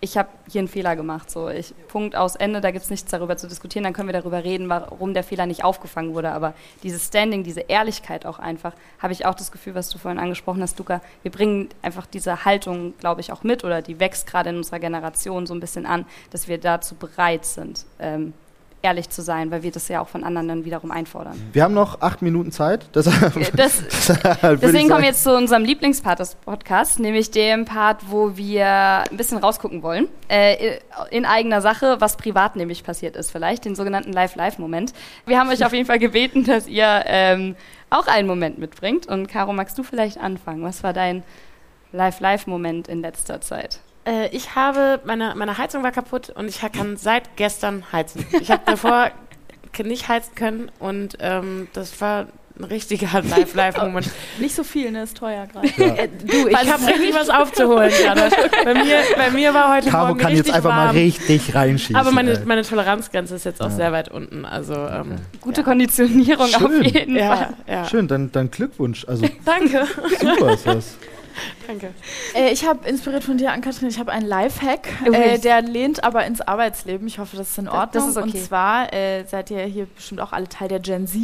ich 0.00 0.16
habe 0.16 0.28
hier 0.48 0.60
einen 0.60 0.68
Fehler 0.68 0.94
gemacht. 0.94 1.30
So, 1.30 1.48
ich, 1.48 1.74
Punkt 1.88 2.14
aus 2.14 2.36
Ende, 2.36 2.60
da 2.60 2.70
gibt 2.70 2.84
es 2.84 2.90
nichts 2.90 3.10
darüber 3.10 3.36
zu 3.36 3.48
diskutieren. 3.48 3.84
Dann 3.84 3.92
können 3.92 4.08
wir 4.08 4.12
darüber 4.12 4.44
reden, 4.44 4.68
warum 4.68 5.12
der 5.12 5.24
Fehler 5.24 5.46
nicht 5.46 5.64
aufgefangen 5.64 6.14
wurde. 6.14 6.30
Aber 6.30 6.54
dieses 6.82 7.06
Standing, 7.06 7.42
diese 7.42 7.60
Ehrlichkeit 7.62 8.24
auch 8.24 8.38
einfach, 8.38 8.74
habe 9.00 9.12
ich 9.12 9.26
auch 9.26 9.34
das 9.34 9.50
Gefühl, 9.50 9.74
was 9.74 9.90
du 9.90 9.98
vorhin 9.98 10.20
angesprochen 10.20 10.62
hast, 10.62 10.78
Luca. 10.78 11.00
Wir 11.22 11.32
bringen 11.32 11.68
einfach 11.82 12.06
diese 12.06 12.44
Haltung, 12.44 12.96
glaube 12.98 13.20
ich, 13.20 13.32
auch 13.32 13.42
mit 13.42 13.64
oder 13.64 13.82
die 13.82 13.98
wächst 13.98 14.26
gerade 14.26 14.50
in 14.50 14.56
unserer 14.56 14.78
Generation 14.78 15.46
so 15.46 15.54
ein 15.54 15.60
bisschen 15.60 15.86
an, 15.86 16.06
dass 16.30 16.46
wir 16.46 16.58
dazu 16.58 16.94
bereit 16.94 17.44
sind, 17.44 17.84
ähm, 17.98 18.34
ehrlich 18.82 19.10
zu 19.10 19.22
sein, 19.22 19.50
weil 19.50 19.62
wir 19.62 19.72
das 19.72 19.88
ja 19.88 20.00
auch 20.00 20.08
von 20.08 20.24
anderen 20.24 20.48
dann 20.48 20.64
wiederum 20.64 20.90
einfordern. 20.90 21.34
Wir 21.52 21.64
haben 21.64 21.74
noch 21.74 22.00
acht 22.00 22.22
Minuten 22.22 22.52
Zeit. 22.52 22.86
Deshalb, 22.94 23.56
das, 23.56 23.82
deswegen 24.42 24.88
kommen 24.88 25.02
wir 25.02 25.08
jetzt 25.08 25.24
zu 25.24 25.34
unserem 25.34 25.64
Lieblingspart 25.64 26.20
des 26.20 26.36
Podcasts, 26.36 26.98
nämlich 26.98 27.30
dem 27.30 27.64
Part, 27.64 28.02
wo 28.08 28.36
wir 28.36 28.66
ein 28.66 29.16
bisschen 29.16 29.38
rausgucken 29.38 29.82
wollen. 29.82 30.08
Äh, 30.28 30.78
in 31.10 31.24
eigener 31.24 31.60
Sache, 31.60 31.96
was 32.00 32.16
privat 32.16 32.56
nämlich 32.56 32.84
passiert 32.84 33.16
ist, 33.16 33.30
vielleicht, 33.30 33.64
den 33.64 33.74
sogenannten 33.74 34.12
Live-Live-Moment. 34.12 34.92
Wir 35.26 35.38
haben 35.38 35.50
euch 35.50 35.64
auf 35.64 35.72
jeden 35.72 35.86
Fall 35.86 35.98
gebeten, 35.98 36.44
dass 36.44 36.66
ihr 36.66 37.02
ähm, 37.06 37.56
auch 37.90 38.06
einen 38.06 38.28
Moment 38.28 38.58
mitbringt. 38.58 39.06
Und 39.06 39.28
Caro, 39.28 39.52
magst 39.52 39.76
du 39.78 39.82
vielleicht 39.82 40.18
anfangen? 40.18 40.62
Was 40.62 40.82
war 40.82 40.92
dein 40.92 41.24
Live-Live-Moment 41.92 42.88
in 42.88 43.00
letzter 43.00 43.40
Zeit? 43.40 43.80
Äh, 44.08 44.28
ich 44.28 44.54
habe, 44.54 45.00
meine, 45.04 45.34
meine 45.36 45.58
Heizung 45.58 45.82
war 45.82 45.92
kaputt 45.92 46.30
und 46.30 46.48
ich 46.48 46.60
kann 46.60 46.96
seit 46.96 47.36
gestern 47.36 47.84
heizen. 47.92 48.24
Ich 48.40 48.50
habe 48.50 48.62
davor 48.64 49.10
nicht 49.84 50.08
heizen 50.08 50.34
können 50.34 50.70
und 50.80 51.18
ähm, 51.20 51.68
das 51.72 52.00
war 52.00 52.26
ein 52.58 52.64
richtiger 52.64 53.22
Live-Live-Moment. 53.22 54.10
Nicht 54.40 54.54
so 54.54 54.64
viel, 54.64 54.90
ne? 54.90 55.02
Ist 55.02 55.18
teuer 55.18 55.46
gerade. 55.46 55.68
Ja. 55.76 55.94
Äh, 55.94 56.08
du, 56.08 56.48
ich 56.48 56.72
habe 56.72 56.86
richtig 56.86 57.14
was 57.14 57.28
aufzuholen 57.28 57.92
gerade. 58.02 58.30
Bei 58.64 58.74
mir, 58.74 58.96
bei 59.16 59.30
mir 59.30 59.54
war 59.54 59.76
heute 59.76 59.90
Caro 59.90 60.08
Morgen 60.08 60.18
kann 60.18 60.34
jetzt 60.34 60.50
einfach 60.50 60.70
warm. 60.70 60.86
mal 60.86 60.90
richtig 60.94 61.54
reinschießen. 61.54 61.94
Aber 61.94 62.10
meine, 62.10 62.42
meine 62.46 62.62
Toleranzgrenze 62.62 63.36
ist 63.36 63.44
jetzt 63.44 63.60
auch 63.60 63.68
ja. 63.68 63.76
sehr 63.76 63.92
weit 63.92 64.10
unten. 64.10 64.44
Also 64.44 64.74
ähm, 64.74 65.16
Gute 65.40 65.60
ja. 65.60 65.64
Konditionierung 65.66 66.48
Schön. 66.48 66.66
auf 66.66 66.82
jeden 66.82 67.18
Fall. 67.18 67.54
Schön, 67.88 68.08
dann, 68.08 68.32
dann 68.32 68.50
Glückwunsch. 68.50 69.04
Also, 69.06 69.28
Danke. 69.44 69.86
Super 70.18 70.54
ist 70.54 70.66
das. 70.66 70.96
Danke. 71.66 71.94
Äh, 72.34 72.50
ich 72.52 72.66
habe 72.66 72.88
inspiriert 72.88 73.24
von 73.24 73.38
dir, 73.38 73.52
Ann-Kathrin, 73.52 73.88
ich 73.88 73.98
habe 73.98 74.12
einen 74.12 74.26
Lifehack, 74.26 74.88
äh, 75.12 75.38
der 75.38 75.62
lehnt 75.62 76.04
aber 76.04 76.26
ins 76.26 76.40
Arbeitsleben. 76.40 77.06
Ich 77.06 77.18
hoffe, 77.18 77.36
das 77.36 77.50
ist 77.50 77.58
in 77.58 77.68
Ordnung. 77.68 77.90
Das 77.92 78.06
ist 78.06 78.16
okay. 78.16 78.26
Und 78.26 78.38
zwar 78.38 78.92
äh, 78.92 79.24
seid 79.24 79.50
ihr 79.50 79.62
hier 79.64 79.86
bestimmt 79.86 80.20
auch 80.20 80.32
alle 80.32 80.48
Teil 80.48 80.68
der 80.68 80.80
Gen 80.80 81.06
Z. 81.06 81.22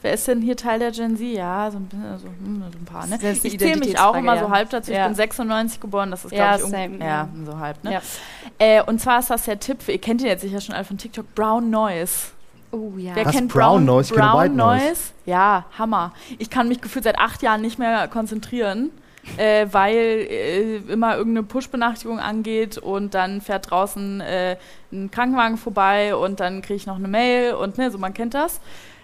Wer 0.00 0.14
ist 0.14 0.28
denn 0.28 0.40
hier 0.40 0.56
Teil 0.56 0.78
der 0.78 0.92
Gen 0.92 1.16
Z? 1.16 1.26
Ja, 1.26 1.70
so 1.70 1.78
ein, 1.78 1.86
bisschen, 1.86 2.18
so, 2.18 2.26
hm, 2.26 2.64
so 2.72 2.78
ein 2.78 2.84
paar. 2.84 3.06
Ne? 3.06 3.18
Ich 3.42 3.58
zähle 3.58 3.78
mich 3.78 3.98
auch 3.98 4.14
immer 4.14 4.38
so 4.38 4.48
halb 4.50 4.70
dazu. 4.70 4.92
Ja. 4.92 5.02
Ich 5.02 5.06
bin 5.06 5.14
96 5.16 5.80
geboren, 5.80 6.10
das 6.10 6.24
ist, 6.24 6.30
glaube 6.30 6.44
ja, 6.44 6.56
ich, 6.56 6.62
same, 6.62 6.98
ja, 6.98 7.28
so 7.44 7.58
halb. 7.58 7.82
Ne? 7.82 7.94
Ja. 7.94 8.02
Äh, 8.58 8.82
und 8.82 9.00
zwar 9.00 9.18
ist 9.18 9.30
das 9.30 9.44
der 9.44 9.58
Tipp, 9.58 9.88
ihr 9.88 9.98
kennt 9.98 10.20
ihn 10.20 10.28
jetzt 10.28 10.42
sicher 10.42 10.60
schon 10.60 10.74
alle 10.74 10.84
von 10.84 10.98
TikTok, 10.98 11.34
Brown 11.34 11.70
Noise. 11.70 12.28
Oh 12.70 12.92
ja. 12.96 13.14
Wer 13.14 13.26
Was, 13.26 13.34
kennt 13.34 13.52
Brown, 13.52 13.84
Brown 13.84 13.84
Noise? 13.84 14.14
Brown 14.14 14.40
White 14.40 14.54
Noise? 14.54 14.84
Noise? 14.86 15.02
Ja, 15.26 15.64
Hammer. 15.78 16.12
Ich 16.38 16.50
kann 16.50 16.68
mich 16.68 16.80
gefühlt 16.80 17.04
seit 17.04 17.18
acht 17.18 17.42
Jahren 17.42 17.60
nicht 17.60 17.78
mehr 17.78 18.08
konzentrieren 18.08 18.90
äh, 19.36 19.66
weil 19.70 19.96
äh, 19.96 20.76
immer 20.88 21.16
irgendeine 21.16 21.46
Push-Benachrichtigung 21.46 22.18
angeht 22.18 22.78
und 22.78 23.14
dann 23.14 23.40
fährt 23.40 23.70
draußen 23.70 24.20
äh, 24.20 24.56
ein 24.92 25.10
Krankenwagen 25.10 25.58
vorbei 25.58 26.14
und 26.14 26.40
dann 26.40 26.62
kriege 26.62 26.76
ich 26.76 26.86
noch 26.86 26.96
eine 26.96 27.08
Mail 27.08 27.54
und 27.54 27.78
ne, 27.78 27.90
so 27.90 27.98
man 27.98 28.14
kennt 28.14 28.34
das. 28.34 28.60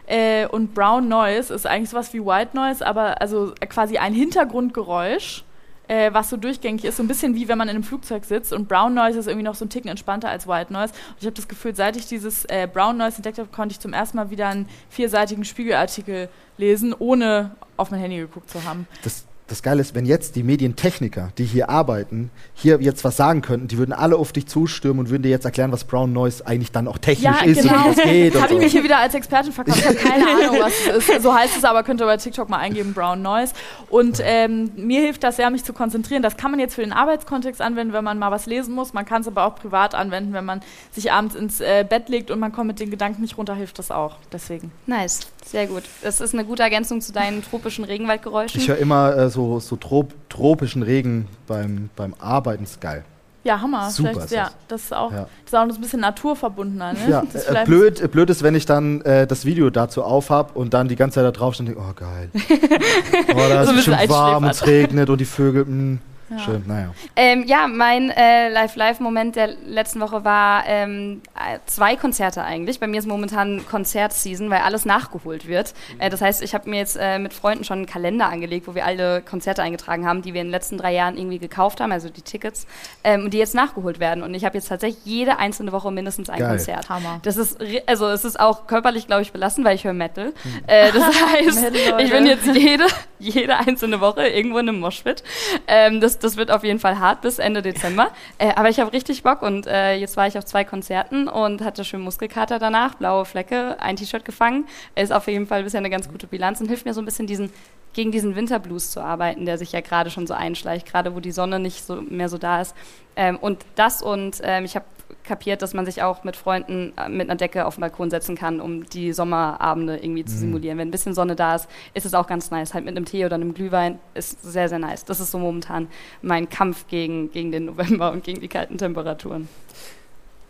Äh, 0.06 0.46
und 0.46 0.74
Brown 0.74 1.08
Noise 1.08 1.52
ist 1.52 1.66
eigentlich 1.66 1.90
sowas 1.90 2.12
wie 2.12 2.24
White 2.24 2.56
Noise, 2.56 2.86
aber 2.86 3.20
also 3.20 3.52
quasi 3.68 3.98
ein 3.98 4.14
Hintergrundgeräusch. 4.14 5.44
Äh, 5.86 6.14
was 6.14 6.30
so 6.30 6.38
durchgängig 6.38 6.84
ist, 6.84 6.96
so 6.96 7.02
ein 7.02 7.08
bisschen 7.08 7.34
wie 7.34 7.46
wenn 7.46 7.58
man 7.58 7.68
in 7.68 7.74
einem 7.74 7.84
Flugzeug 7.84 8.24
sitzt 8.24 8.54
und 8.54 8.68
Brown 8.68 8.94
Noise 8.94 9.18
ist 9.18 9.26
irgendwie 9.26 9.44
noch 9.44 9.54
so 9.54 9.66
ein 9.66 9.68
Ticken 9.68 9.90
entspannter 9.90 10.30
als 10.30 10.48
White 10.48 10.72
Noise. 10.72 10.94
Und 11.10 11.16
ich 11.20 11.26
habe 11.26 11.36
das 11.36 11.46
Gefühl, 11.46 11.74
seit 11.74 11.96
ich 11.96 12.06
dieses 12.06 12.46
äh, 12.46 12.66
Brown 12.72 12.96
Noise 12.96 13.16
entdeckt 13.16 13.38
habe, 13.38 13.50
konnte 13.50 13.74
ich 13.74 13.80
zum 13.80 13.92
ersten 13.92 14.16
Mal 14.16 14.30
wieder 14.30 14.48
einen 14.48 14.66
vierseitigen 14.88 15.44
Spiegelartikel 15.44 16.30
lesen, 16.56 16.94
ohne 16.98 17.50
auf 17.76 17.90
mein 17.90 18.00
Handy 18.00 18.16
geguckt 18.16 18.48
zu 18.48 18.64
haben. 18.64 18.86
Das 19.02 19.26
das 19.46 19.62
Geile 19.62 19.82
ist, 19.82 19.94
wenn 19.94 20.06
jetzt 20.06 20.36
die 20.36 20.42
Medientechniker, 20.42 21.28
die 21.36 21.44
hier 21.44 21.68
arbeiten, 21.68 22.30
hier 22.54 22.80
jetzt 22.80 23.04
was 23.04 23.18
sagen 23.18 23.42
könnten, 23.42 23.68
die 23.68 23.76
würden 23.76 23.92
alle 23.92 24.16
auf 24.16 24.32
dich 24.32 24.46
zustürmen 24.46 25.00
und 25.00 25.10
würden 25.10 25.22
dir 25.22 25.28
jetzt 25.28 25.44
erklären, 25.44 25.70
was 25.70 25.84
Brown 25.84 26.14
Noise 26.14 26.46
eigentlich 26.46 26.72
dann 26.72 26.88
auch 26.88 26.96
technisch 26.96 27.24
ja, 27.24 27.44
ist 27.44 27.60
genau. 27.60 27.74
und 27.74 27.84
wie 27.84 27.94
das 27.94 28.04
geht. 28.04 28.34
Habe 28.36 28.48
so. 28.48 28.54
ich 28.54 28.64
mich 28.64 28.72
hier 28.72 28.84
wieder 28.84 28.98
als 28.98 29.14
Expertin 29.14 29.52
verkauft, 29.52 29.80
ich 29.80 29.86
habe 29.86 29.96
keine 29.96 30.26
Ahnung, 30.48 30.56
was 30.60 30.72
es 30.88 31.08
ist. 31.08 31.22
So 31.22 31.34
heißt 31.34 31.58
es 31.58 31.64
aber, 31.64 31.82
könnt 31.82 32.00
ihr 32.00 32.06
bei 32.06 32.16
TikTok 32.16 32.48
mal 32.48 32.56
eingeben, 32.56 32.94
Brown 32.94 33.20
Noise. 33.20 33.52
Und 33.90 34.18
ähm, 34.22 34.70
mir 34.76 35.02
hilft 35.02 35.22
das 35.22 35.36
sehr, 35.36 35.50
mich 35.50 35.62
zu 35.62 35.74
konzentrieren. 35.74 36.22
Das 36.22 36.38
kann 36.38 36.50
man 36.50 36.58
jetzt 36.58 36.74
für 36.74 36.82
den 36.82 36.92
Arbeitskontext 36.92 37.60
anwenden, 37.60 37.92
wenn 37.92 38.04
man 38.04 38.18
mal 38.18 38.30
was 38.30 38.46
lesen 38.46 38.74
muss. 38.74 38.94
Man 38.94 39.04
kann 39.04 39.20
es 39.20 39.28
aber 39.28 39.44
auch 39.44 39.56
privat 39.56 39.94
anwenden, 39.94 40.32
wenn 40.32 40.46
man 40.46 40.62
sich 40.90 41.12
abends 41.12 41.34
ins 41.34 41.60
äh, 41.60 41.84
Bett 41.86 42.08
legt 42.08 42.30
und 42.30 42.38
man 42.38 42.52
kommt 42.52 42.68
mit 42.68 42.80
den 42.80 42.90
Gedanken 42.90 43.20
nicht 43.20 43.36
runter, 43.36 43.54
hilft 43.54 43.78
das 43.78 43.90
auch. 43.90 44.16
Deswegen. 44.32 44.72
Nice, 44.86 45.20
sehr 45.44 45.66
gut. 45.66 45.82
Das 46.02 46.22
ist 46.22 46.32
eine 46.32 46.46
gute 46.46 46.62
Ergänzung 46.62 47.02
zu 47.02 47.12
deinen 47.12 47.42
tropischen 47.42 47.84
Regenwaldgeräuschen. 47.84 48.58
Ich 48.58 48.68
höre 48.68 48.78
immer 48.78 49.14
äh, 49.14 49.30
so, 49.34 49.60
so 49.60 49.76
trop 49.76 50.14
tropischen 50.30 50.82
Regen 50.82 51.28
beim, 51.46 51.90
beim 51.94 52.14
Arbeiten 52.18 52.64
ist 52.64 52.80
geil. 52.80 53.04
Ja, 53.44 53.60
Hammer. 53.60 53.90
Super 53.90 54.26
ja, 54.30 54.50
das 54.68 54.84
ist 54.84 54.94
auch, 54.94 55.12
ja. 55.12 55.26
das 55.44 55.52
ist 55.52 55.54
auch 55.54 55.60
ein 55.60 55.80
bisschen 55.80 56.00
naturverbundener. 56.00 56.94
Ne? 56.94 56.98
Ja, 57.10 57.22
äh, 57.22 57.64
blöd, 57.66 58.00
äh, 58.00 58.08
blöd 58.08 58.30
ist, 58.30 58.42
wenn 58.42 58.54
ich 58.54 58.64
dann 58.64 59.02
äh, 59.02 59.26
das 59.26 59.44
Video 59.44 59.68
dazu 59.68 60.02
aufhab 60.02 60.56
und 60.56 60.72
dann 60.72 60.88
die 60.88 60.96
ganze 60.96 61.16
Zeit 61.16 61.26
da 61.26 61.30
drauf 61.30 61.52
stehe 61.52 61.68
und 61.68 61.76
denke, 61.76 61.90
oh 61.90 61.92
geil. 61.94 62.30
oh, 63.34 63.48
da 63.48 63.66
so 63.66 63.72
ist 63.72 63.80
es 63.80 63.84
schon 63.84 64.08
warm 64.08 64.44
und 64.44 64.50
es 64.50 64.66
regnet 64.66 65.10
und 65.10 65.20
die 65.20 65.26
Vögel, 65.26 65.66
mh. 65.66 65.98
Ja. 66.34 66.44
Schön, 66.44 66.64
naja. 66.66 66.94
Ähm, 67.16 67.44
ja, 67.46 67.68
mein 67.68 68.10
äh, 68.10 68.48
Live-Live-Moment 68.48 69.36
der 69.36 69.48
letzten 69.66 70.00
Woche 70.00 70.24
war 70.24 70.64
ähm, 70.66 71.22
äh, 71.34 71.58
zwei 71.66 71.96
Konzerte 71.96 72.42
eigentlich. 72.42 72.80
Bei 72.80 72.86
mir 72.86 72.98
ist 72.98 73.06
momentan 73.06 73.64
Konzertseason, 73.66 74.50
weil 74.50 74.60
alles 74.60 74.84
nachgeholt 74.84 75.46
wird. 75.46 75.74
Mhm. 75.94 76.00
Äh, 76.00 76.10
das 76.10 76.20
heißt, 76.20 76.42
ich 76.42 76.54
habe 76.54 76.68
mir 76.68 76.78
jetzt 76.78 76.96
äh, 77.00 77.18
mit 77.18 77.32
Freunden 77.32 77.64
schon 77.64 77.78
einen 77.78 77.86
Kalender 77.86 78.28
angelegt, 78.28 78.66
wo 78.66 78.74
wir 78.74 78.84
alle 78.84 79.22
Konzerte 79.22 79.62
eingetragen 79.62 80.06
haben, 80.06 80.22
die 80.22 80.34
wir 80.34 80.40
in 80.40 80.48
den 80.48 80.52
letzten 80.52 80.78
drei 80.78 80.92
Jahren 80.92 81.16
irgendwie 81.16 81.38
gekauft 81.38 81.80
haben, 81.80 81.92
also 81.92 82.08
die 82.08 82.22
Tickets, 82.22 82.66
ähm, 83.04 83.24
und 83.24 83.34
die 83.34 83.38
jetzt 83.38 83.54
nachgeholt 83.54 84.00
werden. 84.00 84.22
Und 84.22 84.34
ich 84.34 84.44
habe 84.44 84.56
jetzt 84.56 84.68
tatsächlich 84.68 85.04
jede 85.04 85.38
einzelne 85.38 85.72
Woche 85.72 85.90
mindestens 85.90 86.30
ein 86.30 86.40
Geil. 86.40 86.50
Konzert. 86.50 86.88
Hammer. 86.88 87.20
Das 87.22 87.36
ist, 87.36 87.58
also 87.86 88.08
es 88.08 88.24
ist 88.24 88.40
auch 88.40 88.66
körperlich, 88.66 89.06
glaube 89.06 89.22
ich, 89.22 89.32
belastend, 89.32 89.66
weil 89.66 89.76
ich 89.76 89.84
höre 89.84 89.92
Metal. 89.92 90.26
Mhm. 90.26 90.62
Äh, 90.66 90.92
das 90.92 91.04
heißt, 91.32 91.72
ich 91.98 92.10
bin 92.10 92.26
jetzt 92.26 92.46
jede, 92.46 92.86
jede 93.18 93.56
einzelne 93.56 94.00
Woche 94.00 94.26
irgendwo 94.26 94.58
in 94.58 94.68
einem 94.68 94.80
Moshpit. 94.80 95.22
Ähm, 95.66 96.00
das 96.00 96.18
das 96.24 96.36
wird 96.36 96.50
auf 96.50 96.64
jeden 96.64 96.78
Fall 96.78 96.98
hart 96.98 97.20
bis 97.20 97.38
Ende 97.38 97.62
Dezember. 97.62 98.10
Äh, 98.38 98.52
aber 98.56 98.68
ich 98.68 98.80
habe 98.80 98.92
richtig 98.92 99.22
Bock 99.22 99.42
und 99.42 99.66
äh, 99.66 99.94
jetzt 99.94 100.16
war 100.16 100.26
ich 100.26 100.38
auf 100.38 100.44
zwei 100.44 100.64
Konzerten 100.64 101.28
und 101.28 101.62
hatte 101.62 101.84
schön 101.84 102.00
Muskelkater 102.00 102.58
danach, 102.58 102.94
blaue 102.94 103.24
Flecke, 103.24 103.76
ein 103.80 103.96
T-Shirt 103.96 104.24
gefangen. 104.24 104.66
Ist 104.94 105.12
auf 105.12 105.26
jeden 105.28 105.46
Fall 105.46 105.62
bisher 105.62 105.78
eine 105.78 105.90
ganz 105.90 106.08
gute 106.08 106.26
Bilanz 106.26 106.60
und 106.60 106.68
hilft 106.68 106.86
mir 106.86 106.94
so 106.94 107.02
ein 107.02 107.04
bisschen 107.04 107.26
diesen 107.26 107.52
gegen 107.92 108.10
diesen 108.10 108.34
Winterblues 108.34 108.90
zu 108.90 109.00
arbeiten, 109.00 109.46
der 109.46 109.56
sich 109.56 109.70
ja 109.70 109.80
gerade 109.80 110.10
schon 110.10 110.26
so 110.26 110.34
einschleicht, 110.34 110.90
gerade 110.90 111.14
wo 111.14 111.20
die 111.20 111.30
Sonne 111.30 111.60
nicht 111.60 111.84
so 111.84 112.02
mehr 112.02 112.28
so 112.28 112.38
da 112.38 112.60
ist. 112.60 112.74
Ähm, 113.14 113.38
und 113.38 113.64
das 113.76 114.02
und 114.02 114.40
ähm, 114.42 114.64
ich 114.64 114.74
habe 114.74 114.84
kapiert, 115.22 115.62
dass 115.62 115.74
man 115.74 115.86
sich 115.86 116.02
auch 116.02 116.24
mit 116.24 116.36
Freunden 116.36 116.92
äh, 116.96 117.08
mit 117.08 117.28
einer 117.28 117.36
Decke 117.36 117.66
auf 117.66 117.76
den 117.76 117.82
Balkon 117.82 118.10
setzen 118.10 118.36
kann, 118.36 118.60
um 118.60 118.84
die 118.84 119.12
Sommerabende 119.12 119.96
irgendwie 119.96 120.24
zu 120.24 120.34
mhm. 120.36 120.40
simulieren. 120.40 120.78
Wenn 120.78 120.88
ein 120.88 120.90
bisschen 120.90 121.14
Sonne 121.14 121.36
da 121.36 121.56
ist, 121.56 121.68
ist 121.94 122.06
es 122.06 122.14
auch 122.14 122.26
ganz 122.26 122.50
nice. 122.50 122.74
Halt 122.74 122.84
mit 122.84 122.96
einem 122.96 123.04
Tee 123.06 123.24
oder 123.24 123.36
einem 123.36 123.54
Glühwein 123.54 123.98
ist 124.14 124.42
sehr, 124.42 124.68
sehr 124.68 124.78
nice. 124.78 125.04
Das 125.04 125.20
ist 125.20 125.30
so 125.30 125.38
momentan 125.38 125.88
mein 126.22 126.48
Kampf 126.48 126.86
gegen, 126.88 127.30
gegen 127.30 127.52
den 127.52 127.66
November 127.66 128.12
und 128.12 128.24
gegen 128.24 128.40
die 128.40 128.48
kalten 128.48 128.78
Temperaturen. 128.78 129.48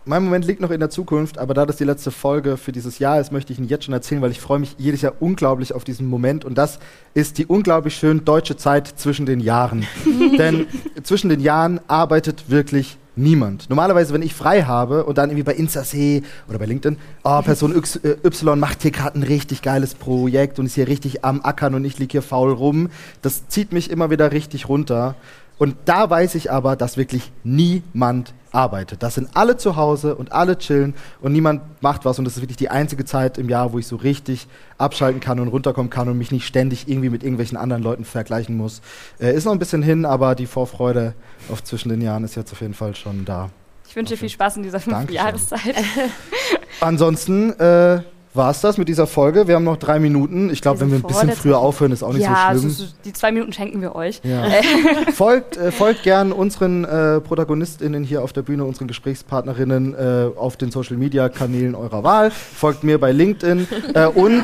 Mein 0.07 0.23
Moment 0.23 0.45
liegt 0.45 0.61
noch 0.61 0.71
in 0.71 0.81
der 0.81 0.91
Zukunft, 0.91 1.39
aber 1.39 1.55
da 1.55 1.65
das 1.65 1.77
die 1.77 1.85
letzte 1.85 2.11
Folge 2.11 2.59
für 2.59 2.73
dieses 2.73 2.99
Jahr 2.99 3.19
ist, 3.21 3.33
möchte 3.33 3.55
ich 3.55 3.59
ihn 3.59 3.65
jetzt 3.65 3.87
schon 3.87 3.95
erzählen, 3.95 4.21
weil 4.21 4.33
ich 4.33 4.41
freue 4.41 4.59
mich 4.59 4.75
jedes 4.77 5.01
Jahr 5.01 5.15
unglaublich 5.19 5.73
auf 5.73 5.83
diesen 5.83 6.09
Moment 6.09 6.45
und 6.45 6.59
das 6.59 6.79
ist 7.15 7.39
die 7.39 7.47
unglaublich 7.47 7.97
schön 7.97 8.23
deutsche 8.23 8.59
Zeit 8.59 8.87
zwischen 8.87 9.25
den 9.25 9.41
Jahren. 9.41 9.87
Denn 10.39 10.67
zwischen 11.05 11.31
den 11.31 11.41
Jahren 11.41 11.81
arbeitet 11.89 12.51
wirklich 12.51 12.99
Niemand. 13.17 13.71
Normalerweise, 13.71 14.13
wenn 14.13 14.23
ich 14.23 14.35
frei 14.35 14.63
habe 14.63 15.05
und 15.05 15.19
dann 15.19 15.31
irgendwie 15.31 15.45
bei 15.45 15.55
Instac 15.55 16.23
oder 16.49 16.59
bei 16.59 16.67
LinkedIn, 16.67 16.99
oh, 17.23 17.43
Person 17.43 17.73
äh, 17.73 18.27
Y 18.27 18.59
macht 18.59 18.83
hier 18.83 18.91
gerade 18.91 19.19
ein 19.19 19.23
richtig 19.23 19.63
geiles 19.63 19.95
Projekt 19.95 20.59
und 20.59 20.67
ist 20.67 20.75
hier 20.75 20.89
richtig 20.89 21.25
am 21.25 21.41
Ackern 21.45 21.77
und 21.77 21.85
ich 21.85 21.99
liege 21.99 22.13
hier 22.13 22.23
faul 22.23 22.53
rum, 22.53 22.91
das 23.23 23.47
zieht 23.47 23.73
mich 23.73 23.91
immer 23.91 24.11
wieder 24.11 24.33
richtig 24.33 24.69
runter. 24.69 25.15
Und 25.59 25.77
da 25.85 26.11
weiß 26.11 26.35
ich 26.35 26.51
aber, 26.51 26.77
dass 26.77 26.97
wirklich 26.97 27.31
niemand 27.45 28.35
arbeitet. 28.55 29.03
Das 29.03 29.15
sind 29.15 29.31
alle 29.35 29.57
zu 29.57 29.77
Hause 29.77 30.15
und 30.15 30.33
alle 30.33 30.59
chillen 30.59 30.95
und 31.21 31.33
niemand 31.33 31.83
macht 31.83 32.05
was. 32.05 32.19
Und 32.19 32.25
das 32.25 32.37
ist 32.37 32.43
wirklich 32.43 32.57
die 32.57 32.71
einzige 32.71 33.05
Zeit 33.05 33.39
im 33.39 33.49
Jahr, 33.49 33.73
wo 33.73 33.79
ich 33.79 33.87
so 33.87 33.97
richtig 33.97 34.47
abschalten 34.79 35.21
kann 35.21 35.41
und 35.41 35.49
runterkommen 35.49 35.91
kann 35.91 36.09
und 36.09 36.19
mich 36.19 36.31
nicht 36.31 36.47
ständig 36.47 36.89
irgendwie 36.89 37.11
mit 37.11 37.23
irgendwelchen 37.23 37.57
anderen 37.57 37.83
Leuten 37.83 38.05
vergleichen 38.05 38.57
muss. 38.57 38.81
Äh, 39.21 39.35
ist 39.35 39.45
noch 39.45 39.53
ein 39.53 39.59
bisschen 39.59 39.83
hin, 39.83 40.05
aber 40.05 40.35
die 40.35 40.47
Vorfreude 40.47 41.15
auf 41.51 41.63
zwischen 41.63 41.89
den 41.89 42.01
Jahren 42.01 42.25
ist 42.25 42.37
jetzt 42.37 42.53
auf 42.53 42.61
jeden 42.61 42.75
Fall 42.75 42.95
schon 42.95 43.25
da. 43.25 43.51
Ich 43.89 43.97
wünsche 43.97 44.15
dir 44.15 44.19
viel 44.19 44.29
Spaß 44.29 44.57
in 44.57 44.63
dieser 44.63 44.81
fünften 44.81 45.13
Jahreszeit. 45.13 45.77
Ansonsten 46.81 47.53
äh, 47.61 48.03
war 48.35 48.51
es 48.51 48.61
das 48.61 48.79
mit 48.79 48.89
dieser 48.89 49.07
Folge. 49.07 49.47
Wir 49.47 49.55
haben 49.55 49.65
noch 49.65 49.77
drei 49.77 50.01
Minuten. 50.01 50.51
Ich 50.51 50.61
glaube, 50.61 50.81
wenn 50.81 50.91
wir 50.91 50.99
ein 50.99 51.03
bisschen 51.03 51.31
früher 51.31 51.59
aufhören, 51.59 51.93
ist 51.93 52.03
auch 52.03 52.13
nicht 52.13 52.25
ja, 52.25 52.51
so 52.53 52.59
schlimm. 52.59 52.71
Ja, 52.71 52.77
so, 52.77 52.85
die 53.05 53.13
zwei 53.13 53.31
Minuten 53.31 53.53
schenken 53.53 53.81
wir 53.81 53.95
euch. 53.95 54.21
Ja. 54.25 54.47
folgt, 55.15 55.57
äh, 55.57 55.71
folgt 55.71 56.03
gern 56.03 56.33
unseren 56.33 56.85
äh, 56.85 57.21
ProtagonistInnen 57.21 58.03
hier 58.03 58.23
auf 58.23 58.33
der 58.33 58.43
Bühne, 58.43 58.65
unseren 58.65 58.89
Gesprächspartnerinnen 58.89 59.95
äh, 59.95 60.31
auf 60.37 60.57
den 60.57 60.73
Social 60.73 60.97
Media 60.97 61.29
Kanälen 61.29 61.77
eurer 61.77 62.03
Wahl. 62.03 62.33
Folgt 62.33 62.83
mir 62.83 62.99
bei 62.99 63.13
LinkedIn. 63.13 63.69
Äh, 63.95 64.07
und 64.07 64.43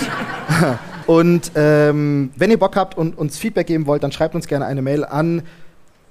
und 1.06 1.52
ähm, 1.56 2.30
wenn 2.36 2.50
ihr 2.50 2.58
Bock 2.58 2.76
habt 2.76 2.96
und 2.96 3.18
uns 3.18 3.38
Feedback 3.38 3.66
geben 3.66 3.86
wollt, 3.86 4.02
dann 4.02 4.12
schreibt 4.12 4.34
uns 4.34 4.46
gerne 4.46 4.66
eine 4.66 4.82
Mail 4.82 5.04
an 5.04 5.42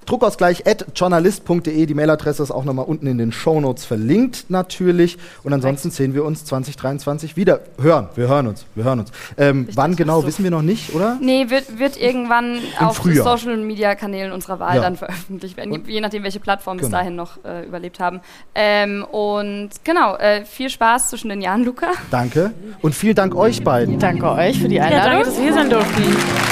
druckausgleich.journalist.de. 0.05 1.85
Die 1.85 1.93
Mailadresse 1.93 2.43
ist 2.43 2.51
auch 2.51 2.65
nochmal 2.65 2.85
unten 2.85 3.07
in 3.07 3.17
den 3.17 3.31
Shownotes 3.31 3.85
verlinkt 3.85 4.45
natürlich. 4.49 5.17
Und 5.43 5.53
ansonsten 5.53 5.91
sehen 5.91 6.13
wir 6.13 6.23
uns 6.25 6.45
2023 6.45 7.35
wieder. 7.37 7.61
Hören, 7.79 8.09
wir 8.15 8.27
hören 8.27 8.47
uns, 8.47 8.65
wir 8.75 8.83
hören 8.83 9.01
uns. 9.01 9.11
Ähm, 9.37 9.67
wann 9.73 9.95
genau, 9.95 10.21
so. 10.21 10.27
wissen 10.27 10.43
wir 10.43 10.51
noch 10.51 10.61
nicht, 10.61 10.93
oder? 10.95 11.17
Nee, 11.21 11.49
wird, 11.49 11.79
wird 11.79 11.97
irgendwann 11.97 12.59
Im 12.79 12.85
auf 12.85 12.99
den 13.01 13.15
Social 13.15 13.57
Media 13.57 13.95
Kanälen 13.95 14.31
unserer 14.31 14.59
Wahl 14.59 14.77
ja. 14.77 14.81
dann 14.81 14.95
veröffentlicht 14.95 15.57
werden, 15.57 15.71
und 15.71 15.87
je 15.87 16.01
nachdem, 16.01 16.23
welche 16.23 16.39
Plattformen 16.39 16.79
genau. 16.79 16.89
bis 16.89 16.97
dahin 16.97 17.15
noch 17.15 17.43
äh, 17.43 17.65
überlebt 17.65 17.99
haben. 17.99 18.21
Ähm, 18.55 19.05
und 19.11 19.69
genau, 19.83 20.15
äh, 20.15 20.45
viel 20.45 20.69
Spaß 20.69 21.09
zwischen 21.09 21.29
den 21.29 21.41
Jahren, 21.41 21.63
Luca. 21.63 21.87
Danke. 22.11 22.51
Und 22.81 22.95
vielen 22.95 23.15
Dank 23.15 23.35
euch 23.35 23.63
beiden. 23.63 23.99
Danke 23.99 24.29
euch 24.31 24.59
für 24.59 24.67
die 24.67 24.79
Einladung, 24.79 25.05
ja, 25.05 25.13
danke, 25.13 25.25
dass 25.25 25.37
wir 25.37 25.43
hier 25.43 25.53
sein 25.53 25.69
durften. 25.69 26.48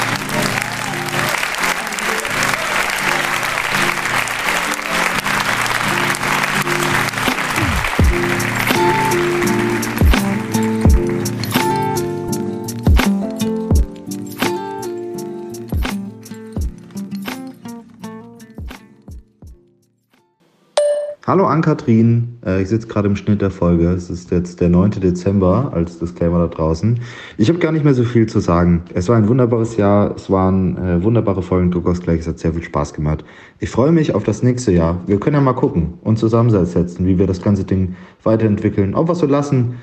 Hallo 21.37 21.49
Ann-Kathrin, 21.49 22.39
äh, 22.43 22.63
ich 22.63 22.69
sitze 22.69 22.87
gerade 22.87 23.07
im 23.07 23.15
Schnitt 23.15 23.43
der 23.43 23.51
Folge. 23.51 23.89
Es 23.89 24.09
ist 24.09 24.31
jetzt 24.31 24.59
der 24.59 24.69
9. 24.69 24.89
Dezember 24.89 25.69
als 25.71 25.99
Disclaimer 25.99 26.39
da 26.39 26.47
draußen. 26.47 26.99
Ich 27.37 27.47
habe 27.47 27.59
gar 27.59 27.71
nicht 27.71 27.85
mehr 27.85 27.93
so 27.93 28.05
viel 28.05 28.25
zu 28.25 28.39
sagen. 28.39 28.81
Es 28.95 29.07
war 29.07 29.17
ein 29.17 29.27
wunderbares 29.27 29.77
Jahr, 29.77 30.15
es 30.15 30.31
waren 30.31 30.75
äh, 30.79 31.03
wunderbare 31.03 31.43
Folgen 31.43 31.69
Druckausgleich, 31.69 32.21
es 32.21 32.27
hat 32.27 32.39
sehr 32.39 32.53
viel 32.53 32.63
Spaß 32.63 32.95
gemacht. 32.95 33.23
Ich 33.59 33.69
freue 33.69 33.91
mich 33.91 34.15
auf 34.15 34.23
das 34.23 34.41
nächste 34.41 34.71
Jahr. 34.71 34.99
Wir 35.05 35.19
können 35.19 35.35
ja 35.35 35.41
mal 35.41 35.53
gucken 35.53 35.99
und 36.01 36.17
zusammensetzen, 36.17 37.05
wie 37.05 37.19
wir 37.19 37.27
das 37.27 37.39
ganze 37.39 37.65
Ding 37.65 37.95
weiterentwickeln. 38.23 38.95
Ob 38.95 39.07
es 39.11 39.19
so 39.19 39.27
lassen, 39.27 39.75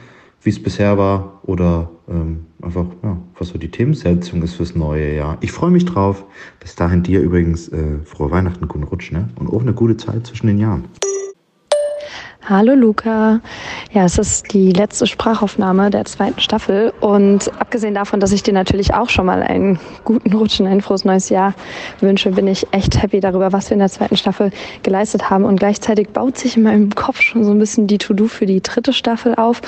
wie 0.42 0.50
es 0.50 0.60
bisher 0.60 0.98
war 0.98 1.38
oder 1.44 1.88
ähm, 2.08 2.46
einfach, 2.62 2.86
ja, 3.04 3.16
was 3.38 3.50
so 3.50 3.58
die 3.58 3.70
Themensetzung 3.70 4.42
ist 4.42 4.54
fürs 4.54 4.74
neue 4.74 5.14
Jahr. 5.14 5.38
Ich 5.40 5.52
freue 5.52 5.70
mich 5.70 5.84
drauf. 5.84 6.24
Bis 6.58 6.74
dahin 6.74 7.04
dir 7.04 7.20
übrigens 7.20 7.68
äh, 7.68 8.00
frohe 8.04 8.32
Weihnachten, 8.32 8.66
guten 8.66 8.82
Rutsch, 8.82 9.12
ne? 9.12 9.28
Und 9.38 9.52
auch 9.52 9.62
eine 9.62 9.72
gute 9.72 9.96
Zeit 9.96 10.26
zwischen 10.26 10.48
den 10.48 10.58
Jahren. 10.58 10.86
Hallo 12.46 12.74
Luca. 12.74 13.40
Ja, 13.92 14.04
es 14.04 14.18
ist 14.18 14.52
die 14.52 14.70
letzte 14.70 15.06
Sprachaufnahme 15.06 15.88
der 15.88 16.04
zweiten 16.04 16.40
Staffel 16.40 16.92
und 17.00 17.50
abgesehen 17.58 17.94
davon, 17.94 18.20
dass 18.20 18.32
ich 18.32 18.42
dir 18.42 18.52
natürlich 18.52 18.92
auch 18.92 19.08
schon 19.08 19.24
mal 19.24 19.42
einen 19.42 19.78
guten 20.04 20.30
Rutsch 20.30 20.60
und 20.60 20.66
ein 20.66 20.82
frohes 20.82 21.06
neues 21.06 21.30
Jahr 21.30 21.54
wünsche, 22.00 22.30
bin 22.32 22.46
ich 22.46 22.66
echt 22.70 23.02
happy 23.02 23.20
darüber, 23.20 23.54
was 23.54 23.70
wir 23.70 23.76
in 23.76 23.78
der 23.78 23.88
zweiten 23.88 24.18
Staffel 24.18 24.50
geleistet 24.82 25.30
haben 25.30 25.46
und 25.46 25.58
gleichzeitig 25.58 26.10
baut 26.10 26.36
sich 26.36 26.58
in 26.58 26.64
meinem 26.64 26.94
Kopf 26.94 27.22
schon 27.22 27.44
so 27.44 27.50
ein 27.50 27.58
bisschen 27.58 27.86
die 27.86 27.96
To-Do 27.96 28.26
für 28.26 28.44
die 28.44 28.60
dritte 28.60 28.92
Staffel 28.92 29.34
auf. 29.36 29.62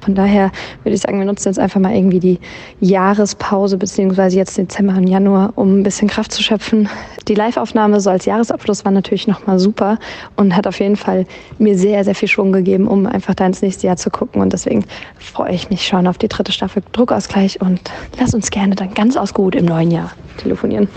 Von 0.00 0.14
daher 0.14 0.52
würde 0.84 0.94
ich 0.94 1.00
sagen, 1.00 1.18
wir 1.18 1.26
nutzen 1.26 1.48
jetzt 1.48 1.58
einfach 1.58 1.80
mal 1.80 1.96
irgendwie 1.96 2.20
die 2.20 2.38
Jahrespause 2.78 3.76
beziehungsweise 3.76 4.36
jetzt 4.36 4.56
Dezember 4.56 4.94
und 4.94 5.08
Januar, 5.08 5.52
um 5.56 5.80
ein 5.80 5.82
bisschen 5.82 6.06
Kraft 6.06 6.30
zu 6.30 6.44
schöpfen. 6.44 6.88
Die 7.26 7.34
Live-Aufnahme 7.34 8.00
so 8.00 8.08
als 8.10 8.24
Jahresabschluss 8.24 8.84
war 8.84 8.92
natürlich 8.92 9.26
nochmal 9.26 9.58
super 9.58 9.98
und 10.36 10.54
hat 10.54 10.68
auf 10.68 10.78
jeden 10.78 10.96
Fall 10.96 11.26
mir 11.58 11.76
sehr, 11.76 12.04
sehr 12.04 12.14
viel 12.20 12.28
Schwung 12.28 12.52
gegeben, 12.52 12.86
um 12.86 13.06
einfach 13.06 13.34
da 13.34 13.46
ins 13.46 13.62
nächste 13.62 13.86
Jahr 13.86 13.96
zu 13.96 14.10
gucken. 14.10 14.40
Und 14.40 14.52
deswegen 14.52 14.84
freue 15.18 15.52
ich 15.52 15.70
mich 15.70 15.86
schon 15.86 16.06
auf 16.06 16.18
die 16.18 16.28
dritte 16.28 16.52
Staffel 16.52 16.82
Druckausgleich 16.92 17.60
und 17.60 17.80
lass 18.18 18.34
uns 18.34 18.50
gerne 18.50 18.76
dann 18.76 18.94
ganz 18.94 19.16
aus 19.16 19.34
gut 19.34 19.54
im 19.54 19.64
neuen 19.64 19.90
Jahr 19.90 20.12
telefonieren. 20.36 20.88